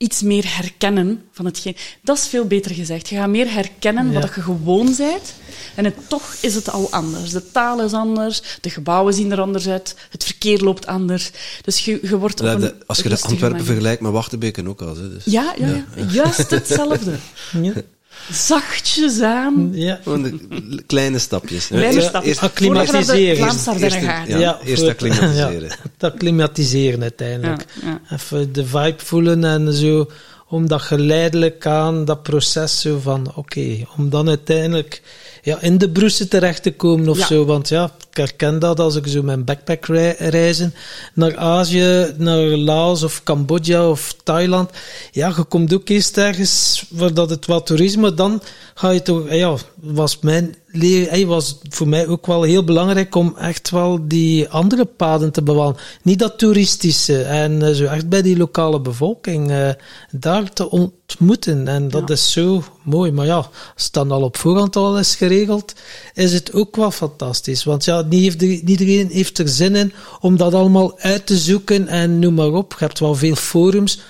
iets 0.00 0.22
meer 0.22 0.56
herkennen 0.56 1.24
van 1.32 1.44
hetgeen. 1.44 1.76
Dat 2.02 2.16
is 2.16 2.26
veel 2.26 2.44
beter 2.44 2.74
gezegd. 2.74 3.08
Je 3.08 3.16
gaat 3.16 3.28
meer 3.28 3.52
herkennen 3.52 4.12
wat 4.12 4.34
je 4.34 4.40
gewoon 4.40 4.94
bent. 4.96 5.34
En 5.74 5.84
het, 5.84 5.94
toch 6.08 6.34
is 6.40 6.54
het 6.54 6.70
al 6.70 6.90
anders. 6.90 7.30
De 7.30 7.50
taal 7.50 7.82
is 7.82 7.92
anders, 7.92 8.42
de 8.60 8.70
gebouwen 8.70 9.14
zien 9.14 9.32
er 9.32 9.40
anders 9.40 9.68
uit, 9.68 9.96
het 10.10 10.24
verkeer 10.24 10.60
loopt 10.60 10.86
anders. 10.86 11.30
Dus 11.62 11.84
je, 11.84 11.98
je 12.02 12.18
wordt 12.18 12.40
als 12.86 12.98
je 12.98 13.08
de 13.08 13.20
Antwerpen 13.20 13.50
manier- 13.50 13.64
vergelijkt 13.64 14.00
met 14.00 14.12
Wachtenbeken 14.12 14.68
ook 14.68 14.82
al. 14.82 14.94
Dus. 14.94 15.24
Ja, 15.24 15.54
ja, 15.58 15.66
ja, 15.66 15.84
juist 16.08 16.50
hetzelfde. 16.50 17.14
Ja. 18.28 18.34
Zachtjes 18.34 19.20
aan. 19.20 19.70
ja. 19.72 20.00
Gewoon 20.02 20.22
de 20.22 20.82
kleine 20.86 21.18
stapjes. 21.18 21.66
Kleine 21.66 21.94
Eerst- 21.94 22.08
stapjes. 22.08 22.38
acclimatiseren. 22.38 23.36
Vlaamse 23.36 23.70
Ardennen 23.70 23.98
Eerst- 24.00 24.10
gaat. 24.10 24.28
Ja, 24.40 24.58
eerst 24.64 24.86
acclimatiseren. 24.88 25.62
Ja, 25.68 25.76
het 25.98 26.12
acclimatiseren 26.12 27.02
uiteindelijk. 27.02 27.64
Ja, 27.82 28.00
ja. 28.08 28.16
Even 28.16 28.52
de 28.52 28.66
vibe 28.66 28.94
voelen 29.04 29.44
en 29.44 29.72
zo, 29.72 30.10
om 30.48 30.68
dat 30.68 30.82
geleidelijk 30.82 31.66
aan, 31.66 32.04
dat 32.04 32.22
proces 32.22 32.80
zo 32.80 32.98
van, 32.98 33.32
oké, 33.34 33.86
om 33.96 34.10
dan 34.10 34.28
uiteindelijk 34.28 35.02
ja, 35.42 35.60
in 35.60 35.78
de 35.78 35.90
broesen 35.90 36.28
terecht 36.28 36.62
te 36.62 36.72
komen 36.72 37.08
of 37.08 37.18
Ja. 37.18 37.26
zo. 37.26 37.44
Want 37.44 37.68
ja, 37.68 37.90
ik 38.10 38.16
herken 38.16 38.58
dat 38.58 38.80
als 38.80 38.96
ik 38.96 39.06
zo 39.06 39.22
mijn 39.22 39.44
backpack 39.44 39.86
rei- 39.86 40.14
reizen 40.18 40.74
naar 41.14 41.36
Azië, 41.36 42.14
naar 42.16 42.38
Laos 42.40 43.02
of 43.02 43.22
Cambodja 43.22 43.88
of 43.88 44.14
Thailand. 44.24 44.70
Ja, 45.12 45.32
je 45.36 45.44
komt 45.44 45.74
ook 45.74 45.88
eerst 45.88 46.16
ergens 46.18 46.84
waar 46.88 47.14
dat 47.14 47.30
het 47.30 47.46
wat 47.46 47.66
toerisme, 47.66 48.14
dan 48.14 48.42
ga 48.74 48.90
je 48.90 49.02
toch, 49.02 49.30
ja, 49.32 49.56
was 49.74 50.18
mijn 50.20 50.54
leer, 50.72 51.26
was 51.26 51.58
voor 51.68 51.88
mij 51.88 52.06
ook 52.08 52.26
wel 52.26 52.42
heel 52.42 52.64
belangrijk 52.64 53.14
om 53.14 53.36
echt 53.38 53.70
wel 53.70 53.98
die 54.08 54.48
andere 54.48 54.84
paden 54.84 55.32
te 55.32 55.42
bewandelen. 55.42 55.82
Niet 56.02 56.18
dat 56.18 56.38
toeristische 56.38 57.22
en 57.22 57.62
eh, 57.62 57.72
zo 57.74 57.84
echt 57.84 58.08
bij 58.08 58.22
die 58.22 58.36
lokale 58.36 58.80
bevolking 58.80 59.50
eh, 59.50 59.68
daar 60.10 60.52
te 60.52 60.70
ontmoeten. 60.70 61.68
En 61.68 61.88
dat 61.88 62.08
Ja. 62.08 62.14
is 62.14 62.32
zo 62.32 62.62
mooi. 62.82 63.12
Maar 63.12 63.26
ja, 63.26 63.36
als 63.74 63.84
het 63.84 63.92
dan 63.92 64.10
al 64.10 64.22
op 64.22 64.36
voorhand 64.36 64.76
al 64.76 64.98
is 64.98 65.14
geregeld, 65.14 65.72
is 66.14 66.32
het 66.32 66.52
ook 66.52 66.76
wel 66.76 66.90
fantastisch. 66.90 67.64
Want 67.64 67.84
ja, 67.84 68.02
niet, 68.02 68.22
heeft 68.22 68.42
er- 68.42 68.48
niet 68.48 68.68
iedereen 68.68 69.08
heeft 69.10 69.38
er 69.38 69.48
zin 69.48 69.74
in 69.74 69.92
om 70.20 70.36
dat 70.36 70.54
allemaal 70.54 70.98
uit 70.98 71.26
te 71.26 71.36
zoeken 71.38 71.88
en 71.88 72.18
noem 72.18 72.34
maar 72.34 72.52
op. 72.52 72.72
Je 72.78 72.84
hebt 72.84 72.98
wel 72.98 73.14
veel 73.14 73.34
forums. 73.34 74.00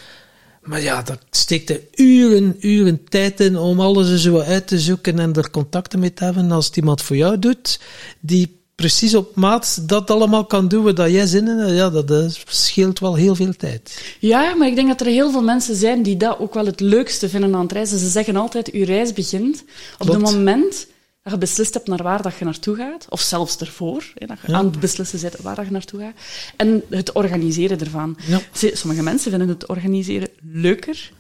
Maar 0.63 0.83
ja, 0.83 1.03
daar 1.03 1.19
steekt 1.31 1.71
er 1.71 1.81
uren, 1.95 2.57
uren 2.61 3.05
tijd 3.09 3.41
in 3.41 3.57
om 3.57 3.81
alles 3.81 4.23
zo 4.23 4.39
uit 4.39 4.67
te 4.67 4.79
zoeken 4.79 5.19
en 5.19 5.33
er 5.35 5.51
contacten 5.51 5.99
mee 5.99 6.15
te 6.15 6.25
hebben. 6.25 6.51
Als 6.51 6.67
het 6.67 6.77
iemand 6.77 7.03
voor 7.03 7.17
jou 7.17 7.39
doet, 7.39 7.81
die 8.21 8.59
precies 8.75 9.15
op 9.15 9.37
maat 9.37 9.89
dat 9.89 10.11
allemaal 10.11 10.45
kan 10.45 10.69
doen 10.69 10.83
wat 10.85 10.97
jij 10.97 11.27
zin 11.27 11.49
in 11.49 11.57
hebt, 11.59 11.73
ja, 11.77 11.91
dat 11.91 12.39
scheelt 12.47 12.99
wel 12.99 13.15
heel 13.15 13.35
veel 13.35 13.53
tijd. 13.57 14.03
Ja, 14.19 14.55
maar 14.55 14.69
ik 14.69 14.75
denk 14.75 14.89
dat 14.89 15.01
er 15.01 15.07
heel 15.07 15.31
veel 15.31 15.43
mensen 15.43 15.77
zijn 15.77 16.03
die 16.03 16.17
dat 16.17 16.39
ook 16.39 16.55
wel 16.55 16.67
het 16.67 16.81
leukste 16.81 17.29
vinden 17.29 17.55
aan 17.55 17.63
het 17.63 17.73
reizen. 17.73 17.99
Ze 17.99 18.09
zeggen 18.09 18.37
altijd, 18.37 18.71
uw 18.71 18.85
reis 18.85 19.13
begint 19.13 19.65
op 19.99 20.09
het 20.09 20.19
moment 20.21 20.87
dat 21.23 21.33
je 21.33 21.39
beslist 21.39 21.75
hebt 21.75 21.89
naar 21.89 22.03
waar 22.03 22.23
dat 22.23 22.37
je 22.39 22.45
naartoe 22.45 22.77
gaat. 22.77 23.07
Of 23.09 23.21
zelfs 23.21 23.57
ervoor, 23.57 24.05
hè, 24.15 24.27
dat 24.27 24.37
je 24.47 24.53
Ja. 24.53 24.59
aan 24.59 24.65
het 24.67 24.81
beslissen 24.81 25.21
bent 25.21 25.37
waar 25.37 25.55
dat 25.55 25.65
je 25.65 25.71
naartoe 25.71 26.01
gaat. 26.01 26.15
En 26.57 26.83
het 26.91 27.13
organiseren 27.13 27.81
ervan. 27.81 28.17
Ja. 28.27 28.41
Sommige 28.73 29.03
mensen 29.03 29.31
vinden 29.31 29.49
het 29.49 29.67
organiseren 29.67 30.29
leuker 30.53 31.11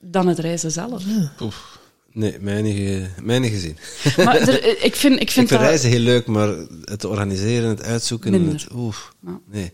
dan 0.00 0.26
het 0.26 0.38
reizen 0.38 0.70
zelf. 0.70 1.02
Oef. 1.40 1.78
Nee, 2.12 2.36
mij 2.40 2.62
niet, 2.62 2.76
ge- 2.76 3.22
mij 3.22 3.38
niet 3.38 3.52
gezien. 3.52 3.76
Maar 4.24 4.36
er, 4.36 4.84
ik 4.84 4.94
vind, 4.94 5.14
ik 5.14 5.20
Ik 5.20 5.30
vind 5.30 5.48
dat... 5.48 5.60
reizen 5.60 5.90
heel 5.90 5.98
leuk, 6.00 6.26
maar 6.26 6.48
het 6.84 7.04
organiseren, 7.04 7.68
het 7.68 7.82
uitzoeken, 7.82 8.30
Minder. 8.30 8.52
het, 8.52 8.66
oef, 8.74 9.14
Ja. 9.26 9.40
nee. 9.50 9.72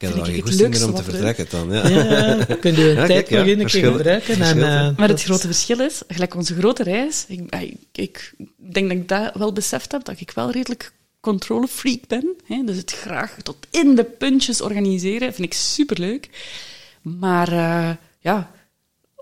Ik 0.00 0.04
heb 0.08 0.10
er 0.14 0.20
al 0.20 0.26
ik 0.26 0.34
geen 0.34 0.34
het 0.42 0.44
goesting 0.48 0.70
meer 0.74 0.84
om 0.84 0.90
te 0.94 1.02
wat 1.02 1.04
vertrekken 1.04 1.46
dan. 1.50 1.72
Ja. 1.72 1.88
Ja, 1.88 2.44
kun 2.60 2.74
je 2.76 2.90
een 2.90 2.96
Ja, 3.02 3.06
tijd 3.06 3.30
nog 3.30 3.38
een 3.40 3.44
keer 3.46 3.58
verschil- 3.60 3.92
gebruiken. 3.96 4.40
En, 4.40 4.56
eh. 4.62 4.96
Maar 4.96 5.08
het 5.08 5.22
grote 5.22 5.46
verschil 5.46 5.80
is, 5.80 6.02
gelijk 6.08 6.34
onze 6.34 6.54
grote 6.54 6.82
reis, 6.82 7.24
ik, 7.28 7.54
ik, 7.54 7.88
ik 7.92 8.34
denk 8.74 8.88
dat 8.88 8.98
ik 8.98 9.08
dat 9.08 9.34
wel 9.34 9.52
beseft 9.52 9.92
heb, 9.92 10.04
dat 10.04 10.20
ik 10.20 10.30
wel 10.30 10.50
redelijk 10.50 10.92
controlefreak 11.20 12.06
ben. 12.06 12.36
Hè? 12.44 12.64
Dus 12.64 12.76
het 12.76 12.92
graag 12.92 13.36
tot 13.42 13.66
in 13.70 13.94
de 13.94 14.04
puntjes 14.04 14.60
organiseren, 14.60 15.34
vind 15.34 15.46
ik 15.46 15.58
superleuk. 15.58 16.28
Maar 17.02 17.52
eh, 17.52 17.90
ja, 18.20 18.50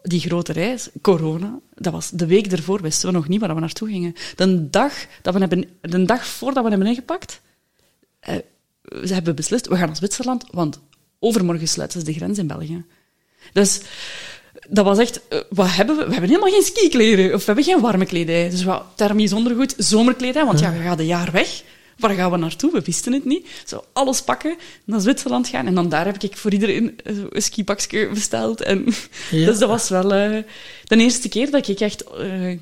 die 0.03 0.21
grote 0.21 0.53
reis, 0.53 0.89
corona, 1.01 1.59
dat 1.75 1.93
was 1.93 2.11
de 2.11 2.27
week 2.27 2.47
ervoor, 2.47 2.83
wisten 2.83 3.09
we 3.09 3.15
nog 3.15 3.29
niet 3.29 3.41
waar 3.41 3.55
we 3.55 3.61
naartoe 3.61 3.89
gingen. 3.89 4.15
De 4.37 4.71
dag, 4.71 4.93
dat 5.23 5.35
we 5.35 5.41
hebben, 5.41 5.65
de 5.81 6.05
dag 6.05 6.27
voordat 6.27 6.63
we 6.63 6.69
hebben 6.69 6.89
ingepakt, 6.89 7.41
eh, 8.21 8.35
ze 9.05 9.15
hebben 9.15 9.35
beslist, 9.35 9.67
we 9.67 9.77
gaan 9.77 9.87
naar 9.87 9.97
Zwitserland, 9.97 10.45
want 10.51 10.81
overmorgen 11.19 11.69
sluiten 11.69 12.01
ze 12.01 12.07
de 12.07 12.13
grens 12.13 12.39
in 12.39 12.47
België. 12.47 12.85
Dus 13.53 13.81
dat 14.69 14.85
was 14.85 14.99
echt, 14.99 15.21
eh, 15.29 15.41
wat 15.51 15.69
hebben 15.71 15.97
we? 15.97 16.05
We 16.05 16.11
hebben 16.13 16.31
helemaal 16.31 16.51
geen 16.51 16.63
skikleren, 16.63 17.35
of 17.35 17.39
we 17.39 17.47
hebben 17.47 17.65
geen 17.65 17.81
warme 17.81 18.07
kledij. 18.07 18.51
Dus 18.51 18.65
wat 18.65 18.85
thermisch 18.95 19.33
ondergoed, 19.33 19.75
zomerkledij, 19.79 20.45
want 20.45 20.59
ja, 20.59 20.73
we 20.73 20.83
gaan 20.83 20.99
een 20.99 21.07
jaar 21.07 21.33
weg. 21.33 21.63
Waar 21.97 22.15
gaan 22.15 22.31
we 22.31 22.37
naartoe? 22.37 22.73
We 22.73 22.81
wisten 22.81 23.13
het 23.13 23.25
niet. 23.25 23.49
Zo 23.65 23.85
alles 23.93 24.23
pakken, 24.23 24.57
naar 24.85 25.01
Zwitserland 25.01 25.49
gaan. 25.49 25.67
En 25.67 25.75
dan 25.75 25.89
daar 25.89 26.05
heb 26.05 26.23
ik 26.23 26.37
voor 26.37 26.53
iedereen 26.53 26.99
eh, 27.05 27.15
een 27.31 27.43
skipakje 27.43 28.09
besteld. 28.09 28.63
En 28.63 28.85
Ja. 29.31 29.47
Dus 29.47 29.59
dat 29.59 29.69
was 29.69 29.89
wel 29.89 30.15
eh, 30.15 30.43
de 30.85 30.97
eerste 30.97 31.29
keer 31.29 31.51
dat 31.51 31.69
ik 31.69 31.81
echt 31.81 32.05
eh, 32.05 32.59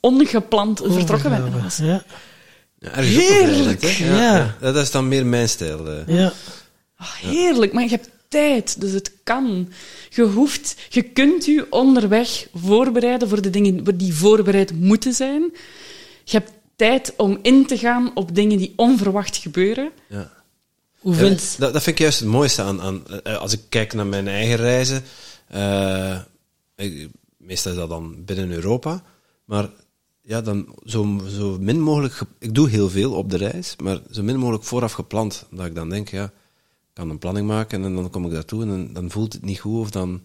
ongepland 0.00 0.80
vertrokken 0.84 1.30
ben. 1.30 1.52
Dat 1.52 1.62
was 1.62 1.76
Ja. 1.76 2.04
Ja, 2.78 2.92
ergens 2.92 3.16
ook 3.16 3.22
Heerlijk. 3.22 3.82
Ja. 3.82 4.56
Dat 4.60 4.76
is 4.76 4.90
dan 4.90 5.08
meer 5.08 5.26
mijn 5.26 5.48
stijl. 5.48 6.04
Ja. 6.06 6.32
Ah, 6.96 7.14
heerlijk, 7.14 7.72
maar 7.72 7.82
je 7.82 7.90
hebt 7.90 8.08
tijd, 8.34 8.80
dus 8.80 8.92
het 8.92 9.12
kan. 9.24 9.68
Je 10.10 10.22
hoeft, 10.22 10.76
je 10.88 11.02
kunt 11.02 11.44
je 11.44 11.66
onderweg 11.70 12.48
voorbereiden 12.54 13.28
voor 13.28 13.42
de 13.42 13.50
dingen 13.50 13.96
die 13.98 14.14
voorbereid 14.14 14.72
moeten 14.80 15.12
zijn. 15.12 15.42
Je 16.24 16.36
hebt 16.36 16.50
tijd 16.76 17.12
om 17.16 17.38
in 17.42 17.66
te 17.66 17.78
gaan 17.78 18.10
op 18.14 18.34
dingen 18.34 18.58
die 18.58 18.72
onverwacht 18.76 19.36
gebeuren. 19.36 19.90
Ja. 20.08 20.32
Hoe 20.98 21.12
Ja, 21.12 21.18
vindt... 21.18 21.56
dat, 21.58 21.72
dat 21.72 21.82
vind 21.82 21.96
ik 21.96 22.02
juist 22.02 22.18
het 22.20 22.28
mooiste 22.28 22.62
aan, 22.62 22.80
aan 22.80 23.06
eh, 23.22 23.36
als 23.38 23.52
ik 23.52 23.60
kijk 23.68 23.92
naar 23.94 24.06
mijn 24.06 24.28
eigen 24.28 24.56
reizen. 24.56 25.02
eh, 25.48 26.18
ik- 26.76 27.08
meestal 27.36 27.70
is 27.72 27.78
dat 27.78 27.88
dan 27.88 28.24
binnen 28.24 28.50
Europa, 28.50 29.02
maar 29.44 29.68
ja, 30.22 30.40
dan 30.40 30.74
zo, 30.84 31.20
zo 31.28 31.56
min 31.60 31.80
mogelijk. 31.80 32.14
ge- 32.14 32.26
Ik 32.38 32.54
doe 32.54 32.68
heel 32.68 32.90
veel 32.90 33.12
op 33.12 33.30
de 33.30 33.36
reis, 33.36 33.74
maar 33.82 34.00
zo 34.10 34.22
min 34.22 34.36
mogelijk 34.36 34.64
vooraf 34.64 34.92
gepland. 34.92 35.46
Dat 35.50 35.66
ik 35.66 35.74
dan 35.74 35.88
denk, 35.88 36.08
ja, 36.08 36.32
kan 36.92 37.10
een 37.10 37.18
planning 37.18 37.46
maken 37.46 37.84
en 37.84 37.94
dan 37.94 38.10
kom 38.10 38.26
ik 38.26 38.32
daartoe 38.32 38.62
en 38.62 38.68
dan, 38.68 38.92
dan 38.92 39.10
voelt 39.10 39.32
het 39.32 39.44
niet 39.44 39.60
goed 39.60 39.80
of 39.80 39.90
dan 39.90 40.22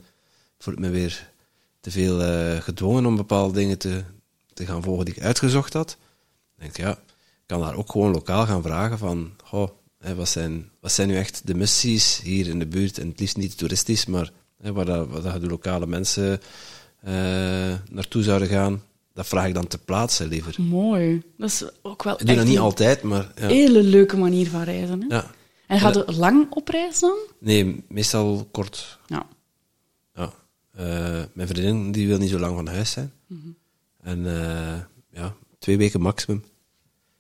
voel 0.57 0.73
ik 0.73 0.79
me 0.79 0.89
weer 0.89 1.31
te 1.79 1.91
veel 1.91 2.23
eh, 2.23 2.61
gedwongen 2.61 3.05
om 3.05 3.15
bepaalde 3.15 3.53
dingen 3.53 3.77
te, 3.77 4.03
te 4.53 4.65
gaan 4.65 4.83
volgen 4.83 5.05
die 5.05 5.15
ik 5.15 5.21
uitgezocht 5.21 5.73
had. 5.73 5.87
Dan 5.87 5.97
denk 6.55 6.71
ik, 6.71 6.77
ja, 6.77 6.91
ik 6.91 7.45
kan 7.45 7.59
daar 7.59 7.75
ook 7.75 7.91
gewoon 7.91 8.11
lokaal 8.11 8.45
gaan 8.45 8.61
vragen 8.61 8.97
van, 8.97 9.31
goh, 9.43 9.69
hè, 9.99 10.15
wat, 10.15 10.29
zijn, 10.29 10.69
wat 10.79 10.91
zijn 10.91 11.07
nu 11.07 11.15
echt 11.15 11.41
de 11.47 11.55
missies 11.55 12.21
hier 12.23 12.47
in 12.47 12.59
de 12.59 12.65
buurt, 12.65 12.97
en 12.97 13.07
het 13.07 13.19
liefst 13.19 13.37
niet 13.37 13.57
toeristisch, 13.57 14.05
maar 14.05 14.31
hè, 14.61 14.73
waar, 14.73 14.85
dat, 14.85 15.07
waar 15.07 15.21
dat 15.21 15.41
de 15.41 15.47
lokale 15.47 15.87
mensen 15.87 16.41
eh, 17.01 17.13
naartoe 17.89 18.23
zouden 18.23 18.47
gaan, 18.47 18.81
dat 19.13 19.27
vraag 19.27 19.47
ik 19.47 19.53
dan 19.53 19.67
ter 19.67 19.79
plaatse 19.79 20.27
liever. 20.27 20.55
Mooi. 20.61 21.21
Dat 21.37 21.49
is 21.49 21.63
ook 21.81 22.03
wel 22.03 22.13
Ik 22.13 22.25
doe 22.25 22.35
dat 22.35 22.45
niet 22.45 22.55
een 22.55 22.61
altijd, 22.61 23.01
maar 23.01 23.31
ja. 23.35 23.47
hele 23.47 23.83
leuke 23.83 24.17
manier 24.17 24.49
van 24.49 24.63
reizen. 24.63 25.01
Hè? 25.07 25.15
ja. 25.15 25.31
En 25.67 25.79
gaat 25.79 25.95
het 25.95 26.15
lang 26.15 26.51
op 26.51 26.67
reis 26.67 26.99
dan? 26.99 27.17
Nee, 27.39 27.83
meestal 27.87 28.47
kort. 28.51 28.99
Ja. 29.07 29.27
Ja. 30.15 30.33
Eh, 30.71 31.23
mijn 31.33 31.47
vriendin 31.47 31.91
die 31.91 32.07
wil 32.07 32.17
niet 32.17 32.29
zo 32.29 32.39
lang 32.39 32.55
van 32.55 32.67
huis 32.67 32.91
zijn. 32.91 33.13
Mhm. 33.27 33.47
En 34.01 34.25
eh, 34.25 34.79
ja, 35.11 35.35
twee 35.59 35.77
weken 35.77 36.01
maximum. 36.01 36.43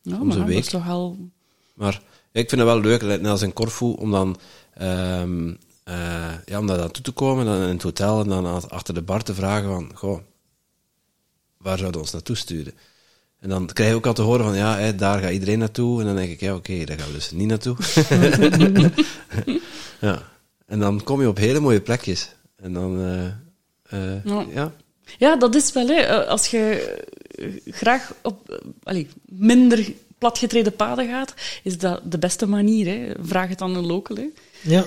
Ja, 0.01 0.15
Soms 0.15 0.23
maar 0.23 0.33
een 0.33 0.39
dat 0.39 0.47
week. 0.47 0.57
is 0.57 0.69
toch 0.69 0.87
al... 0.89 1.17
Maar 1.73 2.01
ik 2.31 2.49
vind 2.49 2.61
het 2.61 2.69
wel 2.69 2.79
leuk, 2.79 3.01
net 3.01 3.25
als 3.25 3.41
in 3.41 3.53
Corfu, 3.53 3.85
om 3.85 4.11
dan, 4.11 4.37
ehm, 4.73 5.53
eh, 5.83 6.33
ja, 6.45 6.59
om 6.59 6.67
daar 6.67 6.77
naartoe 6.77 7.03
te 7.03 7.11
komen, 7.11 7.45
dan 7.45 7.61
in 7.61 7.67
het 7.73 7.81
hotel 7.81 8.21
en 8.21 8.27
dan 8.27 8.69
achter 8.69 8.93
de 8.93 9.01
bar 9.01 9.23
te 9.23 9.33
vragen 9.33 9.69
van, 9.69 9.91
goh, 9.95 10.19
waar 11.57 11.77
zouden 11.77 11.99
we 11.99 12.05
ons 12.05 12.11
naartoe 12.13 12.35
sturen? 12.35 12.73
En 13.45 13.51
dan 13.51 13.65
krijg 13.65 13.89
je 13.89 13.95
ook 13.95 14.05
al 14.05 14.13
te 14.13 14.21
horen 14.21 14.45
van, 14.45 14.55
ja, 14.55 14.77
hè, 14.77 14.95
daar 14.95 15.21
gaat 15.21 15.31
iedereen 15.31 15.59
naartoe. 15.59 15.99
En 15.99 16.05
dan 16.05 16.15
denk 16.15 16.29
ik, 16.31 16.39
ja, 16.39 16.55
oké, 16.55 16.83
daar 16.83 16.97
gaan 16.99 17.07
we 17.07 17.13
dus 17.13 17.31
niet 17.31 17.47
naartoe. 17.47 17.77
ja. 20.07 20.21
En 20.65 20.79
dan 20.79 21.03
kom 21.03 21.21
je 21.21 21.27
op 21.27 21.37
hele 21.37 21.59
mooie 21.59 21.81
plekjes. 21.81 22.35
En 22.55 22.73
dan, 22.73 22.99
eh, 22.99 23.25
eh, 24.13 24.23
Ja. 24.23 24.45
ja. 24.53 24.71
Ja, 25.17 25.35
dat 25.35 25.55
is 25.55 25.73
wel, 25.73 25.87
hè. 25.87 25.93
Eh, 25.93 26.27
Als 26.27 26.47
je 26.47 26.93
graag 27.65 28.13
op 28.21 28.61
allee, 28.83 29.07
minder 29.25 29.91
platgetreden 30.17 30.75
paden 30.75 31.07
gaat, 31.07 31.33
is 31.63 31.77
dat 31.77 32.01
de 32.03 32.17
beste 32.17 32.47
manier. 32.47 32.85
Hè. 32.85 33.11
Vraag 33.19 33.49
het 33.49 33.61
aan 33.61 33.75
een 33.75 33.85
local. 33.85 34.15
Hè. 34.15 34.27
Ja. 34.61 34.85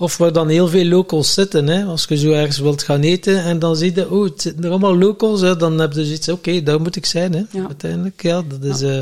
Of 0.00 0.16
waar 0.16 0.32
dan 0.32 0.48
heel 0.48 0.68
veel 0.68 0.84
locals 0.84 1.34
zitten. 1.34 1.66
Hè. 1.66 1.84
Als 1.84 2.04
je 2.08 2.16
zo 2.16 2.30
ergens 2.32 2.58
wilt 2.58 2.82
gaan 2.82 3.00
eten 3.00 3.42
en 3.44 3.58
dan 3.58 3.76
zie 3.76 3.94
je, 3.94 4.10
oh, 4.10 4.24
het 4.24 4.42
zitten 4.42 4.64
er 4.64 4.70
allemaal 4.70 4.98
locals, 4.98 5.40
hè, 5.40 5.56
dan 5.56 5.78
heb 5.78 5.92
je 5.92 6.04
zoiets, 6.04 6.28
oké, 6.28 6.62
daar 6.62 6.80
moet 6.80 6.96
ik 6.96 7.06
zijn. 7.06 7.32
Hè. 7.32 7.42
Ja. 7.50 7.66
Uiteindelijk, 7.66 8.22
ja, 8.22 8.42
dat 8.48 8.74
is 8.74 8.82
eh, 8.82 9.00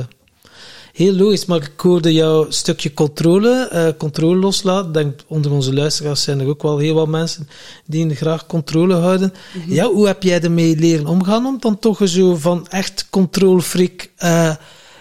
heel 0.93 1.13
logisch. 1.13 1.47
Maar 1.47 1.59
ik 1.63 1.81
hoorde 1.81 2.13
jouw 2.13 2.47
stukje 2.51 2.95
controle, 2.95 3.69
eh, 3.71 3.89
controle 3.99 4.37
loslaten. 4.39 4.89
Ik 4.89 4.95
denk, 4.95 5.21
onder 5.27 5.53
onze 5.53 5.75
luisteraars 5.75 6.23
zijn 6.23 6.41
er 6.41 6.47
ook 6.49 6.63
wel 6.63 6.79
heel 6.79 6.95
wat 6.95 7.09
mensen 7.09 7.49
die 7.87 8.15
graag 8.15 8.47
controle 8.47 8.95
houden. 8.95 9.33
Mhm. 9.55 9.73
Ja, 9.75 9.87
hoe 9.87 10.07
heb 10.07 10.23
jij 10.23 10.41
ermee 10.43 10.77
leren 10.77 11.07
omgaan 11.07 11.47
om 11.47 11.57
dan 11.61 11.79
toch 11.79 12.01
zo 12.05 12.37
van 12.37 12.67
echt 12.69 13.07
controlfreak, 13.11 14.11
eh 14.17 14.55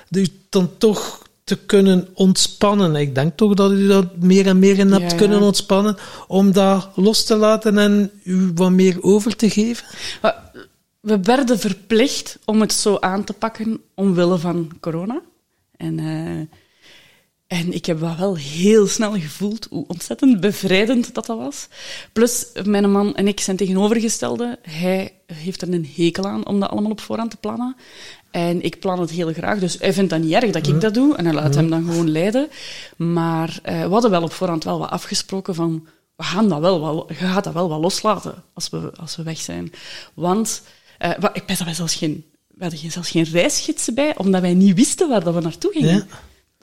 de- 0.10 0.30
dan 0.50 0.70
toch 0.78 1.26
te 1.48 1.58
kunnen 1.58 2.08
ontspannen. 2.14 2.96
Ik 2.96 3.16
denk 3.16 3.38
toch 3.38 3.54
dat 3.54 3.72
u 3.72 3.88
dat 3.88 4.18
meer 4.18 4.48
en 4.48 4.60
meer 4.60 4.78
in 4.78 4.92
hebt 4.92 5.02
Ja, 5.02 5.10
ja. 5.10 5.16
kunnen 5.16 5.42
ontspannen, 5.42 5.98
om 6.28 6.52
dat 6.52 6.90
los 6.96 7.26
te 7.26 7.36
laten 7.36 7.78
en 7.78 8.12
u 8.24 8.52
wat 8.56 8.72
meer 8.72 9.04
over 9.04 9.36
te 9.36 9.50
geven. 9.50 9.86
We 11.00 11.20
werden 11.22 11.60
verplicht 11.60 12.40
om 12.46 12.62
het 12.62 12.74
zo 12.74 12.98
aan 13.00 13.24
te 13.24 13.34
pakken 13.34 13.82
omwille 13.96 14.38
van 14.38 14.72
corona. 14.80 15.22
En, 15.78 16.00
eh, 16.00 17.60
en 17.60 17.74
ik 17.74 17.86
heb 17.86 18.00
wel 18.00 18.38
heel 18.38 18.88
snel 18.88 19.14
gevoeld 19.14 19.68
hoe 19.70 19.88
ontzettend 19.88 20.40
bevrijdend 20.40 21.14
dat 21.14 21.26
dat 21.26 21.38
was. 21.38 21.68
Plus, 22.14 22.46
mijn 22.64 22.92
man 22.92 23.16
en 23.16 23.28
ik 23.28 23.40
zijn 23.40 23.58
tegenovergestelde. 23.58 24.60
Hij 24.62 25.14
heeft 25.26 25.62
er 25.62 25.74
een 25.74 25.90
hekel 25.96 26.26
aan 26.26 26.46
om 26.46 26.60
dat 26.60 26.70
allemaal 26.70 26.92
op 26.92 27.02
voorhand 27.02 27.32
te 27.32 27.38
plannen. 27.38 27.76
En 28.32 28.62
ik 28.62 28.80
plan 28.80 29.00
het 29.00 29.10
heel 29.10 29.34
graag. 29.34 29.60
Dus 29.60 29.78
hij 29.80 29.94
vindt 29.94 30.10
dat 30.10 30.20
niet 30.22 30.34
erg 30.34 30.52
dat 30.52 30.68
ik 30.68 30.82
dat 30.82 30.94
doe. 30.94 31.16
En 31.16 31.26
hij 31.26 31.34
laat 31.34 31.56
hem 31.56 31.70
dan 31.70 31.86
gewoon 31.86 32.10
leiden. 32.10 32.50
Maar 32.98 33.60
eh, 33.64 33.82
we 33.82 33.90
hadden 33.90 34.12
wel 34.12 34.24
op 34.24 34.34
voorhand 34.34 34.64
wel 34.64 34.80
wat 34.80 34.90
afgesproken 34.90 35.56
van... 35.56 35.88
We 36.16 36.24
gaan 36.24 36.50
dat 36.50 36.60
wel, 36.60 36.82
wel, 36.82 37.06
je 37.08 37.14
gaat 37.14 37.44
dat 37.44 37.54
wel 37.54 37.70
wat 37.70 37.80
loslaten 37.80 38.44
als 38.54 38.70
we, 38.70 38.92
als 38.96 39.16
we 39.16 39.24
weg 39.24 39.38
zijn. 39.38 39.72
Want 40.14 40.62
eh, 40.98 41.10
ik 41.10 41.44
weet 41.48 41.58
dat 41.58 41.64
wij 41.64 41.74
zelfs 41.74 41.96
geen... 41.96 42.26
We 42.48 42.64
hadden 42.64 42.92
zelfs 42.92 43.10
geen 43.10 43.24
reisgidsen 43.24 43.94
bij, 43.94 44.18
omdat 44.18 44.42
wij 44.42 44.54
niet 44.54 44.76
wisten 44.76 45.10
waar 45.10 45.24
dat 45.24 45.34
we 45.34 45.42
naartoe 45.42 45.72
gingen 45.72 45.96
Ja. 45.96 46.06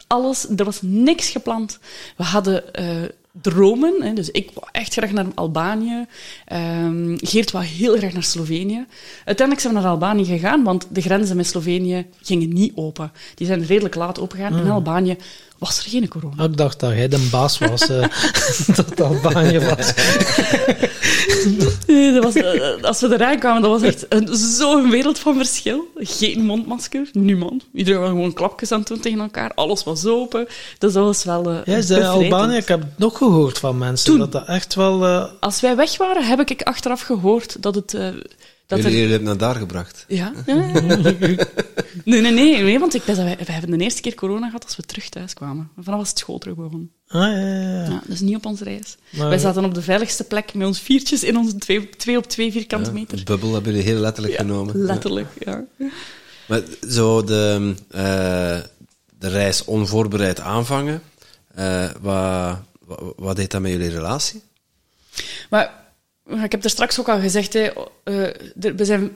alles, 0.07 0.49
er 0.57 0.65
was 0.65 0.79
niks 0.83 1.29
gepland. 1.31 1.79
We 2.17 2.25
hadden 2.25 2.75
eh, 2.75 3.03
dromen, 3.41 4.03
hè, 4.03 4.13
dus 4.13 4.31
ik 4.31 4.51
wou 4.55 4.67
echt 4.73 4.93
graag 4.93 5.13
naar 5.13 5.27
Albanië. 5.35 6.07
Ehm, 6.45 7.17
Geert 7.17 7.51
wou 7.51 7.65
heel 7.65 7.97
graag 7.97 8.13
naar 8.13 8.23
Slovenië. 8.23 8.87
Uiteindelijk 9.25 9.61
zijn 9.61 9.75
we 9.75 9.81
naar 9.81 9.91
Albanië 9.91 10.25
gegaan, 10.25 10.65
want 10.65 10.87
de 10.91 11.01
grenzen 11.01 11.37
met 11.37 11.47
Slovenië 11.47 12.07
gingen 12.23 12.49
niet 12.49 12.73
open. 12.75 13.13
Die 13.35 13.47
zijn 13.47 13.67
redelijk 13.67 13.95
laat 13.95 14.21
opengegaan. 14.21 14.59
In 14.59 14.71
Albanië 14.71 15.17
was 15.65 15.79
er 15.79 15.91
geen 15.91 16.09
corona. 16.09 16.45
Ik 16.45 16.57
dacht 16.57 16.81
dat 16.81 16.91
hij 16.91 17.09
de 17.09 17.29
baas 17.31 17.59
was, 17.59 17.89
eh, 17.89 18.07
dat 18.77 19.01
Albanië 19.01 19.59
was. 19.59 19.95
Nee, 21.87 22.13
dat 22.13 22.25
was, 22.25 22.35
eh, 22.35 22.83
als 22.83 23.01
we 23.01 23.13
eraan 23.13 23.39
kwamen, 23.39 23.63
dat 23.63 23.71
was 23.71 23.83
echt 23.83 24.07
zo'n 24.59 24.91
wereld 24.91 25.19
van 25.19 25.37
verschil. 25.37 25.89
Geen 25.95 26.45
mondmasker, 26.45 27.09
niemand. 27.13 27.65
Iedereen 27.73 28.01
was 28.01 28.09
gewoon 28.09 28.33
klapjes 28.33 28.73
aan 28.73 28.79
het 28.79 28.89
doen 28.89 29.01
tegen 29.01 29.21
elkaar. 29.21 29.53
Alles 29.55 29.85
was 29.85 30.07
open. 30.07 30.47
Dus 30.79 30.93
dat 30.93 31.05
was 31.05 31.25
wel 31.25 31.51
eh, 31.51 31.57
Ja, 31.65 31.77
bevrijdend. 31.77 32.09
Albanië? 32.09 32.57
Ik 32.57 32.69
heb 32.69 32.81
het 32.81 32.99
nog 32.99 33.19
gehoord 33.19 33.59
van 33.59 33.79
mensen, 33.79 34.07
Toen. 34.07 34.19
dat 34.19 34.33
dat 34.33 34.47
echt 34.47 34.75
wel... 34.75 35.05
Als 35.41 35.61
wij 35.61 35.77
weg 35.77 35.97
waren, 35.97 36.25
heb 36.25 36.41
ik 36.51 36.63
achteraf 36.63 37.01
gehoord 37.01 37.63
dat 37.63 37.75
het... 37.75 37.97
dat 38.67 38.79
Jullie, 38.79 38.95
er... 38.95 38.99
jullie 39.01 39.11
hebben 39.13 39.29
het 39.31 39.39
naar 39.39 39.49
daar 39.51 39.61
gebracht. 39.61 40.05
Ja? 40.09 40.33
Nee, 42.05 42.21
nee, 42.21 42.33
nee, 42.33 42.63
nee, 42.63 42.79
want 42.79 42.95
ik, 42.95 43.03
wij, 43.03 43.15
wij 43.17 43.37
hebben 43.47 43.79
de 43.79 43.85
eerste 43.85 44.01
keer 44.01 44.15
corona 44.15 44.47
gehad 44.47 44.65
als 44.65 44.77
we 44.77 44.83
terug 44.83 45.09
thuis 45.09 45.35
kwamen. 45.35 45.71
Vanaf 45.81 45.99
was 45.99 46.09
het 46.09 46.19
school 46.19 46.39
terug 46.39 46.57
begonnen. 46.57 46.91
ah, 47.09 47.21
ja, 47.23 47.39
ja, 47.39 47.47
ja. 47.49 47.83
Ja, 47.85 48.03
dus 48.07 48.21
niet 48.21 48.37
op 48.37 48.47
onze 48.47 48.65
reis. 48.65 48.97
Maar- 49.11 49.29
Wij 49.29 49.39
zaten 49.39 49.65
op 49.65 49.75
de 49.75 49.83
veiligste 49.83 50.25
plek 50.25 50.55
met 50.55 50.67
ons 50.67 50.81
viertjes 50.81 51.23
in 51.25 51.37
onze 51.37 51.57
twee, 51.59 51.91
twee 51.91 52.17
op 52.17 52.27
twee 52.27 52.53
vierkante 52.53 52.93
meter. 52.93 53.19
Een 53.19 53.25
bubbel 53.25 53.53
hebben 53.53 53.73
jullie 53.73 53.87
heel 53.89 54.01
letterlijk 54.01 54.35
Ja, 54.37 54.41
genomen. 54.41 54.77
letterlijk, 54.85 55.29
ja. 55.39 55.65
Maar 56.49 56.63
zo 56.89 57.25
de, 57.25 57.75
eh, 57.91 58.59
de 59.19 59.29
reis 59.29 59.65
onvoorbereid 59.65 60.41
aanvangen, 60.41 61.03
eh, 61.55 61.91
wat, 62.01 62.59
wat, 62.87 63.13
wat 63.17 63.37
deed 63.37 63.51
dat 63.51 63.61
met 63.61 63.71
jullie 63.73 63.91
relatie? 63.91 64.43
Maar 65.51 65.84
ik 66.27 66.53
heb 66.53 66.65
er 66.65 66.71
straks 66.71 67.01
ook 67.01 67.09
al 67.09 67.21
gezegd, 67.21 67.53
hè, 67.53 67.61
eh, 68.05 68.29
we 68.55 68.85
zijn 68.85 69.11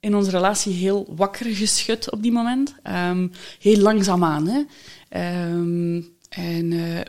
in 0.00 0.14
onze 0.14 0.30
relatie 0.30 0.72
heel 0.72 1.06
wakker 1.16 1.46
geschud 1.46 2.10
op 2.10 2.22
die 2.22 2.32
moment. 2.32 2.74
Ehm, 2.82 3.28
heel 3.60 3.76
langzaamaan. 3.76 4.46
Hè. 4.48 4.62
Ehm, 5.08 6.02
en... 6.28 6.72
eh, 6.72 7.00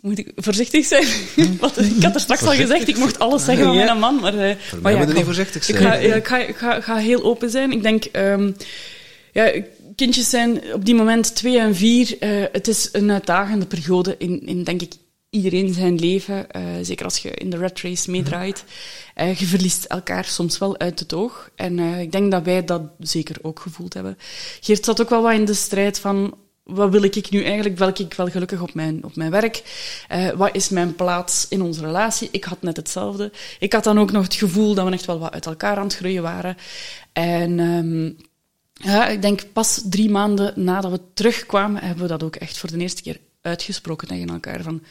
moet 0.00 0.18
ik 0.18 0.32
voorzichtig 0.36 0.86
zijn? 0.86 1.06
Want 1.60 1.80
ik 1.80 2.02
had 2.02 2.14
er 2.14 2.20
straks 2.20 2.42
al 2.42 2.52
gezegd, 2.52 2.88
ik 2.88 2.96
mocht 2.98 3.18
alles 3.18 3.44
zeggen 3.44 3.64
van 3.64 3.74
Ja. 3.74 3.84
mijn 3.84 3.98
man. 3.98 4.20
Maar, 4.20 4.38
eh, 4.38 4.56
maar 4.82 4.92
je 4.96 5.02
ik 5.02 5.14
niet 5.14 5.24
voorzichtig 5.24 5.68
ik 5.68 5.76
zijn. 5.76 5.88
ga, 5.88 5.94
ja, 5.94 6.14
ik, 6.14 6.26
ga, 6.26 6.38
ik, 6.38 6.56
ga, 6.56 6.80
ga 6.80 6.96
heel 6.96 7.22
open 7.22 7.50
zijn. 7.50 7.72
Ik 7.72 7.82
denk, 7.82 8.04
ehm, 8.04 8.52
ja, 9.32 9.62
kindjes 9.96 10.30
zijn 10.30 10.62
op 10.72 10.84
die 10.84 10.94
moment 10.94 11.34
twee 11.34 11.58
en 11.58 11.74
vier. 11.74 12.16
het 12.52 12.68
is 12.68 12.88
een 12.92 13.10
uitdagende 13.10 13.66
periode 13.66 14.14
in, 14.18 14.46
in 14.46 14.64
denk 14.64 14.82
ik, 14.82 14.92
iedereen 15.36 15.74
zijn 15.74 15.98
leven. 15.98 16.50
eh, 16.50 16.62
zeker 16.82 17.04
als 17.04 17.18
je 17.18 17.30
in 17.30 17.50
de 17.50 17.56
red 17.56 17.80
race 17.80 18.10
meedraait. 18.10 18.64
Eh, 19.14 19.34
je 19.34 19.46
verliest 19.46 19.84
elkaar 19.84 20.24
soms 20.24 20.58
wel 20.58 20.78
uit 20.78 20.98
het 20.98 21.14
oog. 21.14 21.50
En 21.54 21.78
eh, 21.78 22.00
ik 22.00 22.12
denk 22.12 22.30
dat 22.30 22.42
wij 22.44 22.64
dat 22.64 22.82
zeker 22.98 23.36
ook 23.42 23.60
gevoeld 23.60 23.94
hebben. 23.94 24.18
Geert 24.60 24.84
zat 24.84 25.00
ook 25.00 25.10
wel 25.10 25.22
wat 25.22 25.32
in 25.32 25.44
de 25.44 25.54
strijd 25.54 25.98
van... 25.98 26.34
Wat 26.64 26.90
wil 26.90 27.02
ik 27.02 27.30
nu 27.30 27.44
eigenlijk? 27.44 27.78
Welk 27.78 27.98
ik 27.98 28.14
wel 28.14 28.28
gelukkig 28.28 28.60
op 28.60 28.74
mijn, 28.74 29.04
op 29.04 29.16
mijn 29.16 29.30
werk? 29.30 29.62
Wat 30.36 30.54
is 30.54 30.68
mijn 30.68 30.94
plaats 30.94 31.46
in 31.48 31.62
onze 31.62 31.80
relatie? 31.80 32.28
Ik 32.32 32.44
had 32.44 32.62
net 32.62 32.76
hetzelfde. 32.76 33.32
Ik 33.58 33.72
had 33.72 33.84
dan 33.84 33.98
ook 33.98 34.12
nog 34.12 34.22
het 34.22 34.34
gevoel 34.34 34.74
dat 34.74 34.86
we 34.86 34.92
echt 34.92 35.04
wel 35.06 35.18
wat 35.18 35.32
uit 35.32 35.46
elkaar 35.46 35.76
aan 35.76 35.82
het 35.86 35.96
groeien 35.96 36.22
waren. 36.22 36.56
En 37.12 37.60
ehm, 37.60 38.10
Ja, 38.90 39.08
ik 39.08 39.22
denk 39.22 39.52
pas 39.52 39.82
drie 39.84 40.10
maanden 40.10 40.52
nadat 40.64 40.90
we 40.90 41.00
terugkwamen, 41.14 41.82
hebben 41.82 42.02
we 42.02 42.08
dat 42.08 42.22
ook 42.22 42.36
echt 42.36 42.58
voor 42.58 42.70
de 42.70 42.78
eerste 42.78 43.02
keer 43.02 43.20
uitgesproken 43.40 44.08
tegen 44.08 44.28
elkaar. 44.28 44.62
Van, 44.62 44.82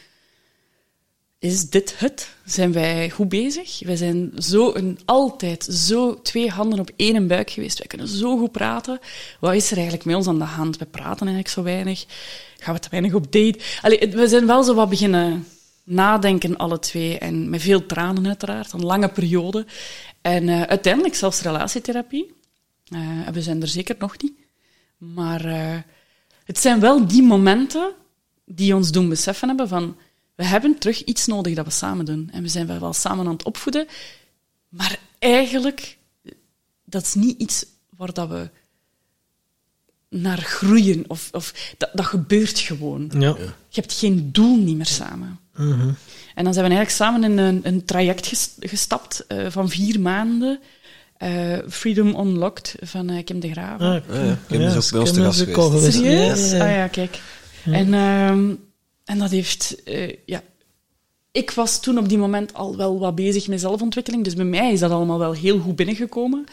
is 1.39 1.69
dit 1.69 1.99
het? 1.99 2.35
Zijn 2.45 2.71
wij 2.71 3.09
goed 3.09 3.29
bezig? 3.29 3.79
Wij 3.79 3.95
zijn 3.95 4.31
zo 4.37 4.73
een, 4.73 4.99
altijd 5.05 5.63
zo 5.63 6.21
twee 6.21 6.49
handen 6.49 6.79
op 6.79 6.91
één 6.95 7.27
buik 7.27 7.49
geweest. 7.49 7.77
Wij 7.77 7.87
kunnen 7.87 8.07
zo 8.07 8.37
goed 8.37 8.51
praten. 8.51 8.99
Wat 9.39 9.53
is 9.53 9.71
er 9.71 9.75
eigenlijk 9.75 10.05
met 10.05 10.15
ons 10.15 10.27
aan 10.27 10.39
de 10.39 10.43
hand? 10.43 10.77
We 10.77 10.85
praten 10.85 11.27
eigenlijk 11.27 11.47
zo 11.47 11.63
weinig. 11.63 12.05
Gaan 12.57 12.73
we 12.73 12.79
te 12.79 12.89
weinig 12.89 13.13
op 13.13 13.31
date? 13.31 13.59
We 14.11 14.27
zijn 14.27 14.45
wel 14.45 14.63
zo 14.63 14.73
wat 14.73 14.89
beginnen 14.89 15.47
nadenken, 15.83 16.57
alle 16.57 16.79
twee. 16.79 17.17
En 17.17 17.49
met 17.49 17.61
veel 17.61 17.85
tranen 17.85 18.27
uiteraard, 18.27 18.73
een 18.73 18.85
lange 18.85 19.09
periode. 19.09 19.65
En 20.21 20.49
eh, 20.49 20.61
uiteindelijk 20.61 21.15
zelfs 21.15 21.41
relatietherapie. 21.41 22.33
En 22.89 23.33
we 23.33 23.41
zijn 23.41 23.61
er 23.61 23.67
zeker 23.67 23.95
nog 23.99 24.21
niet. 24.21 24.33
Maar 24.97 25.45
eh, 25.45 25.77
het 26.43 26.59
zijn 26.59 26.79
wel 26.79 27.07
die 27.07 27.23
momenten 27.23 27.93
die 28.45 28.75
ons 28.75 28.91
doen 28.91 29.09
beseffen 29.09 29.47
hebben 29.47 29.67
van 29.67 29.97
we 30.35 30.45
hebben 30.45 30.77
terug 30.77 31.03
iets 31.03 31.25
nodig 31.25 31.55
dat 31.55 31.65
we 31.65 31.71
samen 31.71 32.05
doen. 32.05 32.29
En 32.33 32.41
we 32.41 32.47
zijn 32.47 32.79
wel 32.79 32.93
samen 32.93 33.25
aan 33.25 33.33
het 33.33 33.43
opvoeden. 33.43 33.87
Maar 34.69 34.99
eigenlijk, 35.19 35.97
dat 36.85 37.01
is 37.03 37.13
niet 37.13 37.39
iets 37.39 37.65
waar 37.97 38.13
dat 38.13 38.29
we 38.29 38.49
naar 40.09 40.37
groeien. 40.37 41.03
Of, 41.07 41.29
of 41.31 41.73
dat, 41.77 41.89
dat 41.93 42.05
gebeurt 42.05 42.59
gewoon. 42.59 43.11
Ja. 43.19 43.35
Je 43.69 43.81
hebt 43.81 43.93
geen 43.93 44.29
doel 44.31 44.57
niet 44.57 44.75
meer 44.77 44.85
samen. 44.85 45.39
En 46.35 46.43
dan 46.43 46.53
zijn 46.53 46.65
we 46.69 46.75
eigenlijk 46.75 46.89
samen 46.89 47.23
in 47.23 47.37
een, 47.37 47.59
een 47.63 47.85
traject 47.85 48.27
ges- 48.27 48.55
gestapt 48.59 49.25
eh, 49.27 49.45
van 49.49 49.69
vier 49.69 49.99
maanden. 49.99 50.59
Eh, 51.17 51.57
Freedom 51.69 52.07
Unlocked 52.27 52.75
van 52.81 53.09
eh, 53.09 53.23
Kim 53.23 53.39
de 53.39 53.51
Graven. 53.51 53.85
Ah, 53.87 54.09
Ah, 54.19 54.25
ja. 54.25 54.37
Kim 54.47 54.61
is 54.61 54.75
ook 54.75 54.91
bij 54.91 54.99
ons 54.99 55.11
te 55.13 55.21
gast 55.23 55.39
geweest. 55.41 55.93
Serieus? 55.93 56.51
Ja, 56.51 56.55
ja, 56.57 56.63
Ah 56.63 56.69
ja. 56.69 56.75
ja, 56.77 56.87
kijk. 56.87 57.19
En, 57.65 57.93
ehm, 57.93 58.53
en 59.06 59.18
dat 59.19 59.32
heeft... 59.32 59.84
eh, 59.84 60.15
ja. 60.26 60.44
Ik 61.32 61.52
was 61.52 61.82
toen 61.82 61.98
op 61.98 62.10
die 62.10 62.18
moment 62.18 62.53
al 62.53 62.76
wel 62.77 62.99
wat 62.99 63.15
bezig 63.15 63.48
met 63.48 63.60
zelfontwikkeling, 63.60 64.23
dus 64.23 64.34
bij 64.34 64.45
mij 64.45 64.72
is 64.72 64.80
dat 64.80 64.91
allemaal 64.91 65.19
wel 65.19 65.34
heel 65.34 65.60
goed 65.60 65.76
binnengekomen. 65.76 66.45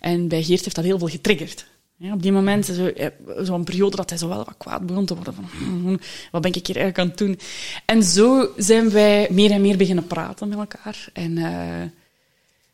En 0.00 0.28
bij 0.28 0.42
Geert 0.42 0.62
heeft 0.64 0.74
dat 0.76 0.84
heel 0.84 0.98
veel 0.98 1.08
getriggerd. 1.08 1.66
Ja, 1.96 2.12
op 2.12 2.22
die 2.22 2.32
moment, 2.32 2.66
zo- 2.66 2.86
eh, 2.86 3.06
zo'n 3.38 3.64
periode 3.64 3.96
dat 3.96 4.08
hij 4.10 4.18
zo 4.18 4.28
wel 4.28 4.36
wat 4.44 4.54
kwaad 4.58 4.86
begon 4.86 5.06
te 5.06 5.14
worden. 5.14 5.34
Van, 5.34 5.44
hmm, 5.58 5.98
wat 6.30 6.42
ben 6.42 6.54
ik 6.54 6.66
hier 6.66 6.76
eigenlijk 6.76 6.98
aan 6.98 7.08
het 7.08 7.18
doen? 7.18 7.38
En 7.86 8.02
zo 8.02 8.52
zijn 8.56 8.90
wij 8.90 9.28
meer 9.30 9.50
en 9.50 9.60
meer 9.60 9.76
beginnen 9.76 10.06
praten 10.06 10.48
met 10.48 10.58
elkaar. 10.58 11.08
En, 11.12 11.38
eh, 11.38 11.88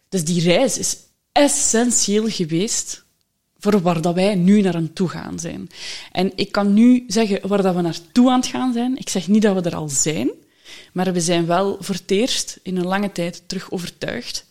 dus 0.09 0.25
die 0.25 0.43
reis 0.43 0.79
is 0.79 0.97
essentieel 1.33 2.29
geweest 2.29 3.05
voor 3.59 3.81
waar 3.81 4.01
dat 4.01 4.15
wij 4.15 4.35
nu 4.35 4.61
naar 4.61 4.75
aan 4.75 4.93
toe 4.93 5.09
gaan 5.09 5.39
zijn. 5.39 5.69
En 6.13 6.33
ik 6.35 6.53
kan 6.53 6.75
nu 6.75 7.05
zeggen 7.07 7.49
waar 7.49 7.63
dat 7.63 7.75
we 7.75 7.81
naartoe 7.81 8.31
aan 8.31 8.41
het 8.41 8.49
gaan 8.49 8.73
zijn. 8.73 8.97
Ik 8.97 9.09
zeg 9.09 9.29
niet 9.29 9.43
dat 9.43 9.55
we 9.55 9.71
er 9.71 9.77
al 9.77 9.89
zijn, 9.89 10.31
maar 10.93 11.13
we 11.13 11.21
zijn 11.21 11.47
wel 11.47 11.77
voor 11.81 11.95
het 11.95 12.11
eerst 12.11 12.59
in 12.63 12.77
een 12.77 12.87
lange 12.87 13.13
tijd 13.13 13.43
terug 13.47 13.71
overtuigd 13.71 14.47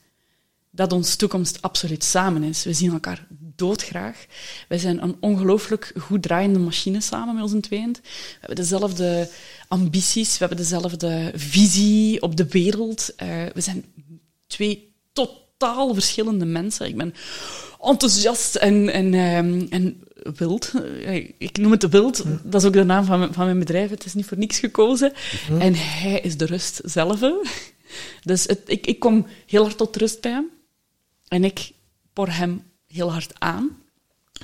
dat 0.78 0.94
onze 0.94 1.18
toekomst 1.18 1.62
absoluut 1.62 2.04
samen 2.04 2.44
is. 2.44 2.64
We 2.64 2.74
zien 2.74 2.92
elkaar 2.92 3.28
doodgraag. 3.40 4.26
Wij 4.68 4.78
zijn 4.78 5.04
een 5.04 5.16
ongelooflijk 5.20 5.94
goed 6.00 6.22
draaiende 6.22 6.60
machine 6.60 7.02
samen 7.02 7.34
met 7.34 7.44
onze 7.44 7.60
tweeën. 7.60 7.92
We 7.92 8.38
hebben 8.40 8.56
dezelfde 8.56 9.30
ambities, 9.68 10.32
we 10.32 10.38
hebben 10.40 10.58
dezelfde 10.58 11.32
visie 11.36 12.22
op 12.22 12.36
de 12.36 12.48
wereld. 12.48 13.16
Eh, 13.16 13.28
we 13.54 13.62
zijn 13.62 13.86
twee 14.48 14.94
totaal 15.14 15.94
verschillende 15.94 16.46
mensen. 16.46 16.88
Ik 16.88 16.98
ben 16.98 17.14
enthousiast 17.88 18.56
en, 18.56 18.90
en, 18.90 19.14
ehm, 19.14 19.66
en 19.70 20.02
wild. 20.38 20.72
Eh, 21.06 21.30
Ik 21.38 21.58
noem 21.58 21.72
het 21.72 21.82
de 21.82 21.90
wild. 21.90 22.24
Dat 22.44 22.62
is 22.62 22.68
ook 22.68 22.74
de 22.74 22.84
naam 22.84 23.06
van 23.06 23.20
mijn, 23.20 23.34
van 23.34 23.46
mijn 23.46 23.60
bedrijf. 23.60 23.90
Het 23.90 24.06
is 24.06 24.14
niet 24.14 24.26
voor 24.26 24.38
niks 24.38 24.60
gekozen. 24.60 25.14
En 25.60 25.74
hij 25.76 26.20
is 26.20 26.38
de 26.38 26.46
rust 26.46 26.82
zelf. 26.84 27.20
Dus 28.24 28.44
het, 28.44 28.60
ik, 28.66 28.88
ik 28.88 29.00
kom 29.00 29.26
heel 29.46 29.64
hard 29.64 29.78
tot 29.78 29.96
rust 29.96 30.22
bij 30.22 30.32
hem. 30.32 30.46
En 31.28 31.44
ik 31.44 31.72
por 32.14 32.36
hem 32.36 32.64
heel 32.88 33.12
hard 33.12 33.32
aan. 33.38 33.70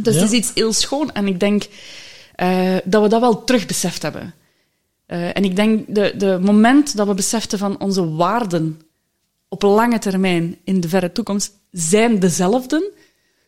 Dus 0.02 0.16
Ja. 0.16 0.22
het 0.22 0.32
is 0.32 0.38
iets 0.38 0.52
heel 0.54 0.74
schoon. 0.74 1.12
En 1.12 1.28
ik 1.28 1.40
denk 1.40 1.64
eh, 2.36 2.76
dat 2.84 3.02
we 3.02 3.10
dat 3.10 3.20
wel 3.22 3.44
terug 3.44 3.66
beseft 3.66 4.02
hebben. 4.02 4.34
Eh, 5.06 5.38
en 5.38 5.44
ik 5.44 5.56
denk 5.56 5.96
de, 5.96 6.14
de 6.18 6.40
moment 6.42 6.96
dat 6.98 7.08
we 7.08 7.14
beseften 7.14 7.58
van 7.60 7.80
onze 7.80 8.10
waarden 8.10 8.82
op 9.48 9.62
lange 9.62 10.00
termijn 10.00 10.58
in 10.64 10.80
de 10.82 10.90
verre 10.90 11.12
toekomst 11.12 11.52
zijn 11.72 12.20
dezelfde, 12.20 12.92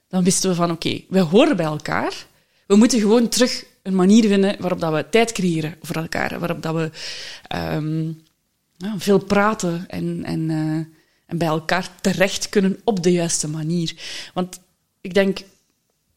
dan 0.08 0.24
wisten 0.24 0.50
we 0.50 0.56
van 0.56 0.72
oké, 0.72 1.02
we 1.10 1.20
horen 1.20 1.56
bij 1.56 1.66
elkaar. 1.66 2.26
We 2.68 2.76
moeten 2.76 3.00
gewoon 3.00 3.30
terug 3.30 3.66
een 3.82 3.96
manier 3.96 4.28
vinden 4.28 4.56
waarop 4.60 4.80
dat 4.80 4.94
we 4.94 5.10
tijd 5.10 5.32
creëren 5.32 5.76
voor 5.82 5.96
elkaar. 5.96 6.40
Waarop 6.40 6.62
dat 6.62 6.76
we 6.76 6.90
ehm, 7.48 8.12
veel 8.98 9.20
praten 9.20 9.86
en, 9.88 10.24
en, 10.24 10.50
eh, 10.50 10.58
en 11.26 11.38
bij 11.38 11.48
elkaar 11.48 11.90
terecht 12.02 12.50
kunnen 12.50 12.80
op 12.84 13.04
de 13.04 13.12
juiste 13.12 13.48
manier. 13.48 13.96
Want 14.34 14.60
ik 15.02 15.14
denk, 15.14 15.40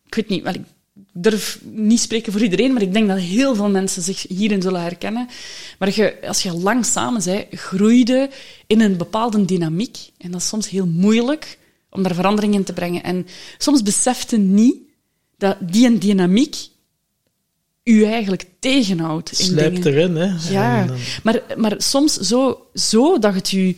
ik 0.06 0.14
weet 0.14 0.28
niet, 0.28 0.42
wel, 0.42 0.54
ik 0.54 0.64
durf 1.12 1.60
niet 1.62 2.00
spreken 2.00 2.32
voor 2.32 2.42
iedereen, 2.42 2.72
maar 2.72 2.82
ik 2.82 2.92
denk 2.92 3.08
dat 3.08 3.18
heel 3.18 3.54
veel 3.54 3.70
mensen 3.70 4.02
zich 4.02 4.22
hierin 4.28 4.62
zullen 4.62 4.82
herkennen. 4.82 5.28
Maar 5.78 5.94
je, 5.94 6.26
als 6.26 6.42
je 6.42 6.52
lang 6.52 6.84
samen 6.84 7.24
bent, 7.24 7.46
groeide 7.50 8.30
in 8.66 8.80
een 8.80 8.96
bepaalde 8.96 9.44
dynamiek. 9.44 9.96
En 10.18 10.30
dat 10.30 10.40
is 10.40 10.48
soms 10.48 10.68
heel 10.68 10.86
moeilijk 10.86 11.58
om 11.90 12.02
daar 12.02 12.14
verandering 12.14 12.54
in 12.54 12.64
te 12.64 12.72
brengen. 12.72 13.02
En 13.02 13.26
soms 13.58 13.82
besefte 13.82 14.36
niet 14.36 14.76
dat 15.36 15.56
die 15.60 15.86
een 15.86 15.98
dynamiek 15.98 16.56
u 17.84 18.04
eigenlijk 18.04 18.46
tegenhoudt. 18.58 19.30
Slijpt 19.36 19.86
erin, 19.86 20.16
hè. 20.16 20.24
Ja, 20.50 20.84
dan- 20.86 20.96
maar, 21.22 21.42
maar 21.56 21.74
soms 21.78 22.16
zo, 22.16 22.66
zo 22.74 23.18
dat, 23.18 23.34
het 23.34 23.52
u, 23.52 23.76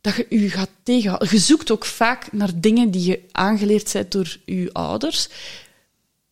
dat 0.00 0.14
je 0.14 0.26
u 0.28 0.48
gaat 0.50 0.70
tegenhouden. 0.82 1.28
Je 1.30 1.38
zoekt 1.38 1.70
ook 1.70 1.84
vaak 1.84 2.32
naar 2.32 2.50
dingen 2.54 2.90
die 2.90 3.04
je 3.10 3.20
aangeleerd 3.32 3.92
bent 3.92 4.12
door 4.12 4.36
je 4.44 4.72
ouders, 4.72 5.28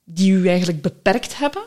die 0.05 0.32
u 0.32 0.48
eigenlijk 0.48 0.82
beperkt 0.82 1.39
hebben, 1.39 1.62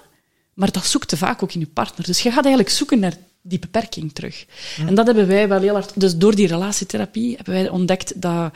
maar 0.54 0.72
dat 0.72 0.86
zoekt 0.86 1.08
te 1.08 1.18
vaak 1.18 1.44
ook 1.44 1.54
in 1.54 1.60
je 1.60 1.68
partner. 1.68 2.06
Dus 2.06 2.22
je 2.22 2.32
gaat 2.32 2.46
eigenlijk 2.46 2.76
zoeken 2.76 3.00
naar 3.00 3.18
die 3.48 3.60
beperking 3.60 4.14
terug. 4.14 4.46
En 4.88 4.96
dat 4.96 5.06
hebben 5.06 5.28
wij 5.28 5.48
wel 5.48 5.62
heel 5.62 5.74
hard... 5.74 6.00
Dus 6.00 6.18
door 6.18 6.36
die 6.36 6.48
relatietherapie 6.48 7.36
hebben 7.36 7.54
wij 7.54 7.70
ontdekt 7.70 8.22
dat... 8.22 8.54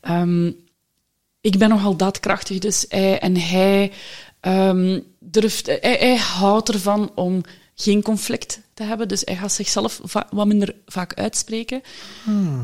ehm, 0.00 0.50
ik 1.40 1.58
ben 1.58 1.68
nogal 1.68 1.96
daadkrachtig, 1.96 2.58
dus 2.58 2.84
hij 2.88 3.18
en 3.18 3.36
hij 3.36 3.92
ehm, 4.40 5.00
durft, 5.18 5.66
hij, 5.66 5.78
hij 5.80 6.16
houdt 6.16 6.68
ervan 6.68 7.10
om 7.14 7.42
geen 7.74 8.02
conflict 8.02 8.60
te 8.74 8.82
hebben, 8.82 9.08
dus 9.08 9.22
hij 9.24 9.36
gaat 9.36 9.52
zichzelf 9.52 10.00
wat 10.30 10.46
minder 10.46 10.74
vaak 10.86 11.14
uitspreken. 11.14 11.82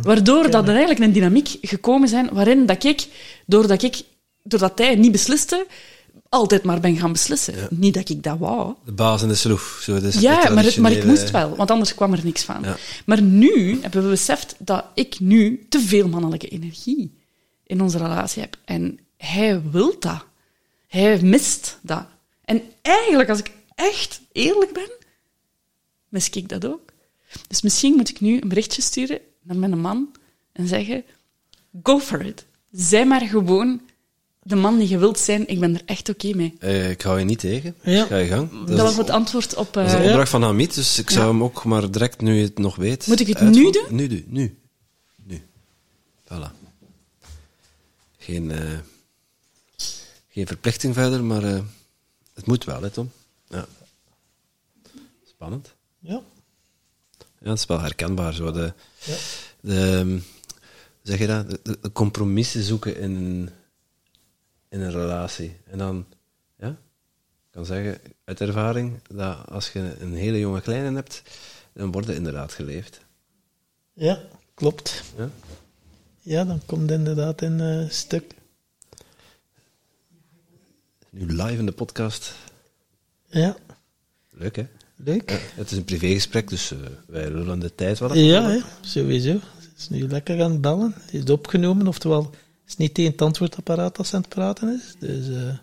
Waardoor 0.03 0.51
dat 0.51 0.62
er 0.65 0.74
eigenlijk 0.74 1.01
een 1.01 1.12
dynamiek 1.12 1.57
gekomen 1.61 2.09
zijn 2.09 2.28
waarin 2.32 2.66
dat 2.66 2.85
ik, 2.85 3.07
doordat 3.47 3.82
ik, 3.82 4.03
doordat 4.43 4.78
hij 4.78 4.94
niet 4.94 5.12
besliste, 5.12 5.66
altijd 6.28 6.62
maar 6.62 6.81
ben 6.81 6.97
gaan 6.97 7.12
beslissen. 7.12 7.55
Niet 7.70 7.94
dat 7.94 8.09
ik 8.09 8.23
dat 8.23 8.39
wou. 8.39 8.74
De 8.85 8.93
baas 8.93 9.23
in 9.23 9.28
de 9.28 9.35
sloef. 9.35 9.78
Zo, 9.82 10.01
dus 10.01 10.20
Ja, 10.20 10.51
maar, 10.51 10.65
het, 10.65 10.77
maar 10.77 10.93
ik 10.93 11.05
moest 11.05 11.31
wel, 11.31 11.57
want 11.57 11.70
anders 11.70 11.94
kwam 11.94 12.12
er 12.12 12.24
niks 12.24 12.43
van. 12.43 12.62
Ja. 12.62 12.77
Maar 13.07 13.23
nu 13.23 13.81
hebben 13.81 14.03
we 14.03 14.09
beseft 14.09 14.55
dat 14.59 14.85
ik 14.94 15.20
nu 15.20 15.66
te 15.69 15.81
veel 15.81 16.09
mannelijke 16.09 16.48
energie 16.48 17.15
in 17.66 17.81
onze 17.81 17.98
relatie 17.98 18.43
heb. 18.43 18.57
En 18.65 18.98
hij 19.16 19.62
wil 19.70 19.97
dat. 19.98 20.24
Hij 20.86 21.20
mist 21.23 21.78
dat. 21.82 22.07
En 22.44 22.62
eigenlijk, 22.82 23.28
als 23.28 23.39
ik 23.39 23.51
echt 23.74 24.20
eerlijk 24.32 24.73
ben, 24.73 24.90
mis 26.09 26.31
ik 26.31 26.48
dat 26.48 26.66
ook. 26.66 26.93
Dus 27.48 27.62
misschien 27.62 27.94
moet 27.94 28.09
ik 28.09 28.20
nu 28.20 28.40
een 28.40 28.48
berichtje 28.48 28.82
sturen 28.82 29.20
naar 29.43 29.57
mijn 29.57 29.78
man 29.78 30.09
en 30.53 30.66
zeggen: 30.66 31.05
Go 31.82 31.98
for 31.98 32.24
it. 32.24 32.44
Zij 32.70 33.07
maar 33.07 33.20
gewoon 33.20 33.81
de 34.47 34.56
man 34.56 34.78
die 34.78 34.89
je 34.89 34.98
wilt 34.98 35.18
zijn. 35.18 35.48
Ik 35.48 35.60
ben 35.60 35.74
er 35.74 35.82
echt 35.85 36.09
oké 36.09 36.35
mee. 36.35 36.56
Eh, 36.59 36.90
ik 36.90 37.02
hou 37.02 37.18
je 37.18 37.24
niet 37.24 37.39
tegen. 37.39 37.74
Ja. 37.82 38.05
Ga 38.06 38.16
je 38.16 38.27
gang. 38.28 38.64
Dat, 38.66 38.78
was 38.78 38.97
het 38.97 39.10
antwoord 39.10 39.55
op. 39.55 39.73
dat 39.73 39.86
is 39.86 39.93
een 39.93 39.98
eh, 40.02 40.06
opdracht 40.06 40.31
van 40.31 40.43
Hamid, 40.43 40.74
dus 40.74 40.98
ik 40.98 41.10
zou 41.10 41.27
hem 41.27 41.43
ook 41.43 41.64
maar 41.64 41.90
direct, 41.90 42.20
nu 42.20 42.35
je 42.35 42.44
het 42.44 42.59
nog 42.59 42.77
weet... 42.77 43.06
Moet 43.06 43.20
ik 43.20 43.27
het 43.27 43.36
uitvoeren. 43.39 43.73
nu 43.73 43.81
doen? 43.81 43.97
Nu, 43.97 44.09
doen. 44.09 44.24
nu. 44.28 44.59
Nu. 45.24 45.43
Voilà. 46.24 46.51
Geen, 48.18 48.51
eh, 48.51 48.78
geen 50.28 50.47
verplichting 50.47 50.94
verder, 50.94 51.24
maar 51.24 51.44
eh, 51.44 51.60
het 52.35 52.47
moet 52.47 52.64
wel, 52.64 52.82
hè, 52.82 52.90
Tom? 52.90 53.10
Ja. 53.48 53.66
Spannend. 55.28 55.74
Ja. 55.98 56.20
Ja, 57.40 57.51
het 57.51 57.59
is 57.59 57.66
wel 57.66 57.81
herkenbaar. 57.81 58.35
Zo 58.35 58.52
de, 58.52 58.73
de, 59.60 59.97
ehm, 59.98 60.18
zeg 61.02 61.18
je 61.18 61.27
dat? 61.27 61.51
De, 61.51 61.60
de- 61.62 61.78
de 61.82 61.93
compromissen 61.93 62.62
zoeken 62.62 62.98
in, 63.01 63.48
in 64.68 64.80
een 64.80 64.90
relatie. 64.90 65.56
En 65.64 65.78
dan, 65.78 66.06
ja, 66.59 66.68
ik 66.68 67.51
kan 67.51 67.66
zeggen 67.66 67.98
uit 68.24 68.40
ervaring 68.40 69.01
dat 69.09 69.48
als 69.48 69.72
je 69.72 69.97
een 70.01 70.14
hele 70.14 70.38
jonge 70.38 70.60
kleine 70.60 70.94
hebt, 70.94 71.22
dan 71.72 71.93
wordt 71.93 72.06
het 72.06 72.16
inderdaad 72.16 72.52
geleefd. 72.52 73.01
Ja, 73.93 74.20
klopt. 74.55 75.02
Ja? 75.16 75.30
Ja, 76.20 76.44
dan 76.44 76.60
komt 76.66 76.90
het 76.90 76.98
inderdaad 76.98 77.43
in 77.43 77.59
een 77.59 77.90
stuk. 77.90 78.34
Nu 81.10 81.26
live 81.26 81.59
in 81.59 81.66
de 81.66 81.72
podcast. 81.72 82.34
Ja, 83.26 83.56
Leuk, 84.38 84.56
hè? 84.56 84.66
leuk. 84.97 85.51
Het 85.55 85.70
is 85.70 85.76
een 85.76 85.84
privégesprek, 85.84 86.48
dus 86.48 86.70
eh, 86.70 86.78
wij 87.06 87.30
lullen 87.30 87.59
de 87.59 87.74
tijd 87.74 87.98
wat. 87.98 88.14
Ja, 88.14 88.51
hè, 88.51 88.60
sowieso. 88.80 89.32
Het 89.32 89.72
is 89.76 89.88
nu 89.88 90.09
lekker 90.09 90.43
aan 90.43 90.51
het 90.51 90.60
bellen. 90.60 90.94
Het 90.97 91.14
is 91.14 91.30
opgenomen, 91.30 91.86
oftewel, 91.86 92.30
is 92.66 92.76
niet 92.76 92.94
tegen 92.94 93.12
het 93.12 93.22
antwoordapparaat 93.22 93.98
als 93.98 94.09
ze 94.09 94.14
aan 94.14 94.20
het 94.20 94.30
praten 94.30 94.74
is. 94.74 94.94
Dus 94.98 95.28
eh, 95.28 95.55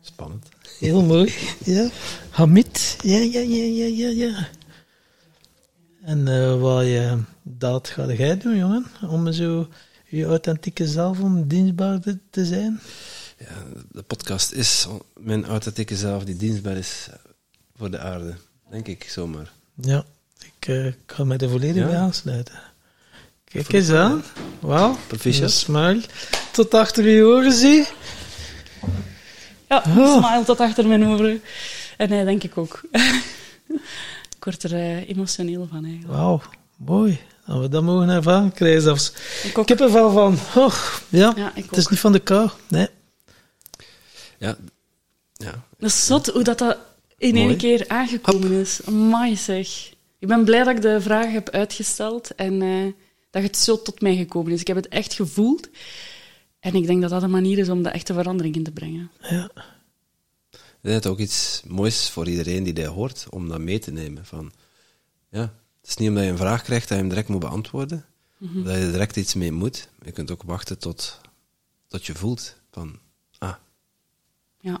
Spannend. 0.00 0.48
heel 0.78 1.02
mooi. 1.12 1.34
Ja. 1.64 1.88
Hamid, 2.30 2.96
ja, 3.02 3.18
ja, 3.18 3.40
ja, 3.40 3.64
ja, 3.64 3.86
ja, 3.86 4.08
ja. 4.08 4.48
En 6.02 6.28
eh, 6.28 6.60
wat 6.60 6.84
je, 6.84 7.18
dat 7.42 7.88
ga 7.88 8.12
jij 8.12 8.38
doen, 8.38 8.56
jongen? 8.56 8.86
Om 9.08 9.32
zo 9.32 9.68
je 10.08 10.24
authentieke 10.24 10.86
zelf 10.88 11.20
om 11.20 11.48
dienstbaar 11.48 12.00
te, 12.30 12.44
zijn? 12.44 12.80
Ja, 13.38 13.64
de 13.90 14.02
podcast 14.02 14.52
is 14.52 14.86
mijn 15.16 15.44
authentieke 15.44 15.96
zelf 15.96 16.24
die 16.24 16.36
dienstbaar 16.36 16.76
is 16.76 17.08
voor 17.76 17.90
de 17.90 17.98
aarde. 17.98 18.34
Denk 18.70 18.88
ik 18.88 19.04
zomaar. 19.04 19.52
Ja, 19.74 20.04
ik, 20.38 20.68
eh, 20.68 20.86
ik 20.86 20.96
ga 21.06 21.24
mij 21.24 21.38
er 21.38 21.50
volledig 21.50 21.82
Ja. 21.82 21.88
bij 21.88 21.98
aansluiten. 21.98 22.54
Kijk 23.52 23.72
eens 23.72 23.90
aan. 23.90 24.24
Wauw. 24.60 24.96
Proficiat. 25.06 25.50
Smile. 25.50 26.00
Tot 26.52 26.74
achter 26.74 27.08
je 27.08 27.22
oren, 27.24 27.52
zie. 27.52 27.86
Ja, 29.68 29.84
Oh. 29.96 30.16
smile 30.24 30.42
tot 30.44 30.60
achter 30.60 30.86
mijn 30.86 31.06
oren. 31.06 31.42
En 31.96 32.10
hij 32.10 32.24
denk 32.24 32.42
ik 32.42 32.58
ook. 32.58 32.80
ik 34.36 34.44
word 34.44 34.62
er 34.62 34.72
eh, 34.74 35.08
emotioneel 35.08 35.68
van 35.70 35.84
eigenlijk. 35.84 36.12
Wauw, 36.14 36.40
mooi. 36.76 37.20
Dat 37.46 37.60
we 37.60 37.68
dat 37.68 37.82
mogen 37.82 38.08
ervaren 38.08 38.52
krijgen 38.52 38.82
zelfs. 38.82 39.12
Ik 39.54 39.68
heb 39.68 39.80
er 39.80 39.92
wel 39.92 40.10
van. 40.10 40.38
Oh, 40.54 40.74
ja, 41.08 41.32
Ja, 41.36 41.52
ik 41.54 41.64
het 41.64 41.76
is 41.76 41.86
niet 41.86 42.00
van 42.00 42.12
de 42.12 42.18
kou. 42.18 42.48
Nee. 42.68 42.88
Ja. 44.38 44.56
Ja. 45.32 45.64
Dat 45.78 45.90
is 45.90 46.06
zot 46.06 46.26
hoe 46.26 46.42
dat, 46.42 46.58
dat 46.58 46.76
in 47.18 47.36
één 47.36 47.56
keer 47.56 47.84
aangekomen 47.88 48.50
is. 48.52 48.80
Amai 48.86 49.36
zeg. 49.36 49.68
Ik 50.18 50.28
ben 50.28 50.44
blij 50.44 50.64
dat 50.64 50.74
ik 50.76 50.82
de 50.82 51.00
vraag 51.00 51.32
heb 51.32 51.50
uitgesteld 51.50 52.34
en 52.34 52.62
eh, 52.62 52.92
dat 53.32 53.42
het 53.42 53.56
zo 53.56 53.82
tot 53.82 54.00
mij 54.00 54.16
gekomen 54.16 54.52
is. 54.52 54.60
Ik 54.60 54.66
heb 54.66 54.76
het 54.76 54.88
echt 54.88 55.12
gevoeld. 55.14 55.68
En 56.60 56.74
ik 56.74 56.86
denk 56.86 57.00
dat 57.00 57.10
dat 57.10 57.22
een 57.22 57.30
manier 57.30 57.58
is 57.58 57.68
om 57.68 57.82
de 57.82 57.88
echte 57.88 58.12
verandering 58.14 58.54
in 58.54 58.62
te 58.62 58.72
brengen. 58.72 59.10
Ja. 59.20 59.50
Dat 60.80 61.04
is 61.04 61.10
ook 61.10 61.18
iets 61.18 61.62
moois 61.66 62.10
voor 62.10 62.28
iedereen 62.28 62.62
die 62.62 62.72
dit 62.72 62.86
hoort, 62.86 63.26
om 63.30 63.48
dat 63.48 63.60
mee 63.60 63.78
te 63.78 63.90
nemen. 63.92 64.24
Van, 64.26 64.52
ja, 65.30 65.40
het 65.80 65.90
is 65.90 65.96
niet 65.96 66.08
omdat 66.08 66.24
je 66.24 66.30
een 66.30 66.36
vraag 66.36 66.62
krijgt 66.62 66.82
dat 66.88 66.96
je 66.96 67.02
hem 67.02 67.08
direct 67.08 67.28
moet 67.28 67.40
beantwoorden, 67.40 68.04
Mhm. 68.38 68.62
dat 68.62 68.74
je 68.74 68.80
er 68.80 68.90
direct 68.92 69.16
iets 69.16 69.34
mee 69.34 69.52
moet. 69.52 69.88
Je 70.04 70.12
kunt 70.12 70.30
ook 70.30 70.42
wachten 70.42 70.78
tot, 70.78 71.20
tot 71.88 72.06
je 72.06 72.14
voelt 72.14 72.56
van, 72.70 72.98
ah, 73.38 73.54
Ja. 74.60 74.80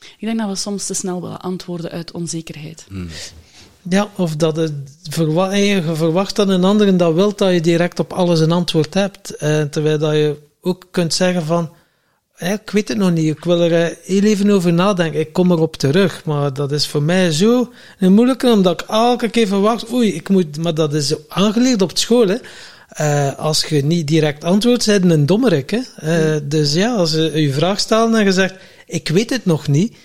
Ik 0.00 0.20
denk 0.20 0.38
dat 0.38 0.48
we 0.48 0.54
soms 0.54 0.86
te 0.86 0.94
snel 0.94 1.20
willen 1.22 1.40
antwoorden 1.40 1.90
uit 1.90 2.12
onzekerheid. 2.12 2.86
Ja, 3.88 4.08
of 4.16 4.36
dat 4.36 4.72
verwa 5.10 5.54
je 5.54 5.82
verwacht 5.82 6.36
dat 6.36 6.48
een 6.48 6.64
ander 6.64 6.96
dat 6.96 7.14
wil 7.14 7.34
dat 7.36 7.52
je 7.52 7.60
direct 7.60 7.98
op 7.98 8.12
alles 8.12 8.40
een 8.40 8.52
antwoord 8.52 8.94
hebt. 8.94 9.36
Eh, 9.36 9.62
terwijl 9.62 9.98
dat 9.98 10.12
je 10.12 10.36
ook 10.60 10.86
kunt 10.90 11.14
zeggen 11.14 11.44
van, 11.44 11.70
ik 12.38 12.70
weet 12.70 12.88
het 12.88 12.98
nog 12.98 13.12
niet, 13.12 13.36
ik 13.36 13.44
wil 13.44 13.60
er 13.60 13.84
eh, 13.84 13.96
heel 14.02 14.22
even 14.22 14.50
over 14.50 14.72
nadenken, 14.72 15.20
ik 15.20 15.32
kom 15.32 15.50
erop 15.50 15.76
terug. 15.76 16.24
Maar 16.24 16.54
dat 16.54 16.72
is 16.72 16.86
voor 16.86 17.02
mij 17.02 17.30
zo 17.32 17.72
een 17.98 18.12
moeilijke, 18.12 18.52
omdat 18.52 18.80
ik 18.80 18.88
elke 18.88 19.28
keer 19.28 19.46
verwacht, 19.46 19.92
oei, 19.92 20.14
ik 20.14 20.28
moet, 20.28 20.56
maar 20.56 20.74
dat 20.74 20.94
is 20.94 21.14
aangeleerd 21.28 21.82
op 21.82 21.98
school, 21.98 22.28
hè. 22.28 22.36
Eh, 22.90 23.38
als 23.38 23.64
je 23.64 23.84
niet 23.84 24.06
direct 24.06 24.44
antwoordt, 24.44 24.82
zijn 24.82 25.10
een 25.10 25.26
dommerik. 25.26 25.70
Hè? 25.70 25.80
Eh, 25.96 26.40
Dus 26.44 26.72
ja, 26.72 26.94
als 26.94 27.12
je 27.12 27.32
je 27.34 27.52
vraag 27.52 27.80
stelt 27.80 28.14
en 28.14 28.24
je 28.24 28.32
zegt, 28.32 28.54
ik 28.86 29.08
weet 29.08 29.30
het 29.30 29.44
nog 29.44 29.68
niet, 29.68 29.96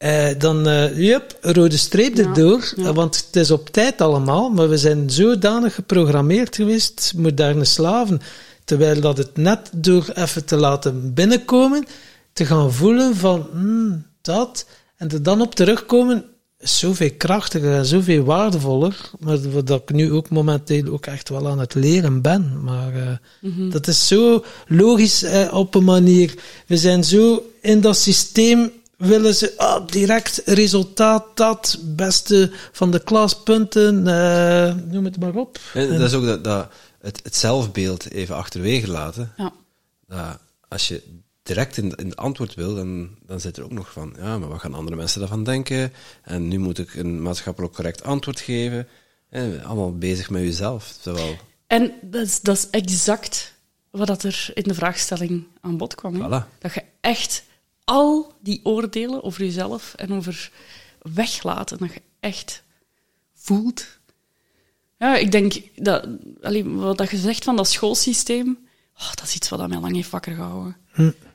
eh, 0.00 0.28
dan, 0.38 0.66
eh 0.68 0.98
jup, 0.98 1.36
rode 1.40 1.76
streep 1.76 2.16
Ja, 2.16 2.24
erdoor. 2.24 2.72
ja. 2.76 2.84
Eh, 2.84 2.94
Want 2.94 3.16
het 3.26 3.36
is 3.36 3.50
op 3.50 3.68
tijd 3.68 4.00
allemaal, 4.00 4.50
maar 4.50 4.68
we 4.68 4.78
zijn 4.78 5.10
zodanig 5.10 5.74
geprogrammeerd 5.74 6.56
geweest, 6.56 7.12
moderne 7.16 7.64
slaven. 7.64 8.20
Terwijl 8.64 9.00
dat 9.00 9.16
het 9.18 9.36
net 9.36 9.70
door 9.76 10.08
even 10.14 10.44
te 10.44 10.56
laten 10.56 11.14
binnenkomen, 11.14 11.84
te 12.32 12.46
gaan 12.46 12.72
voelen 12.72 13.16
van 13.16 13.46
hmm, 13.52 14.06
dat, 14.22 14.66
en 14.96 15.10
er 15.10 15.22
dan 15.22 15.40
op 15.40 15.54
terugkomen, 15.54 16.24
is 16.58 16.78
zoveel 16.78 17.10
krachtiger 17.16 17.74
en 17.74 17.86
zoveel 17.86 18.24
waardevoller. 18.24 19.10
Maar 19.18 19.50
wat 19.50 19.70
ik 19.70 19.92
nu 19.92 20.12
ook 20.12 20.30
momenteel 20.30 20.86
ook 20.92 21.06
echt 21.06 21.28
wel 21.28 21.48
aan 21.48 21.58
het 21.58 21.74
leren 21.74 22.20
ben. 22.22 22.62
Maar 22.64 23.20
Mhm. 23.40 23.70
dat 23.70 23.86
is 23.86 24.06
zo 24.08 24.44
logisch 24.66 25.24
op 25.50 25.74
een 25.74 25.84
manier. 25.84 26.34
We 26.66 26.76
zijn 26.76 27.04
zo 27.04 27.42
in 27.60 27.80
dat 27.80 27.96
systeem 27.96 28.70
willen 29.00 29.34
ze 29.34 29.52
ah, 29.56 29.86
direct 29.86 30.42
resultaat, 30.44 31.24
dat, 31.34 31.78
beste 31.82 32.50
van 32.72 32.90
de 32.90 33.02
klaspunten, 33.02 34.06
eh, 34.06 34.74
noem 34.74 35.04
het 35.04 35.20
maar 35.20 35.34
op. 35.34 35.58
En 35.74 35.88
dat 35.88 36.00
is 36.00 36.14
ook 36.14 36.24
dat, 36.24 36.44
dat 36.44 36.72
het, 37.00 37.20
het 37.22 37.36
zelfbeeld 37.36 38.10
even 38.10 38.36
achterwege 38.36 38.90
laten. 38.90 39.32
Ja. 39.36 39.52
Dat 40.06 40.38
als 40.68 40.88
je 40.88 41.02
direct 41.42 41.76
in, 41.76 41.94
in 41.94 42.08
het 42.08 42.16
antwoord 42.16 42.54
wil, 42.54 42.74
dan, 42.74 43.08
dan 43.26 43.40
zit 43.40 43.56
er 43.56 43.64
ook 43.64 43.72
nog 43.72 43.92
van, 43.92 44.14
ja, 44.18 44.38
maar 44.38 44.48
wat 44.48 44.60
gaan 44.60 44.74
andere 44.74 44.96
mensen 44.96 45.20
daarvan 45.20 45.44
denken? 45.44 45.92
En 46.22 46.48
nu 46.48 46.58
moet 46.58 46.78
ik 46.78 46.94
een 46.94 47.22
maatschappelijk 47.22 47.74
correct 47.74 48.02
antwoord 48.02 48.40
geven. 48.40 48.88
En 49.28 49.64
allemaal 49.64 49.98
bezig 49.98 50.30
met 50.30 50.42
jezelf. 50.42 50.98
Terwijl, 51.02 51.36
En 51.66 51.92
dat 52.02 52.26
is, 52.26 52.40
dat 52.40 52.56
is 52.56 52.70
exact 52.70 53.54
wat 53.90 54.06
dat 54.06 54.22
er 54.22 54.50
in 54.54 54.62
de 54.62 54.74
vraagstelling 54.74 55.46
aan 55.60 55.76
bod 55.76 55.94
kwam. 55.94 56.16
Voilà. 56.16 56.58
Dat 56.58 56.74
je 56.74 56.82
echt 57.00 57.42
al 57.90 58.32
die 58.42 58.60
oordelen 58.62 59.22
over 59.24 59.44
jezelf 59.44 59.94
en 59.96 60.12
over 60.12 60.50
weglaten, 61.02 61.78
dat 61.78 61.92
je 61.92 62.02
echt 62.20 62.62
voelt. 63.34 63.86
Ja, 64.98 65.16
ik 65.16 65.32
denk 65.32 65.54
dat, 65.76 66.06
allee, 66.42 66.64
wat 66.64 66.98
dat 66.98 67.10
je 67.10 67.16
zegt 67.16 67.44
van 67.44 67.56
dat 67.56 67.68
schoolsysteem, 67.68 68.58
oh, 68.98 69.08
dat 69.14 69.22
is 69.24 69.34
iets 69.34 69.48
wat 69.48 69.58
dat 69.58 69.68
mij 69.68 69.78
lang 69.78 69.94
heeft 69.94 70.10
wakker 70.10 70.34
gehouden. 70.34 70.76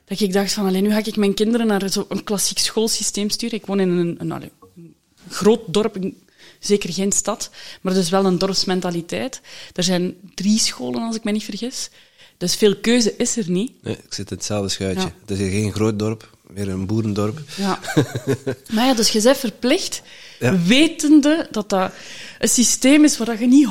Dat 0.04 0.20
ik 0.20 0.32
dacht 0.32 0.52
van, 0.52 0.66
alleen 0.66 0.82
nu 0.82 0.90
ga 0.90 0.98
ik 1.04 1.16
mijn 1.16 1.34
kinderen 1.34 1.66
naar 1.66 1.90
zo'n 1.90 2.24
klassiek 2.24 2.58
schoolsysteem 2.58 3.30
sturen. 3.30 3.58
Ik 3.58 3.66
woon 3.66 3.80
in 3.80 3.88
een, 3.88 4.16
een, 4.18 4.32
allee, 4.32 4.50
een 4.76 4.94
groot 5.30 5.60
dorp, 5.66 5.94
een- 5.96 6.22
zeker 6.60 6.92
geen 6.92 7.12
stad, 7.12 7.50
maar 7.80 7.94
dus 7.94 8.10
wel 8.10 8.24
een 8.24 8.38
dorpsmentaliteit. 8.38 9.40
Er 9.74 9.82
zijn 9.82 10.16
drie 10.34 10.58
scholen, 10.58 11.02
als 11.02 11.16
ik 11.16 11.24
me 11.24 11.30
niet 11.32 11.44
vergis. 11.44 11.90
Dus 12.36 12.54
veel 12.54 12.76
keuze 12.76 13.16
is 13.16 13.36
er 13.36 13.50
niet. 13.50 13.82
nee, 13.82 13.96
ik 13.96 14.14
zit 14.14 14.30
in 14.30 14.36
hetzelfde 14.36 14.68
schuitje. 14.68 15.02
Ja. 15.02 15.12
Het 15.20 15.30
is 15.30 15.38
hier 15.38 15.50
geen 15.50 15.72
groot 15.72 15.98
dorp, 15.98 16.35
weer 16.46 16.68
een 16.68 16.86
boerendorp. 16.86 17.40
Ja. 17.56 17.78
maar 18.74 18.86
ja, 18.86 18.94
dus 18.94 19.08
je 19.10 19.22
bent 19.22 19.36
verplicht, 19.36 20.02
Ja. 20.38 20.62
wetende 20.62 21.48
dat 21.50 21.68
dat 21.68 21.92
een 22.38 22.48
systeem 22.48 23.04
is 23.04 23.18
waar 23.18 23.40
je 23.40 23.46
niet 23.46 23.68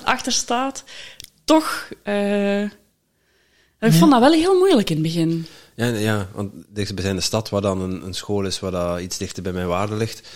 100% 0.00 0.02
achter 0.04 0.32
staat, 0.32 0.84
toch... 1.44 1.88
eh, 2.02 2.62
ik 3.80 3.92
vond 3.92 4.10
dat 4.10 4.20
wel 4.20 4.32
heel 4.32 4.58
moeilijk 4.58 4.90
in 4.90 4.94
het 4.96 5.04
begin. 5.04 5.46
Ja, 5.74 5.86
ja 5.86 6.28
want 6.34 6.52
de 7.16 7.20
stad, 7.20 7.48
waar 7.48 7.60
dan 7.60 7.80
een, 7.80 8.04
een 8.06 8.14
school 8.14 8.44
is 8.44 8.60
waar 8.60 8.70
dat 8.70 9.00
iets 9.00 9.18
dichter 9.18 9.42
bij 9.42 9.52
mijn 9.52 9.66
waarde 9.66 9.94
ligt. 9.94 10.28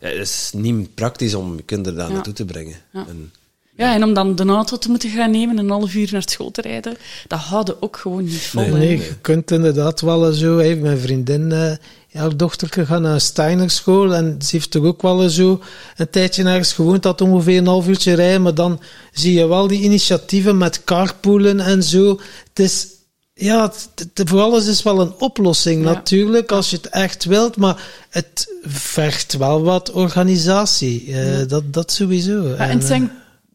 Ja, 0.00 0.08
het 0.08 0.18
is 0.18 0.50
niet 0.54 0.94
praktisch 0.94 1.34
om 1.34 1.64
kinderen 1.64 1.98
daar 1.98 2.08
Ja. 2.08 2.14
naartoe 2.14 2.32
te 2.32 2.44
brengen. 2.44 2.76
Ja. 2.92 3.06
En, 3.08 3.32
Ja, 3.80 3.94
en 3.94 4.04
om 4.04 4.14
dan 4.14 4.34
de 4.34 4.44
auto 4.44 4.76
te 4.76 4.88
moeten 4.88 5.10
gaan 5.10 5.30
nemen 5.30 5.58
en 5.58 5.64
een 5.64 5.70
half 5.70 5.94
uur 5.94 6.08
naar 6.12 6.22
school 6.28 6.50
te 6.50 6.60
rijden, 6.60 6.96
dat 7.28 7.38
houden 7.38 7.82
ook 7.82 7.96
gewoon 7.96 8.24
niet 8.24 8.40
vol. 8.42 8.62
Nee. 8.62 8.70
Nee, 8.72 8.96
je 8.96 9.14
kunt 9.20 9.50
inderdaad 9.50 10.00
wel 10.00 10.32
zo. 10.32 10.58
Hè. 10.58 10.74
Mijn 10.76 10.98
vriendin, 10.98 11.52
eh 11.52 11.72
haar 12.12 12.36
dochter 12.36 12.68
gaat 12.86 13.00
naar 13.00 13.12
een 13.14 13.20
Steiner 13.20 13.70
school 13.70 14.14
en 14.14 14.36
ze 14.42 14.48
heeft 14.50 14.70
toch 14.70 14.84
ook 14.84 15.02
wel 15.02 15.28
zo 15.28 15.60
een 15.96 16.10
tijdje 16.10 16.44
ergens 16.44 16.72
gewoond, 16.72 17.02
dat 17.02 17.20
ongeveer 17.20 17.58
een 17.58 17.66
half 17.66 17.88
uurtje 17.88 18.14
rijden, 18.14 18.42
maar 18.42 18.54
dan 18.54 18.80
zie 19.12 19.32
je 19.34 19.46
wel 19.46 19.66
die 19.66 19.80
initiatieven 19.80 20.58
met 20.58 20.84
carpoolen 20.84 21.60
en 21.60 21.82
zo. 21.82 22.20
Het 22.48 22.58
is, 22.58 22.86
ja, 23.34 23.62
het, 23.62 24.08
voor 24.28 24.40
alles 24.40 24.66
is 24.66 24.82
wel 24.82 25.00
een 25.00 25.14
oplossing 25.18 25.84
Ja. 25.84 25.92
natuurlijk, 25.92 26.52
als 26.52 26.70
je 26.70 26.76
het 26.76 26.86
echt 26.88 27.24
wilt, 27.24 27.56
maar 27.56 27.82
het 28.10 28.54
vergt 28.62 29.36
wel 29.36 29.62
wat 29.62 29.90
organisatie. 29.90 31.12
eh, 31.14 31.48
dat, 31.48 31.72
dat 31.72 31.92
sowieso. 31.92 32.48
Ja, 32.48 32.54
en 32.56 32.70
het 32.70 32.82
eh, 32.82 32.86
zijn, 32.86 33.10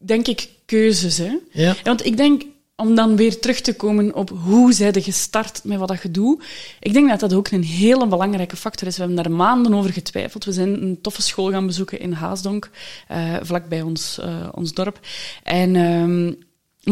denk 0.06 0.26
ik, 0.28 0.48
keuzes. 0.66 1.18
Hè? 1.18 1.36
ja. 1.52 1.74
Want 1.84 2.04
ik 2.06 2.16
denk, 2.16 2.42
om 2.76 2.94
dan 2.94 3.16
weer 3.16 3.38
terug 3.40 3.60
te 3.60 3.74
komen 3.76 4.14
op 4.14 4.30
hoe 4.44 4.72
zij 4.72 4.92
de 4.92 5.02
gestart 5.02 5.60
met 5.64 5.78
wat 5.78 5.88
dat 5.88 6.02
je 6.02 6.10
doet, 6.10 6.42
ik 6.80 6.92
denk 6.92 7.08
dat 7.08 7.20
dat 7.20 7.34
ook 7.34 7.48
een 7.50 7.62
hele 7.64 8.06
belangrijke 8.06 8.56
factor 8.56 8.88
is. 8.88 8.96
We 8.96 9.02
hebben 9.04 9.22
daar 9.22 9.32
maanden 9.32 9.74
over 9.74 9.92
getwijfeld. 9.92 10.44
We 10.44 10.52
zijn 10.52 10.82
een 10.82 10.98
toffe 11.00 11.22
school 11.22 11.50
gaan 11.50 11.66
bezoeken 11.66 12.00
in 12.00 12.12
Haasdonk, 12.12 12.70
eh 13.08 13.34
vlakbij 13.42 13.82
ons, 13.82 14.18
eh, 14.18 14.48
ons 14.54 14.72
dorp. 14.74 15.00
En, 15.42 15.76
ehm, 15.76 16.32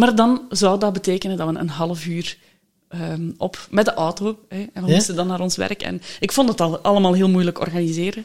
maar 0.00 0.14
dan 0.14 0.40
zou 0.50 0.78
dat 0.78 0.92
betekenen 0.92 1.36
dat 1.36 1.48
we 1.50 1.58
een 1.58 1.68
half 1.68 2.06
uur 2.06 2.36
ehm, 2.88 3.30
op 3.36 3.66
met 3.70 3.84
de 3.84 3.94
auto. 3.94 4.38
Hè, 4.48 4.66
en 4.72 4.82
we 4.82 4.88
Ja. 4.88 4.94
moesten 4.94 5.14
dan 5.16 5.26
naar 5.26 5.40
ons 5.40 5.56
werk. 5.56 5.82
En 5.82 6.02
ik 6.20 6.32
vond 6.32 6.48
het 6.48 6.60
al, 6.60 6.78
allemaal 6.78 7.12
heel 7.14 7.28
moeilijk 7.28 7.60
organiseren. 7.60 8.24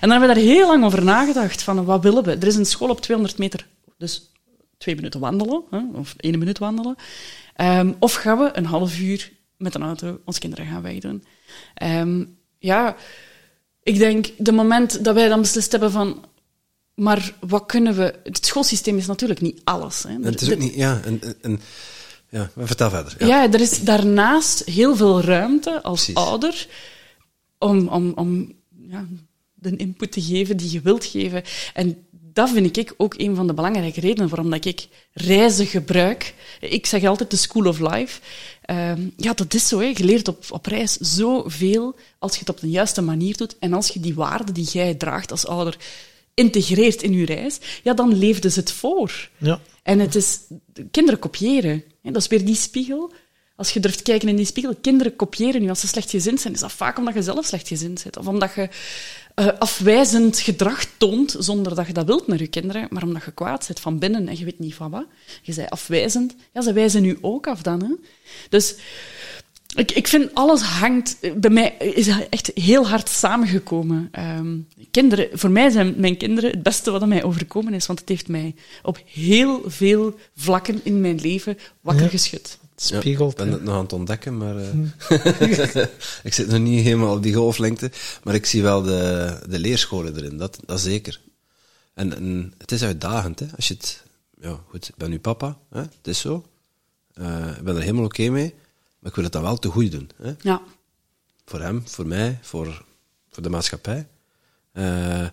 En 0.00 0.08
dan 0.08 0.10
hebben 0.10 0.28
we 0.28 0.34
daar 0.34 0.44
heel 0.44 0.66
lang 0.66 0.84
over 0.84 1.04
nagedacht. 1.04 1.62
Van, 1.62 1.84
wat 1.84 2.02
willen 2.02 2.24
we? 2.24 2.30
Er 2.30 2.46
is 2.46 2.56
een 2.56 2.66
school 2.66 2.88
op 2.88 3.00
200 3.00 3.38
meter, 3.38 3.66
dus 3.98 4.29
twee 4.80 4.94
minuten 4.94 5.20
wandelen, 5.20 5.62
hè, 5.70 5.80
of 5.92 6.14
één 6.16 6.38
minuut 6.38 6.58
wandelen. 6.58 6.96
Ehm, 7.54 7.92
of 7.98 8.14
gaan 8.14 8.38
we 8.38 8.50
een 8.52 8.64
half 8.66 8.98
uur 8.98 9.32
met 9.56 9.74
een 9.74 9.82
auto 9.82 10.20
onze 10.24 10.40
kinderen 10.40 10.66
gaan 10.66 10.82
wegdoen. 10.82 11.24
Ehm, 11.74 12.24
ja, 12.58 12.96
ik 13.82 13.98
denk, 13.98 14.26
de 14.38 14.52
moment 14.52 15.04
dat 15.04 15.14
wij 15.14 15.28
dan 15.28 15.40
beslist 15.40 15.70
hebben 15.70 15.90
van, 15.90 16.24
maar 16.94 17.34
wat 17.40 17.66
kunnen 17.66 17.96
we... 17.96 18.14
Het 18.24 18.46
schoolsysteem 18.46 18.96
is 18.96 19.06
natuurlijk 19.06 19.40
niet 19.40 19.60
alles. 19.64 20.02
Hè. 20.02 20.08
En 20.08 20.24
het 20.24 20.40
is 20.40 20.52
ook 20.52 20.58
niet, 20.58 20.74
ja, 20.74 21.00
en, 21.04 21.20
en- 21.22 21.36
en, 21.40 21.60
ja, 22.28 22.50
maar 22.54 22.66
vertel 22.66 22.90
verder. 22.90 23.14
Ja. 23.18 23.26
ja. 23.26 23.52
er 23.52 23.60
is 23.60 23.80
daarnaast 23.80 24.64
heel 24.64 24.96
veel 24.96 25.20
ruimte 25.20 25.82
als 25.82 26.04
Precies. 26.04 26.14
ouder 26.24 26.66
om, 27.58 27.88
om, 27.88 28.12
om 28.14 28.52
ja, 28.88 29.06
de 29.54 29.76
input 29.76 30.12
te 30.12 30.22
geven 30.22 30.56
die 30.56 30.70
je 30.72 30.80
wilt 30.80 31.04
geven. 31.04 31.42
En 31.74 32.06
dat 32.32 32.50
vind 32.50 32.76
ik 32.76 32.94
ook 32.96 33.14
een 33.16 33.36
van 33.36 33.46
de 33.46 33.54
belangrijke 33.54 34.00
redenen 34.00 34.28
waarom 34.28 34.50
dat 34.50 34.64
ik 34.64 34.88
reizen 35.12 35.66
gebruik. 35.66 36.34
Ik 36.60 36.86
zeg 36.86 37.04
altijd 37.04 37.30
de 37.30 37.36
school 37.36 37.66
of 37.66 37.78
life. 37.78 38.20
Ehm, 38.62 39.08
ja, 39.16 39.32
dat 39.32 39.54
is 39.54 39.68
zo. 39.68 39.78
Hè. 39.78 39.84
Je 39.84 40.04
leert 40.04 40.28
op, 40.28 40.44
op 40.50 40.66
reis 40.66 40.96
zoveel 40.96 41.96
als 42.18 42.32
je 42.32 42.38
het 42.40 42.48
op 42.48 42.60
de 42.60 42.70
juiste 42.70 43.02
manier 43.02 43.36
doet. 43.36 43.58
En 43.58 43.72
als 43.72 43.88
je 43.88 44.00
die 44.00 44.14
waarden 44.14 44.54
die 44.54 44.64
jij 44.64 44.94
draagt 44.94 45.30
als 45.30 45.46
ouder 45.46 45.76
integreert 46.34 47.02
in 47.02 47.12
je 47.12 47.24
reis, 47.24 47.58
ja, 47.82 47.94
dan 47.94 48.18
leefde 48.18 48.50
ze 48.50 48.60
het 48.60 48.72
voor. 48.72 49.28
Ja. 49.38 49.60
En 49.82 49.98
het 49.98 50.14
is 50.14 50.38
kinderen 50.90 51.20
kopiëren. 51.20 51.84
hè, 52.02 52.10
Dat 52.10 52.22
is 52.22 52.28
weer 52.28 52.44
die 52.44 52.54
spiegel. 52.54 53.12
Als 53.56 53.70
je 53.70 53.80
durft 53.80 54.02
kijken 54.02 54.28
in 54.28 54.36
die 54.36 54.44
spiegel, 54.44 54.74
kinderen 54.80 55.16
kopiëren 55.16 55.62
nu. 55.62 55.68
Als 55.68 55.80
ze 55.80 55.86
slechtgezind 55.86 56.40
zijn, 56.40 56.54
is 56.54 56.60
dat 56.60 56.72
vaak 56.72 56.98
omdat 56.98 57.14
je 57.14 57.22
zelf 57.22 57.46
slechtgezind 57.46 58.02
bent. 58.02 58.16
Of 58.16 58.26
omdat 58.26 58.54
je 58.54 58.68
eh, 59.34 59.48
afwijzend 59.58 60.38
gedrag 60.38 60.84
toont, 60.96 61.36
zonder 61.38 61.74
dat 61.74 61.86
je 61.86 61.92
dat 61.92 62.06
wilt 62.06 62.26
naar 62.26 62.38
je 62.38 62.46
kinderen, 62.46 62.86
maar 62.90 63.02
omdat 63.02 63.24
je 63.24 63.32
kwaad 63.32 63.64
zit 63.64 63.80
van 63.80 63.98
binnen 63.98 64.28
en 64.28 64.38
je 64.38 64.44
weet 64.44 64.58
niet 64.58 64.74
van 64.74 64.90
wat. 64.90 65.04
Je 65.42 65.54
bent 65.54 65.70
afwijzend. 65.70 66.34
Ja, 66.52 66.60
ze 66.62 66.72
wijzen 66.72 67.02
nu 67.02 67.18
ook 67.20 67.46
af 67.46 67.62
dan. 67.62 67.82
Hè. 67.82 67.94
Dus 68.48 68.74
ik, 69.74 69.90
ik 69.92 70.06
vind 70.08 70.34
alles 70.34 70.62
hangt... 70.62 71.16
Bij 71.36 71.50
mij 71.50 71.74
is 71.78 72.06
dat 72.06 72.26
echt 72.30 72.50
heel 72.54 72.88
hard 72.88 73.08
samengekomen. 73.08 74.08
Ehm, 74.12 74.56
kinderen, 74.90 75.28
voor 75.32 75.50
mij 75.50 75.70
zijn 75.70 75.94
mijn 75.96 76.16
kinderen 76.16 76.50
het 76.50 76.62
beste 76.62 76.90
wat 76.90 77.06
mij 77.06 77.22
overkomen 77.24 77.74
is, 77.74 77.86
want 77.86 78.00
het 78.00 78.08
heeft 78.08 78.28
mij 78.28 78.54
op 78.82 79.00
heel 79.04 79.62
veel 79.66 80.14
vlakken 80.36 80.80
in 80.82 81.00
mijn 81.00 81.20
leven 81.20 81.58
wakker 81.80 82.04
Ja. 82.04 82.10
geschud. 82.10 82.58
Ja, 82.88 83.00
spiegelt. 83.00 83.30
ik 83.30 83.36
ben 83.36 83.52
het 83.52 83.62
nog 83.62 83.74
aan 83.74 83.82
het 83.82 83.92
ontdekken, 83.92 84.36
maar 84.36 84.56
eh, 84.56 84.70
Hm. 84.70 84.84
ik 86.28 86.34
zit 86.34 86.46
nog 86.46 86.60
niet 86.60 86.84
helemaal 86.84 87.16
op 87.16 87.22
die 87.22 87.34
golflengte. 87.34 87.90
Maar 88.22 88.34
ik 88.34 88.46
zie 88.46 88.62
wel 88.62 88.82
de, 88.82 89.38
de 89.48 89.58
leerscholen 89.58 90.16
erin, 90.16 90.36
dat, 90.36 90.58
dat 90.66 90.80
zeker. 90.80 91.20
En, 91.94 92.16
en 92.16 92.54
het 92.58 92.72
is 92.72 92.82
uitdagend, 92.82 93.38
hè. 93.38 93.46
Als 93.56 93.68
je 93.68 93.74
het... 93.74 94.02
Ja, 94.40 94.60
goed, 94.68 94.88
ik 94.88 94.96
ben 94.96 95.10
nu 95.10 95.18
papa, 95.18 95.58
hè. 95.70 95.80
Het 95.80 96.06
is 96.06 96.20
zo. 96.20 96.44
Eh, 97.14 97.56
ik 97.56 97.62
ben 97.62 97.76
er 97.76 97.82
helemaal 97.82 98.04
oké 98.04 98.28
mee. 98.28 98.54
Maar 98.98 99.10
ik 99.10 99.14
wil 99.14 99.24
het 99.24 99.32
dan 99.32 99.42
wel 99.42 99.56
te 99.56 99.68
goed 99.68 99.90
doen, 99.90 100.10
hè. 100.16 100.32
Ja. 100.40 100.60
Voor 101.44 101.60
hem, 101.60 101.82
voor 101.86 102.06
mij, 102.06 102.38
voor, 102.42 102.84
voor 103.30 103.42
de 103.42 103.50
maatschappij. 103.50 104.06
Eh, 104.72 105.26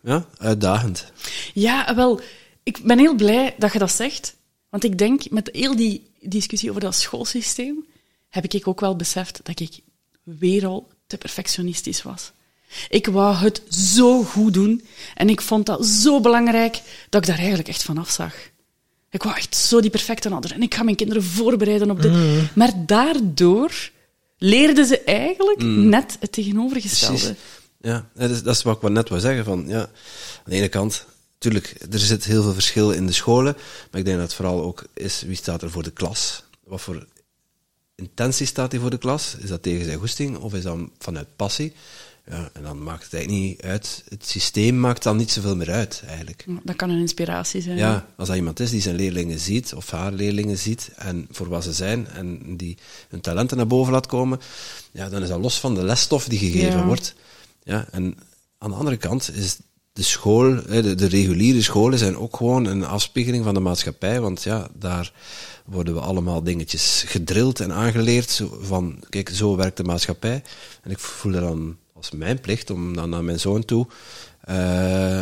ja, 0.00 0.26
uitdagend. 0.38 1.12
Ja, 1.54 1.94
wel, 1.94 2.20
ik 2.62 2.80
ben 2.84 2.98
heel 2.98 3.14
blij 3.14 3.54
dat 3.58 3.72
je 3.72 3.78
dat 3.78 3.90
zegt. 3.90 4.36
Want 4.68 4.84
ik 4.84 4.98
denk, 4.98 5.30
met 5.30 5.48
heel 5.52 5.76
die 5.76 6.10
discussie 6.28 6.68
over 6.68 6.80
dat 6.80 6.94
schoolsysteem, 6.94 7.86
heb 8.28 8.44
ik 8.44 8.68
ook 8.68 8.80
wel 8.80 8.96
beseft 8.96 9.40
dat 9.42 9.60
ik 9.60 9.80
weer 10.22 10.66
al 10.66 10.88
te 11.06 11.18
perfectionistisch 11.18 12.02
was. 12.02 12.32
Ik 12.88 13.06
wou 13.06 13.34
het 13.34 13.62
zo 13.68 14.22
goed 14.22 14.54
doen 14.54 14.84
en 15.14 15.28
ik 15.28 15.40
vond 15.40 15.66
dat 15.66 15.86
zo 15.86 16.20
belangrijk 16.20 16.80
dat 17.08 17.20
ik 17.20 17.28
daar 17.28 17.38
eigenlijk 17.38 17.68
echt 17.68 17.82
van 17.82 17.98
afzag. 17.98 18.34
Ik 19.10 19.22
wou 19.22 19.36
echt 19.36 19.56
zo 19.56 19.80
die 19.80 19.90
perfecte 19.90 20.30
ouder 20.30 20.52
en 20.52 20.62
ik 20.62 20.74
ga 20.74 20.82
mijn 20.82 20.96
kinderen 20.96 21.22
voorbereiden 21.22 21.90
op 21.90 22.02
dit. 22.02 22.12
Maar 22.54 22.72
daardoor 22.86 23.90
leerden 24.38 24.86
ze 24.86 25.00
eigenlijk 25.00 25.62
net 25.62 26.16
het 26.20 26.32
tegenovergestelde. 26.32 27.18
Precies. 27.18 27.36
Ja, 27.80 28.08
dat 28.14 28.30
is, 28.30 28.42
dat 28.42 28.56
is 28.56 28.62
wat 28.62 28.82
ik 28.82 28.88
net 28.88 29.08
wou 29.08 29.20
zeggen. 29.20 29.44
Van, 29.44 29.64
ja, 29.68 29.80
aan 29.80 30.44
de 30.44 30.56
ene 30.56 30.68
kant, 30.68 31.06
natuurlijk, 31.38 31.74
er 31.90 31.98
zit 31.98 32.24
heel 32.24 32.42
veel 32.42 32.52
verschil 32.52 32.90
in 32.92 33.06
de 33.06 33.12
scholen, 33.12 33.56
maar 33.90 34.00
ik 34.00 34.04
denk 34.04 34.16
dat 34.18 34.26
het 34.26 34.34
vooral 34.34 34.62
ook 34.62 34.84
is 34.94 35.22
wie 35.22 35.36
staat 35.36 35.62
er 35.62 35.70
voor 35.70 35.82
de 35.82 35.90
klas. 35.90 36.42
Wat 36.64 36.80
voor 36.80 37.06
intentie 37.94 38.46
staat 38.46 38.72
hij 38.72 38.80
voor 38.80 38.90
de 38.90 38.98
klas? 38.98 39.34
Is 39.38 39.48
dat 39.48 39.62
tegen 39.62 39.84
zijn 39.84 39.98
goesting 39.98 40.36
of 40.36 40.54
is 40.54 40.62
dat 40.62 40.78
vanuit 40.98 41.36
passie? 41.36 41.72
Ja, 42.30 42.50
en 42.52 42.62
dan 42.62 42.82
maakt 42.82 43.04
het 43.04 43.14
eigenlijk 43.14 43.44
niet 43.44 43.62
uit. 43.62 44.04
Het 44.08 44.26
systeem 44.26 44.80
maakt 44.80 45.02
dan 45.02 45.16
niet 45.16 45.30
zoveel 45.30 45.56
meer 45.56 45.70
uit, 45.70 46.02
eigenlijk. 46.06 46.44
Dat 46.62 46.76
kan 46.76 46.90
een 46.90 47.00
inspiratie 47.00 47.60
zijn. 47.60 47.76
Ja, 47.76 48.08
als 48.16 48.28
dat 48.28 48.36
iemand 48.36 48.60
is 48.60 48.70
die 48.70 48.80
zijn 48.80 48.94
leerlingen 48.96 49.38
ziet, 49.38 49.74
of 49.74 49.90
haar 49.90 50.12
leerlingen 50.12 50.58
ziet, 50.58 50.90
en 50.96 51.26
voor 51.30 51.48
wat 51.48 51.64
ze 51.64 51.72
zijn, 51.72 52.08
en 52.08 52.56
die 52.56 52.78
hun 53.08 53.20
talenten 53.20 53.56
naar 53.56 53.66
boven 53.66 53.92
laat 53.92 54.06
komen, 54.06 54.40
ja, 54.92 55.08
dan 55.08 55.22
is 55.22 55.28
dat 55.28 55.40
los 55.40 55.60
van 55.60 55.74
de 55.74 55.82
lesstof 55.82 56.24
die 56.24 56.38
gegeven 56.38 56.78
Ja. 56.78 56.84
wordt. 56.86 57.14
Ja, 57.62 57.88
en 57.90 58.18
aan 58.58 58.70
de 58.70 58.76
andere 58.76 58.96
kant 58.96 59.30
is 59.34 59.56
de 59.98 60.04
school, 60.04 60.56
hè, 60.68 60.82
de, 60.82 60.94
de 60.94 61.06
reguliere 61.06 61.62
scholen 61.62 61.98
zijn 61.98 62.16
ook 62.16 62.36
gewoon 62.36 62.64
een 62.64 62.84
afspiegeling 62.84 63.44
van 63.44 63.54
de 63.54 63.60
maatschappij, 63.60 64.20
want 64.20 64.42
ja, 64.42 64.68
daar 64.78 65.12
worden 65.64 65.94
we 65.94 66.00
allemaal 66.00 66.42
dingetjes 66.42 67.04
gedrild 67.06 67.60
en 67.60 67.72
aangeleerd, 67.72 68.30
zo 68.30 68.58
van, 68.62 69.02
kijk, 69.08 69.28
zo 69.28 69.56
werkt 69.56 69.76
de 69.76 69.84
maatschappij. 69.84 70.42
En 70.82 70.90
ik 70.90 70.98
voel 70.98 71.32
dat 71.32 71.42
dan 71.42 71.76
als 71.94 72.10
mijn 72.10 72.40
plicht 72.40 72.70
om 72.70 72.94
dan 72.94 73.10
naar 73.10 73.24
mijn 73.24 73.40
zoon 73.40 73.64
toe, 73.64 73.86
eh, 74.40 75.20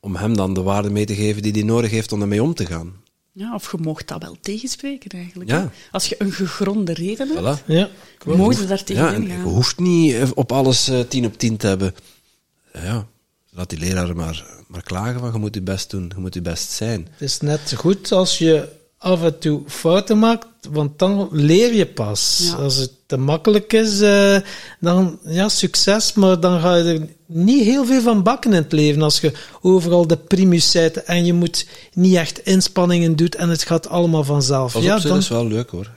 om 0.00 0.16
hem 0.16 0.36
dan 0.36 0.54
de 0.54 0.62
waarde 0.62 0.90
mee 0.90 1.06
te 1.06 1.14
geven 1.14 1.42
die 1.42 1.52
hij 1.52 1.62
nodig 1.62 1.90
heeft 1.90 2.12
om 2.12 2.20
ermee 2.20 2.42
om 2.42 2.54
te 2.54 2.66
gaan. 2.66 2.92
Ja, 3.32 3.54
of 3.54 3.70
je 3.72 3.78
mocht 3.80 4.08
dat 4.08 4.22
wel 4.22 4.36
tegenspreken 4.40 5.10
eigenlijk. 5.10 5.50
Ja. 5.50 5.70
Als 5.92 6.06
je 6.06 6.14
een 6.18 6.32
gegronde 6.32 6.92
reden 6.92 7.28
hebt, 7.28 7.60
Voilà. 7.60 7.66
Ja. 7.66 7.88
mogen 8.24 8.54
ze 8.54 8.66
daar 8.66 8.78
Ja, 8.78 8.84
tegen 8.84 9.14
en 9.14 9.26
je 9.26 9.38
hoeft 9.42 9.78
niet 9.78 10.14
eh, 10.14 10.28
op 10.34 10.52
alles 10.52 10.88
eh, 10.88 11.00
10 11.00 11.26
op 11.26 11.38
10 11.38 11.56
te 11.56 11.66
hebben. 11.66 11.94
Ja, 12.72 13.06
laat 13.56 13.70
die 13.70 13.78
leraar 13.78 14.16
maar, 14.16 14.44
maar 14.68 14.82
klagen 14.82 15.20
van 15.20 15.32
je 15.32 15.38
moet 15.38 15.54
je 15.54 15.62
best 15.62 15.90
doen, 15.90 16.12
je 16.14 16.20
moet 16.20 16.34
je 16.34 16.42
best 16.42 16.70
zijn. 16.70 17.08
Het 17.10 17.20
is 17.20 17.40
net 17.40 17.74
goed 17.76 18.12
als 18.12 18.38
je 18.38 18.68
af 18.98 19.22
en 19.22 19.38
toe 19.38 19.62
fouten 19.66 20.18
maakt, 20.18 20.46
want 20.70 20.98
dan 20.98 21.28
leer 21.32 21.74
je 21.74 21.86
pas. 21.86 22.50
Ja. 22.50 22.54
Als 22.62 22.76
het 22.76 22.90
te 23.06 23.16
makkelijk 23.16 23.72
is, 23.72 24.00
eh, 24.00 24.36
dan 24.80 25.18
ja, 25.24 25.48
succes, 25.48 26.12
maar 26.12 26.40
dan 26.40 26.60
ga 26.60 26.74
je 26.74 26.84
er 26.84 27.08
niet 27.26 27.64
heel 27.64 27.84
veel 27.84 28.00
van 28.00 28.22
bakken 28.22 28.50
in 28.50 28.62
het 28.62 28.72
leven. 28.72 29.02
Als 29.02 29.20
je 29.20 29.32
overal 29.60 30.06
de 30.06 30.16
primus 30.16 30.72
bent 30.72 31.02
en 31.02 31.24
je 31.24 31.32
moet 31.32 31.66
niet 31.92 32.14
echt 32.14 32.38
inspanningen 32.38 33.16
doet 33.16 33.34
en 33.34 33.48
het 33.48 33.62
gaat 33.62 33.88
allemaal 33.88 34.24
vanzelf. 34.24 34.72
Pas 34.72 34.82
ja, 34.82 34.94
op, 34.94 35.00
zeg, 35.00 35.10
dan 35.10 35.20
dat 35.20 35.22
is 35.22 35.36
wel 35.36 35.46
leuk 35.46 35.70
hoor. 35.70 35.90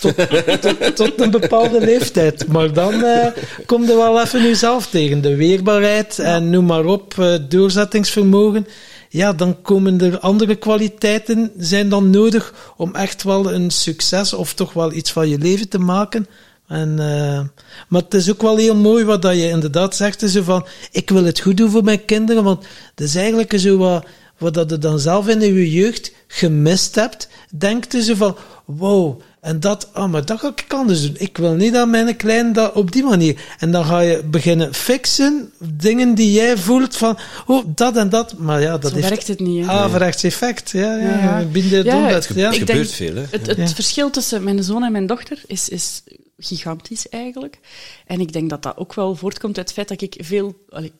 Tot, 0.00 0.96
tot 0.96 1.20
een 1.20 1.30
bepaalde 1.30 1.80
leeftijd. 1.80 2.46
Maar 2.46 2.72
dan 2.72 3.04
eh 3.04 3.26
kom 3.66 3.82
je 3.82 3.96
wel 3.96 4.20
even 4.20 4.42
jezelf 4.42 4.86
tegen. 4.86 5.20
De 5.20 5.36
weerbaarheid 5.36 6.18
en 6.18 6.50
noem 6.50 6.66
maar 6.66 6.84
op, 6.84 7.18
eh, 7.18 7.34
doorzettingsvermogen. 7.48 8.66
Ja, 9.08 9.32
dan 9.32 9.62
komen 9.62 10.00
er 10.00 10.18
andere 10.18 10.54
kwaliteiten 10.54 11.52
zijn 11.58 11.88
dan 11.88 12.10
nodig 12.10 12.54
om 12.76 12.94
echt 12.94 13.22
wel 13.22 13.52
een 13.52 13.70
succes 13.70 14.32
of 14.32 14.54
toch 14.54 14.72
wel 14.72 14.92
iets 14.92 15.12
van 15.12 15.28
je 15.28 15.38
leven 15.38 15.68
te 15.68 15.78
maken. 15.78 16.26
En, 16.66 16.98
eh, 16.98 17.40
maar 17.88 18.02
het 18.02 18.14
is 18.14 18.30
ook 18.30 18.42
wel 18.42 18.56
heel 18.56 18.76
mooi 18.76 19.04
wat 19.04 19.22
dat 19.22 19.34
je 19.34 19.48
inderdaad 19.48 19.96
zegt. 19.96 20.30
Zo 20.30 20.42
van, 20.42 20.66
ik 20.90 21.10
wil 21.10 21.24
het 21.24 21.40
goed 21.40 21.56
doen 21.56 21.70
voor 21.70 21.84
mijn 21.84 22.04
kinderen. 22.04 22.44
Want 22.44 22.64
het 22.94 23.00
is 23.00 23.14
eigenlijk 23.14 23.58
zo 23.58 23.76
wat, 23.76 24.06
wat 24.38 24.54
dat 24.54 24.70
je 24.70 24.78
dan 24.78 24.98
zelf 24.98 25.28
in 25.28 25.40
je 25.40 25.70
jeugd 25.70 26.12
gemist 26.26 26.94
hebt. 26.94 27.28
Denkt 27.50 27.96
zo 28.04 28.14
van, 28.14 28.36
wow, 28.64 29.20
en 29.46 29.60
dat, 29.60 29.88
ah, 29.92 30.10
maar 30.10 30.24
dat 30.24 30.40
ga 30.40 30.52
ik 30.56 30.72
anders 30.72 31.02
doen. 31.02 31.14
Ik 31.18 31.36
wil 31.36 31.52
niet 31.54 31.72
dat 31.72 31.88
mijn 31.88 32.16
klein 32.16 32.52
dat 32.52 32.72
op 32.74 32.92
die 32.92 33.02
manier. 33.04 33.40
En 33.58 33.70
dan 33.72 33.84
ga 33.84 34.00
je 34.00 34.22
beginnen 34.24 34.74
fixen, 34.74 35.52
dingen 35.58 36.14
die 36.14 36.32
jij 36.32 36.56
voelt 36.56 36.96
van, 36.96 37.18
oh, 37.46 37.64
dat 37.66 37.96
en 37.96 38.08
dat. 38.08 38.38
Maar 38.38 38.60
ja, 38.60 38.78
dat 38.78 38.90
Zo 38.90 38.96
heeft 38.96 39.08
werkt 39.08 39.26
het 39.26 39.40
niet. 39.40 39.64
Hè? 39.66 39.70
averechts 39.72 40.22
effect. 40.22 40.70
Ja, 40.70 40.96
ja, 40.96 41.08
Ja, 41.08 41.08
ja. 41.18 41.38
ja. 41.38 41.44
Binnen 41.44 41.84
Ja, 41.84 41.92
doen 41.92 42.02
het 42.04 42.12
dat, 42.28 42.36
ja. 42.36 42.46
Het 42.48 42.56
gebeurt 42.56 42.78
denk- 42.98 43.12
veel, 43.12 43.14
hè. 43.14 43.24
Het, 43.30 43.46
het 43.46 43.56
Ja. 43.56 43.66
verschil 43.68 44.10
tussen 44.10 44.44
mijn 44.44 44.62
zoon 44.62 44.82
en 44.84 44.92
mijn 44.92 45.06
dochter 45.06 45.42
is, 45.46 45.68
is 45.68 46.02
gigantisch 46.38 47.08
eigenlijk. 47.08 47.58
En 48.06 48.20
ik 48.20 48.32
denk 48.32 48.50
dat 48.50 48.62
dat 48.62 48.76
ook 48.76 48.94
wel 48.94 49.14
voortkomt 49.16 49.56
uit 49.58 49.66
het 49.66 49.74
feit 49.74 49.88
dat 49.88 50.00
ik 50.02 50.24
veel. 50.26 50.54
allee, 50.68 50.92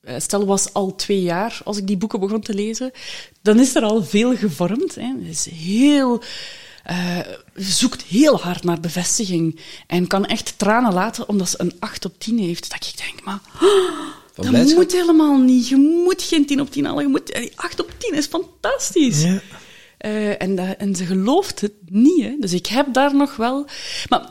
eh, 0.00 0.14
Stel 0.18 0.46
was 0.46 0.72
al 0.72 0.94
twee 0.94 1.22
jaar 1.22 1.60
als 1.64 1.76
ik 1.76 1.86
die 1.86 1.96
boeken 1.96 2.20
begon 2.20 2.40
te 2.40 2.54
lezen, 2.54 2.90
dan 3.42 3.60
is 3.60 3.74
er 3.74 3.82
al 3.82 4.04
veel 4.04 4.36
gevormd. 4.36 4.94
Hè. 4.94 5.14
Het 5.18 5.28
is 5.30 5.48
heel, 5.50 6.22
eh, 6.88 7.18
zoekt 7.54 8.02
heel 8.02 8.38
hard 8.40 8.64
naar 8.64 8.80
bevestiging 8.80 9.60
en 9.86 10.06
kan 10.06 10.26
echt 10.26 10.54
tranen 10.58 10.92
laten 10.92 11.28
omdat 11.28 11.48
ze 11.48 11.60
een 11.60 11.72
8 11.78 12.04
op 12.04 12.18
10 12.18 12.38
heeft. 12.38 12.70
Dat 12.70 12.86
ik 12.86 12.96
denk, 13.06 13.24
maar 13.24 13.38
dat 14.34 14.46
blijdschap? 14.48 14.76
moet 14.78 14.92
helemaal 14.92 15.36
niet. 15.38 15.68
Je 15.68 15.76
moet 15.76 16.22
geen 16.22 16.46
10 16.46 16.60
op 16.60 16.70
10 16.70 16.84
halen. 16.84 17.02
Je 17.02 17.08
moet, 17.08 17.26
die 17.26 17.52
8 17.54 17.80
op 17.80 17.90
10 17.98 18.14
is 18.14 18.26
fantastisch. 18.26 19.22
Ja. 19.22 19.40
Eh, 19.98 20.42
en, 20.42 20.56
dat- 20.56 20.76
en 20.78 20.94
ze 20.96 21.04
gelooft 21.06 21.60
het 21.60 21.72
niet. 21.86 22.22
Hè. 22.24 22.36
Dus 22.40 22.52
ik 22.52 22.66
heb 22.66 22.92
daar 22.92 23.14
nog 23.16 23.36
wel. 23.36 23.66
Maar 24.08 24.30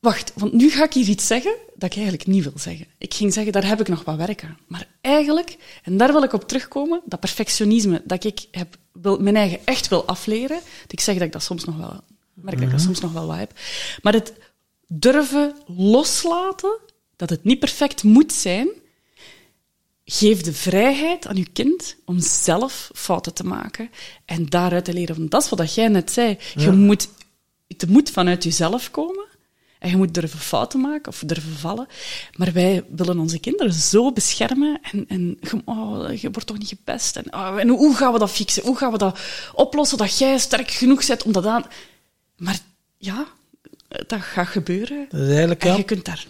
wacht, 0.00 0.32
want 0.34 0.52
nu 0.52 0.70
ga 0.70 0.84
ik 0.84 0.92
hier 0.92 1.08
iets 1.08 1.26
zeggen 1.26 1.54
dat 1.74 1.90
ik 1.90 1.94
eigenlijk 1.96 2.26
niet 2.26 2.42
wil 2.42 2.52
zeggen. 2.58 2.86
Ik 2.98 3.14
ging 3.14 3.32
zeggen, 3.32 3.52
daar 3.52 3.66
heb 3.66 3.80
ik 3.80 3.88
nog 3.88 4.04
wat 4.04 4.16
werk 4.16 4.44
aan. 4.44 4.58
Maar 4.66 4.86
eigenlijk, 5.00 5.56
en 5.82 5.96
daar 5.96 6.12
wil 6.12 6.22
ik 6.22 6.32
op 6.32 6.48
terugkomen, 6.48 7.00
dat 7.04 7.20
perfectionisme 7.20 8.02
dat 8.04 8.24
ik 8.24 8.46
heb, 8.50 8.76
wil, 9.02 9.18
mijn 9.18 9.36
eigen 9.36 9.60
echt 9.64 9.88
wil 9.88 10.04
afleren. 10.04 10.60
Ik 10.86 11.00
zeg 11.00 11.14
dat 11.14 11.24
ik 11.24 11.32
dat 11.32 11.42
soms 11.42 11.64
nog 11.64 11.76
wel 11.76 12.00
merk 12.42 12.56
dat 12.56 12.66
ik 12.66 12.70
dat 12.70 12.80
soms 12.80 13.00
nog 13.00 13.12
wel 13.12 13.26
wat 13.26 13.36
heb. 13.36 13.58
Maar 14.02 14.12
het 14.12 14.32
durven 14.86 15.54
loslaten, 15.66 16.78
dat 17.16 17.30
het 17.30 17.44
niet 17.44 17.58
perfect 17.58 18.02
moet 18.02 18.32
zijn, 18.32 18.68
geef 20.04 20.40
de 20.40 20.52
vrijheid 20.52 21.26
aan 21.26 21.36
je 21.36 21.48
kind 21.52 21.96
om 22.04 22.20
zelf 22.20 22.90
fouten 22.94 23.34
te 23.34 23.44
maken 23.44 23.90
en 24.24 24.46
daaruit 24.46 24.84
te 24.84 24.92
leren. 24.92 25.16
Want 25.16 25.30
dat 25.30 25.42
is 25.42 25.48
wat 25.48 25.74
jij 25.74 25.88
net 25.88 26.10
zei. 26.10 26.38
Je 26.54 26.70
moet, 26.70 27.08
het 27.66 27.88
moet 27.88 28.10
vanuit 28.10 28.44
jezelf 28.44 28.90
komen. 28.90 29.28
En 29.80 29.90
je 29.90 29.96
moet 29.96 30.14
durven 30.14 30.38
fouten 30.38 30.80
maken 30.80 31.12
of 31.12 31.22
durven 31.26 31.56
vallen. 31.56 31.86
Maar 32.36 32.52
wij 32.52 32.84
willen 32.90 33.18
onze 33.18 33.38
kinderen 33.38 33.72
zo 33.72 34.12
beschermen. 34.12 34.78
En, 34.92 35.04
en 35.08 35.38
je- 35.40 35.62
oh, 35.64 36.12
je 36.20 36.30
wordt 36.30 36.46
toch 36.46 36.58
niet 36.58 36.68
gepest. 36.68 37.16
En, 37.16 37.34
oh, 37.34 37.56
en 37.60 37.68
hoe 37.68 37.94
gaan 37.96 38.12
we 38.12 38.18
dat 38.18 38.30
fixen? 38.30 38.62
Hoe 38.62 38.76
gaan 38.76 38.92
we 38.92 38.98
dat 38.98 39.18
oplossen 39.54 39.98
dat 39.98 40.18
jij 40.18 40.38
sterk 40.38 40.70
genoeg 40.70 41.06
bent 41.06 41.22
om 41.22 41.32
dat 41.32 41.46
aan... 41.46 41.64
Maar 42.36 42.58
ja, 42.96 43.26
dat 44.06 44.20
gaat 44.20 44.46
gebeuren. 44.46 45.06
Dat 45.08 45.20
is 45.20 45.28
eigenlijk, 45.28 45.62
En 45.64 45.70
ja, 45.70 45.76
je 45.76 45.84
kunt 45.84 46.04
daar 46.04 46.26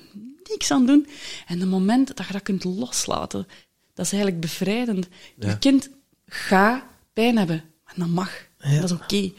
niks 0.48 0.70
aan 0.70 0.86
doen. 0.86 1.06
En 1.46 1.60
het 1.60 1.68
moment 1.68 2.16
dat 2.16 2.26
je 2.26 2.32
dat 2.32 2.42
kunt 2.42 2.64
loslaten, 2.64 3.46
dat 3.94 4.04
is 4.06 4.12
eigenlijk 4.12 4.40
bevrijdend. 4.42 5.08
Je 5.38 5.58
kind 5.58 5.90
gaat 6.26 6.82
pijn 7.12 7.38
hebben. 7.38 7.64
En 7.86 7.94
dat 7.96 8.08
mag. 8.08 8.30
Dat 8.58 8.84
is 8.84 8.92
oké. 8.92 9.32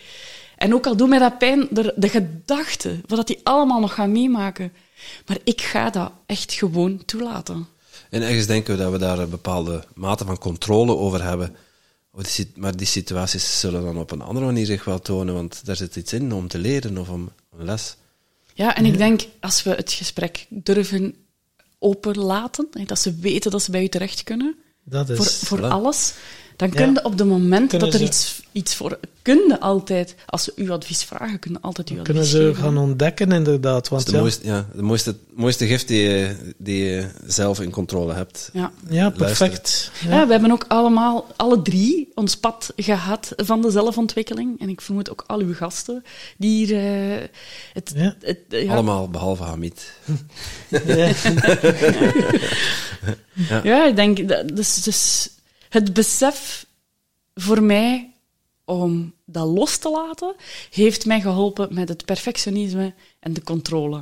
En 0.61 0.73
ook 0.73 0.87
al 0.87 0.95
doet 0.95 1.09
mij 1.09 1.19
dat 1.19 1.37
pijn, 1.37 1.67
de, 1.69 1.93
de 1.95 2.09
gedachte, 2.09 3.01
wat 3.07 3.27
hij 3.27 3.39
allemaal 3.43 3.79
nog 3.79 3.93
gaat 3.93 4.09
meemaken. 4.09 4.73
Maar 5.25 5.37
ik 5.43 5.61
ga 5.61 5.89
dat 5.89 6.11
echt 6.25 6.53
gewoon 6.53 7.05
toelaten. 7.05 7.67
En 8.09 8.21
ergens 8.21 8.45
denken 8.45 8.77
we 8.77 8.83
dat 8.83 8.91
we 8.91 8.97
daar 8.97 9.19
een 9.19 9.29
bepaalde 9.29 9.83
mate 9.95 10.25
van 10.25 10.37
controle 10.37 10.95
over 10.95 11.23
hebben. 11.23 11.55
Die 12.35 12.51
Maar 12.55 12.77
die 12.77 12.87
situaties 12.87 13.59
zullen 13.59 13.83
dan 13.83 13.97
op 13.97 14.11
een 14.11 14.21
andere 14.21 14.45
manier 14.45 14.65
zich 14.65 14.83
wel 14.83 14.99
tonen, 14.99 15.33
want 15.33 15.65
daar 15.65 15.75
zit 15.75 15.95
iets 15.95 16.13
in 16.13 16.33
om 16.33 16.47
te 16.47 16.57
leren 16.57 16.97
of 16.97 17.09
om 17.09 17.31
een 17.57 17.65
les. 17.65 17.95
Ja, 18.53 18.75
en 18.75 18.85
ik 18.85 18.97
denk, 18.97 19.21
als 19.39 19.63
we 19.63 19.69
het 19.69 19.91
gesprek 19.91 20.45
durven 20.49 21.15
openlaten, 21.79 22.67
hè, 22.71 22.83
dat 22.83 22.99
ze 22.99 23.15
weten 23.15 23.51
dat 23.51 23.61
ze 23.61 23.71
bij 23.71 23.83
u 23.83 23.87
terecht 23.87 24.23
kunnen, 24.23 24.55
dat 24.83 25.09
is... 25.09 25.17
voor, 25.17 25.25
voor 25.25 25.59
voilà. 25.59 25.71
alles, 25.71 26.13
dan 26.69 26.69
Ja. 26.69 26.83
kun 26.85 26.93
je 26.93 27.03
op 27.05 27.17
het 27.17 27.27
moment 27.27 27.69
Kunnen 27.69 27.89
dat 27.91 27.99
er 27.99 28.05
ze- 28.05 28.11
iets, 28.11 28.41
iets 28.51 28.75
voor... 28.75 28.99
Kun 29.21 29.37
je 29.47 29.59
altijd, 29.59 30.15
als 30.25 30.43
ze 30.43 30.51
uw 30.55 30.71
advies 30.71 31.03
vragen, 31.03 31.39
kun 31.39 31.51
je 31.51 31.57
altijd 31.61 31.89
uw 31.89 32.01
kunnen 32.01 32.23
advies 32.23 32.37
ze 32.39 32.45
geven. 32.45 32.63
gaan 32.63 32.77
ontdekken, 32.77 33.31
inderdaad. 33.31 33.73
Dat 33.75 33.87
Want 33.89 34.01
is 34.01 34.07
de 34.07 34.15
ja, 34.15 34.21
mooiste, 34.21 34.45
ja, 34.45 34.65
de 34.75 34.81
mooiste, 34.81 35.15
mooiste 35.33 35.67
gift 35.67 35.87
die 35.87 35.99
je, 36.01 36.35
die 36.57 36.83
je 36.83 37.07
zelf 37.25 37.59
in 37.59 37.71
controle 37.71 38.13
hebt. 38.13 38.49
Ja. 38.53 38.71
ja, 38.89 39.09
perfect. 39.09 39.91
Ja. 40.03 40.09
Ja, 40.09 40.25
we 40.25 40.31
hebben 40.31 40.51
ook 40.51 40.65
allemaal, 40.67 41.27
alle 41.35 41.61
drie, 41.61 42.11
ons 42.15 42.35
pad 42.37 42.73
gehad 42.75 43.33
van 43.35 43.61
de 43.61 43.71
zelfontwikkeling. 43.71 44.59
En 44.61 44.69
ik 44.69 44.81
vermoed 44.81 45.11
ook 45.11 45.23
al 45.27 45.39
uw 45.39 45.53
gasten 45.53 46.03
die 46.37 46.65
hier... 46.65 46.77
eh, 46.77 47.27
het, 47.73 47.91
Ja. 47.95 48.15
het, 48.21 48.37
ja, 48.49 48.71
Allemaal 48.73 49.09
behalve 49.09 49.43
Hamid. 49.43 49.91
Ja. 53.49 53.61
Ja, 53.63 53.85
ik 53.85 53.95
denk, 53.95 54.27
dat- 54.27 54.55
dus, 54.55 54.83
dus 54.83 55.29
het 55.71 55.93
besef 55.93 56.65
voor 57.33 57.63
mij 57.63 58.13
om 58.65 59.13
dat 59.25 59.47
los 59.47 59.77
te 59.77 59.89
laten, 59.89 60.35
heeft 60.69 61.05
mij 61.05 61.21
geholpen 61.21 61.67
met 61.73 61.89
het 61.89 62.05
perfectionisme 62.05 62.93
en 63.19 63.33
de 63.33 63.43
controle 63.43 64.01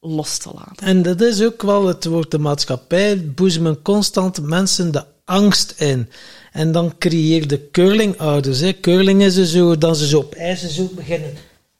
los 0.00 0.38
te 0.38 0.50
laten. 0.54 0.86
En 0.86 1.02
dat 1.02 1.20
is 1.20 1.42
ook 1.42 1.62
wel 1.62 1.86
het 1.86 2.04
woord 2.04 2.30
de 2.30 2.38
maatschappij 2.38 3.30
boezemen 3.30 3.82
constant 3.82 4.42
mensen 4.42 4.92
de 4.92 5.04
angst 5.24 5.74
in. 5.80 6.08
En 6.52 6.72
dan 6.72 6.98
creëer 6.98 7.48
de 7.48 7.70
curlingouders. 7.70 8.60
Hè. 8.60 8.80
Curling 8.80 9.22
is 9.22 9.36
er 9.36 9.46
zo, 9.46 9.78
dan 9.78 9.96
ze 9.96 10.06
zo 10.06 10.18
op 10.18 10.34
ijzer 10.34 10.68
zo 10.68 10.90
beginnen 10.94 11.34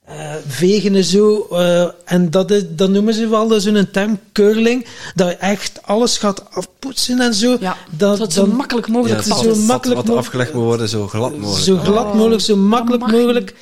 eh, 0.07 0.15
vegen 0.47 0.95
en 0.95 1.05
zo. 1.05 1.47
eh, 1.51 1.89
en 2.05 2.31
dat, 2.31 2.51
is, 2.51 2.63
dat 2.69 2.91
noemen 2.91 3.15
ze 3.15 3.29
wel 3.29 3.61
zo'n 3.61 3.89
term, 3.93 4.19
curling. 4.33 4.87
Dat 5.15 5.29
je 5.29 5.35
echt 5.37 5.79
alles 5.83 6.19
gaat 6.19 6.45
afpoetsen 6.51 7.21
en 7.21 7.35
zo. 7.35 7.57
Ja, 7.61 7.77
dat, 7.91 7.99
dat 7.99 8.19
het 8.19 8.33
zo 8.33 8.47
dan- 8.47 8.57
makkelijk 8.57 8.87
Ja, 8.87 8.93
mogelijk 8.93 9.23
valt. 9.23 9.43
zo 9.43 9.49
wat- 9.49 9.59
makkelijk 9.59 10.01
wat, 10.01 10.09
mo- 10.09 10.17
afgelegd 10.17 10.53
moet 10.55 10.63
worden, 10.63 10.89
zo 10.89 11.07
glad 11.07 11.37
mogelijk. 11.39 11.65
Zo 11.65 11.77
glad 11.77 12.15
mogelijk, 12.15 12.41
zo 12.43 12.57
makkelijk 12.57 13.07
mogelijk. 13.11 13.55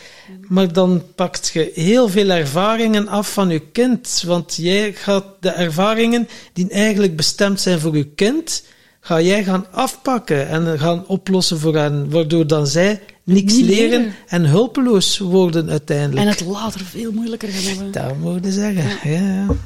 Maar 0.48 0.72
dan 0.72 1.02
pakt 1.14 1.50
je 1.52 1.70
heel 1.74 2.08
veel 2.08 2.28
ervaringen 2.30 3.08
af 3.08 3.32
van 3.32 3.48
je 3.48 3.58
kind. 3.72 4.22
Want 4.26 4.54
jij 4.56 4.92
gaat 4.92 5.24
de 5.40 5.48
ervaringen 5.50 6.28
die 6.52 6.68
eigenlijk 6.70 7.16
bestemd 7.16 7.60
zijn 7.60 7.80
voor 7.80 7.96
je 7.96 8.04
kind, 8.04 8.62
ga 9.00 9.20
jij 9.20 9.44
gaan 9.44 9.66
afpakken 9.70 10.48
en 10.48 10.78
gaan 10.78 11.04
oplossen 11.06 11.58
voor 11.58 11.76
hen. 11.76 12.10
Waardoor 12.10 12.46
dan 12.46 12.66
zij 12.66 13.00
niks 13.24 13.54
leren, 13.54 14.00
leren. 14.00 14.14
en 14.26 14.44
hulpeloos 14.44 15.18
worden 15.18 15.70
uiteindelijk. 15.70 16.26
En 16.26 16.28
het 16.28 16.40
later 16.40 16.80
veel 16.80 17.12
moeilijker 17.12 17.48
gaan 17.48 17.62
hebben. 17.62 17.92
Dat 17.92 18.18
moet 18.18 18.44
je 18.44 18.52
zeggen. 18.52 19.10
Ja. 19.10 19.18
Ja. 19.18 19.56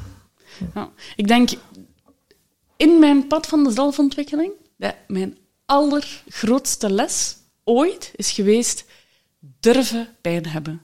Ja. 0.73 0.91
Ik 1.15 1.27
denk, 1.27 1.49
in 2.77 2.99
mijn 2.99 3.27
pad 3.27 3.47
van 3.47 3.63
de 3.63 3.71
zelfontwikkeling, 3.71 4.51
dat 4.77 4.95
mijn 5.07 5.37
allergrootste 5.65 6.91
les 6.91 7.35
ooit 7.63 8.11
is 8.15 8.31
geweest, 8.31 8.85
durven 9.59 10.07
pijn 10.21 10.47
hebben. 10.47 10.81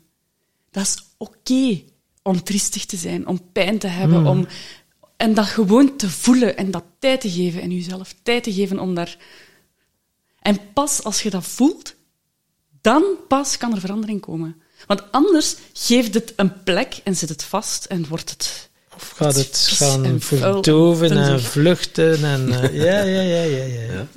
Dat 0.71 0.83
is 0.83 1.03
oké 1.17 1.81
om 2.21 2.43
triestig 2.43 2.85
te 2.85 2.97
zijn, 2.97 3.27
om 3.27 3.51
pijn 3.51 3.77
te 3.77 3.87
hebben, 3.87 4.25
om, 4.25 4.47
en 5.17 5.33
dat 5.33 5.45
gewoon 5.45 5.97
te 5.97 6.09
voelen 6.09 6.57
en 6.57 6.71
dat 6.71 6.83
tijd 6.99 7.21
te 7.21 7.31
geven 7.31 7.61
en 7.61 7.71
jezelf 7.71 8.15
tijd 8.23 8.43
te 8.43 8.53
geven 8.53 8.79
om 8.79 8.95
daar... 8.95 9.17
En 10.39 10.59
pas 10.73 11.03
als 11.03 11.21
je 11.21 11.29
dat 11.29 11.45
voelt, 11.45 11.94
dan 12.85 13.03
pas 13.27 13.57
kan 13.57 13.73
er 13.73 13.79
verandering 13.79 14.21
komen. 14.21 14.55
Want 14.87 15.03
anders 15.11 15.55
geeft 15.73 16.13
het 16.13 16.33
een 16.35 16.63
plek 16.63 16.99
en 17.03 17.15
zit 17.15 17.29
het 17.29 17.43
vast 17.43 17.85
en 17.85 18.07
wordt 18.07 18.29
het... 18.29 18.69
Of 18.95 19.13
gaat 19.15 19.35
het 19.35 19.57
gaan 19.73 20.05
en 20.05 20.21
verdoven 20.21 21.11
en 21.17 21.41
vluchten 21.41 22.23
en... 22.23 22.51
eh, 22.61 22.73
ja, 22.85 23.01
ja, 23.03 23.21
ja, 23.21 23.41
ja, 23.43 23.63
ja. 23.63 23.81
Ja. 23.93 24.07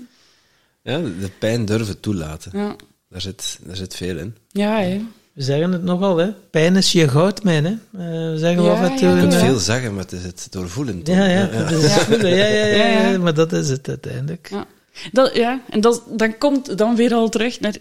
Ja, 0.83 0.99
de 0.99 1.31
pijn 1.39 1.65
durven 1.65 2.01
toelaten. 2.01 2.51
Ja, 2.55 2.77
Daar, 3.09 3.21
zit, 3.21 3.59
daar 3.63 3.77
zit 3.77 3.95
veel 3.97 4.17
in. 4.19 4.37
ja 4.53 4.81
hè. 4.81 5.01
We 5.33 5.43
zeggen 5.45 5.73
het 5.73 5.83
nogal, 5.83 6.17
hè. 6.17 6.33
Pijn 6.51 6.77
is 6.77 6.93
je 6.93 7.09
goudmijn, 7.09 7.65
hè. 7.65 7.71
Eh, 7.71 8.31
we 8.33 8.39
zeggen 8.39 8.63
we 8.63 8.69
Ja, 8.69 8.75
af 8.75 8.91
en 8.91 8.97
toe... 8.97 9.09
ja, 9.09 9.15
Je 9.15 9.21
kunt 9.21 9.33
ja. 9.33 9.39
veel 9.39 9.59
zeggen, 9.59 9.95
maar 9.95 10.03
het 10.03 10.13
is 10.13 10.23
het 10.23 10.47
doorvoelen. 10.51 11.03
toch? 11.03 11.15
Ja, 11.15 11.25
ja, 11.25 11.47
dat 11.47 11.71
is 11.71 11.93
het 11.95 12.03
voelen. 12.03 12.37
Ja, 12.37 12.45
ja, 12.47 12.65
ja, 12.65 12.67
Ja, 12.77 12.87
ja, 13.01 13.09
ja. 13.11 13.19
maar 13.19 13.35
dat 13.35 13.53
is 13.53 13.69
het 13.69 13.89
uiteindelijk. 13.89 14.49
Ja, 14.51 14.67
dat, 15.13 15.35
ja. 15.35 15.61
en 15.71 15.81
dat, 15.81 16.03
dan 16.09 16.39
komt 16.39 16.79
dan 16.79 16.97
weer 16.97 17.15
al 17.15 17.29
terug 17.29 17.61
naar 17.61 17.77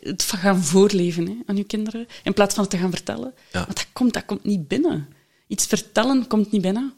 het 0.00 0.22
gaan 0.22 0.64
voorleven 0.64 1.26
hè, 1.26 1.34
aan 1.46 1.56
je 1.56 1.64
kinderen, 1.64 2.06
in 2.22 2.32
plaats 2.32 2.54
van 2.54 2.62
het 2.62 2.72
te 2.72 2.78
gaan 2.78 2.90
vertellen. 2.90 3.34
Ja. 3.52 3.64
Want 3.64 3.76
dat 3.76 3.86
komt, 3.92 4.12
dat 4.12 4.24
komt 4.24 4.44
niet 4.44 4.68
binnen. 4.68 5.08
Iets 5.46 5.66
vertellen 5.66 6.26
komt 6.26 6.52
niet 6.52 6.62
binnen. 6.62 6.94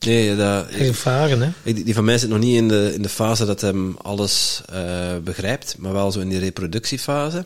Nee, 0.00 0.36
dat, 0.36 0.68
Ervaren, 0.68 1.40
hè. 1.40 1.72
Die, 1.72 1.84
die 1.84 1.94
van 1.94 2.04
mij 2.04 2.18
zit 2.18 2.28
nog 2.28 2.38
niet 2.38 2.56
in 2.56 2.68
de, 2.68 2.90
in 2.94 3.02
de 3.02 3.08
fase 3.08 3.44
dat 3.44 3.60
hem 3.60 3.96
alles 3.96 4.62
eh, 4.72 5.16
begrijpt, 5.18 5.78
maar 5.78 5.92
wel 5.92 6.12
zo 6.12 6.20
in 6.20 6.28
die 6.28 6.38
reproductiefase. 6.38 7.44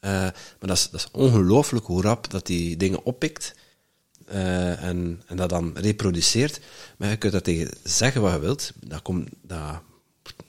Eh, 0.00 0.10
maar 0.10 0.56
dat 0.58 0.76
is, 0.76 0.88
dat 0.90 1.00
is 1.00 1.08
ongelooflijk 1.12 1.86
hoe 1.86 2.02
rap 2.02 2.30
dat 2.30 2.46
die 2.46 2.76
dingen 2.76 3.04
oppikt 3.04 3.54
eh, 4.26 4.82
en, 4.82 5.22
en 5.26 5.36
dat 5.36 5.48
dan 5.48 5.72
reproduceert. 5.74 6.60
Maar 6.96 7.10
je 7.10 7.16
kunt 7.16 7.32
dat 7.32 7.44
tegen 7.44 7.70
zeggen 7.82 8.20
wat 8.20 8.32
je 8.32 8.38
wilt, 8.38 8.72
dat 8.80 9.02
komt 9.02 9.28
dat, 9.42 9.80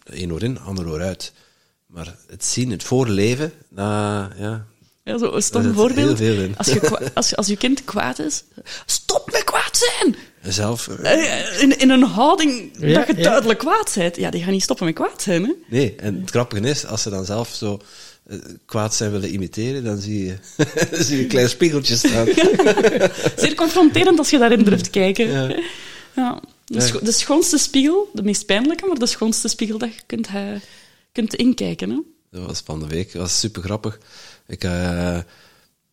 één 0.04 0.32
oor 0.34 0.44
in, 0.44 0.60
ander 0.60 0.88
oor 0.88 1.02
uit. 1.02 1.34
Maar 1.86 2.16
het 2.30 2.46
zien, 2.46 2.72
het 2.72 2.84
voorleven, 2.84 3.54
dat, 3.70 3.86
ja, 4.38 4.66
Ja, 5.04 5.18
zo 5.18 5.32
een 5.32 5.42
stom 5.44 5.74
voorbeeld. 5.74 6.18
heel 6.20 6.34
veel 6.34 6.44
in. 6.44 6.58
Als, 6.58 6.68
je 6.68 7.00
als, 7.14 7.30
je, 7.30 7.36
als 7.36 7.48
je 7.48 7.58
kind 7.58 7.84
kwaad 7.84 8.20
is, 8.20 8.44
stop 8.86 9.32
met 9.32 9.44
kwaad 9.44 9.78
zijn! 10.02 10.16
zelf... 10.42 10.88
eh, 10.88 11.40
Eh, 11.54 11.62
In, 11.62 11.78
in 11.80 11.90
een 11.90 12.04
houding 12.04 12.72
Ja, 12.80 12.94
dat 12.94 13.08
je 13.08 13.16
ja. 13.18 13.24
duidelijk 13.24 13.60
kwaad 13.60 13.94
bent. 13.98 14.16
Ja, 14.16 14.30
die 14.30 14.44
gaan 14.44 14.52
niet 14.52 14.64
stoppen 14.64 14.86
met 14.86 14.96
kwaad 14.96 15.22
zijn. 15.22 15.44
Hè? 15.44 15.52
Nee, 15.70 15.96
en 15.96 16.20
het 16.22 16.30
grappige 16.30 16.62
is, 16.70 16.86
als 16.86 17.02
ze 17.02 17.10
dan 17.10 17.26
zelf 17.26 17.50
zo 17.50 17.80
eh, 18.28 18.38
kwaad 18.66 18.96
zijn 18.96 19.12
willen 19.12 19.34
imiteren, 19.34 19.84
dan 19.84 19.98
zie 19.98 20.26
je, 20.26 20.36
dan 20.92 21.04
zie 21.04 21.16
je 21.18 21.24
een 21.24 21.30
klein 21.30 21.50
spiegeltje 21.50 21.96
staan. 21.96 22.26
Zeer 23.42 23.56
confronterend 23.56 24.18
als 24.18 24.30
je 24.30 24.38
daarin 24.38 24.64
durft 24.64 24.90
kijken. 24.90 25.28
Ja. 26.16 26.42
De, 26.72 26.82
scho- 26.82 27.00
de 27.00 27.12
schoonste 27.12 27.58
spiegel, 27.58 28.10
de 28.14 28.24
meest 28.24 28.46
pijnlijke, 28.46 28.86
maar 28.86 29.00
de 29.00 29.06
schoonste 29.06 29.48
spiegel 29.48 29.78
dat 29.78 29.94
je 29.94 30.02
kunt, 30.06 30.28
eh, 30.28 30.56
kunt 31.12 31.36
inkijken. 31.36 31.90
Hè? 31.90 32.00
Dat 32.32 32.46
was 32.46 32.62
van 32.66 32.80
de 32.80 32.88
week. 32.88 33.12
Dat 33.12 33.22
was 33.22 33.40
super 33.40 33.64
grappig. 33.64 34.00
Ik, 34.48 34.64
eh, 34.64 35.20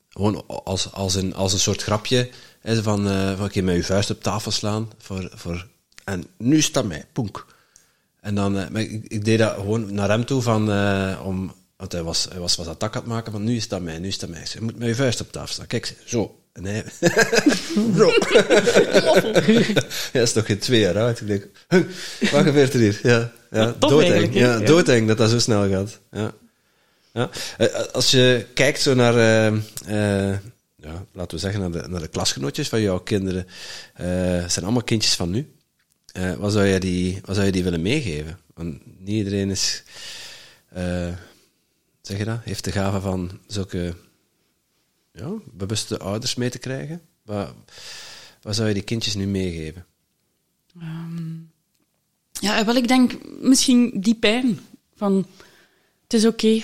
gewoon 0.09 0.47
als, 0.47 0.93
als, 0.93 1.15
een, 1.15 1.35
als 1.35 1.53
een 1.53 1.59
soort 1.59 1.83
grapje. 1.83 2.31
Hè, 2.61 2.83
van, 2.83 3.09
eh 3.09 3.39
van 3.39 3.49
keer 3.49 3.65
met 3.65 3.77
je 3.77 3.83
vuist 3.85 4.11
op 4.11 4.23
tafel 4.23 4.51
slaan. 4.51 4.91
Voor, 4.99 5.31
voor, 5.35 5.69
en 6.05 6.25
nu 6.37 6.61
staat 6.61 6.85
mij, 6.85 7.05
poenk. 7.13 7.47
En 8.21 8.35
dan, 8.35 8.53
maar 8.53 8.81
ik, 8.81 9.05
ik 9.05 9.25
deed 9.25 9.39
dat 9.39 9.55
gewoon 9.55 9.95
naar 9.95 10.09
hem 10.09 10.25
toe 10.25 10.43
van, 10.43 10.61
om, 11.23 11.53
want 11.77 11.93
hij 11.93 12.03
was, 12.03 12.27
hij 12.31 12.41
was 12.41 12.57
wat 12.57 12.67
attack 12.67 12.95
aan 12.95 13.01
het 13.01 13.11
maken 13.11 13.33
van 13.33 13.45
nu 13.45 13.57
is 13.57 13.69
dat 13.69 13.81
mij, 13.81 13.99
nu 13.99 14.09
is 14.09 14.19
dat 14.19 14.29
mij. 14.29 14.47
Je 14.53 14.61
moet 14.61 14.79
met 14.79 14.89
je 14.89 14.95
vuist 14.95 15.21
op 15.21 15.33
tafel 15.33 15.53
staan. 15.53 15.67
Kijk, 15.67 15.97
zo. 16.07 16.41
Hij, 16.63 16.85
zo. 17.97 18.11
Hij 20.13 20.23
is 20.23 20.33
toch 20.33 20.47
geen 20.47 20.59
twee 20.59 20.81
jaar 20.81 20.99
oud. 20.99 21.21
Ik 21.21 21.27
denk, 21.27 21.47
"Huh, 21.69 21.83
wat 22.33 22.43
gebeurt 22.45 22.75
er 22.75 22.81
hier? 22.81 23.01
Ja, 23.03 23.33
ja 23.51 23.75
doodeng. 23.79 24.35
Ja, 24.35 24.59
Ja. 24.59 24.67
doodeng 24.67 25.09
dat 25.09 25.19
dat 25.19 25.31
zo 25.31 25.39
snel 25.39 25.69
gaat. 25.69 25.99
Ja. 26.11 26.33
Ja. 27.13 27.31
Eh, 27.59 27.67
Als 27.93 28.11
je 28.11 28.47
kijkt 28.55 28.81
zo 28.81 28.95
naar 28.95 29.15
eh, 29.17 30.39
ja, 30.77 31.05
laten 31.13 31.35
we 31.37 31.39
zeggen, 31.39 31.61
naar 31.61 31.71
de, 31.83 31.89
naar 31.89 32.01
de 32.01 32.09
klasgenootjes 32.09 32.69
van 32.69 32.81
jouw 32.81 32.99
kinderen. 32.99 33.47
Het 33.93 34.53
zijn 34.53 34.65
allemaal 34.65 34.83
kindjes 34.85 35.15
van 35.15 35.31
nu. 35.31 35.53
Wat, 36.39 36.53
zou 36.53 36.65
je 36.67 36.81
die, 36.81 37.21
wat 37.25 37.35
zou 37.35 37.47
je 37.47 37.53
die 37.53 37.65
willen 37.65 37.83
meegeven? 37.83 38.39
Want 38.55 38.79
niet 38.99 39.09
iedereen 39.17 39.51
is, 39.51 39.83
zeg 42.03 42.19
je 42.19 42.25
dat, 42.25 42.39
heeft 42.45 42.65
de 42.65 42.73
gave 42.73 43.01
van 43.01 43.31
zulke 43.47 43.95
ja, 45.19 45.33
bewuste 45.53 45.99
ouders 45.99 46.35
mee 46.35 46.51
te 46.51 46.59
krijgen. 46.59 47.03
Wat, 47.23 47.55
wat 48.43 48.55
zou 48.55 48.69
je 48.69 48.75
die 48.75 48.83
kindjes 48.83 49.15
nu 49.15 49.27
meegeven? 49.27 49.87
Ja, 52.41 52.65
wel, 52.65 52.77
ik 52.77 52.89
denk 52.89 53.41
misschien 53.41 54.01
die 54.01 54.15
pijn. 54.15 54.61
Van, 54.95 55.27
het 56.03 56.15
is 56.15 56.27
oké, 56.27 56.63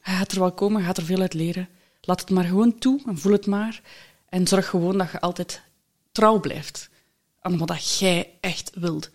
hij 0.00 0.16
gaat 0.16 0.32
er 0.32 0.38
wel 0.38 0.52
komen, 0.52 0.82
gaat 0.82 0.96
er 0.96 1.04
veel 1.04 1.20
uit 1.20 1.34
leren. 1.34 1.68
Laat 2.00 2.20
het 2.20 2.30
maar 2.30 2.44
gewoon 2.44 2.78
toe 2.78 3.00
en 3.06 3.18
voel 3.18 3.32
het 3.32 3.46
maar. 3.46 3.80
En 4.28 4.46
zorg 4.46 4.68
gewoon 4.68 4.98
dat 4.98 5.10
je 5.10 5.20
altijd 5.20 5.62
trouw 6.12 6.40
blijft 6.40 6.88
aan 7.40 7.58
wat 7.58 7.98
jij 7.98 8.30
echt 8.40 8.70
wilt. 8.74 9.10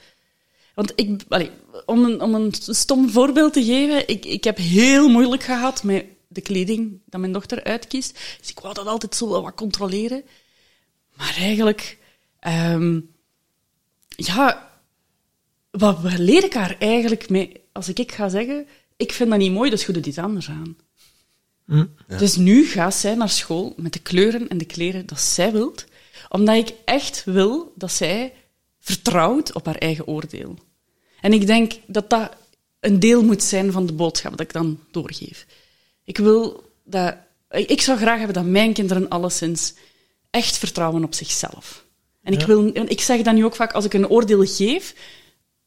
Want 0.75 0.91
ik, 0.95 1.23
om, 1.85 2.03
een, 2.03 2.21
om 2.21 2.35
een 2.35 2.53
stom 2.59 3.09
voorbeeld 3.09 3.53
te 3.53 3.63
geven, 3.63 4.07
ik, 4.07 4.25
ik 4.25 4.43
heb 4.43 4.57
heel 4.57 5.09
moeilijk 5.09 5.43
gehad 5.43 5.83
met 5.83 6.05
de 6.35 6.41
kleding 6.41 7.01
dat 7.05 7.19
mijn 7.19 7.31
dochter 7.31 7.63
uitkiest. 7.63 8.19
Dus 8.39 8.49
ik 8.49 8.59
wou 8.59 8.73
dat 8.73 8.87
altijd 8.87 9.15
zo 9.15 9.29
wel 9.29 9.41
wat 9.41 9.55
controleren. 9.55 10.23
Maar 11.15 11.35
eigenlijk, 11.37 11.97
ehm, 12.39 12.99
ja, 14.07 14.71
wat 15.71 15.99
leer 16.17 16.43
ik 16.43 16.53
haar 16.53 16.75
eigenlijk 16.79 17.29
mee? 17.29 17.61
Als 17.71 17.87
ik, 17.87 17.99
ik 17.99 18.11
ga 18.11 18.29
zeggen, 18.29 18.67
ik 18.97 19.11
vind 19.11 19.29
dat 19.29 19.39
niet 19.39 19.51
mooi, 19.51 19.69
dus 19.69 19.85
je 19.85 19.93
doet 19.93 20.05
iets 20.05 20.17
anders 20.17 20.49
aan. 20.49 20.77
Dus 22.17 22.35
nu 22.35 22.65
gaat 22.65 22.95
zij 22.95 23.15
naar 23.15 23.29
school 23.29 23.73
met 23.77 23.93
de 23.93 23.99
kleuren 23.99 24.47
en 24.47 24.57
de 24.57 24.65
kleren 24.65 25.05
dat 25.05 25.21
zij 25.21 25.51
wilt, 25.51 25.85
omdat 26.29 26.55
ik 26.55 26.73
echt 26.85 27.23
wil 27.23 27.73
dat 27.75 27.91
zij 27.91 28.33
vertrouwt 28.79 29.53
op 29.53 29.65
haar 29.65 29.75
eigen 29.75 30.07
oordeel. 30.07 30.57
En 31.21 31.33
ik 31.33 31.47
denk 31.47 31.73
dat 31.87 32.09
dat 32.09 32.35
een 32.79 32.99
deel 32.99 33.23
moet 33.23 33.43
zijn 33.43 33.71
van 33.71 33.85
de 33.85 33.93
boodschap 33.93 34.31
dat 34.31 34.41
ik 34.41 34.53
dan 34.53 34.79
doorgeef. 34.91 35.45
Ik 36.05 36.17
wil 36.17 36.63
dat... 36.83 37.15
Ik 37.49 37.81
zou 37.81 37.97
graag 37.97 38.17
hebben 38.17 38.35
dat 38.35 38.45
mijn 38.45 38.73
kinderen 38.73 39.09
alleszins 39.09 39.73
echt 40.29 40.57
vertrouwen 40.57 41.03
op 41.03 41.13
zichzelf. 41.13 41.85
En 42.21 42.33
ik, 42.33 42.45
wil, 42.45 42.65
ik 42.87 43.01
zeg 43.01 43.21
dan 43.21 43.35
nu 43.35 43.45
ook 43.45 43.55
vaak, 43.55 43.73
als 43.73 43.85
ik 43.85 43.93
een 43.93 44.09
oordeel 44.09 44.45
geef, 44.45 44.95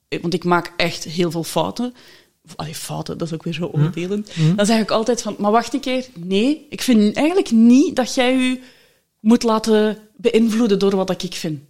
eh, 0.09 0.21
want 0.21 0.35
ik 0.35 0.45
maak 0.45 0.73
echt 0.77 1.05
heel 1.05 1.31
veel 1.31 1.45
fouten. 1.45 1.95
Allee, 2.57 2.75
fouten, 2.75 3.19
dat 3.19 3.29
is 3.29 3.35
ook 3.35 3.43
weer 3.43 3.53
zo 3.53 3.71
oordelen. 3.73 4.27
Dan 4.57 4.67
zeg 4.67 4.81
ik 4.81 4.91
altijd 4.91 5.23
van, 5.23 5.37
maar 5.39 5.51
wacht 5.51 5.75
een 5.75 5.81
keer. 5.81 6.07
Nee, 6.15 6.67
ik 6.71 6.83
vind 6.83 7.17
eigenlijk 7.17 7.51
niet 7.51 7.97
dat 7.97 8.15
jij 8.15 8.37
je 8.37 8.61
moet 9.21 9.43
laten 9.43 9.99
beïnvloeden 10.17 10.79
door 10.79 10.97
wat 10.97 11.23
ik 11.23 11.35
vind. 11.35 11.61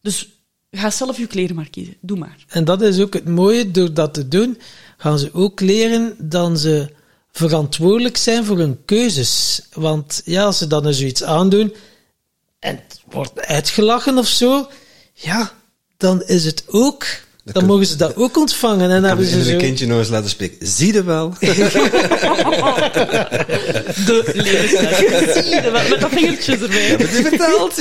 Dus 0.00 0.40
ga 0.70 0.90
zelf 0.90 1.18
je 1.18 1.26
kleren 1.26 1.56
maar 1.56 1.70
kiezen. 1.70 1.96
Doe 2.00 2.18
maar. 2.18 2.44
En 2.48 2.64
dat 2.64 2.82
is 2.82 3.00
ook 3.00 3.14
het 3.14 3.28
mooie, 3.28 3.70
door 3.70 3.94
dat 3.94 4.14
te 4.14 4.28
doen, 4.28 4.58
gaan 4.96 5.18
ze 5.18 5.32
ook 5.32 5.60
leren 5.60 6.16
dat 6.18 6.58
ze 6.58 6.90
verantwoordelijk 7.32 8.16
zijn 8.16 8.44
voor 8.44 8.58
hun 8.58 8.84
keuzes. 8.84 9.62
Want 9.72 10.22
ja, 10.24 10.44
als 10.44 10.58
ze 10.58 10.66
dan 10.66 10.86
eens 10.86 10.98
zoiets 10.98 11.22
aandoen 11.22 11.74
en 12.58 12.76
het 12.76 13.00
wordt 13.10 13.40
uitgelachen 13.46 14.18
of 14.18 14.26
zo, 14.26 14.68
ja, 15.12 15.52
dan 15.96 16.22
is 16.22 16.44
het 16.44 16.64
ook, 16.66 17.06
dan 17.44 17.52
kun- 17.52 17.66
mogen 17.66 17.86
ze 17.86 17.96
dat 17.96 18.16
ook 18.16 18.36
ontvangen. 18.38 18.80
En 18.80 18.88
dan 18.90 19.04
hebben 19.04 19.24
Kan 19.24 19.34
ze 19.34 19.38
je 19.38 19.44
zo... 19.44 19.50
een 19.50 19.58
kindje 19.58 19.86
nog 19.86 19.98
eens 19.98 20.08
laten 20.08 20.30
spreken? 20.30 20.66
Zie 20.66 20.92
je 20.92 21.04
wel? 21.04 21.34
De 24.06 24.30
levensles. 24.34 25.44
Zie 25.44 25.54
je 25.54 25.70
wel, 25.72 25.88
Met 25.88 26.00
dat 26.00 26.10
vingertje 26.10 26.52
erbij. 26.52 26.82
Heb 26.86 27.00
je 27.00 27.06
verteld? 27.06 27.74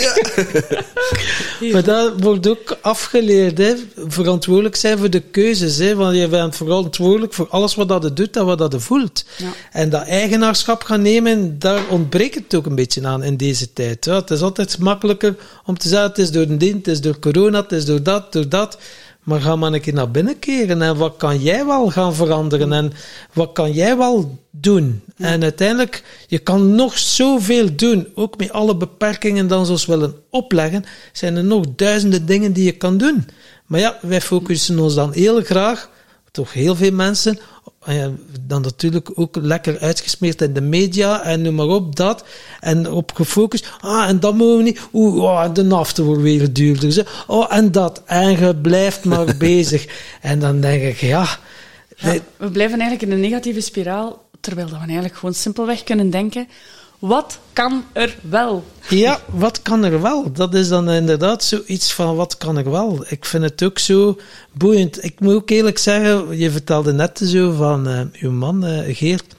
Ja. 1.59 1.71
Maar 1.71 1.83
dat 1.83 2.13
wordt 2.21 2.47
ook 2.47 2.77
afgeleerd, 2.81 3.57
hè. 3.57 3.73
verantwoordelijk 4.07 4.75
zijn 4.75 4.97
voor 4.97 5.09
de 5.09 5.19
keuzes. 5.19 5.77
Hè. 5.77 5.95
Want 5.95 6.15
je 6.15 6.27
bent 6.27 6.55
verantwoordelijk 6.55 7.33
voor 7.33 7.47
alles 7.49 7.75
wat 7.75 7.87
dat 7.87 8.03
je 8.03 8.13
doet 8.13 8.35
en 8.37 8.45
wat 8.45 8.57
dat 8.57 8.71
je 8.71 8.79
voelt. 8.79 9.25
Ja. 9.37 9.45
En 9.71 9.89
dat 9.89 10.03
eigenaarschap 10.03 10.83
gaan 10.83 11.01
nemen, 11.01 11.59
daar 11.59 11.81
ontbreekt 11.89 12.35
het 12.35 12.55
ook 12.55 12.65
een 12.65 12.75
beetje 12.75 13.07
aan 13.07 13.23
in 13.23 13.37
deze 13.37 13.73
tijd. 13.73 14.05
Ja, 14.05 14.15
het 14.15 14.29
is 14.31 14.41
altijd 14.41 14.77
makkelijker 14.79 15.35
om 15.65 15.77
te 15.77 15.87
zeggen, 15.87 16.07
het 16.09 16.17
is 16.17 16.31
door 16.31 16.43
een 16.43 16.57
ding, 16.57 16.75
het 16.75 16.87
is 16.87 17.01
door 17.01 17.19
corona, 17.19 17.61
het 17.61 17.71
is 17.71 17.85
door 17.85 18.03
dat, 18.03 18.33
door 18.33 18.49
dat. 18.49 18.77
Maar 19.23 19.41
ga 19.41 19.55
maar 19.55 19.73
een 19.73 19.81
keer 19.81 19.93
naar 19.93 20.11
binnen 20.11 20.39
keren 20.39 20.81
en 20.81 20.97
wat 20.97 21.17
kan 21.17 21.39
jij 21.39 21.65
wel 21.65 21.89
gaan 21.89 22.13
veranderen 22.13 22.73
en 22.73 22.91
wat 23.33 23.51
kan 23.51 23.71
jij 23.71 23.97
wel 23.97 24.39
doen? 24.51 25.01
En 25.17 25.43
uiteindelijk, 25.43 26.03
je 26.27 26.39
kan 26.39 26.75
nog 26.75 26.97
zoveel 26.97 27.75
doen, 27.75 28.07
ook 28.15 28.37
met 28.37 28.51
alle 28.51 28.75
beperkingen 28.75 29.47
dan 29.47 29.65
zoals 29.65 29.85
we 29.85 29.97
willen 29.97 30.15
opleggen, 30.29 30.85
zijn 31.11 31.35
er 31.35 31.43
nog 31.43 31.65
duizenden 31.75 32.25
dingen 32.25 32.53
die 32.53 32.63
je 32.65 32.71
kan 32.71 32.97
doen. 32.97 33.27
Maar 33.65 33.79
ja, 33.79 33.97
wij 34.01 34.21
focussen 34.21 34.79
ons 34.79 34.95
dan 34.95 35.13
heel 35.13 35.41
graag, 35.41 35.89
toch 36.31 36.53
heel 36.53 36.75
veel 36.75 36.91
mensen, 36.91 37.39
dan 38.41 38.61
natuurlijk 38.61 39.11
ook 39.15 39.35
lekker 39.35 39.79
uitgesmeerd 39.79 40.41
in 40.41 40.53
de 40.53 40.61
media 40.61 41.23
en 41.23 41.41
noem 41.41 41.55
maar 41.55 41.67
op, 41.67 41.95
dat. 41.95 42.23
En 42.59 42.91
op 42.91 43.11
gefocust. 43.13 43.71
Ah, 43.79 44.09
en 44.09 44.19
dat 44.19 44.35
mogen 44.35 44.57
we 44.57 44.63
niet. 44.63 44.79
Oeh, 44.93 45.23
oh, 45.23 45.53
de 45.53 45.63
nafte 45.63 46.03
wordt 46.03 46.21
weer 46.21 46.53
duurder. 46.53 46.91
Zo. 46.91 47.03
Oh, 47.27 47.55
en 47.55 47.71
dat. 47.71 48.01
En 48.05 48.39
je 48.39 48.55
blijft 48.55 49.05
maar 49.05 49.37
bezig. 49.49 49.87
En 50.21 50.39
dan 50.39 50.61
denk 50.61 50.83
ik, 50.83 50.97
ja... 50.97 51.27
Ja, 51.95 52.17
we 52.37 52.51
blijven 52.51 52.79
eigenlijk 52.79 53.01
in 53.01 53.11
een 53.11 53.29
negatieve 53.29 53.61
spiraal, 53.61 54.29
terwijl 54.39 54.67
dat 54.67 54.79
we 54.79 54.85
eigenlijk 54.85 55.15
gewoon 55.15 55.33
simpelweg 55.33 55.83
kunnen 55.83 56.09
denken, 56.09 56.47
wat 56.99 57.39
kan 57.53 57.83
er 57.93 58.17
wel? 58.21 58.63
Ja, 58.89 59.19
wat 59.31 59.61
kan 59.61 59.83
er 59.83 60.01
wel? 60.01 60.31
Dat 60.31 60.53
is 60.53 60.67
dan 60.67 60.89
inderdaad 60.89 61.43
zoiets 61.43 61.93
van 61.93 62.15
wat 62.15 62.37
kan 62.37 62.57
er 62.57 62.71
wel? 62.71 63.05
Ik 63.07 63.25
vind 63.25 63.43
het 63.43 63.63
ook 63.63 63.79
zo 63.79 64.19
boeiend. 64.53 65.03
Ik 65.03 65.19
moet 65.19 65.33
ook 65.33 65.49
eerlijk 65.49 65.77
zeggen, 65.77 66.37
je 66.37 66.51
vertelde 66.51 66.93
net 66.93 67.21
zo 67.23 67.51
van 67.51 67.87
eh, 67.87 68.01
uw 68.19 68.31
man, 68.31 68.65
eh, 68.65 68.95
Geert, 68.97 69.35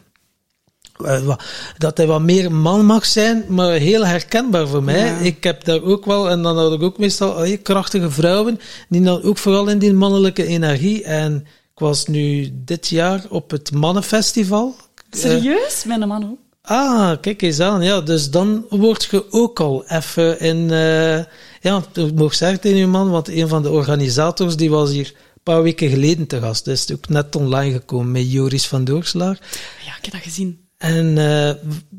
eh, 1.04 1.36
dat 1.78 1.96
hij 1.96 2.06
wat 2.06 2.22
meer 2.22 2.52
man 2.52 2.86
mag 2.86 3.06
zijn, 3.06 3.44
maar 3.48 3.72
heel 3.72 4.06
herkenbaar 4.06 4.68
voor 4.68 4.82
mij. 4.82 5.06
Ja. 5.06 5.16
Ik 5.16 5.44
heb 5.44 5.64
daar 5.64 5.82
ook 5.82 6.04
wel, 6.04 6.30
en 6.30 6.42
dan 6.42 6.58
had 6.58 6.72
ik 6.72 6.82
ook 6.82 6.98
meestal 6.98 7.58
krachtige 7.62 8.10
vrouwen, 8.10 8.60
die 8.88 9.02
dan 9.02 9.22
ook 9.22 9.38
vooral 9.38 9.68
in 9.68 9.78
die 9.78 9.92
mannelijke 9.92 10.46
energie. 10.46 11.04
En 11.04 11.46
ik 11.72 11.78
was 11.78 12.06
nu 12.06 12.50
dit 12.52 12.88
jaar 12.88 13.24
op 13.28 13.50
het 13.50 13.72
Mannenfestival. 13.72 14.76
Serieus? 15.10 15.84
Mijn 15.84 16.08
man 16.08 16.30
ook. 16.30 16.49
Ah, 16.70 17.20
kijk 17.20 17.42
eens 17.42 17.60
aan. 17.60 17.82
Ja, 17.82 18.00
dus 18.00 18.30
dan 18.30 18.66
word 18.68 19.08
je 19.10 19.32
ook 19.32 19.60
al 19.60 19.84
even 19.86 20.40
in... 20.40 20.70
eh, 20.70 21.24
ja, 21.60 21.84
ik 21.94 22.14
mag 22.14 22.34
zeggen 22.34 22.60
tegen 22.60 22.78
uw 22.78 22.88
man, 22.88 23.10
want 23.10 23.28
een 23.28 23.48
van 23.48 23.62
de 23.62 23.70
organisators 23.70 24.56
die 24.56 24.70
was 24.70 24.90
hier 24.90 25.06
een 25.06 25.42
paar 25.42 25.62
weken 25.62 25.88
geleden 25.88 26.26
te 26.26 26.40
gast. 26.40 26.64
Dus 26.64 26.84
is 26.84 26.94
ook 26.96 27.08
net 27.08 27.36
online 27.36 27.72
gekomen 27.72 28.10
met 28.10 28.32
Joris 28.32 28.66
van 28.66 28.84
Doorslaar. 28.84 29.38
Ja, 29.84 29.96
ik 29.98 30.04
heb 30.04 30.12
dat 30.12 30.22
gezien. 30.22 30.58
En 30.76 31.18
eh, 31.18 31.54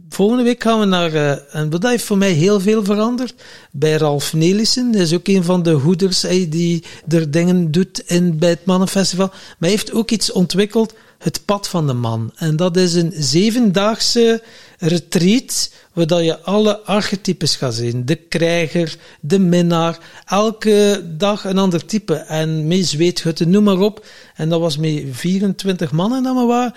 volgende 0.09 0.43
week 0.43 0.63
gaan 0.63 0.79
we 0.79 0.85
naar... 0.85 1.13
en 1.37 1.69
dat 1.69 1.83
heeft 1.83 2.03
voor 2.03 2.17
mij 2.17 2.31
heel 2.31 2.59
veel 2.59 2.83
veranderd. 2.83 3.33
Bij 3.71 3.93
Ralf 3.93 4.33
Nelissen. 4.33 4.91
Dat 4.91 5.01
is 5.01 5.13
ook 5.13 5.27
een 5.27 5.43
van 5.43 5.63
de 5.63 5.71
hoeders 5.71 6.23
eh, 6.23 6.51
die 6.51 6.83
er 7.07 7.31
dingen 7.31 7.71
doet 7.71 7.99
in, 7.99 8.37
bij 8.37 8.49
het 8.49 8.65
Mannenfestival. 8.65 9.27
Maar 9.27 9.55
hij 9.59 9.69
heeft 9.69 9.93
ook 9.93 10.11
iets 10.11 10.31
ontwikkeld. 10.31 10.93
Het 11.21 11.45
pad 11.45 11.67
van 11.67 11.87
de 11.87 11.93
man. 11.93 12.31
En 12.35 12.55
dat 12.55 12.77
is 12.77 12.93
een 12.93 13.13
zevendaagse 13.15 14.43
retreat 14.77 15.71
waar 15.93 16.23
je 16.23 16.39
alle 16.39 16.79
archetypes 16.79 17.55
gaat 17.55 17.73
zien. 17.73 18.05
De 18.05 18.15
krijger, 18.15 18.97
de 19.19 19.39
minnaar. 19.39 19.99
Elke 20.25 21.03
dag 21.17 21.45
een 21.45 21.57
ander 21.57 21.85
type. 21.85 22.13
En 22.13 22.67
mee 22.67 22.83
zweethutten, 22.83 23.49
noem 23.49 23.63
maar 23.63 23.79
op. 23.79 24.05
En 24.35 24.49
dat 24.49 24.59
was 24.59 24.77
met 24.77 25.03
24 25.11 25.91
mannen 25.91 26.23
dat 26.23 26.35
we 26.35 26.45
waren. 26.45 26.73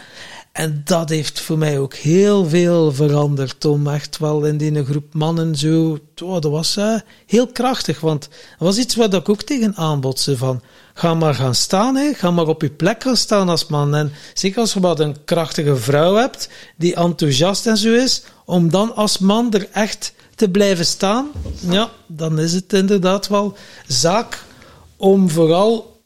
En 0.53 0.83
dat 0.85 1.09
heeft 1.09 1.41
voor 1.41 1.59
mij 1.59 1.79
ook 1.79 1.95
heel 1.95 2.49
veel 2.49 2.93
veranderd. 2.93 3.65
Om 3.65 3.89
echt 3.89 4.19
wel 4.19 4.45
in 4.45 4.57
die 4.57 4.85
groep 4.85 5.15
mannen 5.15 5.57
zo. 5.57 5.99
Oh, 6.23 6.41
dat 6.41 6.51
was 6.51 6.77
eh, 6.77 6.95
heel 7.27 7.47
krachtig. 7.47 8.01
Want 8.01 8.21
dat 8.21 8.69
was 8.69 8.79
iets 8.79 8.95
wat 8.95 9.15
ik 9.15 9.29
ook 9.29 9.43
tegen 9.43 9.77
aanbotste. 9.77 10.37
Van 10.37 10.63
ga 10.95 11.15
maar 11.15 11.35
gaan 11.35 11.55
staan. 11.55 11.97
Hè. 11.97 12.13
Ga 12.15 12.31
maar 12.31 12.47
op 12.47 12.63
je 12.63 12.71
plek 12.71 13.03
gaan 13.03 13.17
staan 13.17 13.49
als 13.49 13.67
man. 13.67 13.95
En 13.95 14.13
zeker 14.35 14.61
als 14.61 14.73
je 14.73 14.81
wat 14.81 15.01
een 15.01 15.17
krachtige 15.25 15.77
vrouw 15.77 16.15
hebt. 16.15 16.49
Die 16.77 16.95
enthousiast 16.95 17.67
en 17.67 17.77
zo 17.77 17.93
is. 17.93 18.23
Om 18.45 18.71
dan 18.71 18.95
als 18.95 19.19
man 19.19 19.53
er 19.53 19.69
echt 19.73 20.15
te 20.35 20.49
blijven 20.49 20.87
staan. 20.87 21.31
Ja, 21.71 21.91
dan 22.07 22.39
is 22.39 22.53
het 22.53 22.73
inderdaad 22.73 23.29
wel 23.29 23.57
zaak 23.87 24.43
om 24.97 25.31
vooral 25.31 26.01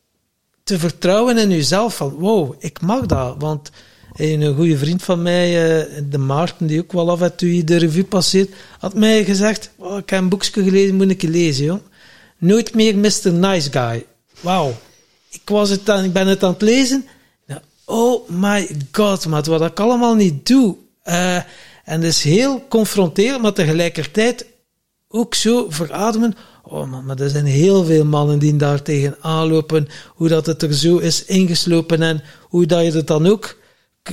te 0.65 0.79
vertrouwen 0.79 1.39
in 1.39 1.51
jezelf. 1.51 1.97
Van 1.97 2.11
wow, 2.11 2.55
ik 2.59 2.81
mag 2.81 3.07
dat. 3.07 3.35
Want 3.39 3.71
een 4.17 4.55
goede 4.55 4.79
vriend 4.79 5.03
van 5.03 5.23
mij, 5.23 5.79
eh, 5.81 6.03
de 6.11 6.19
Maarten, 6.19 6.67
die 6.67 6.81
ook 6.81 6.93
wel 6.93 7.11
af 7.11 7.21
en 7.21 7.37
toe 7.37 7.65
de 7.65 7.77
revue 7.77 8.05
passeert, 8.05 8.55
had 8.79 8.95
mij 8.95 9.25
gezegd: 9.25 9.71
oh, 9.77 9.99
Ik 9.99 10.11
heb 10.11 10.21
een 10.21 10.29
boekje 10.29 10.63
gelezen, 10.63 10.97
moet 10.97 11.11
ik 11.11 11.23
je 11.23 11.29
lezen, 11.29 11.65
joh. 11.65 11.81
Nooit 12.39 12.75
meer 12.75 12.97
Mr. 12.97 13.33
Nice 13.33 13.71
Guy. 13.71 14.07
Wauw. 14.41 14.75
Ik, 15.31 15.41
was 15.45 15.71
het 15.71 15.91
aan, 15.91 16.05
ik 16.05 16.13
ben 16.13 16.27
het 16.27 16.45
aan 16.45 16.53
het 16.53 16.63
lezen. 16.63 17.07
Ja, 17.47 17.63
oh 17.85 18.29
my 18.29 18.71
god, 18.93 19.27
maat, 19.27 19.47
wat 19.47 19.63
ik 19.63 19.81
allemaal 19.81 20.15
niet 20.15 20.47
doe. 20.47 20.77
Eh, 21.03 21.39
En 21.85 22.03
is 22.03 22.23
heel 22.23 22.67
confronterend, 22.69 23.43
maar 23.43 23.53
tegelijkertijd 23.53 24.47
ook 25.09 25.35
zo 25.35 25.67
verademen. 25.69 26.37
Oh 26.63 26.91
man, 26.91 27.05
maar 27.05 27.21
er 27.21 27.31
zijn 27.31 27.45
heel 27.45 27.85
veel 27.85 28.05
mannen 28.05 28.39
die 28.39 28.57
daar 28.57 28.83
tegen 28.83 29.17
aanlopen. 29.21 29.89
Hoe 30.15 30.29
dat 30.29 30.47
het 30.47 30.63
er 30.63 30.75
zo 30.75 30.97
is 30.99 31.25
ingeslopen 31.25 32.03
en 32.03 32.23
hoe 32.43 32.67
dat 32.67 32.85
je 32.85 32.93
het 32.93 33.07
dan 33.07 33.27
ook... 33.27 33.57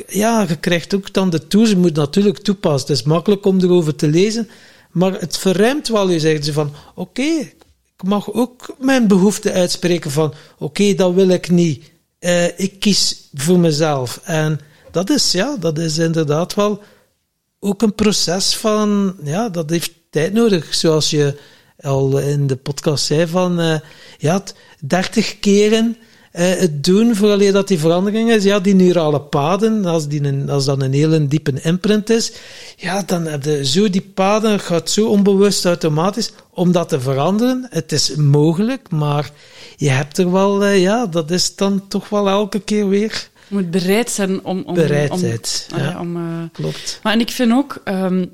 Ja, 0.07 0.45
je 0.47 0.55
krijgt 0.55 0.95
ook 0.95 1.13
dan 1.13 1.29
de 1.29 1.47
tools. 1.47 1.69
Je 1.69 1.77
moet 1.77 1.95
natuurlijk 1.95 2.37
toepassen. 2.37 2.89
Het 2.89 2.99
is 2.99 3.03
makkelijk 3.03 3.45
om 3.45 3.59
erover 3.59 3.95
te 3.95 4.07
lezen. 4.07 4.49
Maar 4.91 5.19
het 5.19 5.37
verruimt 5.37 5.87
wel. 5.87 6.09
Je 6.09 6.19
zegt 6.19 6.45
ze 6.45 6.53
van, 6.53 6.73
oké, 6.95 7.51
ik 7.97 8.03
mag 8.03 8.33
ook 8.33 8.75
mijn 8.79 9.07
behoefte 9.07 9.51
uitspreken 9.51 10.11
van, 10.11 10.33
oké, 10.57 10.93
dat 10.93 11.13
wil 11.13 11.29
ik 11.29 11.49
niet. 11.49 11.91
Uh, 12.19 12.59
ik 12.59 12.79
kies 12.79 13.29
voor 13.33 13.59
mezelf. 13.59 14.21
En 14.23 14.59
dat 14.91 15.09
is, 15.09 15.31
ja, 15.31 15.57
dat 15.59 15.77
is 15.77 15.97
inderdaad 15.97 16.53
wel 16.53 16.81
ook 17.59 17.81
een 17.81 17.95
proces 17.95 18.55
van, 18.55 19.15
ja, 19.23 19.49
dat 19.49 19.69
heeft 19.69 19.91
tijd 20.09 20.33
nodig. 20.33 20.73
Zoals 20.73 21.09
je 21.09 21.39
al 21.79 22.17
in 22.17 22.47
de 22.47 22.55
podcast 22.55 23.05
zei 23.05 23.27
van, 23.27 23.59
uh, 23.59 23.79
ja, 24.17 24.43
30 24.79 25.39
keren 25.39 25.97
het 26.43 26.83
doen 26.83 27.15
vooraleer 27.15 27.53
dat 27.53 27.67
die 27.67 27.79
verandering 27.79 28.31
is. 28.31 28.43
Ja, 28.43 28.59
die 28.59 28.75
neurale 28.75 29.21
paden, 29.21 29.85
als, 29.85 30.07
die 30.07 30.23
een, 30.23 30.49
als 30.49 30.65
dat 30.65 30.81
een 30.81 30.93
hele 30.93 31.27
diepe 31.27 31.61
imprint 31.61 32.09
is, 32.09 32.31
ja, 32.77 33.03
dan 33.03 33.25
heb 33.25 33.43
je 33.43 33.65
zo 33.65 33.89
die 33.89 34.11
paden, 34.13 34.59
gaat 34.59 34.89
zo 34.89 35.07
onbewust 35.07 35.65
automatisch 35.65 36.31
om 36.49 36.71
dat 36.71 36.89
te 36.89 36.99
veranderen. 36.99 37.67
Het 37.69 37.91
is 37.91 38.15
mogelijk, 38.15 38.89
maar 38.89 39.31
je 39.77 39.89
hebt 39.89 40.17
er 40.17 40.31
wel, 40.31 40.63
uh, 40.63 40.81
ja, 40.81 41.05
dat 41.05 41.31
is 41.31 41.55
dan 41.55 41.87
toch 41.87 42.09
wel 42.09 42.27
elke 42.27 42.59
keer 42.59 42.89
weer. 42.89 43.29
Je 43.47 43.55
moet 43.55 43.71
bereid 43.71 44.09
zijn 44.09 44.43
om... 44.43 44.63
om 44.65 44.73
Bereidheid, 44.73 45.67
om, 45.73 45.79
ja. 45.79 45.99
om, 45.99 46.17
uh, 46.17 46.43
Klopt. 46.51 46.99
Maar 47.03 47.13
en 47.13 47.19
ik 47.19 47.31
vind 47.31 47.51
ook, 47.51 47.81
um, 47.85 48.31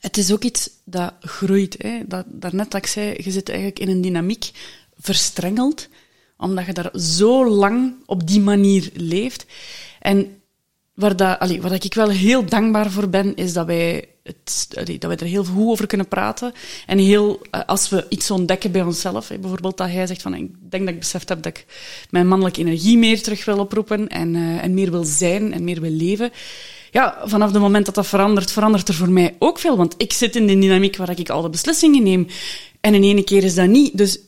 het 0.00 0.16
is 0.16 0.32
ook 0.32 0.42
iets 0.42 0.70
dat 0.84 1.12
groeit. 1.20 1.74
Hè. 1.78 2.00
Dat, 2.06 2.24
daarnet 2.28 2.70
dat 2.70 2.80
ik 2.80 2.86
zei, 2.86 3.14
je 3.22 3.30
zit 3.30 3.48
eigenlijk 3.48 3.78
in 3.78 3.88
een 3.88 4.00
dynamiek 4.00 4.50
verstrengeld, 5.00 5.88
omdat 6.38 6.66
je 6.66 6.72
daar 6.72 6.98
zo 6.98 7.48
lang 7.48 7.94
op 8.06 8.26
die 8.26 8.40
manier 8.40 8.90
leeft. 8.94 9.46
En 10.00 10.40
waar, 10.94 11.16
dat, 11.16 11.38
allee, 11.38 11.62
waar 11.62 11.72
ik 11.72 11.94
wel 11.94 12.08
heel 12.08 12.44
dankbaar 12.44 12.90
voor 12.90 13.08
ben, 13.08 13.34
is 13.34 13.52
dat 13.52 13.66
wij, 13.66 14.08
het, 14.22 14.66
dat 14.70 15.02
wij 15.02 15.16
er 15.16 15.26
heel 15.26 15.44
goed 15.44 15.68
over 15.68 15.86
kunnen 15.86 16.08
praten. 16.08 16.52
En 16.86 16.98
heel, 16.98 17.40
als 17.66 17.88
we 17.88 18.06
iets 18.08 18.30
ontdekken 18.30 18.72
bij 18.72 18.82
onszelf, 18.82 19.28
bijvoorbeeld 19.28 19.76
dat 19.76 19.92
jij 19.92 20.06
zegt 20.06 20.22
van, 20.22 20.34
ik 20.34 20.50
denk 20.70 20.84
dat 20.84 20.94
ik 20.94 21.00
beseft 21.00 21.28
heb 21.28 21.42
dat 21.42 21.56
ik 21.56 21.66
mijn 22.10 22.28
mannelijke 22.28 22.60
energie 22.60 22.98
meer 22.98 23.22
terug 23.22 23.44
wil 23.44 23.58
oproepen 23.58 24.08
en, 24.08 24.34
uh, 24.34 24.64
en 24.64 24.74
meer 24.74 24.90
wil 24.90 25.04
zijn 25.04 25.52
en 25.52 25.64
meer 25.64 25.80
wil 25.80 25.90
leven 25.90 26.32
ja, 26.96 27.22
vanaf 27.24 27.52
het 27.52 27.60
moment 27.60 27.86
dat 27.86 27.94
dat 27.94 28.06
verandert, 28.06 28.52
verandert 28.52 28.88
er 28.88 28.94
voor 28.94 29.10
mij 29.10 29.34
ook 29.38 29.58
veel. 29.58 29.76
Want 29.76 29.94
ik 29.96 30.12
zit 30.12 30.36
in 30.36 30.46
de 30.46 30.58
dynamiek 30.58 30.96
waar 30.96 31.18
ik 31.18 31.30
al 31.30 31.42
de 31.42 31.50
beslissingen 31.50 32.02
neem. 32.02 32.26
En 32.80 32.94
in 32.94 33.02
ene 33.02 33.24
keer 33.24 33.44
is 33.44 33.54
dat 33.54 33.68
niet. 33.68 33.98
Dus 33.98 34.18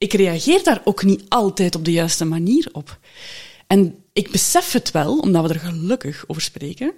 ik 0.00 0.12
reageer 0.12 0.62
daar 0.62 0.80
ook 0.84 1.02
niet 1.02 1.22
altijd 1.28 1.74
op 1.74 1.84
de 1.84 1.92
juiste 1.92 2.24
manier 2.24 2.68
op. 2.72 2.98
En 3.66 4.04
ik 4.12 4.30
besef 4.30 4.72
het 4.72 4.90
wel, 4.90 5.18
omdat 5.18 5.46
we 5.46 5.54
er 5.54 5.60
gelukkig 5.60 6.24
over 6.26 6.42
spreken. 6.42 6.92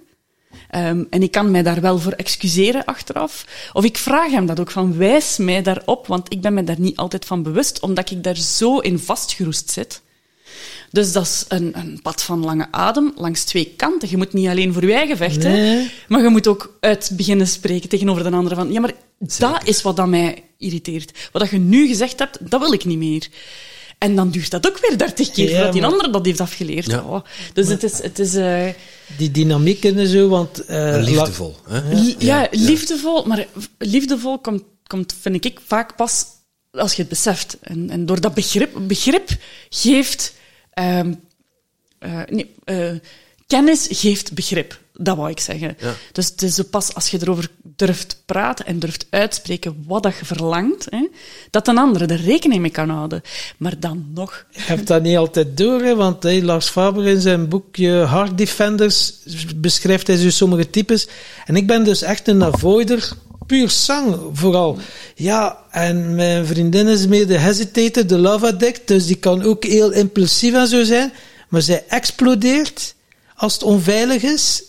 Um, 0.75 1.07
en 1.09 1.23
ik 1.23 1.31
kan 1.31 1.51
mij 1.51 1.63
daar 1.63 1.81
wel 1.81 1.99
voor 1.99 2.11
excuseren 2.11 2.85
achteraf. 2.85 3.45
Of 3.73 3.83
ik 3.83 3.97
vraag 3.97 4.31
hem 4.31 4.45
dat 4.45 4.59
ook 4.59 4.71
van, 4.71 4.97
wijs 4.97 5.37
mij 5.37 5.61
daarop, 5.61 6.07
want 6.07 6.31
ik 6.31 6.41
ben 6.41 6.53
me 6.53 6.63
daar 6.63 6.79
niet 6.79 6.97
altijd 6.97 7.25
van 7.25 7.43
bewust, 7.43 7.79
omdat 7.79 8.11
ik 8.11 8.23
daar 8.23 8.37
zo 8.37 8.77
in 8.77 8.99
vastgeroest 8.99 9.69
zit. 9.69 10.01
Dus 10.91 11.11
dat 11.11 11.23
is 11.23 11.45
een, 11.47 11.71
een, 11.77 11.99
pad 12.01 12.23
van 12.23 12.43
lange 12.45 12.67
adem 12.71 13.11
langs 13.15 13.43
twee 13.43 13.73
kanten. 13.77 14.09
Je 14.09 14.17
moet 14.17 14.33
niet 14.33 14.47
alleen 14.47 14.73
voor 14.73 14.85
je 14.85 14.93
eigen 14.93 15.17
vechten, 15.17 15.51
nee. 15.51 15.91
maar 16.07 16.21
je 16.23 16.29
moet 16.29 16.47
ook 16.47 16.77
uit 16.79 17.11
beginnen 17.13 17.47
spreken 17.47 17.89
tegenover 17.89 18.23
de 18.23 18.31
andere 18.31 18.55
van, 18.55 18.71
ja, 18.71 18.79
maar 18.79 18.93
Zeker. 19.19 19.53
dat 19.53 19.67
is 19.67 19.81
wat 19.81 19.95
dat 19.95 20.07
mij 20.07 20.43
irriteert. 20.57 21.29
Wat 21.31 21.41
dat 21.41 21.51
je 21.51 21.57
nu 21.57 21.87
gezegd 21.87 22.19
hebt, 22.19 22.37
dat 22.49 22.59
wil 22.59 22.73
ik 22.73 22.85
niet 22.85 22.97
meer. 22.97 23.27
En 23.97 24.15
dan 24.15 24.29
duurt 24.29 24.51
dat 24.51 24.67
ook 24.67 24.87
weer 24.87 24.97
dertig 24.97 25.31
keer 25.31 25.49
Ja, 25.49 25.53
voordat 25.55 25.71
die 25.73 25.81
maar- 25.81 25.91
andere 25.91 26.09
dat 26.09 26.25
heeft 26.25 26.39
afgeleerd. 26.39 26.85
Ja. 26.85 27.03
Oh, 27.03 27.23
dus 27.53 27.67
het 27.67 27.83
is... 27.83 28.01
Het 28.01 28.19
is 28.19 28.35
uh, 28.35 28.65
Die 29.17 29.31
dynamieken 29.31 29.97
en 29.97 30.07
zo, 30.07 30.27
want... 30.27 30.65
eh, 30.65 30.97
Liefdevol. 31.01 31.55
Hè? 31.69 31.81
ja, 32.19 32.47
liefdevol, 32.51 33.25
maar 33.25 33.45
liefdevol 33.77 34.39
komt, 34.39 34.63
komt, 34.87 35.15
vind 35.21 35.45
ik, 35.45 35.59
vaak 35.67 35.95
pas 35.95 36.25
als 36.71 36.93
je 36.93 37.01
het 37.01 37.09
beseft. 37.09 37.57
En, 37.61 37.89
en 37.89 38.05
door 38.05 38.21
dat 38.21 38.33
begrip, 38.33 38.69
begrip 38.87 39.29
geeft... 39.69 40.33
ehm, 40.73 41.13
eh, 41.99 42.21
nee, 42.29 42.55
eh, 42.63 42.91
kennis 43.47 43.87
geeft 43.91 44.33
begrip. 44.33 44.81
Dat 44.93 45.17
wou 45.17 45.29
ik 45.29 45.39
zeggen. 45.39 45.75
Ja. 45.79 45.93
Dus 46.11 46.25
het 46.25 46.41
is 46.41 46.55
zo 46.55 46.63
pas 46.63 46.93
als 46.93 47.09
je 47.09 47.17
erover 47.21 47.49
durft 47.75 48.21
praten 48.25 48.65
en 48.65 48.79
durft 48.79 49.05
uitspreken 49.09 49.83
wat 49.87 50.03
dat 50.03 50.17
je 50.17 50.25
verlangt, 50.25 50.87
hè, 50.89 51.07
dat 51.49 51.67
een 51.67 51.77
andere 51.77 52.05
er 52.05 52.21
rekening 52.21 52.61
mee 52.61 52.71
kan 52.71 52.89
houden. 52.89 53.21
Maar 53.57 53.79
dan 53.79 54.05
nog... 54.13 54.45
Je 54.49 54.61
hebt 54.61 54.87
dat 54.87 55.01
niet 55.01 55.17
altijd 55.17 55.57
door, 55.57 55.81
hè, 55.81 55.95
want 55.95 56.23
hey, 56.23 56.41
Lars 56.41 56.69
Faber 56.69 57.07
in 57.07 57.21
zijn 57.21 57.49
boekje 57.49 57.91
Hard 57.91 58.37
Defenders 58.37 59.13
beschrijft 59.55 60.07
hij 60.07 60.17
zo 60.17 60.29
sommige 60.29 60.69
types. 60.69 61.07
En 61.45 61.55
ik 61.55 61.67
ben 61.67 61.83
dus 61.83 62.01
echt 62.01 62.27
een 62.27 62.43
avoider, 62.43 63.13
puur 63.47 63.69
zang 63.69 64.19
vooral. 64.33 64.77
Ja, 65.15 65.57
en 65.71 66.15
mijn 66.15 66.45
vriendin 66.45 66.87
is 66.87 67.07
meer 67.07 67.27
de 67.27 67.37
hesitator, 67.37 68.07
de 68.07 68.17
love 68.17 68.47
addict, 68.47 68.87
dus 68.87 69.05
die 69.05 69.15
kan 69.15 69.43
ook 69.43 69.63
heel 69.63 69.91
impulsief 69.91 70.53
en 70.53 70.67
zo 70.67 70.83
zijn. 70.83 71.13
Maar 71.49 71.61
zij 71.61 71.83
explodeert 71.87 72.95
als 73.35 73.53
het 73.53 73.63
onveilig 73.63 74.23
is. 74.23 74.63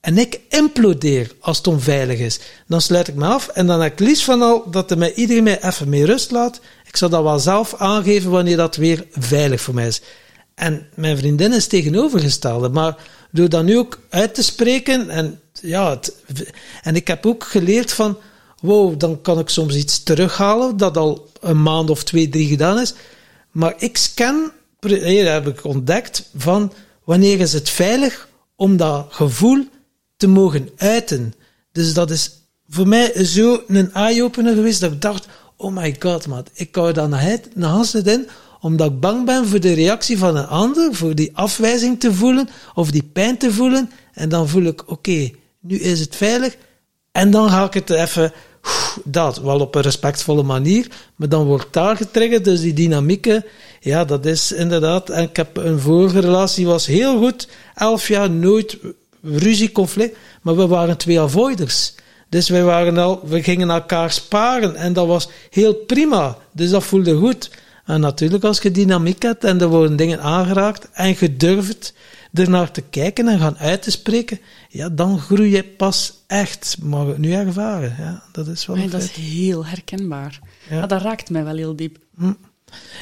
En 0.00 0.18
ik 0.18 0.40
implodeer 0.48 1.30
als 1.40 1.56
het 1.56 1.66
onveilig 1.66 2.18
is. 2.18 2.38
Dan 2.66 2.80
sluit 2.80 3.08
ik 3.08 3.14
me 3.14 3.26
af 3.26 3.48
en 3.48 3.66
dan 3.66 3.80
heb 3.80 3.92
ik 3.92 3.98
liefst 3.98 4.24
van 4.24 4.42
al 4.42 4.70
dat 4.70 4.90
er 4.90 4.98
mij, 4.98 5.14
iedereen 5.14 5.42
mij 5.42 5.62
even 5.62 5.88
mee 5.88 6.04
rust 6.04 6.30
laat. 6.30 6.60
Ik 6.84 6.96
zal 6.96 7.08
dat 7.08 7.22
wel 7.22 7.38
zelf 7.38 7.74
aangeven 7.74 8.30
wanneer 8.30 8.56
dat 8.56 8.76
weer 8.76 9.06
veilig 9.12 9.60
voor 9.60 9.74
mij 9.74 9.86
is. 9.86 10.00
En 10.54 10.86
mijn 10.94 11.18
vriendin 11.18 11.52
is 11.52 11.66
tegenovergestelde, 11.66 12.68
maar 12.68 12.96
door 13.30 13.48
dat 13.48 13.64
nu 13.64 13.78
ook 13.78 14.00
uit 14.08 14.34
te 14.34 14.42
spreken 14.42 15.10
en 15.10 15.40
ja, 15.62 16.00
en 16.82 16.96
ik 16.96 17.06
heb 17.06 17.26
ook 17.26 17.44
geleerd 17.44 17.92
van, 17.92 18.18
wow, 18.60 18.98
dan 18.98 19.20
kan 19.20 19.38
ik 19.38 19.48
soms 19.48 19.74
iets 19.74 20.02
terughalen 20.02 20.76
dat 20.76 20.96
al 20.96 21.28
een 21.40 21.62
maand 21.62 21.90
of 21.90 22.04
twee, 22.04 22.28
drie 22.28 22.48
gedaan 22.48 22.80
is. 22.80 22.94
Maar 23.50 23.74
ik 23.78 23.96
scan, 23.96 24.50
hier 24.80 25.32
heb 25.32 25.46
ik 25.46 25.64
ontdekt, 25.64 26.30
van 26.36 26.72
wanneer 27.04 27.40
is 27.40 27.52
het 27.52 27.68
veilig 27.68 28.28
om 28.56 28.76
dat 28.76 29.06
gevoel 29.10 29.64
te 30.16 30.26
mogen 30.26 30.70
uiten. 30.76 31.34
Dus 31.72 31.94
dat 31.94 32.10
is 32.10 32.30
voor 32.68 32.88
mij 32.88 33.24
zo 33.24 33.62
een 33.66 33.92
eye-opener 33.92 34.54
geweest 34.54 34.80
dat 34.80 34.92
ik 34.92 35.00
dacht, 35.00 35.26
oh 35.56 35.76
my 35.76 35.96
god, 35.98 36.26
man, 36.26 36.46
ik 36.52 36.74
hou 36.74 36.92
daar 36.92 37.08
nog 37.54 37.72
altijd 37.72 38.06
in, 38.06 38.28
omdat 38.60 38.90
ik 38.90 39.00
bang 39.00 39.26
ben 39.26 39.46
voor 39.46 39.60
de 39.60 39.72
reactie 39.72 40.18
van 40.18 40.36
een 40.36 40.46
ander, 40.46 40.94
voor 40.94 41.14
die 41.14 41.36
afwijzing 41.36 42.00
te 42.00 42.14
voelen 42.14 42.48
of 42.74 42.90
die 42.90 43.10
pijn 43.12 43.38
te 43.38 43.52
voelen. 43.52 43.90
En 44.12 44.28
dan 44.28 44.48
voel 44.48 44.62
ik, 44.62 44.90
oké, 44.90 45.30
nu 45.66 45.78
is 45.78 46.00
het 46.00 46.16
veilig. 46.16 46.56
En 47.12 47.30
dan 47.30 47.50
ga 47.50 47.64
ik 47.64 47.74
het 47.74 47.90
even, 47.90 48.32
dat, 49.04 49.38
wel 49.38 49.60
op 49.60 49.74
een 49.74 49.82
respectvolle 49.82 50.42
manier, 50.42 50.86
maar 51.16 51.28
dan 51.28 51.44
wordt 51.44 51.72
daar 51.72 51.96
getriggerd. 51.96 52.44
Dus 52.44 52.60
die 52.60 52.72
dynamieken, 52.72 53.44
ja, 53.80 54.04
dat 54.04 54.26
is 54.26 54.52
inderdaad. 54.52 55.10
En 55.10 55.22
ik 55.22 55.36
heb 55.36 55.56
een 55.56 55.80
vorige 55.80 56.20
relatie, 56.20 56.66
was 56.66 56.86
heel 56.86 57.18
goed, 57.18 57.48
elf 57.74 58.08
jaar 58.08 58.30
nooit 58.30 58.78
ruzie, 59.22 59.72
conflict, 59.72 60.16
maar 60.42 60.56
we 60.56 60.66
waren 60.66 60.96
twee 60.96 61.20
avoiders. 61.20 61.94
Dus 62.28 62.48
wij 62.48 62.62
waren 62.62 62.98
al, 62.98 63.20
we 63.24 63.42
gingen 63.42 63.70
elkaar 63.70 64.10
sparen 64.10 64.76
en 64.76 64.92
dat 64.92 65.06
was 65.06 65.28
heel 65.50 65.74
prima. 65.74 66.38
Dus 66.52 66.70
dat 66.70 66.84
voelde 66.84 67.16
goed. 67.16 67.50
En 67.84 68.00
natuurlijk, 68.00 68.44
als 68.44 68.60
je 68.60 68.70
dynamiek 68.70 69.22
hebt 69.22 69.44
en 69.44 69.60
er 69.60 69.68
worden 69.68 69.96
dingen 69.96 70.20
aangeraakt 70.20 70.88
en 70.92 71.16
je 71.18 71.36
durft 71.36 71.94
ernaar 72.38 72.70
te 72.70 72.80
kijken 72.80 73.28
en 73.28 73.38
gaan 73.38 73.58
uit 73.58 73.82
te 73.82 73.90
spreken, 73.90 74.40
ja, 74.68 74.88
dan 74.88 75.20
groei 75.20 75.50
je 75.50 75.64
pas 75.64 76.12
echt. 76.26 76.76
Maar 76.82 77.18
nu 77.18 77.32
ervaren, 77.32 77.94
ja, 77.98 78.22
dat 78.32 78.46
is 78.46 78.66
wel 78.66 78.76
Nee, 78.76 78.88
dat 78.88 79.02
is 79.02 79.10
heel 79.10 79.66
herkenbaar. 79.66 80.40
Ja. 80.68 80.76
Ja. 80.76 80.86
dat 80.86 81.02
raakt 81.02 81.30
mij 81.30 81.44
wel 81.44 81.56
heel 81.56 81.76
diep. 81.76 81.98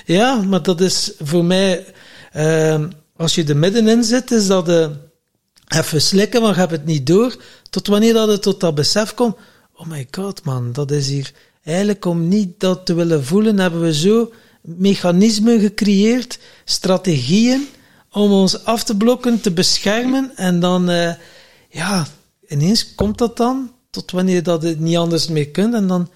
Ja, 0.05 0.43
maar 0.43 0.63
dat 0.63 0.81
is 0.81 1.13
voor 1.19 1.45
mij, 1.45 1.87
ehm, 2.33 2.89
als 3.17 3.35
je 3.35 3.45
er 3.45 3.57
middenin 3.57 4.05
zit, 4.05 4.31
is 4.31 4.47
dat 4.47 4.69
eh, 4.69 4.89
even 5.69 6.03
slikken, 6.03 6.43
maar 6.43 6.53
je 6.53 6.59
hebt 6.59 6.71
het 6.71 6.85
niet 6.85 7.07
door. 7.07 7.37
Tot 7.71 7.87
wanneer 7.87 8.13
dat 8.13 8.29
het 8.29 8.43
tot 8.43 8.61
dat 8.61 8.75
besef 8.75 9.15
komt, 9.15 9.37
oh 9.75 9.87
my 9.87 10.07
god 10.11 10.45
man, 10.45 10.73
dat 10.73 10.91
is 10.91 11.09
hier, 11.09 11.33
eigenlijk 11.65 12.05
om 12.05 12.29
niet 12.29 12.61
dat 12.61 12.87
te 12.87 12.95
willen 12.95 13.25
voelen, 13.25 13.59
hebben 13.59 13.81
we 13.81 13.95
zo 13.95 14.33
mechanismen 14.61 15.61
gecreëerd, 15.61 16.39
strategieën, 16.65 17.69
om 18.15 18.33
ons 18.33 18.65
af 18.65 18.85
te 18.85 18.97
blokken, 18.97 19.41
te 19.41 19.51
beschermen, 19.51 20.33
en 20.37 20.61
dan, 20.61 20.91
eh, 20.91 21.13
ja, 21.69 22.07
ineens 22.49 22.95
komt 22.95 23.19
dat 23.19 23.37
dan, 23.37 23.71
tot 23.91 24.11
wanneer 24.11 24.43
dat 24.43 24.79
niet 24.79 24.97
anders 24.97 25.29
meer 25.29 25.49
kunt, 25.49 25.75
en 25.75 25.87
dan 25.87 26.09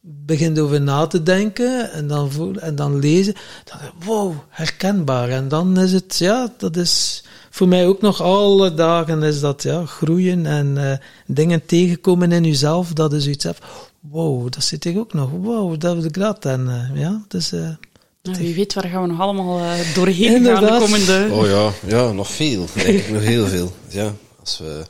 begint 0.00 0.58
over 0.58 0.80
na 0.80 1.06
te 1.06 1.22
denken 1.22 1.92
en 1.92 2.08
dan, 2.08 2.30
voel, 2.30 2.54
en 2.56 2.74
dan 2.74 2.98
lezen, 2.98 3.34
dan 3.64 3.78
wow, 4.04 4.34
herkenbaar. 4.48 5.28
En 5.28 5.48
dan 5.48 5.78
is 5.78 5.92
het, 5.92 6.16
ja, 6.18 6.52
dat 6.56 6.76
is 6.76 7.24
voor 7.50 7.68
mij 7.68 7.86
ook 7.86 8.00
nog 8.00 8.20
alle 8.20 8.74
dagen 8.74 9.22
is 9.22 9.40
dat, 9.40 9.62
ja, 9.62 9.84
groeien 9.86 10.46
en 10.46 10.90
eh, 10.90 10.98
dingen 11.26 11.66
tegenkomen 11.66 12.32
in 12.32 12.44
jezelf, 12.44 12.92
dat 12.92 13.12
is 13.12 13.26
iets, 13.26 13.46
wow, 14.00 14.52
dat 14.52 14.64
zit 14.64 14.84
ik 14.84 14.98
ook 14.98 15.12
nog, 15.12 15.30
wow, 15.30 15.80
dat 15.80 15.96
heb 15.96 16.04
ik 16.04 16.14
dat. 16.14 16.44
En 16.44 16.90
uh, 16.94 17.00
ja, 17.00 17.22
dus... 17.28 17.52
Nou, 18.22 18.38
wie 18.38 18.54
weet 18.54 18.74
waar 18.74 18.88
gaan 18.88 19.02
we 19.02 19.08
nog 19.08 19.20
allemaal 19.20 19.60
uh, 19.60 19.94
doorheen 19.94 20.34
Inderdaad. 20.34 20.64
gaan 20.68 20.78
de 20.78 20.84
komende... 20.84 21.28
Oh 21.34 21.46
ja, 21.46 21.72
ja, 21.96 22.12
nog 22.12 22.30
veel. 22.32 22.66
Denk 22.74 22.98
ik, 22.98 23.08
nog 23.10 23.22
heel 23.22 23.46
veel. 23.46 23.72
Ja, 23.88 24.14
als 24.40 24.58
we... 24.58 24.84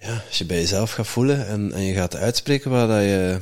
Ja, 0.00 0.24
als 0.28 0.38
je 0.38 0.44
bij 0.44 0.56
jezelf 0.56 0.92
gaat 0.92 1.06
voelen 1.06 1.46
en, 1.46 1.72
en 1.72 1.82
je 1.82 1.94
gaat 1.94 2.16
uitspreken 2.16 2.70
wat 2.70 2.88
dat 2.88 3.02
je, 3.02 3.40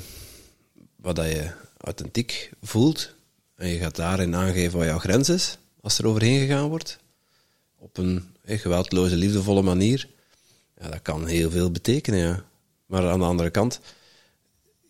wat 0.96 1.16
dat 1.16 1.26
je 1.26 1.50
authentiek 1.80 2.50
voelt, 2.62 3.14
en 3.56 3.68
je 3.68 3.78
gaat 3.78 3.96
daarin 3.96 4.34
aangeven 4.34 4.78
wat 4.78 4.86
jouw 4.86 4.98
grens 4.98 5.28
is, 5.28 5.58
als 5.80 5.98
er 5.98 6.06
overheen 6.06 6.40
gegaan 6.40 6.68
wordt, 6.68 6.98
op 7.78 7.98
een 7.98 8.34
eh, 8.44 8.58
geweldloze, 8.58 9.16
liefdevolle 9.16 9.62
manier, 9.62 10.08
ja, 10.80 10.88
dat 10.88 11.02
kan 11.02 11.26
heel 11.26 11.50
veel 11.50 11.70
betekenen, 11.70 12.20
ja. 12.20 12.44
Maar 12.86 13.08
aan 13.08 13.18
de 13.18 13.24
andere 13.24 13.50
kant 13.50 13.80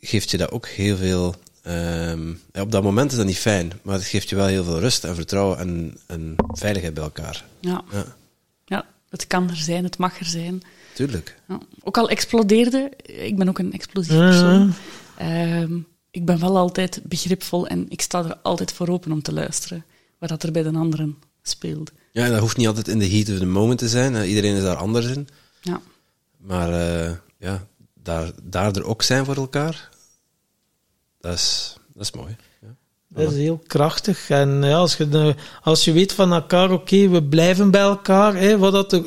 geeft 0.00 0.30
je 0.30 0.36
dat 0.36 0.50
ook 0.50 0.66
heel 0.66 0.96
veel... 0.96 1.34
ehm, 1.66 2.28
ja, 2.52 2.60
op 2.62 2.72
dat 2.72 2.82
moment 2.82 3.10
is 3.10 3.16
dat 3.16 3.26
niet 3.26 3.38
fijn, 3.38 3.72
maar 3.82 3.94
het 3.94 4.04
geeft 4.04 4.28
je 4.28 4.36
wel 4.36 4.46
heel 4.46 4.64
veel 4.64 4.80
rust 4.80 5.04
en 5.04 5.14
vertrouwen 5.14 5.58
en, 5.58 5.98
en 6.06 6.34
veiligheid 6.52 6.94
bij 6.94 7.02
elkaar. 7.02 7.44
Ja. 7.60 7.84
Ja, 7.92 8.04
ja, 8.64 8.86
het 9.08 9.26
kan 9.26 9.50
er 9.50 9.56
zijn, 9.56 9.84
het 9.84 9.98
mag 9.98 10.18
er 10.18 10.26
zijn. 10.26 10.62
tuurlijk. 10.94 11.40
Ja. 11.48 11.58
Ook 11.82 11.98
al 11.98 12.08
explodeerde, 12.08 12.90
ik 13.02 13.36
ben 13.36 13.48
ook 13.48 13.58
een 13.58 13.72
explosief 13.72 14.16
persoon. 14.16 14.72
Ehm, 15.16 15.78
ik 16.10 16.24
ben 16.24 16.40
wel 16.40 16.56
altijd 16.56 17.00
begripvol 17.02 17.66
en 17.66 17.86
ik 17.88 18.00
sta 18.00 18.24
er 18.24 18.36
altijd 18.42 18.72
voor 18.72 18.88
open 18.88 19.12
om 19.12 19.22
te 19.22 19.32
luisteren. 19.32 19.84
Wat 20.18 20.28
dat 20.28 20.42
er 20.42 20.52
bij 20.52 20.62
de 20.62 20.72
anderen 20.72 21.16
speelt. 21.42 21.92
Ja, 22.12 22.24
en 22.24 22.30
dat 22.30 22.40
hoeft 22.40 22.56
niet 22.56 22.66
altijd 22.66 22.88
in 22.88 22.98
de 22.98 23.08
heat 23.08 23.28
of 23.28 23.38
the 23.38 23.46
moment 23.46 23.78
te 23.78 23.88
zijn. 23.88 24.28
Iedereen 24.28 24.56
is 24.56 24.62
daar 24.62 24.76
anders 24.76 25.06
in. 25.06 25.28
Ja. 25.60 25.80
Maar 26.36 26.72
eh, 26.72 27.12
ja, 27.38 27.66
daar, 28.02 28.30
daar 28.42 28.76
er 28.76 28.84
ook 28.84 29.02
zijn 29.02 29.24
voor 29.24 29.36
elkaar, 29.36 29.88
dat 31.26 31.34
is, 31.34 31.76
dat 31.94 32.02
is 32.02 32.10
mooi. 32.12 32.36
Ja. 32.62 32.68
Dat 33.08 33.32
is 33.32 33.38
heel 33.38 33.60
krachtig. 33.66 34.30
En 34.30 34.62
ja, 34.62 34.76
als, 34.76 34.96
je, 34.96 35.34
als 35.62 35.84
je 35.84 35.92
weet 35.92 36.12
van 36.12 36.32
elkaar, 36.32 36.72
oké, 36.72 37.08
we 37.08 37.22
blijven 37.22 37.70
bij 37.70 37.80
elkaar, 37.80 38.36
hè, 38.36 38.58
wat 38.58 38.72
dat, 38.72 39.02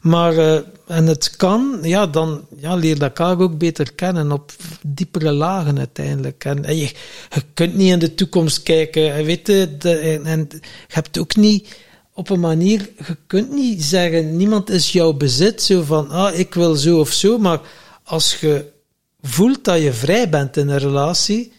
maar, 0.00 0.36
eh, 0.36 0.60
en 0.86 1.06
het 1.06 1.36
kan, 1.36 1.78
ja, 1.82 2.06
dan 2.06 2.46
ja, 2.56 2.74
leer 2.74 3.02
elkaar 3.02 3.40
ook 3.40 3.58
beter 3.58 3.92
kennen 3.92 4.32
op 4.32 4.52
diepere 4.82 5.32
lagen 5.32 5.78
uiteindelijk. 5.78 6.44
En, 6.44 6.64
en 6.64 6.76
je, 6.76 6.92
je 7.30 7.42
kunt 7.54 7.74
niet 7.74 7.92
in 7.92 7.98
de 7.98 8.14
toekomst 8.14 8.62
kijken, 8.62 9.14
hè, 9.14 9.24
weet 9.24 9.46
je, 9.46 9.76
de, 9.78 9.98
en, 9.98 10.24
en 10.24 10.46
je 10.50 10.60
hebt 10.88 11.18
ook 11.18 11.36
niet 11.36 11.76
op 12.14 12.30
een 12.30 12.40
manier, 12.40 12.90
je 13.06 13.16
kunt 13.26 13.52
niet 13.52 13.82
zeggen, 13.82 14.36
niemand 14.36 14.70
is 14.70 14.92
jouw 14.92 15.12
bezit, 15.12 15.62
zo 15.62 15.82
van, 15.82 16.10
ah, 16.10 16.38
ik 16.38 16.54
wil 16.54 16.74
zo 16.74 16.98
of 16.98 17.12
zo, 17.12 17.38
maar 17.38 17.60
als 18.04 18.40
je 18.40 18.78
voelt 19.22 19.64
dat 19.64 19.80
je 19.80 19.92
vrij 19.92 20.28
bent 20.28 20.56
in 20.56 20.68
een 20.68 20.78
relatie, 20.78 21.52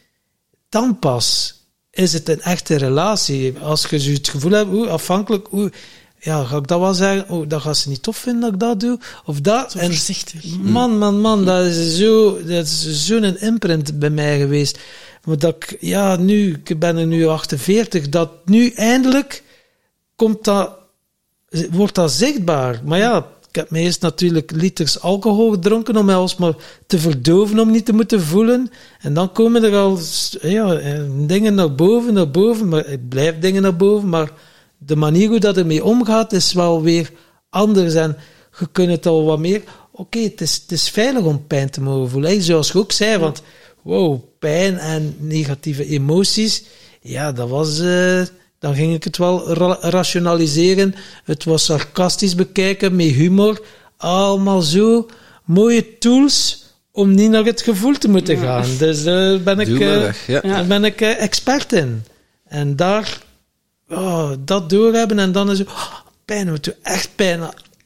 dan 0.69 0.99
pas 0.99 1.55
is 1.91 2.13
het 2.13 2.29
een 2.29 2.41
echte 2.41 2.75
relatie. 2.75 3.59
Als 3.59 3.85
je 3.85 4.11
het 4.11 4.29
gevoel 4.29 4.51
hebt, 4.51 4.73
oeh, 4.73 4.89
afhankelijk, 4.89 5.51
oeh, 5.53 5.71
ja, 6.19 6.43
ga 6.43 6.57
ik 6.57 6.67
dat 6.67 6.79
wel 6.79 6.93
zeggen? 6.93 7.29
Oh, 7.29 7.49
dat 7.49 7.61
gaat 7.61 7.77
ze 7.77 7.89
niet 7.89 8.03
tof 8.03 8.17
vinden 8.17 8.41
dat 8.41 8.53
ik 8.53 8.59
dat 8.59 8.79
doe. 8.79 8.99
Of 9.25 9.41
dat. 9.41 9.71
Zo 9.71 9.79
En 9.79 9.85
voorzichtig. 9.85 10.57
man, 10.57 10.97
man, 10.97 11.19
man, 11.19 11.45
dat 11.45 11.65
is 11.65 11.97
zo, 11.97 12.43
dat 12.43 12.65
is 12.65 13.05
zo'n 13.05 13.38
imprint 13.39 13.99
bij 13.99 14.09
mij 14.09 14.39
geweest. 14.39 14.79
Maar 15.23 15.38
dat 15.38 15.55
ik, 15.55 15.77
ja, 15.79 16.15
nu, 16.15 16.61
ik 16.63 16.79
ben 16.79 16.97
er 16.97 17.05
nu 17.05 17.27
48, 17.27 18.09
dat 18.09 18.31
nu 18.45 18.69
eindelijk 18.69 19.43
komt 20.15 20.43
dat, 20.43 20.77
wordt 21.71 21.95
dat 21.95 22.11
zichtbaar. 22.11 22.81
Maar 22.85 22.97
ja, 22.99 23.27
ik 23.52 23.57
heb 23.57 23.69
me 23.69 23.80
eerst 23.80 24.02
natuurlijk 24.02 24.52
liters 24.52 24.99
alcohol 24.99 25.52
gedronken 25.52 25.98
om 25.98 26.06
mij 26.06 26.15
alsmaar 26.15 26.53
te 26.88 26.99
verdoven, 26.99 27.60
om 27.60 27.72
niet 27.72 27.86
te 27.86 27.94
moeten 27.94 28.22
voelen. 28.22 28.72
En 28.99 29.14
dan 29.14 29.32
komen 29.32 29.64
er 29.64 29.76
al 29.76 29.99
ja, 30.41 30.73
eh, 30.73 30.99
dingen 31.10 31.53
naar 31.53 31.76
boven, 31.76 32.14
naar 32.14 32.32
boven, 32.32 32.68
maar 32.68 32.86
het 32.88 33.10
blijft 33.10 33.41
dingen 33.41 33.61
naar 33.61 33.76
boven, 33.76 34.10
maar 34.10 34.32
de 34.78 34.95
manier 34.95 35.30
hoe 35.30 35.40
dat 35.40 35.57
ermee 35.57 35.84
omgaat 35.84 36.34
is 36.34 36.53
wel 36.53 36.82
weer 36.82 37.11
anders. 37.49 37.94
En 37.94 38.18
je 38.60 38.68
kunt 38.72 38.90
het 38.90 39.06
al 39.06 39.26
wat 39.26 39.40
meer... 39.40 39.61
Oké, 39.91 40.19
het, 40.19 40.41
is, 40.41 40.53
het 40.53 40.72
is 40.72 40.90
veilig 40.90 41.23
om 41.23 41.48
pijn 41.48 41.69
te 41.69 41.82
mogen 41.82 42.10
voelen. 42.10 42.32
hè, 42.32 42.41
Zoals 42.41 42.72
je 42.72 42.78
ook 42.78 42.91
zei, 42.91 43.18
want 43.18 43.41
wow, 43.82 44.19
pijn 44.40 44.78
en 44.78 45.15
negatieve 45.19 45.86
emoties, 45.86 46.64
ja, 47.02 47.32
dat 47.32 47.49
was... 47.49 47.80
eh, 47.80 48.22
dan 48.61 48.75
ging 48.75 48.93
ik 48.93 49.03
het 49.03 49.17
wel 49.17 49.53
ra- 49.53 49.77
rationaliseren. 49.81 50.95
Het 51.23 51.43
was 51.43 51.65
sarcastisch 51.65 52.35
bekijken, 52.35 52.95
met 52.95 53.05
humor. 53.07 53.61
Allemaal 53.97 54.61
zo 54.61 55.09
mooie 55.45 55.97
tools 55.97 56.65
om 56.91 57.15
niet 57.15 57.29
naar 57.29 57.43
het 57.43 57.61
gevoel 57.61 57.93
te 57.93 58.09
moeten 58.09 58.38
gaan. 58.38 58.65
Dus 58.77 59.03
daar 59.03 59.39
ben 59.39 59.59
ik, 59.59 59.67
eh, 59.67 59.77
weg, 59.77 60.27
ja. 60.27 60.41
daar 60.41 60.65
ben 60.65 60.83
ik 60.83 61.01
eh, 61.01 61.21
expert 61.21 61.73
in. 61.73 62.03
En 62.47 62.75
daar 62.75 63.21
oh, 63.89 64.31
dat 64.39 64.69
doorhebben 64.69 65.19
en 65.19 65.31
dan 65.31 65.51
is 65.51 65.59
het 65.59 65.67
oh, 65.67 65.93
pijn, 66.25 66.47
het 66.47 66.63
doet 66.63 66.75
echt 66.81 67.09
pijn. 67.15 67.41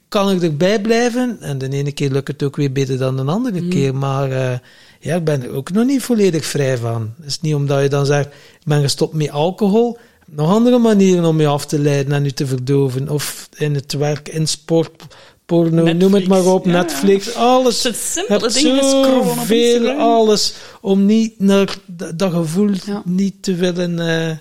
Kan 0.08 0.30
ik 0.30 0.42
erbij 0.42 0.80
blijven? 0.80 1.36
En 1.40 1.58
de 1.58 1.68
ene 1.68 1.92
keer 1.92 2.10
lukt 2.10 2.28
het 2.28 2.42
ook 2.42 2.56
weer 2.56 2.72
beter 2.72 2.98
dan 2.98 3.16
de 3.16 3.22
andere 3.22 3.68
keer. 3.68 3.94
Maar 3.94 4.30
eh, 4.30 4.58
ja, 5.00 5.16
ik 5.16 5.24
ben 5.24 5.42
er 5.42 5.50
ook 5.50 5.72
nog 5.72 5.84
niet 5.86 6.02
volledig 6.02 6.44
vrij 6.46 6.76
van. 6.76 7.14
Het 7.16 7.26
is 7.26 7.40
niet 7.40 7.54
omdat 7.54 7.82
je 7.82 7.88
dan 7.88 8.06
zegt, 8.06 8.26
ik 8.26 8.64
ben 8.64 8.82
gestopt 8.82 9.14
met 9.14 9.30
alcohol. 9.30 9.98
Nog 10.26 10.50
andere 10.50 10.78
manieren 10.78 11.24
om 11.24 11.40
je 11.40 11.46
af 11.46 11.66
te 11.66 11.78
leiden 11.78 12.12
en 12.12 12.24
je 12.24 12.32
te 12.32 12.46
verdoven. 12.46 13.08
Of 13.08 13.48
in 13.56 13.74
het 13.74 13.92
werk, 13.92 14.28
in 14.28 14.46
sport, 14.48 15.02
porno, 15.46 15.92
noem 15.92 16.14
het 16.14 16.26
maar 16.28 16.44
op, 16.46 16.64
ja. 16.64 16.70
Netflix, 16.72 17.34
alles. 17.34 17.82
Het 17.82 17.96
simpele 17.96 18.34
op 18.44 18.50
zoveel, 18.50 19.74
Instagram. 19.74 20.00
alles, 20.00 20.54
om 20.80 21.06
niet 21.06 21.40
naar 21.40 21.76
dat, 22.14 22.32
gevoel 22.32 22.70
Ja. 22.86 23.02
niet 23.04 23.42
te 23.42 23.54
willen 23.54 23.98
eh, 23.98 24.36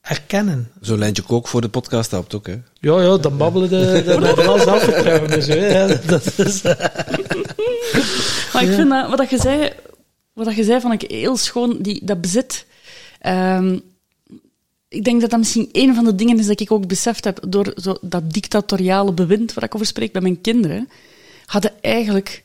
erkennen. 0.00 0.70
Zo'n 0.80 0.98
lijntje 0.98 1.22
kook 1.22 1.48
voor 1.48 1.60
de 1.60 1.68
podcast 1.68 2.10
helpt 2.10 2.34
ook, 2.34 2.46
hè. 2.46 2.56
Ja, 2.80 3.00
ja, 3.00 3.16
dan 3.16 3.36
babbelen 3.36 3.68
de, 3.68 4.02
de, 4.04 4.04
de. 4.04 5.24
Dus, 5.28 5.46
hè, 5.46 6.06
dat 6.06 6.32
is, 6.38 6.62
Maar 8.52 8.62
ik 8.62 8.72
vind 8.72 8.90
dat, 8.90 9.08
wat 9.08 9.18
dat 9.18 9.30
je 9.30 9.38
zei, 9.38 9.72
wat 10.32 10.44
dat 10.44 10.54
je 10.54 10.64
zei, 10.64 10.80
vond 10.80 11.02
ik 11.02 11.10
heel 11.10 11.36
schoon, 11.36 11.76
die, 11.80 12.00
dat 12.04 12.20
bezit. 12.20 12.66
Ehm, 13.20 13.78
ik 14.94 15.04
denk 15.04 15.20
dat 15.20 15.30
dat 15.30 15.38
misschien 15.38 15.68
een 15.72 15.94
van 15.94 16.04
de 16.04 16.14
dingen 16.14 16.38
is 16.38 16.46
dat 16.46 16.60
ik 16.60 16.70
ook 16.70 16.86
beseft 16.86 17.24
heb 17.24 17.40
door 17.48 17.72
zo 17.76 17.96
dat 18.00 18.32
dictatoriale 18.32 19.12
bewind 19.12 19.54
waar 19.54 19.64
ik 19.64 19.74
over 19.74 19.86
spreek 19.86 20.12
bij 20.12 20.22
mijn 20.22 20.40
kinderen, 20.40 20.88
hadden 21.46 21.72
eigenlijk 21.80 22.44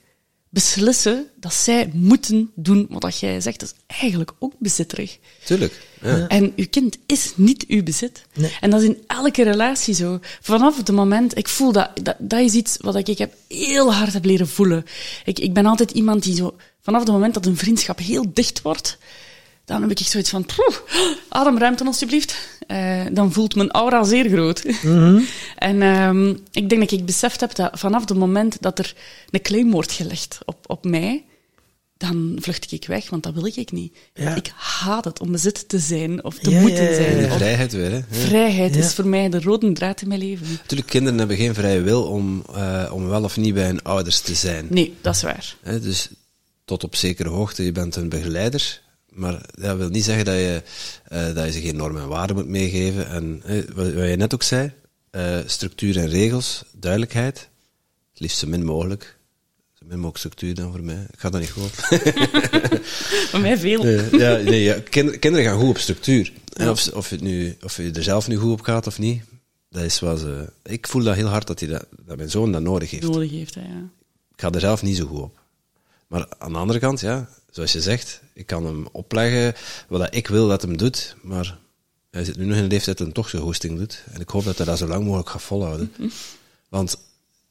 beslissen 0.49 1.27
dat 1.35 1.53
zij 1.53 1.89
moeten 1.93 2.51
doen 2.55 2.87
wat 2.89 3.01
dat 3.01 3.19
jij 3.19 3.41
zegt. 3.41 3.59
Dat 3.59 3.73
is 3.75 3.97
eigenlijk 3.99 4.31
ook 4.39 4.53
bezitterig. 4.59 5.17
Tuurlijk. 5.45 5.87
Ja. 6.01 6.27
En 6.27 6.53
uw 6.55 6.65
kind 6.69 6.97
is 7.05 7.33
niet 7.35 7.65
uw 7.67 7.83
bezit. 7.83 8.25
Nee. 8.33 8.57
En 8.59 8.69
dat 8.69 8.81
is 8.81 8.87
in 8.87 9.03
elke 9.07 9.43
relatie 9.43 9.93
zo. 9.93 10.19
Vanaf 10.41 10.77
het 10.77 10.91
moment, 10.91 11.37
ik 11.37 11.47
voel 11.47 11.71
dat, 11.71 11.89
dat, 12.03 12.15
dat 12.19 12.39
is 12.39 12.53
iets 12.53 12.77
wat 12.81 12.95
ik, 12.95 13.07
ik 13.07 13.17
heb 13.17 13.33
heel 13.47 13.93
hard 13.93 14.13
heb 14.13 14.25
leren 14.25 14.47
voelen. 14.47 14.85
Ik, 15.25 15.39
ik 15.39 15.53
ben 15.53 15.65
altijd 15.65 15.91
iemand 15.91 16.23
die 16.23 16.35
zo, 16.35 16.55
vanaf 16.81 17.01
het 17.01 17.11
moment 17.11 17.33
dat 17.33 17.45
een 17.45 17.57
vriendschap 17.57 17.99
heel 17.99 18.25
dicht 18.33 18.61
wordt, 18.61 18.97
dan 19.69 19.81
heb 19.81 19.91
ik 19.91 19.99
echt 19.99 20.09
zoiets 20.11 20.29
van, 20.29 20.45
poeh, 20.45 20.75
ademruimte 21.29 21.85
alsjeblieft. 21.85 22.35
Eh, 22.67 23.01
dan 23.11 23.33
voelt 23.33 23.55
mijn 23.55 23.71
aura 23.71 24.03
zeer 24.03 24.29
groot. 24.29 24.61
en 25.57 25.81
ehm, 25.81 26.29
ik 26.51 26.69
denk 26.69 26.81
dat 26.81 26.91
ik 26.91 27.05
beseft 27.05 27.39
heb 27.39 27.55
dat 27.55 27.79
vanaf 27.79 28.01
het 28.09 28.17
moment 28.17 28.57
dat 28.61 28.79
er 28.79 28.93
een 29.29 29.41
claim 29.41 29.71
wordt 29.71 29.91
gelegd 29.91 30.37
op, 30.45 30.57
op 30.67 30.85
mij, 30.85 31.23
dan 31.97 32.37
vlucht 32.41 32.71
ik 32.71 32.87
weg, 32.87 33.09
want 33.09 33.23
dat 33.23 33.33
wil 33.33 33.45
ik 33.45 33.71
niet. 33.71 33.97
Ja. 34.13 34.35
Ik 34.35 34.51
haat 34.55 35.05
het 35.05 35.19
om 35.19 35.31
bezit 35.31 35.69
te 35.69 35.79
zijn 35.79 36.23
of 36.23 36.37
te 36.39 36.49
Ja, 36.49 36.61
moeten 36.61 36.83
ja, 36.83 36.89
ja, 36.89 36.95
zijn. 36.95 37.15
ja. 37.15 37.21
De 37.21 37.27
Of 37.27 37.33
vrijheid 37.37 37.71
weer, 37.71 37.89
hè. 37.91 37.95
Ja. 37.97 38.03
vrijheid 38.09 38.75
Ja. 38.75 38.79
is 38.81 38.93
voor 38.93 39.07
mij 39.07 39.29
de 39.29 39.41
rode 39.41 39.71
draad 39.71 40.01
in 40.01 40.07
mijn 40.07 40.19
leven. 40.19 40.47
Natuurlijk, 40.49 40.89
kinderen 40.89 41.19
hebben 41.19 41.37
geen 41.37 41.53
vrije 41.53 41.81
wil 41.81 42.03
om, 42.03 42.43
eh, 42.55 42.89
om 42.93 43.07
wel 43.07 43.23
of 43.23 43.37
niet 43.37 43.53
bij 43.53 43.65
hun 43.65 43.83
ouders 43.83 44.19
te 44.19 44.33
zijn. 44.33 44.67
Nee, 44.69 44.93
dat 45.01 45.15
is 45.15 45.21
waar. 45.21 45.55
Hè, 45.61 45.79
dus 45.79 46.09
tot 46.65 46.83
op 46.83 46.95
zekere 46.95 47.29
hoogte, 47.29 47.63
je 47.63 47.71
bent 47.71 47.95
een 47.95 48.09
begeleider. 48.09 48.81
Maar 49.09 49.41
dat 49.51 49.77
wil 49.77 49.89
niet 49.89 50.03
zeggen 50.03 50.25
dat 50.25 50.35
je, 50.35 50.61
eh, 51.07 51.33
dat 51.33 51.45
je 51.45 51.51
ze 51.51 51.61
geen 51.61 51.75
normen 51.75 52.01
en 52.01 52.07
waarden 52.07 52.35
moet 52.35 52.47
meegeven. 52.47 53.07
En 53.09 53.41
wat, 53.75 53.93
wat 53.93 54.07
je 54.07 54.15
net 54.15 54.33
ook 54.33 54.43
zei, 54.43 54.71
eh, 55.09 55.37
structuur 55.45 55.97
en 55.97 56.09
regels, 56.09 56.63
duidelijkheid. 56.71 57.49
Het 58.11 58.19
liefst 58.19 58.37
zo 58.37 58.47
min 58.47 58.65
mogelijk. 58.65 59.17
Zo 59.73 59.85
min 59.85 59.95
mogelijk 59.95 60.17
structuur 60.17 60.55
dan 60.55 60.71
voor 60.71 60.83
mij. 60.83 61.05
Ik 61.11 61.19
ga 61.19 61.29
dat 61.29 61.41
niet 61.41 61.49
goed 61.49 61.63
op. 61.63 61.71
Voor 63.29 63.39
mij 63.39 63.57
veel. 63.57 63.87
Ja, 64.17 64.37
nee, 64.37 64.63
ja. 64.63 64.79
Kinder- 64.89 65.19
kinderen 65.19 65.45
gaan 65.45 65.59
goed 65.59 65.69
op 65.69 65.77
structuur. 65.77 66.33
En 66.53 66.69
of, 66.69 66.87
of, 66.87 67.09
je 67.09 67.15
het 67.15 67.23
nu, 67.23 67.57
of 67.61 67.77
je 67.77 67.91
er 67.91 68.03
zelf 68.03 68.27
nu 68.27 68.35
goed 68.35 68.51
op 68.51 68.61
gaat 68.61 68.87
of 68.87 68.99
niet, 68.99 69.21
dat 69.69 69.83
is 69.83 69.95
ze... 69.95 70.51
Ik 70.63 70.87
voel 70.87 71.03
dat 71.03 71.15
heel 71.15 71.27
hard 71.27 71.47
dat, 71.47 71.59
hij 71.59 71.69
dat, 71.69 71.85
dat 72.05 72.17
mijn 72.17 72.29
zoon 72.29 72.51
dat 72.51 72.61
nodig 72.61 72.91
heeft. 72.91 73.03
nodig 73.03 73.31
heeft. 73.31 73.55
Hè, 73.55 73.61
ja. 73.61 73.89
Ik 74.33 74.41
ga 74.41 74.51
er 74.51 74.59
zelf 74.59 74.81
niet 74.81 74.97
zo 74.97 75.05
goed 75.05 75.21
op. 75.21 75.38
Maar 76.09 76.25
aan 76.37 76.51
de 76.51 76.57
andere 76.57 76.79
kant, 76.79 76.99
ja, 76.99 77.29
zoals 77.49 77.71
je 77.71 77.81
zegt, 77.81 78.21
ik 78.33 78.45
kan 78.45 78.65
hem 78.65 78.87
opleggen 78.91 79.53
wat 79.87 80.15
ik 80.15 80.27
wil 80.27 80.47
dat 80.47 80.61
hem 80.61 80.77
doet, 80.77 81.15
maar 81.21 81.57
hij 82.11 82.23
zit 82.23 82.37
nu 82.37 82.45
nog 82.45 82.57
in 82.57 82.63
een 82.63 82.69
leeftijd 82.69 82.97
dat 82.97 83.05
hij 83.05 83.15
toch 83.15 83.29
zijn 83.29 83.41
hosting 83.41 83.77
doet. 83.77 84.03
En 84.11 84.21
ik 84.21 84.29
hoop 84.29 84.43
dat 84.43 84.57
hij 84.57 84.65
dat 84.65 84.77
zo 84.77 84.87
lang 84.87 85.03
mogelijk 85.03 85.29
gaat 85.29 85.41
volhouden. 85.41 85.93
Want 86.69 86.97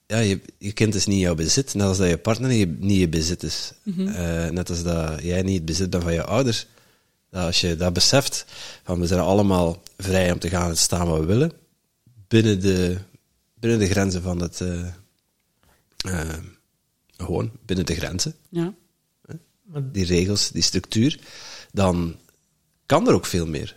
ja, 0.06 0.18
je, 0.18 0.40
je 0.58 0.72
kind 0.72 0.94
is 0.94 1.06
niet 1.06 1.20
jouw 1.20 1.34
bezit, 1.34 1.74
net 1.74 1.86
als 1.86 1.98
dat 1.98 2.08
je 2.08 2.18
partner 2.18 2.50
niet, 2.50 2.80
niet 2.80 2.98
je 2.98 3.08
bezit 3.08 3.42
is. 3.42 3.72
Eh, 4.14 4.48
net 4.48 4.70
als 4.70 4.82
dat 4.82 5.22
jij 5.22 5.42
niet 5.42 5.56
het 5.56 5.64
bezit 5.64 5.90
bent 5.90 6.02
van 6.02 6.12
je 6.12 6.24
ouders. 6.24 6.66
Dat 7.30 7.44
als 7.44 7.60
je 7.60 7.76
dat 7.76 7.92
beseft, 7.92 8.44
van 8.84 9.00
we 9.00 9.06
zijn 9.06 9.20
allemaal 9.20 9.82
vrij 9.96 10.32
om 10.32 10.38
te 10.38 10.48
gaan 10.48 10.68
en 10.68 10.74
te 10.74 10.80
staan 10.80 11.08
wat 11.08 11.18
we 11.18 11.24
willen, 11.26 11.52
binnen 12.28 12.60
de, 12.60 12.98
binnen 13.54 13.78
de 13.78 13.88
grenzen 13.88 14.22
van 14.22 14.40
het... 14.40 14.60
eh, 14.60 14.86
eh, 15.96 16.38
gewoon 17.24 17.50
binnen 17.66 17.86
de 17.86 17.94
grenzen, 17.94 18.34
Ja. 18.48 18.74
die 19.92 20.04
regels, 20.04 20.50
die 20.50 20.62
structuur, 20.62 21.18
dan 21.72 22.16
kan 22.86 23.08
er 23.08 23.14
ook 23.14 23.26
veel 23.26 23.46
meer. 23.46 23.76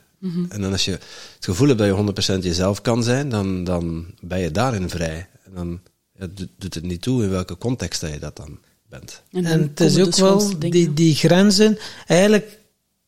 En 0.49 0.61
dan 0.61 0.71
als 0.71 0.85
je 0.85 0.91
het 0.91 1.05
gevoel 1.39 1.67
hebt 1.67 1.79
dat 1.79 1.87
je 1.87 1.93
100% 2.39 2.43
jezelf 2.43 2.81
kan 2.81 3.03
zijn, 3.03 3.29
dan, 3.29 3.63
dan 3.63 4.05
ben 4.21 4.39
je 4.39 4.51
daarin 4.51 4.89
vrij. 4.89 5.27
En 5.43 5.51
dan 5.53 5.79
ja, 6.19 6.27
doet 6.57 6.73
het 6.73 6.83
niet 6.83 7.01
toe 7.01 7.23
in 7.23 7.29
welke 7.29 7.57
context 7.57 8.01
dat 8.01 8.11
je 8.11 8.19
dat 8.19 8.35
dan 8.35 8.59
bent. 8.89 9.21
dan 9.31 9.45
En 9.45 9.61
het 9.61 9.79
is 9.79 9.91
ook 9.97 10.03
wel 10.03 10.11
schoonste 10.39 10.57
dingen. 10.57 10.77
die, 10.77 10.93
die 10.93 11.15
grenzen. 11.15 11.77
Eigenlijk, 12.07 12.59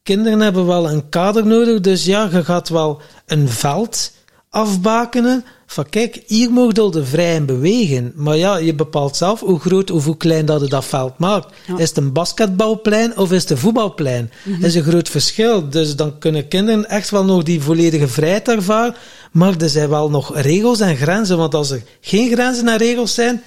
kinderen 0.04 0.40
hebben 0.40 0.66
wel 0.66 0.90
een 0.92 1.10
kader 1.10 1.46
nodig. 1.46 1.82
Dus 1.82 2.06
ja, 2.06 2.30
je 2.32 2.44
gaat 2.44 2.70
wel 2.70 3.02
een 3.26 3.50
veld 3.50 4.12
afbakenen. 4.50 5.46
Van 5.74 5.90
kijk, 5.90 6.24
hier 6.28 6.52
mogen 6.52 6.92
de 6.92 7.06
vrij 7.06 7.36
in 7.36 7.46
bewegen. 7.46 8.12
Maar 8.16 8.38
ja, 8.38 8.58
je 8.58 8.76
bepaalt 8.76 9.16
zelf 9.16 9.40
hoe 9.40 9.60
groot 9.60 9.92
of 9.92 10.06
hoe 10.06 10.18
klein 10.18 10.46
dat 10.46 10.62
je 10.62 10.68
dat 10.68 10.86
veld 10.86 11.18
maakt. 11.18 11.54
Ja. 11.68 11.78
Is 11.78 11.90
het 11.90 11.98
een 11.98 12.12
basketbalplein 12.12 13.18
of 13.18 13.32
is 13.32 13.42
het 13.42 13.52
een 13.52 13.58
voetbalplein? 13.58 14.32
Dat 14.44 14.64
is 14.64 14.76
een 14.76 14.84
groot 14.84 15.10
verschil. 15.10 15.70
Dus 15.70 15.96
dan 15.96 16.18
kunnen 16.18 16.48
kinderen 16.48 16.90
echt 16.90 17.10
wel 17.10 17.26
nog 17.26 17.44
die 17.44 17.62
volledige 17.62 18.08
vrijheid 18.08 18.48
ervaren. 18.48 18.96
Maar 19.32 19.54
er 19.58 19.70
zijn 19.70 19.90
wel 19.90 20.10
nog 20.10 20.42
regels 20.42 20.80
en 20.80 20.96
grenzen. 20.96 21.38
Want 21.38 21.56
als 21.56 21.72
er 21.72 21.84
geen 22.02 22.32
grenzen 22.32 22.68
en 22.68 22.78
regels 22.78 23.14
zijn, 23.14 23.44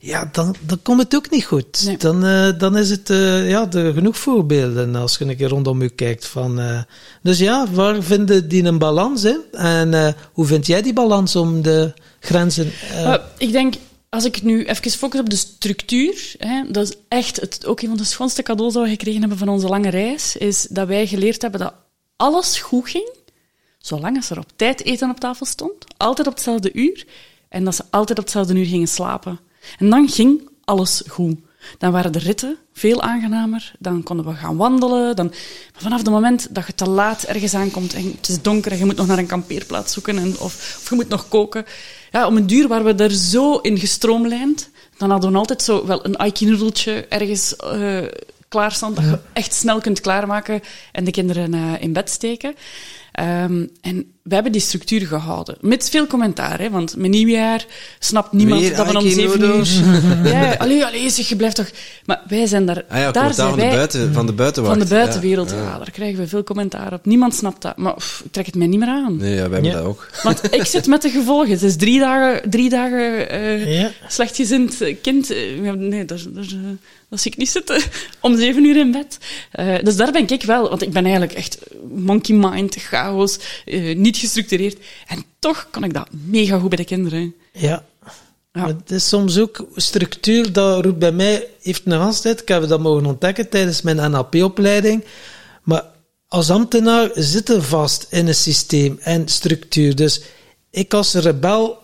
ja, 0.00 0.28
dan, 0.32 0.54
dan 0.60 0.82
komt 0.82 1.02
het 1.02 1.14
ook 1.14 1.30
niet 1.30 1.44
goed. 1.44 1.84
Nee. 1.84 1.96
Dan, 1.96 2.24
eh, 2.24 2.58
dan 2.58 2.76
is 2.76 2.90
het 2.90 3.10
eh, 3.10 3.48
ja, 3.48 3.70
er 3.72 3.92
genoeg 3.92 4.18
voorbeelden 4.18 4.94
als 4.94 5.18
je 5.18 5.24
een 5.24 5.36
keer 5.36 5.48
rondom 5.48 5.82
je 5.82 5.88
kijkt. 5.88 6.26
Van, 6.26 6.60
eh, 6.60 6.82
dus 7.22 7.38
ja, 7.38 7.66
waar 7.70 8.02
vinden 8.02 8.48
die 8.48 8.64
een 8.64 8.78
balans 8.78 9.24
in? 9.24 9.40
En 9.52 10.16
hoe 10.32 10.46
vind 10.46 10.66
jij 10.66 10.82
die 10.82 10.92
balans 10.92 11.36
om 11.36 11.62
de 11.62 11.92
grenzen... 12.20 12.72
ik 13.38 13.52
denk, 13.52 13.74
als 14.08 14.24
ik 14.24 14.42
nu 14.42 14.64
even 14.64 14.90
focus 14.90 15.20
op 15.20 15.30
de 15.30 15.36
structuur, 15.36 16.34
hè, 16.38 16.62
dat 16.70 16.88
is 16.88 16.96
echt 17.08 17.40
het, 17.40 17.66
ook 17.66 17.80
een 17.80 17.88
van 17.88 17.96
de 17.96 18.04
schoonste 18.04 18.42
cadeaus 18.42 18.72
dat 18.72 18.82
we 18.82 18.88
gekregen 18.88 19.20
hebben 19.20 19.38
van 19.38 19.48
onze 19.48 19.66
lange 19.66 19.90
reis, 19.90 20.36
is 20.36 20.66
dat 20.70 20.88
wij 20.88 21.06
geleerd 21.06 21.42
hebben 21.42 21.60
dat 21.60 21.74
alles 22.16 22.58
goed 22.58 22.88
ging, 22.88 23.10
zolang 23.78 24.16
als 24.16 24.30
er 24.30 24.38
op 24.38 24.50
tijd 24.56 24.84
eten 24.84 25.10
op 25.10 25.20
tafel 25.20 25.46
stond, 25.46 25.84
altijd 25.96 26.26
op 26.26 26.32
hetzelfde 26.34 26.72
uur, 26.72 27.06
en 27.48 27.64
dat 27.64 27.74
ze 27.74 27.84
altijd 27.90 28.18
op 28.18 28.24
hetzelfde 28.24 28.54
uur 28.54 28.66
gingen 28.66 28.88
slapen. 28.88 29.40
En 29.78 29.90
dan 29.90 30.08
ging 30.08 30.48
alles 30.64 31.02
goed. 31.06 31.36
Dan 31.78 31.92
waren 31.92 32.12
de 32.12 32.18
ritten 32.18 32.56
veel 32.72 33.02
aangenamer, 33.02 33.72
dan 33.78 34.02
konden 34.02 34.26
we 34.26 34.34
gaan 34.34 34.56
wandelen. 34.56 35.16
Dan, 35.16 35.26
maar 35.72 35.82
vanaf 35.82 35.98
het 35.98 36.10
moment 36.10 36.54
dat 36.54 36.66
je 36.66 36.74
te 36.74 36.88
laat 36.88 37.22
ergens 37.22 37.54
aankomt 37.54 37.94
en 37.94 38.04
het 38.16 38.28
is 38.28 38.42
donker 38.42 38.72
en 38.72 38.78
je 38.78 38.84
moet 38.84 38.96
nog 38.96 39.06
naar 39.06 39.18
een 39.18 39.26
kampeerplaats 39.26 39.92
zoeken 39.92 40.18
en, 40.18 40.28
of, 40.38 40.76
of 40.80 40.86
je 40.88 40.94
moet 40.94 41.08
nog 41.08 41.28
koken. 41.28 41.64
Ja, 42.10 42.26
om 42.26 42.36
een 42.36 42.46
duur 42.46 42.68
waren 42.68 42.96
we 42.96 43.04
er 43.04 43.14
zo 43.14 43.56
in 43.56 43.78
gestroomlijnd. 43.78 44.70
Dan 44.96 45.10
hadden 45.10 45.32
we 45.32 45.38
altijd 45.38 45.62
zo 45.62 45.86
wel 45.86 46.04
een 46.04 46.18
aiki-noedeltje 46.18 47.06
ergens 47.08 47.56
eh 47.56 48.02
klaarstaan 48.48 48.94
dat 48.94 49.04
je 49.04 49.18
echt 49.32 49.54
snel 49.54 49.80
kunt 49.80 50.00
klaarmaken 50.00 50.60
en 50.92 51.04
de 51.04 51.10
kinderen 51.10 51.54
eh, 51.54 51.72
in 51.78 51.92
bed 51.92 52.10
steken. 52.10 52.54
Ehm, 53.12 53.66
en 53.80 54.12
we 54.28 54.34
hebben 54.34 54.52
die 54.52 54.60
structuur 54.60 55.06
gehouden. 55.06 55.56
Met 55.60 55.90
veel 55.90 56.06
commentaar, 56.06 56.58
hè, 56.60 56.70
want 56.70 56.96
met 56.96 57.10
nieuwjaar 57.10 57.66
snapt 57.98 58.32
niemand 58.32 58.60
Weer 58.60 58.76
dat 58.76 58.90
we 58.90 58.98
om 58.98 59.08
zeven 59.10 59.40
uur... 59.42 59.66
Ja, 60.32 60.52
allee, 60.54 60.84
allee, 60.84 61.10
zeg, 61.10 61.28
je 61.28 61.36
blijft 61.36 61.56
toch... 61.56 61.70
Maar 62.04 62.22
wij 62.28 62.46
zijn 62.46 62.66
daar... 62.66 62.84
Ah 62.88 62.98
ja, 62.98 63.10
daar 63.10 63.34
zijn 63.34 63.48
van 63.48 63.58
de, 63.58 63.64
wij 63.64 63.74
buiten, 63.74 64.12
van 64.14 64.26
de 64.26 64.32
buitenwacht. 64.32 64.76
van 64.78 64.86
de 64.86 64.94
buitenwereld. 64.94 65.50
Ja, 65.50 65.78
daar 65.78 65.90
krijgen 65.90 66.18
we 66.18 66.28
veel 66.28 66.44
commentaar 66.44 66.92
op. 66.92 67.06
Niemand 67.06 67.34
snapt 67.34 67.62
dat. 67.62 67.76
Maar 67.76 67.94
pff, 67.94 68.22
ik 68.24 68.32
trek 68.32 68.46
het 68.46 68.54
mij 68.54 68.66
niet 68.66 68.78
meer 68.78 68.88
aan. 68.88 69.16
Nee, 69.16 69.30
ja, 69.34 69.34
wij 69.34 69.42
hebben 69.60 69.64
Ja. 69.64 69.72
dat 69.72 69.84
ook. 69.84 70.08
Want 70.22 70.54
ik 70.54 70.64
zit 70.64 70.86
met 70.86 71.02
de 71.02 71.10
gevolgen. 71.10 71.50
Het 71.50 71.62
is 71.62 71.76
drie 71.76 71.98
dagen, 71.98 72.50
drie 72.50 72.68
dagen 72.68 73.30
eh, 73.30 73.80
Ja. 73.80 73.90
slechtgezind 74.08 74.80
eh, 74.80 74.96
kind. 75.02 75.30
Eh, 75.30 75.72
Nee, 75.72 76.04
daar, 76.04 76.22
daar, 76.28 76.44
eh, 76.44 76.50
dat 77.08 77.20
zie 77.20 77.30
ik 77.32 77.36
niet 77.38 77.50
zitten. 77.50 77.82
Om 78.20 78.36
zeven 78.36 78.64
uur 78.64 78.76
in 78.76 78.90
bed. 78.92 79.18
Eh, 79.50 79.74
dus 79.82 79.96
daar 79.96 80.12
ben 80.12 80.28
ik 80.28 80.42
wel. 80.42 80.68
Want 80.68 80.82
ik 80.82 80.92
ben 80.92 81.02
eigenlijk 81.02 81.32
echt 81.32 81.58
monkey 81.94 82.34
mind, 82.36 82.74
chaos, 82.74 83.38
eh, 83.64 83.96
niet 84.20 84.30
gestructureerd. 84.30 84.78
En 85.06 85.24
toch 85.38 85.68
kan 85.70 85.84
ik 85.84 85.94
dat 85.94 86.08
mega 86.10 86.58
goed 86.58 86.68
bij 86.68 86.78
de 86.78 86.84
kinderen. 86.84 87.34
ja. 87.52 87.84
Het 88.52 88.90
is 88.90 89.08
soms 89.08 89.38
ook 89.38 89.66
structuur, 89.74 90.52
dat 90.52 90.84
roept 90.84 90.98
bij 90.98 91.12
mij, 91.12 91.46
heeft 91.62 91.82
een 91.84 91.92
aanstijd. 91.92 92.40
Ik 92.40 92.48
heb 92.48 92.68
dat 92.68 92.80
mogen 92.80 93.06
ontdekken 93.06 93.48
tijdens 93.48 93.82
mijn 93.82 94.10
NLP-opleiding. 94.10 95.04
Maar 95.62 95.84
als 96.28 96.50
ambtenaar 96.50 97.10
zitten 97.14 97.62
vast 97.64 98.06
in 98.10 98.26
een 98.26 98.34
systeem 98.34 98.98
en 99.02 99.28
structuur. 99.28 99.96
Dus 99.96 100.20
ik 100.70 100.94
als 100.94 101.14
rebel, 101.14 101.78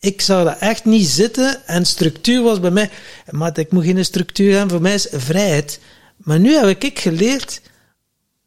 ik 0.00 0.20
zou 0.20 0.44
dat 0.44 0.58
echt 0.58 0.84
niet 0.84 1.06
zitten. 1.06 1.66
En 1.66 1.86
structuur 1.86 2.42
was 2.42 2.60
bij 2.60 2.70
mij, 2.70 2.90
maar 3.30 3.58
ik 3.58 3.72
moet 3.72 3.84
geen 3.84 4.04
structuur 4.04 4.52
hebben, 4.52 4.70
voor 4.70 4.80
mij 4.82 4.94
is 4.94 5.06
vrijheid. 5.10 5.80
Maar 6.16 6.38
nu 6.38 6.54
heb 6.54 6.82
ik 6.82 6.98
geleerd, 6.98 7.60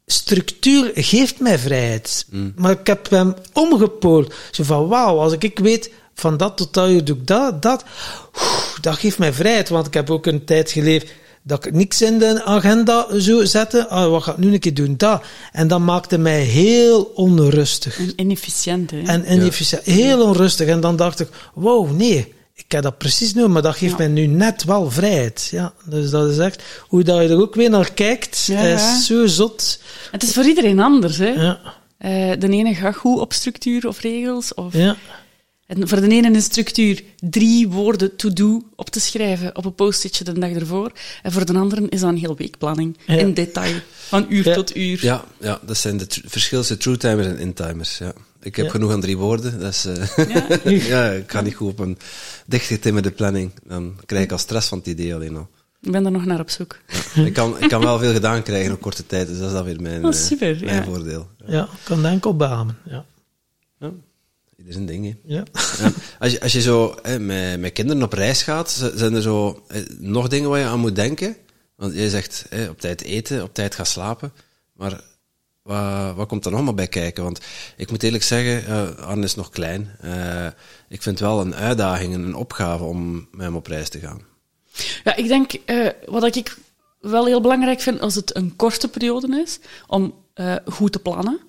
structuur 0.06 0.90
geeft 0.94 1.40
mij 1.40 1.58
vrijheid. 1.58 2.26
Maar 2.56 2.70
ik 2.70 2.86
heb 2.86 3.10
hem 3.10 3.34
omgepoeld. 3.52 4.34
Zo 4.50 4.62
van, 4.62 4.88
wauw, 4.88 5.18
als 5.18 5.32
ik, 5.32 5.44
ik 5.44 5.58
weet, 5.58 5.90
van 6.14 6.36
dat 6.36 6.56
tot 6.56 6.74
dat 6.74 6.90
uur 6.90 7.04
doe 7.04 7.16
ik 7.16 7.26
dat, 7.26 7.62
dat. 7.62 7.84
Dat 8.80 8.94
geeft 8.94 9.18
mij 9.18 9.32
vrijheid, 9.32 9.68
want 9.68 9.86
ik 9.86 9.94
heb 9.94 10.10
ook 10.10 10.26
een 10.26 10.44
tijd 10.44 10.70
geleefd 10.70 11.12
dat 11.42 11.66
ik 11.66 11.72
niks 11.72 12.02
in 12.02 12.18
de 12.18 12.44
agenda 12.44 13.06
zou 13.12 13.46
zetten. 13.46 13.88
Ah, 13.88 14.10
wat 14.10 14.22
ga 14.22 14.32
ik 14.32 14.38
nu 14.38 14.52
een 14.52 14.58
keer 14.60 14.74
doen? 14.74 14.94
Dat. 14.96 15.22
En 15.52 15.68
dat 15.68 15.80
maakte 15.80 16.18
mij 16.18 16.40
heel 16.40 17.02
onrustig. 17.02 17.98
En 17.98 18.12
inefficiënt, 18.16 18.90
hè. 18.90 19.02
En 19.02 19.32
inefficiënt. 19.32 19.82
Heel 19.82 20.22
onrustig. 20.22 20.68
En 20.68 20.80
dan 20.80 20.96
dacht 20.96 21.20
ik, 21.20 21.28
wow, 21.54 21.90
nee, 21.90 22.34
ik 22.58 22.72
heb 22.72 22.82
dat 22.82 22.98
precies 22.98 23.34
nu, 23.34 23.46
maar 23.48 23.62
dat 23.62 23.76
geeft 23.76 23.90
Ja. 23.92 23.98
mij 23.98 24.08
nu 24.08 24.26
net 24.26 24.64
wel 24.64 24.90
vrijheid. 24.90 25.48
Ja, 25.50 25.72
dus 25.84 26.10
dat 26.10 26.30
is 26.30 26.38
echt, 26.38 26.62
hoe 26.88 27.02
dat 27.02 27.22
je 27.22 27.28
er 27.28 27.40
ook 27.40 27.54
weer 27.54 27.70
naar 27.70 27.92
kijkt, 27.92 28.44
Ja, 28.46 28.60
is 28.60 29.06
zo 29.06 29.26
zot. 29.26 29.80
Het 30.10 30.22
is 30.22 30.32
voor 30.32 30.44
iedereen 30.44 30.80
anders, 30.80 31.16
hè. 31.18 31.28
Ja, 31.28 31.60
Eh, 31.98 32.32
de 32.38 32.48
ene 32.48 32.74
gaat 32.74 32.96
goed 32.96 33.18
op 33.20 33.32
structuur 33.32 33.88
of 33.88 34.00
regels. 34.00 34.54
Of... 34.54 34.72
ja. 34.74 34.96
En 35.66 35.88
voor 35.88 36.00
de 36.00 36.08
ene 36.08 36.30
is 36.30 36.44
structuur 36.44 37.02
drie 37.20 37.68
woorden 37.68 38.16
to-do 38.16 38.62
op 38.76 38.90
te 38.90 39.00
schrijven 39.00 39.56
op 39.56 39.64
een 39.64 39.74
post-itje 39.74 40.24
de 40.24 40.32
dag 40.38 40.50
ervoor. 40.50 40.92
En 41.22 41.32
voor 41.32 41.46
de 41.46 41.52
andere 41.58 41.86
is 41.88 42.00
dat 42.00 42.08
een 42.10 42.16
heel 42.16 42.36
weekplanning. 42.36 42.98
Ja. 43.06 43.14
In 43.14 43.34
detail. 43.34 43.74
Van 44.08 44.26
uur 44.28 44.48
Ja. 44.48 44.54
tot 44.54 44.76
uur. 44.76 44.98
Ja, 45.04 45.24
ja, 45.40 45.60
dat 45.66 45.76
zijn 45.76 45.96
de 45.96 46.06
tr- 46.06 46.20
verschillen 46.24 46.64
tussen 46.66 46.78
true-timers 46.82 47.26
en 47.26 47.38
in-timers. 47.38 47.98
Ja. 47.98 48.12
Ik 48.46 48.56
heb 48.56 48.64
Ja. 48.64 48.70
genoeg 48.70 48.92
aan 48.92 49.00
drie 49.00 49.16
woorden. 49.16 49.60
Dat 49.60 49.72
is, 49.72 49.84
eh, 49.84 50.26
Ja. 50.28 50.70
ja, 50.96 51.10
ik 51.10 51.30
ga 51.30 51.40
niet 51.40 51.54
goed 51.54 51.70
op 51.70 51.78
een 51.78 51.98
dichtgetimmerde 52.46 53.10
planning. 53.10 53.50
Dan 53.66 53.96
krijg 54.06 54.24
ik 54.24 54.32
al 54.32 54.38
stress 54.38 54.68
van 54.68 54.78
het 54.78 54.86
idee 54.86 55.14
alleen 55.14 55.36
al. 55.36 55.48
Ik 55.80 55.92
ben 55.92 56.04
er 56.04 56.10
nog 56.10 56.24
naar 56.24 56.40
op 56.40 56.50
zoek. 56.50 56.78
Ik 57.14 57.32
kan, 57.32 57.62
ik 57.62 57.68
kan 57.68 57.80
wel 57.82 57.98
veel 57.98 58.12
gedaan 58.12 58.42
krijgen 58.42 58.72
op 58.72 58.80
korte 58.80 59.06
tijd, 59.06 59.28
dus 59.28 59.38
dat 59.38 59.46
is 59.46 59.52
dan 59.52 59.64
weer 59.64 59.80
mijn, 59.82 60.04
Oh, 60.04 60.10
eh, 60.10 60.16
super, 60.20 60.56
mijn 60.64 60.76
ja. 60.76 60.84
voordeel. 60.84 61.28
ja, 61.46 61.62
ik 61.62 61.68
kan 61.84 62.02
denk 62.02 62.26
op 62.26 62.38
beamen. 62.38 62.78
Ja. 62.84 63.04
Ja. 63.78 63.90
Ieder 64.56 64.72
zijn 64.72 64.86
ding, 64.86 65.04
hè. 65.04 65.34
Ja. 65.34 65.42
Ja. 65.78 65.92
Als, 66.18 66.32
je, 66.32 66.40
als 66.40 66.52
je 66.52 66.60
zo 66.60 66.94
hè, 67.02 67.18
met, 67.18 67.60
met 67.60 67.72
kinderen 67.72 68.02
op 68.02 68.12
reis 68.12 68.42
gaat, 68.42 68.90
zijn 68.94 69.14
er 69.14 69.22
zo 69.22 69.62
eh, 69.68 69.80
nog 69.98 70.28
dingen 70.28 70.50
waar 70.50 70.58
je 70.58 70.66
aan 70.66 70.80
moet 70.80 70.94
denken? 70.96 71.36
Want 71.76 71.94
je 71.94 72.10
zegt 72.10 72.46
hè, 72.48 72.68
op 72.68 72.80
tijd 72.80 73.02
eten, 73.02 73.42
op 73.42 73.54
tijd 73.54 73.74
gaan 73.74 73.86
slapen. 73.86 74.32
Maar 74.72 75.00
wat, 76.14 76.28
komt 76.28 76.44
er 76.44 76.50
nog 76.50 76.62
maar 76.62 76.74
bij 76.74 76.88
kijken? 76.88 77.22
Want 77.22 77.40
ik 77.76 77.90
moet 77.90 78.02
eerlijk 78.02 78.22
zeggen, 78.22 78.66
eh, 78.66 79.06
Arne 79.06 79.24
is 79.24 79.34
nog 79.34 79.50
klein. 79.50 79.90
Eh, 80.00 80.46
ik 80.88 81.02
vind 81.02 81.18
wel 81.18 81.40
een 81.40 81.54
uitdaging, 81.54 82.14
een 82.14 82.34
opgave 82.34 82.84
om 82.84 83.28
met 83.30 83.40
hem 83.46 83.56
op 83.56 83.66
reis 83.66 83.88
te 83.88 83.98
gaan. 83.98 84.22
Ja, 85.04 85.16
ik 85.16 85.28
denk, 85.28 85.52
eh, 85.52 85.88
wat 86.04 86.36
ik 86.36 86.56
wel 87.00 87.26
heel 87.26 87.40
belangrijk 87.40 87.80
vind 87.80 88.00
als 88.00 88.14
het 88.14 88.36
een 88.36 88.56
korte 88.56 88.88
periode 88.88 89.42
is, 89.42 89.58
om 89.86 90.14
goed 90.66 90.92
te 90.92 90.98
plannen. 90.98 91.40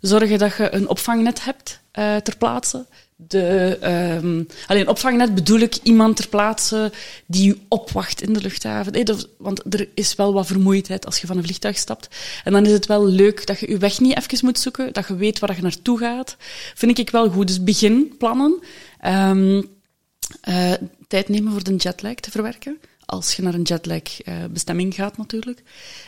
Zorgen 0.00 0.38
dat 0.38 0.56
je 0.56 0.74
een 0.74 0.88
opvangnet 0.88 1.44
hebt 1.44 1.80
ter 1.92 2.36
plaatse. 2.38 2.86
De, 3.18 3.78
ehm, 3.80 4.42
alleen 4.66 4.88
opvangnet 4.88 5.34
bedoel 5.34 5.58
ik 5.58 5.74
iemand 5.82 6.16
ter 6.16 6.28
plaatse 6.28 6.92
die 7.26 7.44
je 7.46 7.56
opwacht 7.68 8.22
in 8.22 8.32
de 8.32 8.40
luchthaven. 8.40 9.04
Dat- 9.04 9.28
Want 9.38 9.74
er 9.74 9.88
is 9.94 10.14
wel 10.14 10.32
wat 10.32 10.46
vermoeidheid 10.46 11.06
als 11.06 11.18
je 11.20 11.26
van 11.26 11.36
een 11.36 11.42
vliegtuig 11.44 11.76
stapt. 11.78 12.08
En 12.44 12.52
dan 12.52 12.66
is 12.66 12.72
het 12.72 12.86
wel 12.86 13.06
leuk 13.06 13.46
dat 13.46 13.58
je 13.60 13.70
je 13.70 13.78
weg 13.78 14.00
niet 14.00 14.16
even 14.16 14.38
moet 14.44 14.58
zoeken, 14.58 14.92
dat 14.92 15.08
je 15.08 15.16
weet 15.16 15.38
waar 15.38 15.56
je 15.56 15.62
naartoe 15.62 15.98
gaat. 15.98 16.36
Vind 16.74 16.98
ik 16.98 17.10
wel 17.10 17.30
goed. 17.30 17.46
Dus 17.46 17.64
begin 17.64 18.14
plannen. 18.18 18.58
Ehm, 19.00 19.62
eh, 20.40 20.72
tijd 21.08 21.28
nemen 21.28 21.52
voor 21.52 21.62
de 21.64 21.74
jetlag 21.76 22.14
te 22.14 22.30
verwerken. 22.30 22.78
als 23.08 23.32
je 23.36 23.42
naar 23.42 23.54
een 23.54 23.62
jetlag 23.62 24.20
eh, 24.20 24.34
bestemming 24.50 24.94
gaat 24.94 25.16
natuurlijk. 25.16 25.62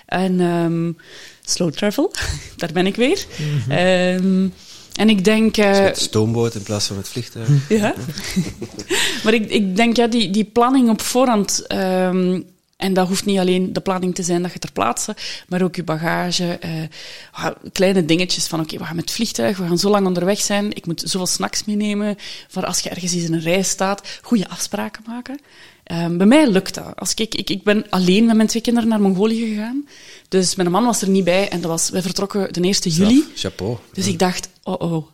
En 0.06 0.40
ehm, 0.40 0.93
slow 1.44 1.72
travel, 1.72 2.12
daar 2.56 2.72
ben 2.72 2.86
ik 2.86 2.97
weer. 2.97 3.26
Ehm, 3.68 4.48
en 4.99 5.09
ik 5.09 5.25
denk... 5.25 5.57
eh, 5.57 5.70
Met 5.83 5.95
de 5.95 6.01
stoomboot 6.01 6.55
in 6.55 6.62
plaats 6.62 6.87
van 6.87 6.97
het 6.97 7.09
vliegtuig. 7.09 7.49
ja. 7.69 7.95
maar 9.25 9.35
ik, 9.35 9.51
ik 9.51 9.77
denk, 9.77 9.97
ja, 9.97 10.07
die, 10.07 10.31
die 10.31 10.45
planning 10.45 10.89
op 10.89 11.01
voorhand... 11.01 11.65
ehm, 11.66 12.41
en 12.77 12.93
dat 12.95 13.09
hoeft 13.09 13.25
niet 13.25 13.39
alleen 13.39 13.73
de 13.73 13.81
planning 13.81 14.15
te 14.15 14.23
zijn 14.23 14.43
dat 14.43 14.53
je 14.53 14.59
ter 14.59 14.73
plaatse, 14.73 15.16
maar 15.49 15.62
ook 15.62 15.77
je 15.77 15.83
bagage. 15.85 16.59
eh, 16.61 17.47
kleine 17.73 18.05
dingetjes 18.05 18.47
van, 18.47 18.61
oké, 18.61 18.79
we 18.79 18.85
gaan 18.85 18.97
met 18.97 19.05
het 19.05 19.15
vliegtuig, 19.15 19.57
we 19.59 19.66
gaan 19.66 19.79
zo 19.79 19.91
lang 19.91 20.07
onderweg 20.07 20.41
zijn, 20.41 20.77
ik 20.77 20.87
moet 20.87 21.01
zoveel 21.05 21.27
snacks 21.27 21.65
meenemen, 21.65 22.16
voor 22.49 22.65
als 22.66 22.81
je 22.81 22.89
ergens 22.89 23.15
in 23.15 23.33
een 23.33 23.41
rij 23.41 23.62
staat, 23.62 24.19
goede 24.23 24.49
afspraken 24.49 25.03
maken. 25.07 25.41
Ehm, 25.89 26.16
bij 26.16 26.27
mij 26.27 26.51
lukt 26.51 26.74
dat. 26.74 26.97
Als 26.97 27.15
ik, 27.15 27.35
ik, 27.35 27.51
ik 27.51 27.62
ben 27.62 27.86
alleen 27.89 28.27
met 28.27 28.36
mijn 28.36 28.48
twee 28.48 28.62
kinderen 28.62 28.89
naar 28.89 29.01
Mongolië 29.01 29.48
gegaan, 29.48 29.89
dus 30.28 30.55
mijn 30.55 30.70
man 30.70 30.85
was 30.85 31.02
er 31.02 31.09
niet 31.09 31.24
bij 31.24 31.48
en 31.48 31.60
dat 31.60 31.70
was, 31.70 31.90
wij 31.90 32.02
vertrokken 32.02 32.52
de 32.52 32.60
1 32.60 32.73
juli. 32.73 33.24
Chapeau. 33.35 33.77
Dus 33.93 34.06
ik 34.06 34.19
dacht, 34.19 34.48
oh 34.62 34.82
oh, 34.82 35.06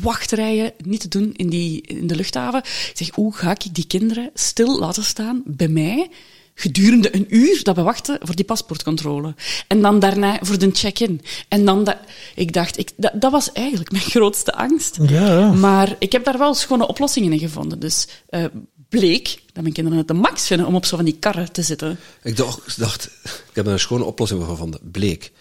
wachtrijen 0.00 0.72
niet 0.84 1.00
te 1.00 1.08
doen 1.08 1.32
in, 1.36 1.48
die, 1.48 1.82
in 1.82 2.06
de 2.06 2.16
luchthaven. 2.16 2.58
Ik 2.60 2.92
zeg, 2.94 3.10
hoe 3.14 3.34
ga 3.34 3.50
ik 3.50 3.74
die 3.74 3.86
kinderen 3.86 4.30
stil 4.34 4.78
laten 4.78 5.04
staan 5.04 5.42
bij 5.46 5.68
mij 5.68 6.10
gedurende 6.54 7.14
een 7.14 7.26
uur 7.28 7.62
dat 7.62 7.76
we 7.76 7.82
wachten 7.82 8.18
voor 8.22 8.34
die 8.34 8.44
paspoortcontrole. 8.44 9.34
En 9.66 9.82
dan 9.82 9.98
daarna 9.98 10.38
voor 10.42 10.58
de 10.58 10.70
check-in. 10.72 11.20
En 11.48 11.64
dan 11.64 11.84
dat... 11.84 11.96
Ik 12.34 12.52
dacht, 12.52 12.78
ik, 12.78 12.90
dat, 12.96 13.12
dat 13.14 13.32
was 13.32 13.52
eigenlijk 13.52 13.90
mijn 13.90 14.04
grootste 14.14 14.54
angst. 14.54 14.98
Ja. 15.08 15.52
Maar 15.52 15.96
ik 15.98 16.12
heb 16.12 16.24
daar 16.24 16.38
wel 16.38 16.54
schone 16.54 16.88
oplossingen 16.88 17.32
in 17.32 17.38
gevonden. 17.38 17.78
Dus 17.78 18.08
eh, 18.28 18.44
bleek 18.88 19.42
dat 19.52 19.62
mijn 19.62 19.74
kinderen 19.74 19.98
het 19.98 20.08
de 20.08 20.14
max 20.14 20.46
vinden 20.46 20.66
om 20.66 20.74
op 20.74 20.84
zo 20.86 20.96
van 20.96 21.04
die 21.04 21.16
karren 21.20 21.52
te 21.52 21.62
zitten. 21.62 21.98
Ik 22.22 22.36
dacht, 22.36 22.78
dacht, 22.78 23.04
ik 23.24 23.54
heb 23.54 23.66
er 23.66 23.72
een 23.72 23.80
schone 23.80 24.04
oplossing 24.04 24.40
voor 24.40 24.48
gevonden. 24.50 24.80
Bleek. 24.82 25.32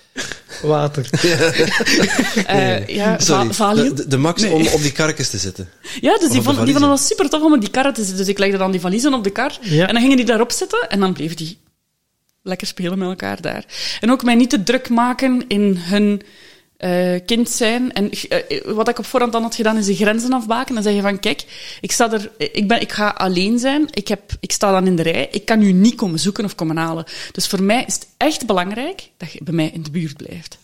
Water. 0.62 1.10
Eh, 2.46 2.88
ja, 2.88 3.20
Sorry, 3.20 3.54
va- 3.54 3.74
de, 3.74 4.08
de 4.08 4.18
max 4.18 4.42
Nee. 4.42 4.52
om 4.52 4.68
op 4.68 4.82
die 4.82 4.92
karretjes 4.92 5.30
te 5.30 5.38
zitten. 5.38 5.70
Ja, 6.02 6.18
dus 6.18 6.30
die, 6.32 6.42
vond, 6.42 6.58
die 6.64 6.72
vonden 6.72 6.90
dat 6.90 7.00
super 7.00 7.30
tof 7.30 7.42
om 7.42 7.54
op 7.54 7.62
die 7.62 7.70
karren 7.70 7.94
te 7.94 8.00
zitten. 8.02 8.18
Dus 8.18 8.28
ik 8.28 8.38
legde 8.38 8.58
dan 8.58 8.72
die 8.72 8.80
valiezen 8.80 9.14
op 9.14 9.24
de 9.24 9.30
kar. 9.30 9.58
Ja. 9.62 9.88
En 9.88 9.94
dan 9.94 10.02
gingen 10.02 10.18
die 10.18 10.26
daarop 10.26 10.52
zitten. 10.52 10.90
En 10.90 11.00
dan 11.00 11.14
bleven 11.14 11.36
die 11.36 11.58
lekker 12.44 12.68
spelen 12.68 12.98
met 12.98 13.08
elkaar 13.10 13.42
daar. 13.42 13.66
En 14.00 14.12
ook 14.12 14.24
mij 14.24 14.36
niet 14.36 14.50
te 14.50 14.64
druk 14.64 14.90
maken 14.90 15.46
in 15.48 15.76
hun 15.78 16.22
eh, 16.78 17.16
kind 17.26 17.50
zijn. 17.50 17.94
En 17.94 18.12
eh, 18.12 18.62
wat 18.66 18.90
ik 18.90 19.00
op 19.00 19.06
voorhand 19.06 19.32
dan 19.32 19.42
had 19.42 19.56
gedaan, 19.56 19.78
is 19.78 19.86
de 19.86 19.96
grenzen 19.96 20.34
afbaken. 20.34 20.78
En 20.78 20.84
zeggen 20.84 21.02
van, 21.02 21.20
kijk, 21.20 21.46
ik, 21.82 21.92
sta 21.92 22.12
er, 22.12 22.32
ik, 22.38 22.68
ben, 22.68 22.82
ik 22.82 22.92
ga 22.92 23.08
alleen 23.10 23.60
zijn. 23.60 23.88
Ik, 23.92 24.08
heb, 24.08 24.32
ik 24.40 24.52
sta 24.52 24.72
dan 24.72 24.88
in 24.88 24.96
de 24.96 25.02
rij. 25.02 25.28
Ik 25.32 25.46
kan 25.46 25.62
u 25.62 25.72
niet 25.72 25.96
komen 25.96 26.20
zoeken 26.20 26.46
of 26.46 26.56
komen 26.56 26.78
halen. 26.78 27.06
Dus 27.32 27.48
voor 27.48 27.64
mij 27.64 27.84
is 27.88 27.94
het 27.94 28.08
echt 28.18 28.46
belangrijk 28.46 29.10
dat 29.18 29.32
je 29.32 29.44
bij 29.44 29.54
mij 29.54 29.70
in 29.74 29.84
de 29.84 29.92
buurt 29.92 30.18
blijft. 30.18 30.58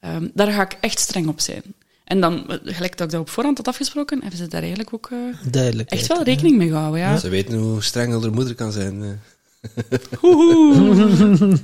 Ehm, 0.00 0.28
daar 0.34 0.52
ga 0.52 0.62
ik 0.62 0.76
echt 0.80 0.98
streng 0.98 1.28
op 1.28 1.40
zijn. 1.40 1.62
En 2.04 2.20
dan, 2.20 2.50
eh, 2.50 2.58
gelijk 2.64 2.96
dat 2.96 3.06
ik 3.06 3.12
dat 3.12 3.20
op 3.20 3.30
voorhand 3.30 3.56
had 3.56 3.68
afgesproken, 3.68 4.20
hebben 4.20 4.38
ze 4.38 4.48
daar 4.48 4.60
eigenlijk 4.60 4.94
ook 4.94 5.10
eh, 5.52 5.82
echt 5.86 6.06
wel 6.06 6.22
rekening 6.22 6.56
mee 6.56 6.68
gehouden. 6.68 7.00
Ja. 7.00 7.16
Ze 7.16 7.28
weten 7.28 7.58
hoe 7.58 7.82
streng 7.82 8.22
haar 8.22 8.32
moeder 8.32 8.54
kan 8.54 8.72
zijn. 8.72 9.02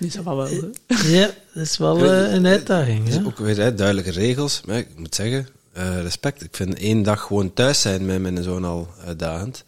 Is 0.00 0.12
dat 0.14 0.24
wel 0.24 0.36
wel. 0.36 0.46
hè. 0.46 1.08
Ja, 1.08 1.30
dat 1.54 1.62
is 1.64 1.76
wel 1.78 2.04
eh, 2.04 2.32
een 2.32 2.46
uitdaging. 2.46 3.12
Ja. 3.14 3.22
ook 3.26 3.38
weer 3.38 3.56
hè, 3.56 3.74
duidelijke 3.74 4.10
regels. 4.10 4.60
Maar 4.66 4.78
ik 4.78 4.88
moet 4.96 5.14
zeggen, 5.14 5.48
eh, 5.72 6.00
respect. 6.02 6.42
Ik 6.42 6.56
vind 6.56 6.74
één 6.78 7.02
dag 7.02 7.20
gewoon 7.22 7.52
thuis 7.52 7.80
zijn 7.80 8.04
met 8.06 8.20
mijn 8.20 8.42
zoon 8.42 8.64
al 8.64 8.88
uitdagend. 9.06 9.64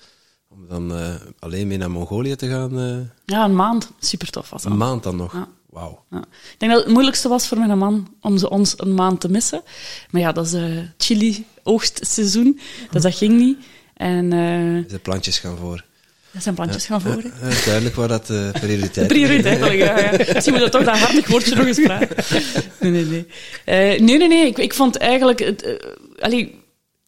Om 0.48 0.66
dan 0.68 0.94
eh, 0.96 1.14
alleen 1.38 1.66
mee 1.66 1.78
naar 1.78 1.90
Mongolië 1.90 2.36
te 2.36 2.48
gaan. 2.48 2.78
eh, 2.78 2.96
Ja, 3.24 3.44
een 3.44 3.54
maand. 3.56 3.90
Super 4.00 4.30
tof 4.30 4.50
was 4.50 4.62
dat. 4.62 4.72
een 4.72 4.78
maand 4.78 5.02
dan 5.02 5.16
nog. 5.16 5.32
Ja. 5.32 5.48
Wauw. 5.70 6.04
Ja. 6.10 6.18
Ik 6.52 6.54
denk 6.58 6.72
dat 6.72 6.82
het 6.84 6.92
moeilijkste 6.92 7.28
was 7.28 7.48
voor 7.48 7.58
mijn 7.58 7.78
man 7.78 8.14
om 8.20 8.38
ze 8.38 8.50
ons 8.50 8.74
een 8.76 8.94
maand 8.94 9.20
te 9.20 9.28
missen. 9.30 9.62
Maar 10.10 10.20
ja, 10.20 10.32
dat 10.32 10.46
is 10.46 10.52
eh 10.52 10.78
chili-oogstseizoen, 10.96 12.60
dus 12.90 13.02
dat 13.02 13.14
ging 13.14 13.38
niet. 13.38 13.58
En 13.96 14.24
eh 14.32 14.88
De 14.90 14.98
plantjes 15.02 15.38
gaan 15.38 15.56
voor. 15.56 15.84
Dat 16.32 16.42
zijn 16.42 16.54
plantjes 16.54 16.86
gaan 16.86 17.00
voor. 17.00 17.22
hè. 17.22 17.48
Eh, 17.48 17.64
duidelijk 17.64 17.94
waar 17.94 18.08
dat 18.08 18.26
de 18.26 18.50
prioriteit 18.60 19.08
Prioriteit, 19.08 19.58
wel, 19.58 19.72
ja, 19.72 19.98
ja. 19.98 20.10
Misschien 20.32 20.52
moet 20.54 20.62
je 20.62 20.68
toch 20.68 20.84
dat 20.84 20.98
hartig 20.98 21.28
woordje 21.28 21.54
nog 21.54 21.66
eens 21.66 21.80
vragen. 21.80 22.08
Nee, 22.80 22.90
nee, 22.90 23.04
nee. 23.04 23.26
Eh, 23.64 24.00
nee, 24.00 24.18
nee, 24.18 24.28
nee. 24.28 24.46
Ik, 24.46 24.58
ik 24.58 24.74
vond 24.74 24.96
eigenlijk... 24.96 25.38
Het, 25.38 25.62
eh, 25.62 25.74
allee, 26.18 26.54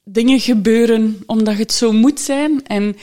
dingen 0.05 0.41
gebeuren 0.41 1.23
omdat 1.27 1.57
het 1.57 1.73
zo 1.73 1.93
moet 1.93 2.21
zijn. 2.21 2.67
En 2.67 2.97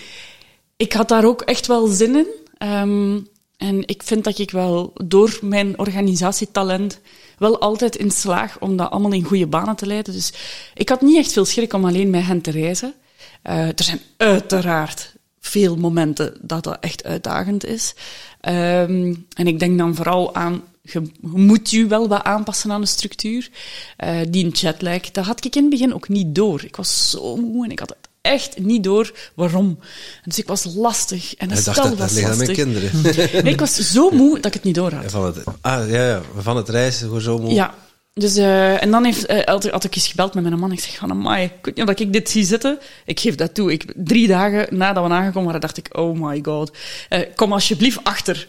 ik 0.78 0.94
had 0.94 1.08
daar 1.10 1.26
ook 1.26 1.42
echt 1.42 1.68
wel 1.68 1.88
zin 1.88 2.16
in. 2.16 2.28
Ehm, 2.58 3.20
en 3.58 3.88
ik 3.88 4.02
vind 4.04 4.24
dat 4.24 4.40
ik 4.40 4.52
wel 4.52 4.94
door 5.06 5.40
mijn 5.42 5.80
organisatietalent 5.80 7.00
wel 7.38 7.60
altijd 7.60 7.96
in 7.96 8.12
slaag 8.12 8.60
om 8.60 8.78
dat 8.78 8.92
allemaal 8.92 9.12
in 9.14 9.24
goede 9.24 9.48
banen 9.48 9.76
te 9.76 9.86
leiden. 9.86 10.14
Dus 10.14 10.34
ik 10.74 10.90
had 10.90 11.02
niet 11.02 11.18
echt 11.18 11.34
veel 11.34 11.46
schrik 11.46 11.74
om 11.74 11.86
alleen 11.86 12.10
met 12.10 12.26
hen 12.26 12.42
te 12.42 12.52
reizen. 12.52 12.94
Eh, 13.42 13.68
er 13.68 13.84
zijn 13.84 14.00
uiteraard 14.18 15.14
veel 15.42 15.76
momenten 15.76 16.34
dat 16.42 16.64
dat 16.64 16.78
echt 16.80 17.04
uitdagend 17.04 17.66
is. 17.66 17.94
Ehm, 18.42 19.14
en 19.34 19.48
ik 19.48 19.60
denk 19.60 19.78
dan 19.78 19.96
vooral 19.96 20.36
aan, 20.36 20.62
je, 20.82 21.02
moet 21.22 21.70
je 21.70 21.88
wel 21.88 22.08
wat 22.08 22.24
aanpassen 22.24 22.72
aan 22.72 22.82
de 22.82 22.88
structuur. 22.88 23.50
Eh, 23.98 24.20
die 24.30 24.50
jetlag, 24.50 25.12
dat 25.12 25.26
had 25.26 25.46
ik 25.46 25.56
in 25.56 25.62
het 25.62 25.72
begin 25.72 25.94
ook 25.94 26.10
niet 26.10 26.36
door. 26.36 26.64
Ik 26.64 26.76
was 26.76 27.10
zo 27.10 27.36
moe 27.36 27.66
en 27.66 27.72
ik 27.72 27.80
had 27.80 27.90
het 27.90 28.10
echt 28.22 28.60
niet 28.60 28.84
door 28.84 29.14
waarom. 29.36 29.80
Dus 30.26 30.40
ik 30.40 30.48
was 30.48 30.66
lastig 30.76 31.36
en 31.36 31.50
dacht, 31.50 31.62
spel 31.62 31.74
dat, 31.74 31.84
dat 31.84 31.98
was 31.98 32.12
ligt 32.12 32.30
aan 32.30 32.38
mijn 32.38 32.48
lastig. 32.48 32.66
kinderen. 32.66 33.44
Nee, 33.44 33.54
ik 33.54 33.60
was 33.60 33.76
zo 33.76 34.10
moe 34.10 34.36
dat 34.36 34.46
ik 34.46 34.54
het 34.54 34.64
niet 34.64 34.76
door 34.76 34.94
had. 34.94 35.12
van, 35.12 35.26
het, 35.26 35.44
ah, 35.62 35.90
ja, 35.90 36.08
ja, 36.08 36.22
van 36.38 36.58
het 36.58 36.70
reizen, 36.70 37.06
gewoon 37.06 37.22
zo 37.22 37.38
moe. 37.38 37.54
Ja. 37.54 37.74
Dus, 38.14 38.36
eh, 38.36 38.84
en 38.84 38.92
dan 38.92 39.04
heeft, 39.04 39.26
eh, 39.26 39.46
had, 39.46 39.70
had 39.70 39.84
ik 39.84 39.96
eens 39.96 40.08
gebeld 40.08 40.34
met 40.34 40.44
mijn 40.44 40.60
man. 40.60 40.72
Ik 40.72 40.80
zeg 40.80 40.96
van, 40.96 41.12
amai, 41.12 41.44
ik 41.44 41.66
weet 41.66 41.76
niet 41.76 41.88
of 41.88 41.96
ik 41.96 42.14
dit 42.14 42.30
zie 42.30 42.44
zitten. 42.46 42.80
Ik 43.06 43.20
geef 43.20 43.36
dat 43.36 43.54
toe. 43.54 43.72
Ik, 43.72 43.94
drie 43.96 44.28
dagen 44.28 44.78
nadat 44.78 45.08
we 45.08 45.14
aangekomen 45.14 45.46
waren, 45.46 45.62
dacht 45.62 45.78
ik, 45.78 45.98
oh 45.98 46.20
my 46.20 46.40
god. 46.44 46.78
Eh, 47.10 47.20
kom 47.36 47.54
alsjeblieft 47.54 48.04
achter. 48.04 48.48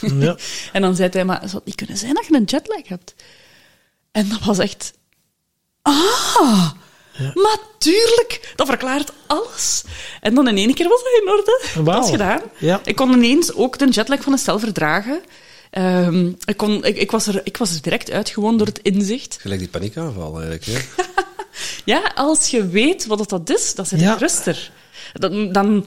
Ja. 0.18 0.36
en 0.72 0.82
dan 0.82 0.94
zei 0.96 1.08
hij, 1.12 1.24
maar 1.24 1.40
zou 1.42 1.54
het 1.54 1.64
niet 1.64 1.74
kunnen 1.74 1.96
zijn 1.96 2.14
dat 2.14 2.26
je 2.26 2.34
een 2.34 2.44
jetlag 2.44 2.88
hebt? 2.88 3.14
En 4.12 4.28
dat 4.28 4.40
was 4.44 4.58
echt... 4.58 4.92
Ah, 5.82 6.70
maar 7.34 7.58
tuurlijk, 7.78 8.52
dat 8.56 8.66
verklaart 8.66 9.12
alles. 9.26 9.84
En 10.20 10.34
dan 10.34 10.48
in 10.48 10.56
één 10.56 10.74
keer 10.74 10.88
was 10.88 11.02
dat 11.02 11.22
in 11.22 11.28
orde. 11.28 11.60
Dat 11.74 11.84
Wauw. 11.84 12.00
was 12.00 12.10
gedaan. 12.10 12.40
Ja. 12.58 12.80
Ik 12.84 12.96
kon 12.96 13.12
ineens 13.12 13.54
ook 13.54 13.78
de 13.78 13.88
jetlag 13.88 14.22
van 14.22 14.32
een 14.32 14.38
stel 14.38 14.58
verdragen. 14.58 15.22
Ehm, 15.74 16.26
ik, 16.44 16.56
kon, 16.56 16.84
ik, 16.84 16.96
ik, 16.96 17.10
was 17.10 17.26
er, 17.26 17.40
ik 17.44 17.56
was 17.56 17.74
er 17.74 17.82
direct 17.82 18.10
uit, 18.10 18.28
gewoon 18.28 18.56
door 18.58 18.66
het 18.66 18.78
inzicht. 18.82 19.36
Gelijk 19.40 19.60
die 19.60 19.68
paniekaanval 19.68 20.32
eigenlijk. 20.34 20.64
Hè? 20.64 20.78
Ja, 21.84 22.12
als 22.14 22.48
je 22.48 22.68
weet 22.68 23.06
wat 23.06 23.18
het 23.18 23.28
dat 23.28 23.50
is, 23.50 23.74
dan 23.74 23.86
zit 23.86 23.98
je 23.98 24.04
Ja. 24.04 24.14
rustiger. 24.16 24.72
Dan, 25.12 25.52
dan, 25.52 25.86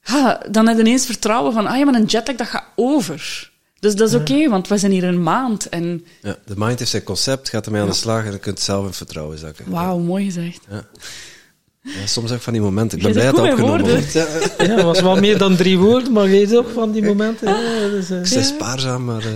ha, 0.00 0.40
dan 0.50 0.66
heb 0.66 0.76
je 0.76 0.82
ineens 0.82 1.06
vertrouwen 1.06 1.52
van, 1.52 1.66
ah 1.66 1.78
ja, 1.78 1.84
maar 1.84 1.94
een 1.94 2.04
jetlag, 2.04 2.36
dat 2.36 2.46
gaat 2.46 2.64
over. 2.76 3.50
Dus 3.80 3.94
dat 3.94 4.08
is 4.08 4.14
oké, 4.14 4.48
want 4.48 4.68
we 4.68 4.78
zijn 4.78 4.92
hier 4.92 5.04
een 5.04 5.22
maand. 5.22 5.68
En 5.68 6.06
Ja, 6.22 6.36
de 6.46 6.54
mind 6.56 6.78
heeft 6.78 6.90
zijn 6.90 7.02
concept, 7.02 7.48
gaat 7.48 7.66
ermee 7.66 7.80
aan 7.80 7.88
de 7.88 7.94
slag 7.94 8.24
en 8.24 8.32
je 8.32 8.38
kunt 8.38 8.60
zelf 8.60 8.86
in 8.86 8.92
vertrouwen 8.92 9.38
zakken. 9.38 9.70
wauw, 9.70 9.98
mooi 9.98 10.24
gezegd. 10.24 10.60
Ja, 10.70 10.84
soms 12.04 12.32
ook 12.32 12.40
van 12.40 12.52
die 12.52 12.62
momenten. 12.62 12.98
Ik 12.98 13.04
Jij 13.04 13.12
ben 13.12 13.22
blij 13.22 13.32
dat 13.32 13.42
het 13.44 13.52
opgenomen 13.60 13.90
wordt. 13.90 14.12
Ja, 14.12 14.26
Ja, 14.58 14.76
dat 14.76 14.84
was 14.84 15.00
wel 15.00 15.16
meer 15.16 15.38
dan 15.38 15.56
drie 15.56 15.78
woorden, 15.78 16.12
maar 16.12 16.28
je 16.28 16.58
ook 16.58 16.68
van 16.74 16.92
die 16.92 17.02
momenten. 17.02 17.48
Ja, 17.48 17.88
dus, 17.88 18.10
eh, 18.10 18.16
ik 18.22 18.30
ben 18.34 18.44
spaarzaam, 18.44 19.04
maar... 19.04 19.22
eh, 19.24 19.32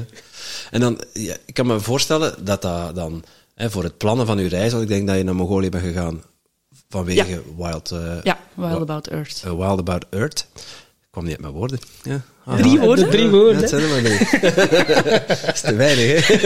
En 0.71 0.81
dan, 0.81 1.01
ja, 1.13 1.37
ik 1.47 1.55
kan 1.55 1.67
me 1.67 1.81
voorstellen 1.81 2.35
dat 2.45 2.63
dat 2.63 2.95
dan... 2.95 3.25
Hè, 3.55 3.71
voor 3.71 3.83
het 3.83 3.97
plannen 3.99 4.27
van 4.27 4.39
uw 4.39 4.49
reis, 4.49 4.71
want 4.71 4.83
ik 4.83 4.89
denk 4.89 5.07
dat 5.07 5.17
je 5.17 5.23
naar 5.25 5.35
Mongolië 5.35 5.69
bent 5.69 5.85
gegaan 5.85 6.23
vanwege 6.89 7.43
Wild, 7.57 7.91
eh, 7.91 7.99
Ja, 8.23 8.39
Wild 8.55 8.81
About 8.81 9.07
Earth. 9.07 9.43
eh, 9.45 9.51
Wild 9.57 9.79
About 9.79 10.05
Earth. 10.11 10.47
Ik 11.01 11.09
kwam 11.11 11.25
niet 11.25 11.33
uit 11.33 11.43
mijn 11.43 11.53
woorden. 11.53 11.79
Ja. 12.03 12.21
Ah, 12.45 12.57
Drie 12.59 12.73
ja. 12.73 12.81
woorden? 12.81 13.05
De 13.05 13.11
drie 13.11 13.25
Ja, 13.25 13.31
woorden. 13.31 13.57
het 13.57 13.69
zijn 13.69 13.83
er 13.83 13.89
maar 13.89 14.03
drie. 14.03 14.41
dat 15.47 15.55
is 15.55 15.61
te 15.61 15.75
weinig, 15.75 16.29
hè? 16.29 16.37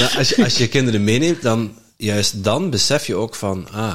Maar 0.00 0.14
als, 0.18 0.28
je, 0.28 0.44
als 0.44 0.56
je 0.58 0.68
kinderen 0.68 1.04
meeneemt, 1.04 1.42
dan 1.42 1.72
juist 1.98 2.44
dan 2.44 2.70
besef 2.70 3.06
je 3.06 3.14
ook 3.14 3.34
van, 3.34 3.68
ah, 3.70 3.94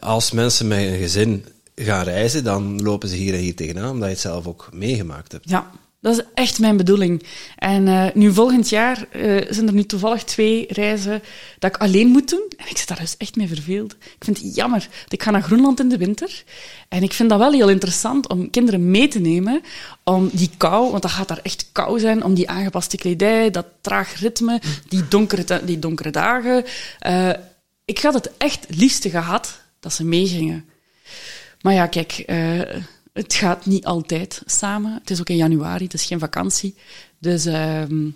als 0.00 0.30
mensen 0.30 0.68
met 0.68 0.78
een 0.78 0.98
gezin 0.98 1.44
gaan 1.74 2.04
reizen, 2.04 2.44
dan 2.44 2.82
lopen 2.82 3.08
ze 3.08 3.16
hier 3.16 3.34
en 3.34 3.40
hier 3.40 3.54
tegenaan, 3.54 3.90
omdat 3.90 4.08
je 4.08 4.14
het 4.14 4.22
zelf 4.22 4.46
ook 4.46 4.68
meegemaakt 4.72 5.32
hebt. 5.32 5.48
Ja, 5.50 5.70
dat 6.04 6.18
is 6.18 6.24
echt 6.34 6.58
mijn 6.58 6.76
bedoeling. 6.76 7.22
En 7.56 7.88
eh, 7.88 8.06
nu 8.14 8.32
volgend 8.32 8.68
jaar 8.68 9.06
eh, 9.10 9.46
zijn 9.48 9.66
er 9.66 9.72
nu 9.72 9.84
toevallig 9.84 10.24
twee 10.24 10.66
reizen 10.68 11.22
dat 11.58 11.74
ik 11.74 11.82
alleen 11.82 12.08
moet 12.08 12.30
doen. 12.30 12.52
En 12.56 12.66
ik 12.68 12.76
zit 12.76 12.88
daar 12.88 13.00
dus 13.00 13.16
echt 13.16 13.36
mee 13.36 13.48
verveeld. 13.48 13.92
Ik 13.92 14.24
vind 14.24 14.38
het 14.38 14.54
jammer. 14.54 14.88
Ik 15.08 15.22
ga 15.22 15.30
naar 15.30 15.42
Groenland 15.42 15.80
in 15.80 15.88
de 15.88 15.96
winter. 15.96 16.44
En 16.88 17.02
ik 17.02 17.12
vind 17.12 17.28
dat 17.28 17.38
wel 17.38 17.52
heel 17.52 17.68
interessant 17.68 18.28
om 18.28 18.50
kinderen 18.50 18.90
mee 18.90 19.08
te 19.08 19.18
nemen. 19.18 19.62
Om 20.02 20.30
die 20.32 20.50
kou, 20.56 20.90
want 20.90 21.02
dat 21.02 21.10
gaat 21.10 21.28
daar 21.28 21.40
echt 21.42 21.68
kou 21.72 22.00
zijn, 22.00 22.24
om 22.24 22.34
die 22.34 22.48
aangepaste 22.48 22.96
kledij, 22.96 23.50
dat 23.50 23.66
traag 23.80 24.20
ritme, 24.20 24.60
die 24.88 25.08
donkere, 25.08 25.64
die 25.64 25.78
donkere 25.78 26.10
dagen. 26.10 26.64
Eh, 26.98 27.30
ik 27.84 27.98
had 27.98 28.14
het 28.14 28.30
echt 28.38 28.66
liefste 28.68 29.10
gehad 29.10 29.60
dat 29.80 29.92
ze 29.92 30.04
meegingen. 30.04 30.68
Maar 31.60 31.74
ja, 31.74 31.86
kijk, 31.86 32.24
het 33.14 33.34
gaat 33.34 33.66
niet 33.66 33.84
altijd 33.84 34.42
samen. 34.46 34.92
Het 34.92 35.10
is 35.10 35.20
ook 35.20 35.28
in 35.28 35.36
januari, 35.36 35.84
het 35.84 35.94
is 35.94 36.04
geen 36.04 36.18
vakantie. 36.18 36.74
Dus, 37.18 37.46
ehm, 37.46 38.08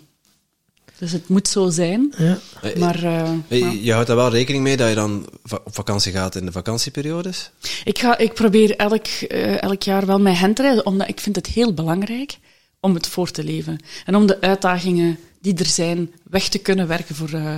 dus 0.97 1.11
het 1.11 1.27
moet 1.27 1.47
zo 1.47 1.69
zijn. 1.69 2.13
Ja. 2.17 2.37
Eh, 2.61 2.75
Maar 2.75 3.03
eh, 3.03 3.29
Eh, 3.47 3.59
ja. 3.59 3.71
Je 3.81 3.91
houdt 3.91 4.07
daar 4.07 4.15
wel 4.15 4.29
rekening 4.31 4.63
mee 4.63 4.77
dat 4.77 4.89
je 4.89 4.95
dan 4.95 5.29
op 5.49 5.75
vakantie 5.75 6.11
gaat 6.11 6.35
in 6.35 6.45
de 6.45 6.51
vakantieperiodes? 6.51 7.51
ik, 7.83 7.99
ga, 7.99 8.17
ik 8.17 8.33
probeer 8.33 8.75
elk, 8.75 9.05
eh, 9.05 9.61
elk 9.61 9.81
jaar 9.83 10.05
wel 10.05 10.19
met 10.19 10.37
hen 10.37 10.53
te 10.53 10.61
reizen, 10.61 10.85
omdat 10.85 11.07
ik 11.07 11.19
vind 11.19 11.35
het 11.35 11.47
heel 11.47 11.73
belangrijk 11.73 12.37
om 12.79 12.93
het 12.93 13.07
voor 13.07 13.31
te 13.31 13.43
leven. 13.43 13.79
En 14.05 14.15
om 14.15 14.25
de 14.27 14.41
uitdagingen 14.41 15.19
die 15.41 15.55
er 15.55 15.65
zijn 15.65 16.13
weg 16.23 16.47
te 16.49 16.57
kunnen 16.57 16.87
werken 16.87 17.15
voor, 17.15 17.29
eh, 17.33 17.55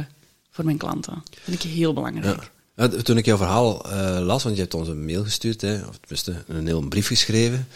voor 0.51 0.65
mijn 0.65 0.77
klanten. 0.77 1.13
Dat 1.13 1.39
vind 1.43 1.63
ik 1.63 1.71
heel 1.71 1.93
belangrijk. 1.93 2.41
Ja. 2.41 2.49
Ja, 2.81 2.87
toen 3.03 3.17
ik 3.17 3.25
jouw 3.25 3.37
verhaal 3.37 3.85
eh, 3.91 4.19
las, 4.25 4.43
want 4.43 4.55
je 4.55 4.61
hebt 4.61 4.73
ons 4.73 4.87
een 4.87 5.05
mail 5.05 5.23
gestuurd, 5.23 5.61
hè, 5.61 5.73
of 5.75 5.97
tenminste 5.99 6.33
een 6.47 6.67
heel 6.67 6.81
brief 6.81 7.07
geschreven. 7.07 7.67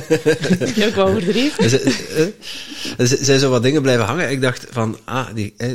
Ik 0.86 0.92
wou 0.94 1.08
overdreven. 1.10 1.64
Er 2.98 3.06
zijn- 3.06 3.24
zijn 3.24 3.38
zo 3.40 3.50
wat 3.50 3.62
dingen 3.62 3.82
blijven 3.82 4.04
hangen. 4.06 4.30
Ik 4.30 4.40
dacht 4.40 4.66
van, 4.70 4.96
ah, 5.04 5.26
die 5.34 5.54
eh, 5.56 5.70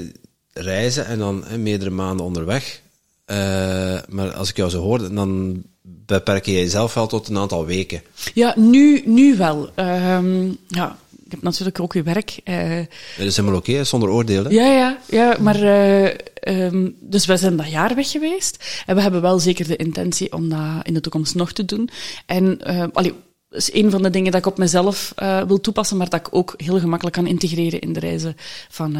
reizen 0.53 1.05
en 1.05 1.19
dan 1.19 1.45
eh, 1.45 1.57
meerdere 1.57 1.89
maanden 1.89 2.25
onderweg. 2.25 2.81
Eh, 3.25 3.37
maar 4.09 4.31
als 4.33 4.49
ik 4.49 4.55
jou 4.57 4.69
zo 4.69 4.81
hoor, 4.81 5.13
dan 5.13 5.63
beperk 5.81 6.45
je 6.45 6.51
jezelf 6.51 6.93
wel 6.93 7.07
tot 7.07 7.27
een 7.27 7.37
aantal 7.37 7.65
weken. 7.65 8.01
Ja, 8.33 8.53
nu, 8.57 9.03
nu 9.05 9.37
wel. 9.37 9.69
Ehm, 9.75 10.47
ja, 10.67 10.97
ik 11.25 11.31
heb 11.31 11.41
natuurlijk 11.41 11.79
ook 11.79 11.93
uw 11.93 12.03
werk. 12.03 12.39
eh, 12.43 12.77
Dat 13.17 13.25
is 13.27 13.35
helemaal 13.37 13.57
oké, 13.59 13.83
zonder 13.83 14.09
oordeel. 14.09 14.43
Hè? 14.43 14.49
ja, 14.49 14.65
ja, 14.65 14.97
ja, 15.09 15.37
maar... 15.39 15.61
ehm, 15.61 16.89
dus 16.99 17.25
wij 17.25 17.37
zijn 17.37 17.55
dat 17.55 17.69
jaar 17.71 17.95
weg 17.95 18.11
geweest. 18.11 18.83
En 18.85 18.95
we 18.95 19.01
hebben 19.01 19.21
wel 19.21 19.39
zeker 19.39 19.67
de 19.67 19.75
intentie 19.75 20.33
om 20.33 20.49
dat 20.49 20.59
in 20.83 20.93
de 20.93 21.01
toekomst 21.01 21.35
nog 21.35 21.51
te 21.51 21.65
doen. 21.65 21.89
En 22.25 22.61
eh 22.61 22.83
allee, 22.93 23.13
dat 23.49 23.59
is 23.59 23.73
een 23.73 23.91
van 23.91 24.03
de 24.03 24.09
dingen 24.09 24.31
dat 24.31 24.39
ik 24.41 24.47
op 24.47 24.57
mezelf 24.57 25.13
wil 25.47 25.61
toepassen, 25.61 25.97
maar 25.97 26.09
dat 26.09 26.19
ik 26.19 26.35
ook 26.35 26.53
heel 26.57 26.79
gemakkelijk 26.79 27.15
kan 27.15 27.27
integreren 27.27 27.79
in 27.81 27.93
de 27.93 27.99
reizen 27.99 28.35
van, 28.69 28.93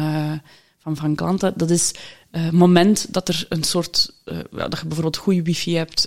van, 0.78 0.96
van 0.96 1.14
klanten. 1.14 1.52
Dat 1.56 1.70
is 1.70 1.92
het 2.30 2.52
moment 2.52 3.06
dat 3.12 3.28
er 3.28 3.46
een 3.48 3.64
soort... 3.64 4.12
ja, 4.24 4.68
dat 4.68 4.78
je 4.80 4.86
bijvoorbeeld 4.86 5.16
goede 5.16 5.42
wifi 5.42 5.76
hebt 5.76 6.06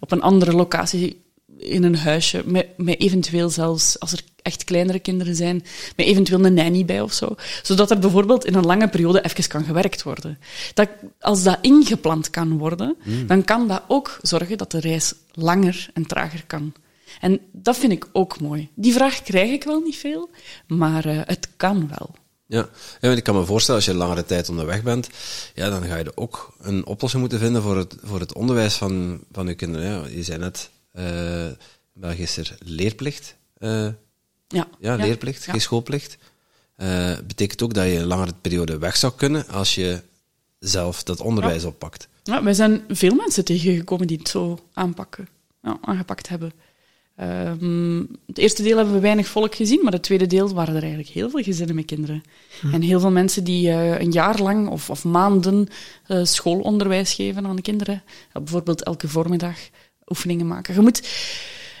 op 0.00 0.12
een 0.12 0.22
andere 0.22 0.52
locatie 0.52 1.20
in 1.58 1.82
een 1.82 1.96
huisje, 1.96 2.42
met, 2.46 2.66
met 2.76 3.00
eventueel 3.00 3.50
zelfs, 3.50 4.00
als 4.00 4.12
er 4.12 4.20
echt 4.46 4.64
kleinere 4.64 4.98
kinderen 4.98 5.34
zijn, 5.34 5.64
met 5.96 6.06
eventueel 6.06 6.44
een 6.44 6.54
nanny 6.54 6.84
bij 6.84 7.00
of 7.00 7.12
zo. 7.12 7.34
Zodat 7.62 7.90
er 7.90 7.98
bijvoorbeeld 7.98 8.44
in 8.44 8.54
een 8.54 8.66
lange 8.66 8.88
periode 8.88 9.20
even 9.24 9.48
kan 9.48 9.64
gewerkt 9.64 10.02
worden. 10.02 10.38
Dat, 10.74 10.88
als 11.20 11.42
dat 11.42 11.58
ingepland 11.60 12.30
kan 12.30 12.58
worden, 12.58 12.96
dan 13.26 13.44
kan 13.44 13.68
dat 13.68 13.82
ook 13.88 14.18
zorgen 14.22 14.58
dat 14.58 14.70
de 14.70 14.80
reis 14.80 15.14
langer 15.32 15.88
en 15.94 16.06
trager 16.06 16.44
kan. 16.46 16.72
En 17.20 17.40
dat 17.52 17.76
vind 17.76 17.92
ik 17.92 18.06
ook 18.12 18.40
mooi. 18.40 18.68
Die 18.74 18.92
vraag 18.92 19.22
krijg 19.22 19.50
ik 19.50 19.64
wel 19.64 19.80
niet 19.80 19.96
veel, 19.96 20.30
maar 20.66 21.04
eh, 21.04 21.20
het 21.24 21.48
kan 21.56 21.88
wel. 21.98 22.14
Ja. 22.48 22.68
want 23.00 23.18
ik 23.18 23.24
kan 23.24 23.34
me 23.34 23.44
voorstellen, 23.44 23.80
als 23.80 23.90
je 23.90 23.96
langere 23.96 24.24
tijd 24.24 24.48
onderweg 24.48 24.82
bent, 24.82 25.08
ja, 25.54 25.70
dan 25.70 25.82
ga 25.84 25.96
je 25.96 26.04
er 26.04 26.16
ook 26.16 26.54
een 26.60 26.86
oplossing 26.86 27.22
moeten 27.22 27.40
vinden 27.40 27.62
voor 27.62 27.76
het, 27.76 27.96
voor 28.02 28.20
het 28.20 28.34
onderwijs 28.34 28.74
van, 28.74 29.20
van 29.32 29.46
je 29.46 29.54
kinderen. 29.54 29.86
Ja, 29.90 30.02
je 30.16 30.22
zei 30.22 30.38
net, 30.38 30.70
eh 30.92 31.46
België 31.92 32.22
is 32.22 32.36
er 32.36 32.56
leerplicht. 32.64 33.36
eh, 33.58 33.88
Ja, 34.48 34.68
ja, 34.80 34.94
leerplicht, 34.94 35.44
ja. 35.44 35.52
geen 35.52 35.60
schoolplicht. 35.60 36.18
Eh 36.76 37.18
betekent 37.26 37.62
ook 37.62 37.74
dat 37.74 37.86
je 37.86 37.98
een 37.98 38.06
langere 38.06 38.34
periode 38.40 38.78
weg 38.78 38.96
zou 38.96 39.12
kunnen 39.16 39.48
als 39.48 39.74
je 39.74 40.02
zelf 40.58 41.02
dat 41.02 41.20
onderwijs 41.20 41.64
oppakt. 41.64 42.08
Ja, 42.22 42.42
wij 42.42 42.54
zijn 42.54 42.84
veel 42.88 43.14
mensen 43.14 43.44
tegengekomen 43.44 44.06
die 44.06 44.18
het 44.18 44.28
zo 44.28 44.58
aanpakken, 44.72 45.28
ja, 45.62 45.78
aangepakt 45.80 46.28
hebben. 46.28 46.52
Ehm, 47.16 47.98
het 48.26 48.38
eerste 48.38 48.62
deel 48.62 48.76
hebben 48.76 48.94
we 48.94 49.00
weinig 49.00 49.26
volk 49.26 49.54
gezien, 49.54 49.80
maar 49.82 49.92
het 49.92 50.02
tweede 50.02 50.26
deel 50.26 50.54
waren 50.54 50.74
er 50.74 50.80
eigenlijk 50.80 51.10
heel 51.10 51.30
veel 51.30 51.42
gezinnen 51.42 51.74
met 51.74 51.84
kinderen. 51.84 52.22
En 52.72 52.82
heel 52.82 53.00
veel 53.00 53.10
mensen 53.10 53.44
die 53.44 53.70
eh, 53.70 54.00
een 54.00 54.12
jaar 54.12 54.40
lang 54.40 54.68
of, 54.68 54.90
of 54.90 55.04
maanden 55.04 55.68
eh, 56.06 56.24
schoolonderwijs 56.24 57.14
geven 57.14 57.46
aan 57.46 57.56
de 57.56 57.62
kinderen. 57.62 58.02
Bijvoorbeeld 58.32 58.82
elke 58.82 59.08
voormiddag 59.08 59.56
oefeningen 60.06 60.46
maken. 60.46 60.74
Je 60.74 60.80
moet, 60.80 61.08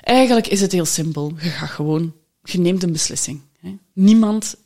eigenlijk 0.02 0.46
is 0.46 0.60
het 0.60 0.72
heel 0.72 0.84
simpel. 0.84 1.32
Je 1.40 1.48
gaat 1.48 1.70
gewoon, 1.70 2.12
je 2.52 2.58
neemt 2.58 2.82
een 2.82 2.92
beslissing. 2.92 3.40
Hè. 3.60 3.76
Niemand 3.92 4.56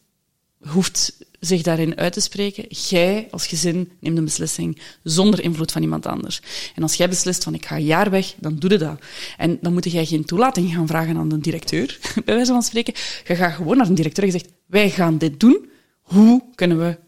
hoeft 0.58 1.16
zich 1.40 1.62
daarin 1.62 1.96
uit 1.96 2.12
te 2.12 2.20
spreken. 2.20 2.66
Jij 2.68 3.28
als 3.30 3.46
gezin 3.46 3.90
neemt 4.00 4.18
een 4.18 4.24
beslissing 4.24 4.80
zonder 5.02 5.42
invloed 5.42 5.72
van 5.72 5.82
iemand 5.82 6.06
anders. 6.06 6.40
En 6.74 6.82
als 6.82 6.94
jij 6.94 7.08
beslist 7.08 7.44
van 7.44 7.54
ik 7.54 7.66
ga 7.66 7.76
een 7.76 7.84
jaar 7.84 8.10
weg, 8.10 8.34
dan 8.38 8.56
doe 8.56 8.70
je 8.70 8.78
dat. 8.78 9.00
En 9.36 9.58
dan 9.60 9.72
moet 9.72 9.92
jij 9.92 10.06
geen 10.06 10.24
toelating 10.24 10.74
gaan 10.74 10.86
vragen 10.86 11.16
aan 11.16 11.28
de 11.28 11.38
directeur, 11.38 11.98
bij 12.24 12.34
wijze 12.34 12.52
van 12.52 12.62
spreken. 12.62 12.94
Je 13.26 13.36
gaat 13.36 13.54
gewoon 13.54 13.76
naar 13.76 13.86
een 13.86 13.94
directeur 13.94 14.24
en 14.24 14.32
je 14.32 14.38
zegt, 14.38 14.52
wij 14.66 14.90
gaan 14.90 15.18
dit 15.18 15.40
doen. 15.40 15.68
Hoe 16.00 16.42
kunnen 16.54 16.78
we 16.78 16.98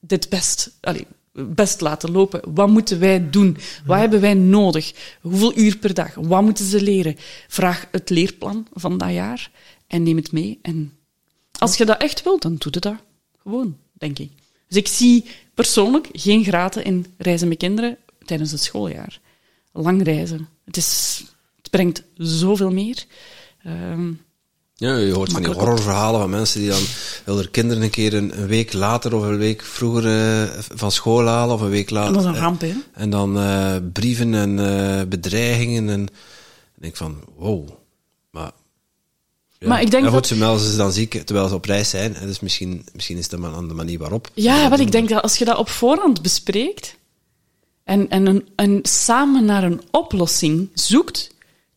dit 0.00 0.28
best, 0.28 0.76
allee, 0.80 1.06
best 1.32 1.80
laten 1.80 2.10
lopen? 2.10 2.54
Wat 2.54 2.68
moeten 2.68 2.98
wij 2.98 3.30
doen? 3.30 3.56
Wat 3.84 3.98
hebben 3.98 4.20
wij 4.20 4.34
nodig? 4.34 5.16
Hoeveel 5.20 5.58
uur 5.58 5.76
per 5.76 5.94
dag? 5.94 6.14
Wat 6.14 6.42
moeten 6.42 6.64
ze 6.64 6.82
leren? 6.82 7.16
Vraag 7.48 7.88
het 7.90 8.10
leerplan 8.10 8.66
van 8.72 8.98
dat 8.98 9.12
jaar 9.12 9.50
en 9.86 10.02
neem 10.02 10.16
het 10.16 10.32
mee. 10.32 10.58
En 10.62 10.92
als 11.58 11.76
je 11.76 11.84
dat 11.84 12.00
echt 12.00 12.22
wilt, 12.22 12.42
dan 12.42 12.56
doe 12.58 12.72
je 12.72 12.80
dat 12.80 12.96
gewoon, 13.42 13.76
denk 13.92 14.18
ik. 14.18 14.30
Dus 14.68 14.76
ik 14.78 14.88
zie 14.88 15.24
persoonlijk 15.54 16.08
geen 16.12 16.44
graten 16.44 16.84
in 16.84 17.06
reizen 17.18 17.48
met 17.48 17.58
kinderen 17.58 17.98
tijdens 18.24 18.50
het 18.50 18.62
schooljaar. 18.62 19.20
Lang 19.72 20.02
reizen. 20.02 20.48
Het, 20.64 20.76
is, 20.76 21.22
het 21.56 21.70
brengt 21.70 22.02
zoveel 22.14 22.70
meer. 22.70 23.04
Ehm, 23.62 24.12
Ja, 24.80 24.96
je 24.96 25.12
hoort 25.12 25.32
van 25.32 25.42
die 25.42 25.52
horrorverhalen 25.52 26.20
van 26.20 26.30
mensen 26.30 26.60
die 26.60 26.70
dan 27.24 27.38
er 27.38 27.50
kinderen 27.50 27.82
een 27.82 27.90
keer 27.90 28.14
een, 28.14 28.40
een 28.40 28.46
week 28.46 28.72
later 28.72 29.14
of 29.14 29.22
een 29.22 29.36
week 29.36 29.62
vroeger 29.62 30.06
eh, 30.06 30.58
van 30.74 30.92
school 30.92 31.26
halen 31.26 31.54
of 31.54 31.60
een 31.60 31.68
week 31.70 31.90
later. 31.90 32.12
dat 32.12 32.22
is 32.22 32.28
een 32.28 32.36
ramp, 32.36 32.60
hè? 32.60 32.72
En 32.92 33.10
dan 33.10 33.38
eh, 33.38 33.76
brieven 33.92 34.34
en 34.34 34.58
eh, 34.58 35.06
bedreigingen. 35.08 35.88
En 35.88 36.02
ik 36.76 36.82
denk 36.82 36.96
van, 36.96 37.16
wow. 37.36 37.68
Maar, 38.30 38.50
ja. 39.58 39.68
Maar 39.68 39.80
ik 39.80 39.90
denk 39.90 40.04
goed, 40.04 40.12
dat- 40.12 40.26
ze 40.26 40.36
melden 40.36 40.70
ze 40.70 40.76
dan 40.76 40.92
ziek 40.92 41.22
terwijl 41.24 41.48
ze 41.48 41.54
op 41.54 41.64
reis 41.64 41.90
zijn. 41.90 42.14
En 42.14 42.26
dus 42.26 42.40
misschien, 42.40 42.86
misschien 42.92 43.16
is 43.18 43.28
dat 43.28 43.40
maar 43.40 43.52
aan 43.54 43.68
de 43.68 43.74
manier 43.74 43.98
waarop. 43.98 44.30
Ja, 44.34 44.68
wel, 44.70 44.78
ik 44.78 44.92
denk 44.92 45.08
dat 45.08 45.22
als 45.22 45.36
je 45.36 45.44
dat 45.44 45.56
op 45.56 45.68
voorhand 45.68 46.22
bespreekt 46.22 46.96
en, 47.84 48.08
en, 48.08 48.26
een, 48.26 48.48
en 48.56 48.78
samen 48.82 49.44
naar 49.44 49.64
een 49.64 49.80
oplossing 49.90 50.68
zoekt, 50.74 51.30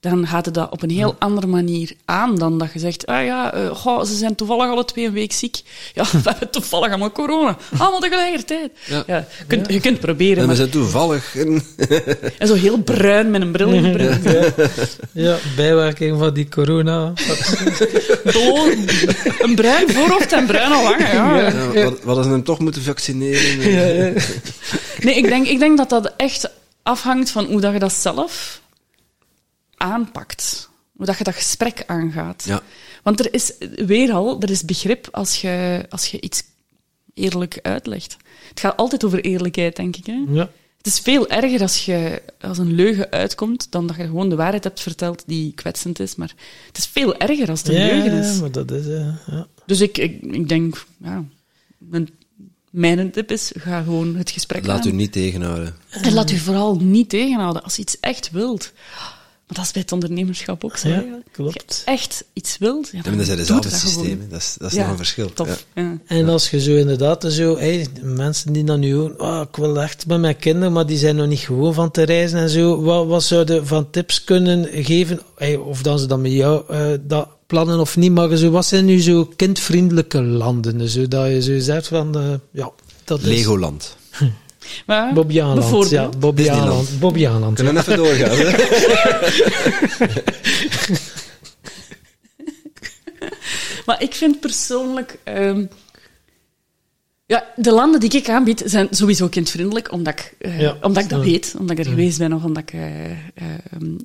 dan 0.03 0.27
gaat 0.27 0.45
het 0.45 0.53
dat 0.53 0.71
op 0.71 0.81
een 0.81 0.89
heel 0.89 1.15
andere 1.19 1.47
manier 1.47 1.91
aan 2.05 2.35
dan 2.35 2.57
dat 2.57 2.73
je 2.73 2.79
zegt, 2.79 3.05
ah 3.05 3.25
ja, 3.25 3.53
eh, 3.53 3.75
goh, 3.75 4.03
ze 4.03 4.15
zijn 4.15 4.35
toevallig 4.35 4.65
alle 4.71 4.85
twee 4.85 5.05
een 5.05 5.13
week 5.13 5.31
ziek. 5.31 5.61
Ja, 5.93 6.03
we 6.11 6.29
hebben 6.29 6.49
toevallig 6.49 6.89
allemaal 6.89 7.11
corona. 7.11 7.57
Allemaal 7.77 7.99
tegelijkertijd. 7.99 8.71
Ja. 8.85 9.03
Ja. 9.07 9.17
je, 9.37 9.45
kunt, 9.47 9.69
je 9.69 9.79
kunt 9.79 9.99
proberen, 9.99 10.35
En 10.35 10.41
we 10.41 10.47
maar, 10.47 10.55
zijn 10.55 10.69
toevallig... 10.69 11.35
in- 11.35 11.63
en 12.39 12.47
zo 12.47 12.53
heel 12.53 12.77
bruin 12.77 13.31
met 13.31 13.41
een 13.41 13.51
bril 13.51 13.69
ingebrand. 13.69 14.25
Ja, 15.11 15.37
bijwerking 15.55 16.19
van 16.19 16.33
die 16.33 16.49
corona. 16.49 17.13
Gewoon 18.25 18.71
een 19.39 19.55
bruin 19.55 19.89
voorhoofd 19.89 20.31
en 20.31 20.45
bruine 20.45 20.83
wangen. 20.83 21.13
Ja. 21.13 21.37
ja, 21.73 21.83
wat, 21.83 22.03
wat 22.03 22.17
als 22.17 22.25
ze 22.25 22.31
hem 22.31 22.43
toch 22.43 22.59
moeten 22.59 22.81
vaccineren? 22.81 24.13
Nee, 24.99 25.15
ik 25.15 25.27
denk, 25.27 25.47
ik 25.47 25.59
denk 25.59 25.77
dat 25.77 25.89
dat 25.89 26.13
echt 26.17 26.49
afhangt 26.83 27.29
van 27.29 27.45
hoe 27.45 27.61
dat 27.61 27.73
je 27.73 27.79
dat 27.79 27.93
zelf 27.93 28.61
aanpakt. 29.83 30.69
Hoe 30.97 31.05
dat 31.05 31.17
je 31.17 31.23
dat 31.23 31.33
gesprek 31.35 31.83
aangaat. 31.87 32.43
Ja. 32.47 32.61
Want 33.03 33.19
er 33.19 33.33
is 33.33 33.53
weer 33.85 34.11
al, 34.11 34.41
er 34.41 34.49
is 34.49 34.63
begrip 34.65 35.07
als 35.11 35.41
je, 35.41 35.85
als 35.89 36.07
je 36.07 36.21
iets 36.21 36.43
eerlijk 37.13 37.59
uitlegt. 37.61 38.17
Het 38.49 38.59
gaat 38.59 38.77
altijd 38.77 39.03
over 39.03 39.19
eerlijkheid, 39.21 39.75
denk 39.75 39.95
ik. 39.95 40.05
Hè? 40.05 40.23
Ja. 40.29 40.49
Het 40.77 40.87
is 40.87 40.99
veel 40.99 41.29
erger 41.29 41.61
als 41.61 41.85
je 41.85 42.21
als 42.41 42.57
een 42.57 42.73
leugen 42.75 43.11
uitkomt 43.11 43.67
dan 43.71 43.87
dat 43.87 43.95
je 43.95 44.03
gewoon 44.03 44.29
de 44.29 44.35
waarheid 44.35 44.63
hebt 44.63 44.79
verteld 44.81 45.23
die 45.25 45.53
kwetsend 45.53 45.99
is. 45.99 46.15
Maar 46.15 46.33
het 46.67 46.77
is 46.77 46.85
veel 46.85 47.17
erger 47.17 47.49
als 47.49 47.59
het 47.59 47.67
een 47.67 47.75
leugen 47.75 48.11
is. 48.11 48.33
Ja, 48.35 48.41
maar 48.41 48.51
dat 48.51 48.71
is... 48.71 48.87
eh, 48.87 49.15
ja. 49.27 49.47
Dus 49.65 49.81
ik, 49.81 49.97
ik, 49.97 50.21
ik 50.21 50.49
denk, 50.49 50.85
ja, 50.97 51.23
mijn, 51.77 52.09
mijn 52.69 53.11
tip 53.11 53.31
is, 53.31 53.51
ga 53.57 53.81
gewoon 53.81 54.15
het 54.15 54.29
gesprek 54.31 54.65
Laat 54.65 54.85
aan. 54.85 54.87
u 54.87 54.91
niet 54.91 55.11
tegenhouden. 55.11 55.75
En 55.89 56.13
laat 56.13 56.31
u 56.31 56.37
vooral 56.37 56.75
niet 56.75 57.09
tegenhouden 57.09 57.63
als 57.63 57.75
je 57.75 57.81
iets 57.81 57.99
echt 57.99 58.31
wilt. 58.31 58.71
Dat 59.53 59.65
is 59.65 59.71
bij 59.71 59.81
het 59.81 59.91
ondernemerschap 59.91 60.63
ook 60.63 60.77
zo. 60.77 60.87
Ja, 60.87 60.93
eigenlijk. 60.93 61.27
klopt. 61.31 61.65
Als 61.67 61.81
je 61.85 61.91
echt 61.91 62.23
iets 62.33 62.57
wilt, 62.57 62.89
ja, 62.91 62.97
Ja, 62.97 63.03
dan 63.03 63.09
maar 63.09 63.17
dat 63.17 63.25
zijn 63.25 63.37
dezelfde 63.37 63.69
dat 63.69 63.79
systemen. 63.79 64.29
Dat 64.29 64.39
is, 64.39 64.55
dat 64.59 64.71
is 64.71 64.77
Ja, 64.77 64.81
nog 64.81 64.91
een 64.91 64.97
verschil. 64.97 65.25
Ja. 65.25 65.33
Tof. 65.33 65.65
Ja. 65.75 65.97
En 66.05 66.29
als 66.29 66.49
je 66.49 66.61
zo 66.61 66.75
inderdaad 66.75 67.25
zo, 67.27 67.57
hey, 67.57 67.87
mensen 68.01 68.53
die 68.53 68.63
dan 68.63 68.79
nu 68.79 68.95
horen, 68.95 69.19
oh, 69.19 69.41
ik 69.49 69.55
wil 69.55 69.81
echt 69.81 70.07
met 70.07 70.19
mijn 70.19 70.37
kinderen, 70.37 70.73
maar 70.73 70.85
die 70.85 70.97
zijn 70.97 71.15
nog 71.15 71.27
niet 71.27 71.39
gewoon 71.39 71.73
van 71.73 71.91
te 71.91 72.03
reizen 72.03 72.39
en 72.39 72.49
zo, 72.49 72.81
wat, 72.81 73.07
wat 73.07 73.23
zouden 73.23 73.67
van 73.67 73.89
tips 73.89 74.23
kunnen 74.23 74.67
geven, 74.71 75.19
hey, 75.35 75.55
of 75.55 75.81
dan 75.81 75.99
ze 75.99 76.05
dan 76.05 76.21
met 76.21 76.31
jou 76.31 76.63
eh, 76.69 76.85
dat 77.01 77.27
plannen 77.47 77.79
of 77.79 77.97
niet, 77.97 78.11
maar 78.11 78.35
zo, 78.35 78.49
wat 78.49 78.65
zijn 78.65 78.85
nu 78.85 79.01
zo 79.01 79.29
kindvriendelijke 79.35 80.21
landen, 80.21 80.89
zo, 80.89 81.07
dat 81.07 81.27
je 81.27 81.41
zo 81.41 81.59
zegt 81.59 81.87
van, 81.87 82.17
eh, 82.17 82.33
ja, 82.51 82.71
dat 83.03 83.19
is... 83.19 83.25
Legoland. 83.25 83.95
Maar, 84.85 85.13
Bobby 85.13 85.41
Aanland. 85.41 85.59
bijvoorbeeld. 85.59 85.91
Ja, 85.91 86.09
Bobby 86.19 86.41
Disneyland. 86.41 86.69
Aanland. 86.69 86.99
Bobby 86.99 87.27
Aanland. 87.27 87.55
Kunnen 87.55 87.73
we 87.73 87.79
even 87.79 87.97
doorgaan? 87.97 88.37
Maar 93.85 94.01
ik 94.01 94.13
vind 94.13 94.39
persoonlijk... 94.39 95.17
ehm, 95.23 95.65
ja, 97.25 97.51
de 97.55 97.71
landen 97.71 97.99
die 97.99 98.11
ik 98.11 98.29
aanbied 98.29 98.61
zijn 98.65 98.87
sowieso 98.91 99.27
kindvriendelijk, 99.27 99.91
omdat 99.91 100.19
ik, 100.19 100.35
eh, 100.39 100.59
Ja, 100.59 100.77
omdat 100.81 101.03
ik 101.03 101.09
dat 101.09 101.23
ja. 101.23 101.29
weet. 101.31 101.55
Omdat 101.59 101.77
ik 101.77 101.83
er 101.85 101.91
geweest 101.91 102.17
ben 102.17 102.33
of 102.33 102.43
omdat 102.43 102.63
ik 102.63 102.73
eh, 102.73 103.11
eh, 103.11 103.17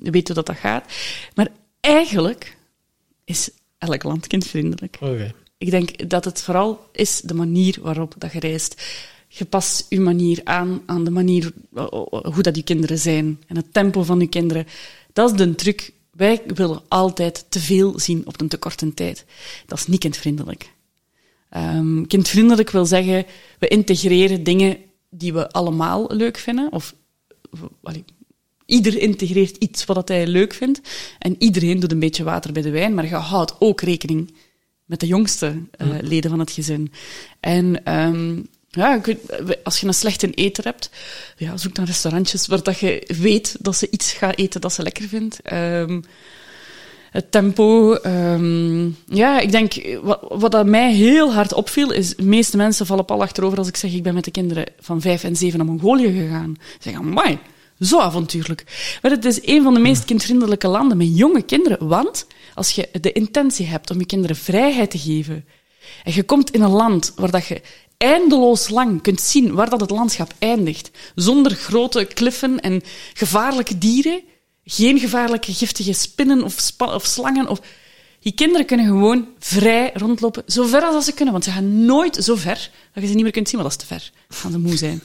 weet 0.01 0.27
hoe 0.27 0.35
dat, 0.35 0.45
dat 0.45 0.57
gaat. 0.57 0.83
Maar 1.35 1.47
eigenlijk 1.79 2.55
is 3.25 3.49
elk 3.77 4.03
land 4.03 4.27
kindvriendelijk. 4.27 4.97
Oké. 4.99 5.33
Ik 5.57 5.71
denk 5.71 6.09
dat 6.09 6.25
het 6.25 6.41
vooral 6.41 6.89
is 6.91 7.21
de 7.21 7.33
manier 7.33 7.75
waarop 7.81 8.13
dat 8.17 8.31
je 8.31 8.39
reist. 8.39 8.81
Je 9.31 9.45
past 9.45 9.85
je 9.89 9.99
manier 9.99 10.41
aan 10.43 10.81
aan 10.85 11.03
de 11.03 11.11
manier 11.11 11.53
eh, 11.73 11.87
hoe 12.09 12.41
dat 12.41 12.55
je 12.55 12.63
kinderen 12.63 12.97
zijn 12.97 13.41
en 13.47 13.55
het 13.55 13.73
tempo 13.73 14.03
van 14.03 14.19
je 14.19 14.27
kinderen. 14.27 14.65
Dat 15.13 15.31
is 15.31 15.37
de 15.37 15.55
truc. 15.55 15.91
Wij 16.11 16.41
willen 16.45 16.81
altijd 16.87 17.45
te 17.49 17.59
veel 17.59 17.99
zien 17.99 18.21
op 18.25 18.41
een 18.41 18.47
te 18.47 18.57
korte 18.57 18.93
tijd. 18.93 19.25
Dat 19.65 19.77
is 19.77 19.87
niet 19.87 19.99
kindvriendelijk. 19.99 20.71
Ehm, 21.49 22.05
kindvriendelijk 22.05 22.69
wil 22.69 22.85
zeggen, 22.85 23.25
we 23.59 23.67
integreren 23.67 24.43
dingen 24.43 24.77
die 25.09 25.33
we 25.33 25.51
allemaal 25.51 26.07
leuk 26.11 26.37
vinden. 26.37 26.71
Of, 26.71 26.95
allee, 27.83 28.03
ieder 28.65 28.97
integreert 28.97 29.57
iets 29.57 29.85
wat 29.85 30.07
hij 30.07 30.27
leuk 30.27 30.53
vindt. 30.53 30.81
En 31.19 31.35
iedereen 31.37 31.79
doet 31.79 31.91
een 31.91 31.99
beetje 31.99 32.23
water 32.23 32.51
bij 32.51 32.61
de 32.61 32.69
wijn, 32.69 32.93
maar 32.93 33.07
je 33.07 33.15
houdt 33.15 33.55
ook 33.59 33.81
rekening 33.81 34.33
met 34.85 34.99
de 34.99 35.07
jongste 35.07 35.61
eh, 35.71 35.87
leden 36.01 36.29
van 36.29 36.39
het 36.39 36.51
gezin. 36.51 36.91
En 37.39 37.83
ehm, 37.85 38.41
ja, 38.69 39.01
als 39.63 39.79
je 39.79 39.87
een 39.87 39.93
slechte 39.93 40.29
eter 40.29 40.63
hebt, 40.63 40.89
ja, 41.37 41.57
zoek 41.57 41.75
dan 41.75 41.85
restaurantjes 41.85 42.47
waar 42.47 42.63
dat 42.63 42.79
je 42.79 43.13
weet 43.19 43.55
dat 43.59 43.75
ze 43.75 43.87
iets 43.91 44.11
gaat 44.11 44.37
eten 44.37 44.61
dat 44.61 44.73
ze 44.73 44.83
lekker 44.83 45.07
vindt. 45.07 45.41
Ehm, 45.41 46.01
het 47.11 47.31
tempo. 47.31 47.93
ehm, 47.93 48.89
ja, 49.05 49.39
ik 49.39 49.51
denk, 49.51 49.97
wat, 50.01 50.19
wat 50.29 50.65
mij 50.65 50.93
heel 50.93 51.33
hard 51.33 51.53
opviel, 51.53 51.91
is 51.91 52.15
de 52.15 52.23
meeste 52.23 52.57
mensen 52.57 52.85
vallen 52.85 53.05
pal 53.05 53.21
achterover 53.21 53.57
als 53.57 53.67
ik 53.67 53.75
zeg, 53.75 53.93
ik 53.93 54.03
ben 54.03 54.13
met 54.13 54.23
de 54.23 54.31
kinderen 54.31 54.65
van 54.79 55.01
vijf 55.01 55.23
en 55.23 55.35
zeven 55.35 55.57
naar 55.57 55.67
Mongolië 55.67 56.11
gegaan. 56.19 56.55
Ze 56.57 56.77
zeggen, 56.79 57.01
amai, 57.01 57.37
zo 57.79 57.99
avontuurlijk. 57.99 58.63
Maar 59.01 59.11
het 59.11 59.25
is 59.25 59.39
een 59.47 59.63
van 59.63 59.73
de 59.73 59.79
meest 59.79 60.05
kindvriendelijke 60.05 60.67
landen 60.67 60.97
met 60.97 61.17
jonge 61.17 61.41
kinderen, 61.41 61.87
want 61.87 62.27
als 62.53 62.71
je 62.71 62.89
de 63.01 63.11
intentie 63.11 63.65
hebt 63.65 63.91
om 63.91 63.99
je 63.99 64.05
kinderen 64.05 64.35
vrijheid 64.35 64.91
te 64.91 64.99
geven, 64.99 65.45
en 66.03 66.13
je 66.13 66.23
komt 66.23 66.51
in 66.51 66.61
een 66.61 66.69
land 66.69 67.13
waar 67.15 67.31
dat 67.31 67.45
je 67.45 67.61
eindeloos 67.99 68.69
lang 68.69 69.01
kunt 69.01 69.21
zien 69.21 69.53
waar 69.53 69.69
dat 69.69 69.79
het 69.79 69.89
landschap 69.89 70.33
eindigt, 70.37 70.91
zonder 71.15 71.51
grote 71.51 72.05
kliffen 72.05 72.59
en 72.59 72.81
gevaarlijke 73.13 73.77
dieren, 73.77 74.21
geen 74.65 74.99
gevaarlijke 74.99 75.53
giftige 75.53 75.93
spinnen 75.93 76.43
of, 76.43 76.71
of 76.77 77.05
slangen. 77.05 77.47
Of... 77.47 77.59
Die 78.19 78.33
kinderen 78.33 78.65
kunnen 78.65 78.85
gewoon 78.85 79.27
vrij 79.39 79.91
rondlopen, 79.93 80.43
zo 80.47 80.63
ver 80.65 80.81
als 80.81 80.93
dat 80.93 81.03
ze 81.03 81.13
kunnen, 81.13 81.33
want 81.33 81.45
ze 81.45 81.51
gaan 81.51 81.85
nooit 81.85 82.15
zo 82.15 82.35
ver 82.35 82.69
dat 82.93 83.03
je 83.03 83.09
ze 83.09 83.13
niet 83.15 83.23
meer 83.23 83.31
kunt 83.31 83.49
zien, 83.49 83.59
want 83.61 83.73
dat 83.73 83.81
is 83.81 83.87
te 83.87 83.95
ver. 83.95 84.11
Dan 84.27 84.37
gaan 84.37 84.51
ze 84.51 84.57
moe 84.59 84.77
zijn. 84.77 85.01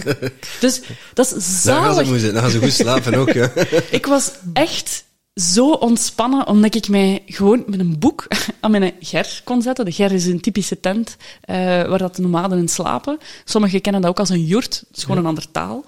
dus 0.60 0.80
dat 1.14 1.26
is 1.36 1.62
Dan 1.62 1.82
gaan 1.82 1.94
ze 1.94 1.94
zalig. 1.94 2.08
moe 2.08 2.18
zijn. 2.18 2.32
Dan 2.32 2.42
gaan 2.42 2.50
ze 2.50 2.58
goed 2.58 2.72
slapen 2.72 3.14
ook. 3.14 3.32
Ja. 3.32 3.52
Ik 3.90 4.06
was 4.06 4.30
echt 4.52 5.04
zo 5.34 5.70
ontspannen, 5.70 6.46
omdat 6.46 6.74
ik 6.74 6.88
mij 6.88 7.22
gewoon 7.26 7.62
met 7.66 7.80
een 7.80 7.98
boek 7.98 8.26
aan 8.60 8.70
mijn 8.70 8.92
ger 9.00 9.40
kon 9.44 9.62
zetten. 9.62 9.84
De 9.84 9.92
ger 9.92 10.12
is 10.12 10.26
een 10.26 10.40
typische 10.40 10.80
tent 10.80 11.16
eh, 11.40 11.56
waar 11.56 11.98
dat 11.98 12.16
de 12.16 12.22
nomaden 12.22 12.58
in 12.58 12.68
slapen. 12.68 13.18
Sommigen 13.44 13.80
kennen 13.80 14.00
dat 14.00 14.10
ook 14.10 14.18
als 14.18 14.28
een 14.28 14.44
jurt. 14.44 14.84
Het 14.88 14.96
is 14.96 15.02
gewoon 15.02 15.18
een 15.18 15.26
andere 15.26 15.50
taal. 15.50 15.84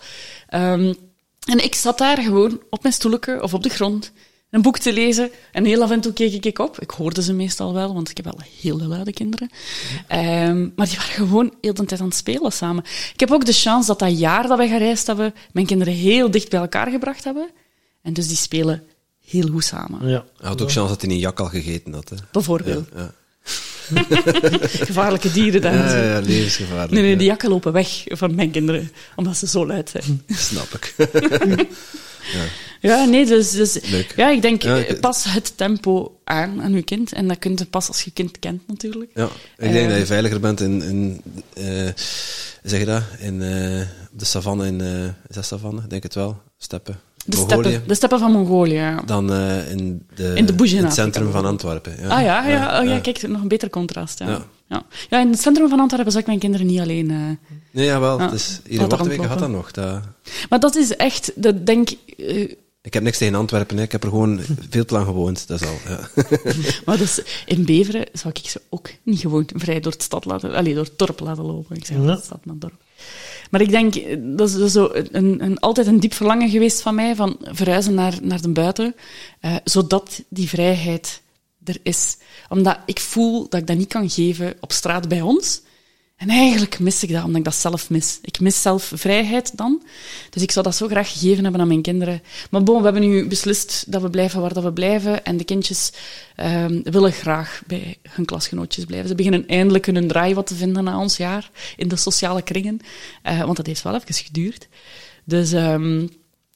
Ehm, 0.48 0.94
en 1.46 1.64
ik 1.64 1.74
zat 1.74 1.98
daar 1.98 2.18
gewoon 2.22 2.60
op 2.70 2.82
mijn 2.82 2.94
stoeletje 2.94 3.42
of 3.42 3.54
op 3.54 3.62
de 3.62 3.68
grond 3.68 4.12
een 4.50 4.62
boek 4.62 4.78
te 4.78 4.92
lezen. 4.92 5.30
En 5.52 5.64
heel 5.64 5.82
af 5.82 5.90
en 5.90 6.00
toe 6.00 6.12
keek 6.12 6.44
ik 6.44 6.58
op. 6.58 6.80
Ik 6.80 6.90
hoorde 6.90 7.22
ze 7.22 7.32
meestal 7.32 7.72
wel, 7.72 7.94
want 7.94 8.10
ik 8.10 8.16
heb 8.16 8.24
wel 8.24 8.40
heel 8.60 8.78
luide 8.78 9.12
kinderen. 9.12 9.50
Ehm, 10.08 10.68
maar 10.76 10.86
die 10.86 10.96
waren 10.96 11.14
gewoon 11.14 11.54
heel 11.60 11.74
de 11.74 11.84
tijd 11.84 12.00
aan 12.00 12.06
het 12.06 12.16
spelen 12.16 12.52
samen. 12.52 12.84
Ik 13.12 13.20
heb 13.20 13.30
ook 13.30 13.44
de 13.44 13.52
chance 13.52 13.86
dat 13.86 13.98
dat 13.98 14.18
jaar 14.18 14.46
dat 14.46 14.58
wij 14.58 14.68
gereisd 14.68 15.06
hebben, 15.06 15.34
mijn 15.52 15.66
kinderen 15.66 15.94
heel 15.94 16.30
dicht 16.30 16.50
bij 16.50 16.60
elkaar 16.60 16.90
gebracht 16.90 17.24
hebben. 17.24 17.48
En 18.02 18.12
dus 18.12 18.28
die 18.28 18.36
spelen 18.36 18.82
heel 19.28 19.48
goed 19.48 19.64
samen. 19.64 20.08
Ja. 20.08 20.24
Hij 20.38 20.48
had 20.48 20.62
ook 20.62 20.70
chance 20.70 20.88
dat 20.92 21.02
hij 21.02 21.10
een 21.10 21.18
jak 21.18 21.40
al 21.40 21.46
gegeten 21.46 21.92
had. 21.92 22.08
Hè. 22.08 22.16
Bijvoorbeeld. 22.32 22.88
Ja, 22.96 23.12
Gevaarlijke 24.90 25.32
dieren 25.32 25.60
daar. 25.60 25.74
ja, 25.74 26.14
ja, 26.14 26.20
levensgevaarlijk. 26.20 26.90
Nee, 26.90 27.02
nee, 27.02 27.10
ja. 27.10 27.16
die 27.18 27.26
jakken 27.26 27.48
lopen 27.48 27.72
weg 27.72 28.02
van 28.06 28.34
mijn 28.34 28.50
kinderen, 28.50 28.90
omdat 29.16 29.36
ze 29.36 29.46
zo 29.46 29.66
luid 29.66 29.90
zijn. 29.90 30.22
Snap 30.48 30.68
ik. 30.74 30.94
Ja, 32.80 33.04
nee, 33.04 33.26
dus, 33.26 33.50
dus 33.50 33.78
Leuk. 33.90 34.12
ja, 34.16 34.30
ik 34.30 34.42
denk, 34.42 34.62
Ja, 34.62 34.76
ik- 34.76 34.88
eh, 34.88 35.00
pas 35.00 35.24
het 35.24 35.52
tempo 35.56 36.20
aan 36.24 36.62
aan 36.62 36.72
je 36.72 36.82
kind. 36.82 37.12
En 37.12 37.28
dat 37.28 37.38
kunt 37.38 37.58
je 37.58 37.64
pas 37.66 37.88
als 37.88 38.02
je 38.02 38.10
kind 38.10 38.38
kent, 38.38 38.62
natuurlijk. 38.66 39.10
Ja, 39.14 39.24
ik 39.58 39.72
denk 39.72 39.84
Eh. 39.84 39.88
dat 39.88 39.98
je 39.98 40.06
veiliger 40.06 40.40
bent 40.40 40.60
in, 40.60 40.82
in 40.82 41.22
eh, 41.54 41.88
zeg 42.62 42.78
je 42.80 42.84
dat, 42.86 43.02
in 43.18 43.42
eh, 43.42 43.80
de 44.12 44.24
savanne, 44.24 44.66
in, 44.66 44.80
eh, 44.80 45.04
is 45.04 45.34
dat 45.34 45.44
savanne? 45.46 45.80
Ik 45.82 45.90
denk 45.90 46.02
het 46.02 46.14
wel, 46.14 46.40
steppen, 46.58 47.00
De 47.24 47.36
steppen, 47.36 47.82
de 47.86 47.94
steppen 47.94 48.18
van 48.18 48.32
Mongolië, 48.32 48.72
ja. 48.74 49.02
dan 49.06 49.32
eh, 49.32 49.70
in, 49.70 50.06
de, 50.14 50.32
In 50.34 50.46
de 50.46 50.68
in 50.68 50.84
het 50.84 50.94
centrum 50.94 51.30
van. 51.30 51.44
Antwerpen. 51.44 51.94
Ja. 52.00 52.08
ah 52.08 52.22
ja, 52.22 52.46
ja, 52.48 52.80
oh, 52.80 52.88
ja, 52.88 52.98
kijk, 53.00 53.28
nog 53.28 53.40
een 53.42 53.48
beter 53.48 53.70
contrast. 53.70 54.18
Ja. 54.18 54.26
Ja. 54.28 54.46
Ja. 54.68 54.86
Ja. 55.10 55.20
in 55.20 55.30
het 55.30 55.40
centrum 55.40 55.68
van 55.68 55.80
Antwerpen 55.80 56.10
zou 56.10 56.22
ik 56.22 56.28
mijn 56.28 56.38
kinderen 56.40 56.66
niet 56.66 56.80
alleen... 56.80 57.10
eh, 57.10 57.16
Nee, 57.70 57.86
jawel, 57.86 58.18
Ja, 58.18 58.24
het 58.24 58.34
is, 58.34 58.48
laat 58.48 58.66
iedere 58.68 58.90
er 58.90 58.96
wachtweek 58.96 59.24
gaat 59.24 59.38
dat 59.38 59.50
nog. 59.50 59.70
Dat, 59.70 60.00
Maar 60.48 60.60
dat 60.60 60.76
is 60.76 60.96
echt, 60.96 61.32
dat 61.34 61.66
denk 61.66 61.90
eh, 62.16 62.50
ik 62.82 62.94
heb 62.94 63.02
niks 63.02 63.18
tegen 63.18 63.34
Antwerpen, 63.34 63.76
hè. 63.76 63.82
ik 63.82 63.92
heb 63.92 64.02
er 64.02 64.08
gewoon 64.08 64.40
veel 64.70 64.84
te 64.84 64.94
lang 64.94 65.06
gewoond, 65.06 65.46
dat 65.48 65.60
is 65.60 65.66
al. 65.66 65.74
Ja. 65.88 66.08
Maar 66.86 66.98
dus 66.98 67.20
in 67.46 67.64
Beveren 67.64 68.06
zou 68.12 68.34
ik 68.42 68.48
ze 68.50 68.60
ook 68.68 68.90
niet 69.02 69.20
gewoon 69.20 69.48
vrij 69.54 69.80
door, 69.80 69.92
het 69.92 70.02
stad 70.02 70.24
laten, 70.24 70.54
allez, 70.54 70.74
door 70.74 70.84
het 70.84 70.98
dorp 70.98 71.20
laten 71.20 71.44
lopen. 71.44 71.76
Ik 71.76 71.86
zeg 71.86 71.96
Ja. 71.96 72.02
ja. 72.04 72.16
stad 72.16 72.44
naar 72.44 72.58
dorp. 72.58 72.82
Maar 73.50 73.60
ik 73.60 73.70
denk, 73.70 73.94
eh, 73.94 74.16
dat 74.20 74.50
is, 74.50 74.72
zo 74.72 74.90
een, 74.92 75.44
een, 75.44 75.58
altijd 75.58 75.86
een 75.86 76.00
diep 76.00 76.14
verlangen 76.14 76.48
geweest 76.48 76.80
van 76.80 76.94
mij, 76.94 77.14
van 77.14 77.36
verhuizen 77.40 77.94
naar, 77.94 78.14
naar 78.22 78.40
de 78.40 78.48
buiten, 78.48 78.94
eh, 79.40 79.56
zodat 79.64 80.22
die 80.28 80.48
vrijheid 80.48 81.22
er 81.64 81.78
is. 81.82 82.16
Omdat 82.48 82.78
ik 82.86 83.00
voel 83.00 83.48
dat 83.48 83.60
ik 83.60 83.66
dat 83.66 83.76
niet 83.76 83.88
kan 83.88 84.10
geven 84.10 84.56
op 84.60 84.72
straat 84.72 85.08
bij 85.08 85.20
ons. 85.20 85.62
En 86.16 86.28
eigenlijk 86.28 86.78
mis 86.78 87.02
ik 87.02 87.12
dat, 87.12 87.24
omdat 87.24 87.36
ik 87.36 87.44
dat 87.44 87.54
zelf 87.54 87.90
mis. 87.90 88.18
Ik 88.22 88.40
mis 88.40 88.62
zelf 88.62 88.92
vrijheid 88.94 89.56
dan. 89.56 89.82
Dus 90.30 90.42
ik 90.42 90.50
zou 90.50 90.64
dat 90.64 90.76
zo 90.76 90.88
graag 90.88 91.12
gegeven 91.12 91.42
hebben 91.42 91.60
aan 91.60 91.68
mijn 91.68 91.82
kinderen. 91.82 92.22
Maar 92.50 92.62
bon, 92.62 92.78
we 92.78 92.84
hebben 92.84 93.02
nu 93.02 93.26
beslist 93.28 93.92
dat 93.92 94.02
we 94.02 94.10
blijven 94.10 94.40
waar 94.40 94.54
dat 94.54 94.62
we 94.62 94.72
blijven. 94.72 95.24
En 95.24 95.36
de 95.36 95.44
kindjes 95.44 95.92
ehm, 96.36 96.80
willen 96.82 97.12
graag 97.12 97.62
bij 97.66 97.96
hun 98.08 98.24
klasgenootjes 98.24 98.84
blijven. 98.84 99.08
Ze 99.08 99.14
beginnen 99.14 99.46
eindelijk 99.46 99.86
hun 99.86 100.08
draai 100.08 100.34
wat 100.34 100.46
te 100.46 100.54
vinden 100.54 100.84
na 100.84 100.98
ons 100.98 101.16
jaar 101.16 101.50
in 101.76 101.88
de 101.88 101.96
sociale 101.96 102.42
kringen. 102.42 102.80
Eh, 103.22 103.42
want 103.42 103.56
dat 103.56 103.66
heeft 103.66 103.82
wel 103.82 103.94
even 103.94 104.14
geduurd. 104.14 104.68
Dus, 105.24 105.52
ehm, 105.52 106.06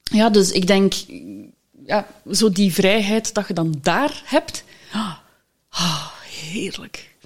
ja, 0.03 0.31
dus 0.31 0.51
ik 0.51 0.67
denk, 0.67 0.95
ja, 1.87 2.07
zo 2.31 2.51
die 2.51 2.73
vrijheid 2.73 3.35
dat 3.35 3.49
je 3.49 3.55
dan 3.55 3.79
daar 3.83 4.23
hebt. 4.25 4.65
ah, 4.93 5.15
ah, 5.69 6.07
heerlijk. 6.23 7.17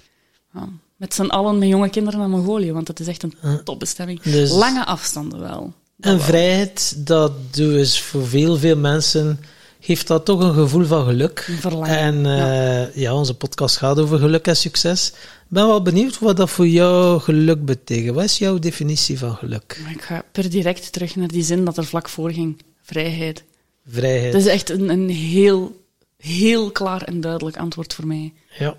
Met 1.03 1.13
z'n 1.13 1.25
allen 1.25 1.57
met 1.57 1.69
jonge 1.69 1.89
kinderen 1.89 2.19
naar 2.19 2.29
Mongolië, 2.29 2.71
want 2.71 2.87
het 2.87 2.99
is 2.99 3.07
echt 3.07 3.23
een 3.23 3.63
topbestemming. 3.63 4.21
Dus- 4.21 4.51
Lange 4.51 4.85
afstanden 4.85 5.39
wel. 5.39 5.73
Dat 5.97 6.11
En 6.11 6.17
wel. 6.17 6.25
vrijheid, 6.25 6.93
dat 6.97 7.31
dus 7.53 8.01
voor 8.01 8.27
veel, 8.27 8.57
veel 8.57 8.77
mensen 8.77 9.39
geeft 9.79 10.07
dat 10.07 10.25
toch 10.25 10.39
een 10.39 10.53
gevoel 10.53 10.85
van 10.85 11.05
geluk. 11.05 11.45
Een 11.47 11.57
verlangen, 11.57 11.97
En 11.97 12.25
eh, 12.25 12.95
ja. 12.95 13.15
onze 13.15 13.33
podcast 13.33 13.77
gaat 13.77 13.99
over 13.99 14.19
geluk 14.19 14.47
en 14.47 14.55
succes. 14.55 15.07
Ik 15.09 15.47
ben 15.47 15.67
wel 15.67 15.81
benieuwd 15.81 16.19
wat 16.19 16.37
dat 16.37 16.49
voor 16.49 16.67
jou 16.67 17.19
geluk 17.19 17.65
betekent. 17.65 18.15
Wat 18.15 18.23
is 18.23 18.37
jouw 18.37 18.59
definitie 18.59 19.19
van 19.19 19.35
geluk? 19.35 19.79
Maar 19.83 19.91
ik 19.91 20.01
ga 20.01 20.23
per 20.31 20.49
direct 20.49 20.91
terug 20.91 21.15
naar 21.15 21.27
die 21.27 21.43
zin 21.43 21.65
dat 21.65 21.77
er 21.77 21.85
vlak 21.85 22.09
voor 22.09 22.31
ging. 22.31 22.61
Vrijheid. 22.81 23.43
Vrijheid. 23.87 24.31
Dat 24.33 24.41
is 24.41 24.47
echt 24.47 24.69
een, 24.69 24.89
een 24.89 25.09
heel, 25.09 25.81
heel 26.17 26.71
klaar 26.71 27.01
en 27.01 27.21
duidelijk 27.21 27.57
antwoord 27.57 27.93
voor 27.93 28.07
mij. 28.07 28.33
Ja. 28.59 28.75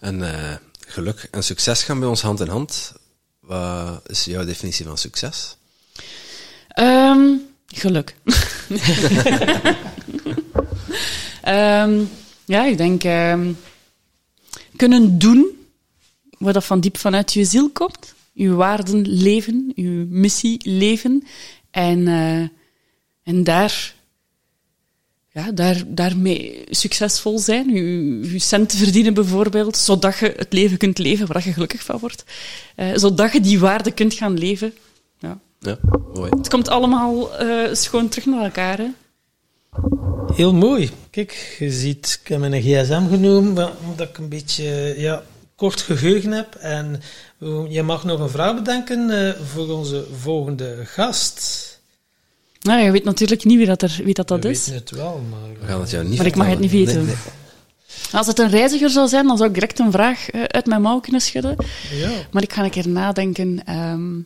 En 0.00 0.22
eh, 0.32 0.56
geluk 0.90 1.28
en 1.30 1.44
succes 1.44 1.82
gaan 1.82 1.98
bij 1.98 2.08
ons 2.08 2.22
hand 2.22 2.40
in 2.40 2.48
hand. 2.48 2.92
Wat 3.40 4.02
is 4.06 4.24
jouw 4.24 4.44
definitie 4.44 4.86
van 4.86 4.98
succes? 4.98 5.56
Ehm, 6.68 7.36
geluk. 7.66 8.14
Ehm, 11.40 12.04
ja, 12.44 12.64
ik 12.64 12.76
denk 12.76 13.04
ehm, 13.04 13.52
kunnen 14.76 15.18
doen 15.18 15.46
wat 16.38 16.54
dat 16.54 16.64
van 16.64 16.80
diep 16.80 16.98
vanuit 16.98 17.32
je 17.32 17.44
ziel 17.44 17.70
komt. 17.70 18.14
Je 18.32 18.52
waarden 18.52 19.08
leven, 19.08 19.72
je 19.74 20.06
missie 20.08 20.60
leven. 20.68 21.26
En, 21.70 22.08
eh, 22.08 22.48
en 23.22 23.44
daar, 23.44 23.94
ja, 25.32 25.52
daar, 25.52 25.82
daarmee 25.86 26.64
succesvol 26.70 27.38
zijn. 27.38 27.74
Je, 27.74 28.32
je 28.32 28.38
centen 28.38 28.78
verdienen 28.78 29.14
bijvoorbeeld, 29.14 29.76
zodat 29.76 30.18
je 30.18 30.34
het 30.36 30.52
leven 30.52 30.78
kunt 30.78 30.98
leven 30.98 31.26
waar 31.26 31.44
je 31.44 31.52
gelukkig 31.52 31.82
van 31.82 31.98
wordt. 31.98 32.24
Eh, 32.76 32.88
zodat 32.94 33.32
je 33.32 33.40
die 33.40 33.60
waarden 33.60 33.94
kunt 33.94 34.14
gaan 34.14 34.38
leven. 34.38 34.74
Ja, 35.18 35.38
Ja, 35.58 35.78
mooi. 36.14 36.30
Het 36.36 36.48
komt 36.48 36.68
allemaal 36.68 37.36
eh, 37.36 37.74
schoon 37.74 38.08
terug 38.08 38.26
naar 38.26 38.44
elkaar. 38.44 38.78
Hè? 38.78 38.88
Heel 40.34 40.54
mooi. 40.54 40.90
Kijk, 41.10 41.56
je 41.58 41.70
ziet, 41.70 42.20
ik 42.22 42.28
heb 42.28 42.38
mijn 42.38 42.62
gsm 42.62 43.08
genomen, 43.08 43.72
omdat 43.88 44.08
ik 44.08 44.18
een 44.18 44.28
beetje 44.28 44.94
ja, 44.96 45.22
kort 45.54 45.80
geheugen 45.80 46.32
heb. 46.32 46.54
En 46.54 47.02
eh, 47.38 47.64
je 47.68 47.82
mag 47.82 48.04
nog 48.04 48.20
een 48.20 48.28
vraag 48.28 48.54
bedenken 48.54 49.10
eh, 49.10 49.40
voor 49.40 49.68
onze 49.68 50.06
volgende 50.20 50.84
gast. 50.84 51.69
Nou, 52.60 52.80
je 52.82 52.90
weet 52.90 53.04
natuurlijk 53.04 53.44
niet 53.44 53.56
wie 53.56 53.66
dat, 53.66 53.82
er, 53.82 54.00
wie 54.04 54.14
dat, 54.14 54.28
dat 54.28 54.42
We 54.42 54.50
is. 54.50 54.58
weten 54.66 54.74
het 54.80 54.90
wel, 54.90 55.22
maar... 55.30 55.60
We 55.60 55.66
gaan 55.66 55.80
het 55.80 55.90
jou 55.90 56.04
niet 56.04 56.16
Maar 56.16 56.26
ik 56.26 56.36
mag 56.36 56.46
het 56.46 56.58
niet 56.58 56.70
weten. 56.70 56.96
Nee, 56.96 57.04
nee. 57.04 57.14
Als 58.12 58.26
het 58.26 58.38
een 58.38 58.48
reiziger 58.50 58.90
zou 58.90 59.08
zijn, 59.08 59.26
dan 59.26 59.36
zou 59.36 59.48
ik 59.48 59.54
direct 59.54 59.78
een 59.78 59.90
vraag 59.92 60.30
eh, 60.30 60.42
uit 60.42 60.66
mijn 60.66 60.82
mouw 60.82 61.00
kunnen 61.00 61.20
schudden. 61.20 61.56
Ja. 61.90 62.10
Maar 62.30 62.42
ik 62.42 62.52
ga 62.52 62.64
een 62.64 62.70
keer 62.70 62.88
nadenken. 62.88 63.64
ehm, 63.66 64.16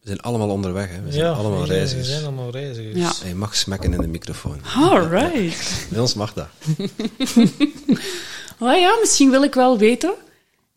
We 0.00 0.08
zijn 0.08 0.20
allemaal 0.20 0.48
onderweg, 0.48 0.88
hè. 0.90 1.02
We 1.02 1.12
zijn 1.12 1.24
ja, 1.24 1.30
allemaal 1.32 1.64
reizigers. 1.66 2.06
We 2.06 2.12
zijn 2.12 2.24
allemaal 2.24 2.50
reizigers. 2.50 2.98
Ja. 2.98 3.12
En 3.22 3.28
je 3.28 3.34
mag 3.34 3.56
smekken 3.56 3.92
in 3.92 4.00
de 4.00 4.06
microfoon. 4.06 4.60
alright. 4.76 5.86
Bij 5.90 6.00
ons 6.00 6.14
mag 6.14 6.32
dat. 6.32 6.48
Oh 8.58 8.78
ja, 8.78 8.96
misschien 9.00 9.30
wil 9.30 9.42
ik 9.42 9.54
wel 9.54 9.78
weten 9.78 10.14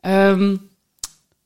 ehm, 0.02 0.56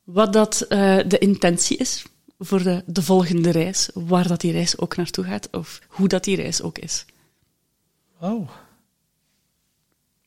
wat 0.04 0.34
dat 0.34 0.62
eh, 0.62 0.98
de 1.08 1.18
intentie 1.18 1.78
is 1.78 2.04
voor 2.40 2.64
de, 2.64 2.84
de 2.86 3.04
volgende 3.04 3.50
reis. 3.50 3.90
Waar 3.94 4.28
dat 4.28 4.42
die 4.42 4.52
reis 4.52 4.78
ook 4.78 4.96
naartoe 4.96 5.24
gaat, 5.26 5.48
of 5.52 5.80
hoe 5.88 6.08
dat 6.08 6.24
die 6.24 6.36
reis 6.36 6.62
ook 6.62 6.78
is. 6.78 7.06
Oh, 8.20 8.50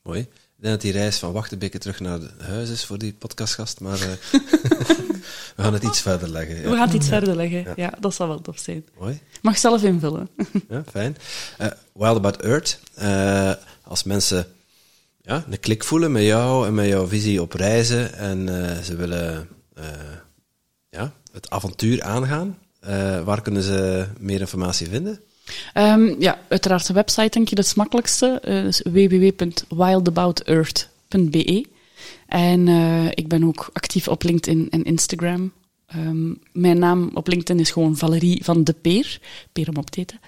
Mooi. 0.03 0.19
Ik 0.19 0.69
denk 0.69 0.81
dat 0.81 0.81
die 0.81 1.01
reis 1.01 1.17
van 1.17 1.31
Wachtenbeke 1.31 1.77
terug 1.77 1.99
naar 1.99 2.19
huis 2.37 2.69
is 2.69 2.85
voor 2.85 2.97
die 2.97 3.13
podcastgast, 3.13 3.79
maar 3.79 4.01
eh, 4.01 4.11
we 5.55 5.63
gaan 5.63 5.73
het 5.73 5.83
iets 5.83 6.01
verder 6.01 6.29
leggen. 6.29 6.55
Ja. 6.55 6.61
We 6.61 6.75
gaan 6.75 6.87
het 6.87 6.93
iets 6.93 7.07
verder 7.07 7.35
leggen. 7.35 7.73
Ja. 7.75 7.93
dat 7.99 8.13
zal 8.13 8.27
wel 8.27 8.41
tof 8.41 8.59
zijn. 8.59 8.85
Mooi. 8.99 9.21
Mag 9.41 9.57
zelf 9.57 9.83
invullen. 9.83 10.29
Ja, 10.69 10.83
fijn. 10.91 11.17
Eh, 11.57 11.67
Wild 11.93 12.17
About 12.17 12.41
Earth. 12.41 12.79
Eh, 12.93 13.51
als 13.83 14.03
mensen 14.03 14.47
ja, 15.21 15.45
een 15.49 15.59
klik 15.59 15.83
voelen 15.83 16.11
met 16.11 16.23
jou 16.23 16.67
en 16.67 16.73
met 16.73 16.87
jouw 16.87 17.07
visie 17.07 17.41
op 17.41 17.53
reizen 17.53 18.13
en 18.13 18.69
eh, 18.69 18.81
ze 18.81 18.95
willen 18.95 19.49
eh, 19.73 19.85
ja, 20.89 21.13
het 21.33 21.49
avontuur 21.49 22.03
aangaan, 22.03 22.57
eh, 22.79 23.23
waar 23.23 23.41
kunnen 23.41 23.63
ze 23.63 24.07
meer 24.19 24.39
informatie 24.39 24.87
vinden? 24.87 25.19
Ehm, 25.73 26.21
ja, 26.21 26.39
uiteraard 26.49 26.87
de 26.87 26.93
website 26.93 27.29
denk 27.29 27.47
je 27.47 27.55
dat 27.55 27.63
is 27.63 27.69
het 27.69 27.79
makkelijkste. 27.79 28.39
eh 28.43 28.61
dus 28.63 28.81
www.wildaboutearth.be 28.83 31.65
En 32.27 32.67
eh, 32.67 33.05
ik 33.05 33.27
ben 33.27 33.43
ook 33.43 33.69
actief 33.73 34.07
op 34.07 34.23
LinkedIn 34.23 34.67
en 34.69 34.83
Instagram. 34.83 35.51
Ehm, 35.87 36.31
mijn 36.51 36.79
naam 36.79 37.11
op 37.13 37.27
LinkedIn 37.27 37.59
is 37.61 37.71
gewoon 37.71 37.97
Valerie 37.97 38.43
van 38.43 38.63
de 38.63 38.73
Peer. 38.73 39.19
Peer 39.51 39.69
om 39.69 39.77
op 39.77 39.89
te 39.89 39.99
eten. 39.99 40.19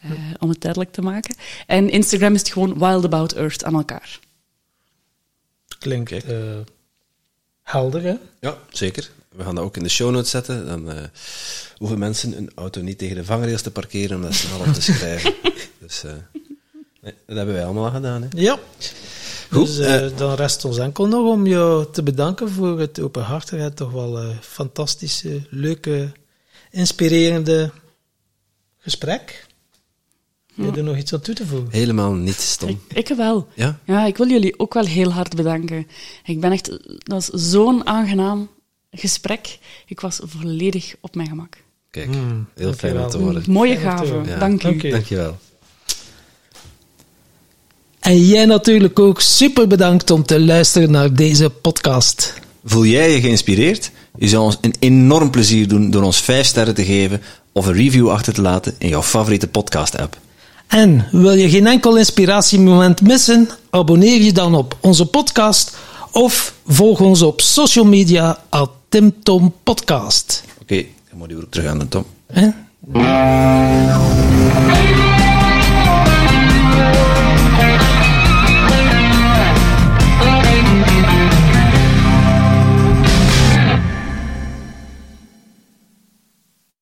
eh, 0.00 0.10
Om 0.38 0.48
het 0.48 0.60
duidelijk 0.60 0.92
te 0.92 1.02
maken. 1.02 1.34
En 1.66 1.90
Instagram 1.90 2.34
is 2.34 2.40
het 2.40 2.52
gewoon 2.52 2.78
Wild 2.78 3.04
About 3.04 3.32
Earth 3.32 3.64
aan 3.64 3.74
elkaar. 3.74 4.20
klinkt 5.78 6.12
eh, 6.24 6.38
helder, 7.62 8.02
hè? 8.02 8.14
Ja, 8.40 8.58
zeker. 8.70 9.10
We 9.36 9.42
gaan 9.42 9.54
dat 9.54 9.64
ook 9.64 9.76
in 9.76 9.82
de 9.82 9.88
show 9.88 10.10
notes 10.10 10.30
zetten. 10.30 10.66
Dan 10.66 10.90
eh, 10.90 11.02
hoeven 11.76 11.98
mensen 11.98 12.36
een 12.36 12.50
auto 12.54 12.80
niet 12.80 12.98
tegen 12.98 13.16
de 13.16 13.24
vangrails 13.24 13.62
te 13.62 13.70
parkeren 13.70 14.16
om 14.16 14.22
dat 14.22 14.34
snel 14.34 14.58
op 14.58 14.72
te 14.72 14.82
schrijven. 14.92 15.34
dus 15.78 16.04
eh, 16.04 16.12
nee, 17.00 17.14
dat 17.26 17.36
hebben 17.36 17.54
wij 17.54 17.64
allemaal 17.64 17.90
gedaan. 17.90 18.22
Hè. 18.22 18.28
Ja. 18.36 18.58
Goed, 19.50 19.66
Dus 19.66 19.78
eh, 19.78 20.16
dan 20.16 20.34
rest 20.34 20.64
ons 20.64 20.78
enkel 20.78 21.06
nog 21.06 21.32
om 21.32 21.46
jou 21.46 21.86
te 21.92 22.02
bedanken 22.02 22.50
voor 22.50 22.80
het 22.80 23.00
openhartige, 23.00 23.72
toch 23.74 23.90
wel 23.90 24.34
fantastische, 24.40 25.42
leuke, 25.50 26.12
inspirerende 26.70 27.70
gesprek. 28.78 29.46
Heb 30.54 30.74
je 30.74 30.80
er 30.80 30.86
nog 30.86 30.96
iets 30.96 31.12
aan 31.12 31.20
toe 31.20 31.34
te 31.34 31.46
voegen? 31.46 31.70
Helemaal 31.70 32.12
niet 32.12 32.40
stom. 32.40 32.68
Ik, 32.68 32.78
ik 33.08 33.16
wel. 33.16 33.48
Ja? 33.54 33.78
Ja, 33.84 34.06
ik 34.06 34.16
wil 34.16 34.28
jullie 34.28 34.58
ook 34.58 34.74
wel 34.74 34.84
heel 34.84 35.12
hard 35.12 35.36
bedanken. 35.36 35.86
Ik 36.24 36.40
ben 36.40 36.52
echt, 36.52 36.66
dat 36.98 37.02
was 37.06 37.26
zo'n 37.26 37.86
aangenaam 37.86 38.48
gesprek. 38.94 39.58
Ik 39.86 40.00
was 40.00 40.20
volledig 40.22 40.94
op 41.00 41.14
mijn 41.14 41.28
gemak. 41.28 41.56
Kijk, 41.90 42.06
Hmm, 42.14 42.46
heel 42.54 42.72
fijn 42.72 43.00
om 43.00 43.10
te 43.10 43.18
horen. 43.18 43.42
Mooie 43.48 43.76
gave. 43.76 44.20
Ja. 44.26 44.38
Dank 44.38 44.62
u. 44.62 44.66
Dank 44.66 44.82
u. 44.82 44.90
Dankjewel. 44.90 45.38
En 48.00 48.26
jij 48.26 48.44
natuurlijk 48.44 48.98
ook 48.98 49.20
super 49.20 49.66
bedankt 49.66 50.10
om 50.10 50.24
te 50.24 50.40
luisteren 50.40 50.90
naar 50.90 51.14
deze 51.14 51.50
podcast. 51.50 52.34
Voel 52.64 52.84
jij 52.84 53.12
je 53.12 53.20
geïnspireerd? 53.20 53.90
Je 54.18 54.28
zou 54.28 54.44
ons 54.44 54.58
een 54.60 54.74
enorm 54.78 55.30
plezier 55.30 55.68
doen 55.68 55.90
door 55.90 56.02
ons 56.02 56.20
5 56.20 56.46
sterren 56.46 56.74
te 56.74 56.84
geven 56.84 57.22
of 57.52 57.66
een 57.66 57.74
review 57.74 58.10
achter 58.10 58.32
te 58.32 58.42
laten 58.42 58.74
in 58.78 58.88
jouw 58.88 59.02
favoriete 59.02 59.48
podcast-app. 59.48 60.18
En 60.66 61.08
wil 61.10 61.32
je 61.32 61.50
geen 61.50 61.66
enkel 61.66 61.96
inspiratiemoment 61.96 63.00
missen? 63.02 63.48
Abonneer 63.70 64.22
je 64.22 64.32
dan 64.32 64.54
op 64.54 64.76
onze 64.80 65.06
podcast 65.06 65.76
of 66.12 66.54
volg 66.66 67.00
ons 67.00 67.22
op 67.22 67.40
social 67.40 67.84
media 67.84 68.38
at 68.48 68.70
Tim 68.94 69.22
Tom 69.22 69.52
Podcast. 69.62 70.44
Oké, 70.60 70.84
dan 71.08 71.18
moet 71.18 71.30
je 71.30 71.36
ook 71.36 71.50
terug 71.50 71.70
aan 71.70 71.78
de 71.78 71.88
Tom. 71.88 72.04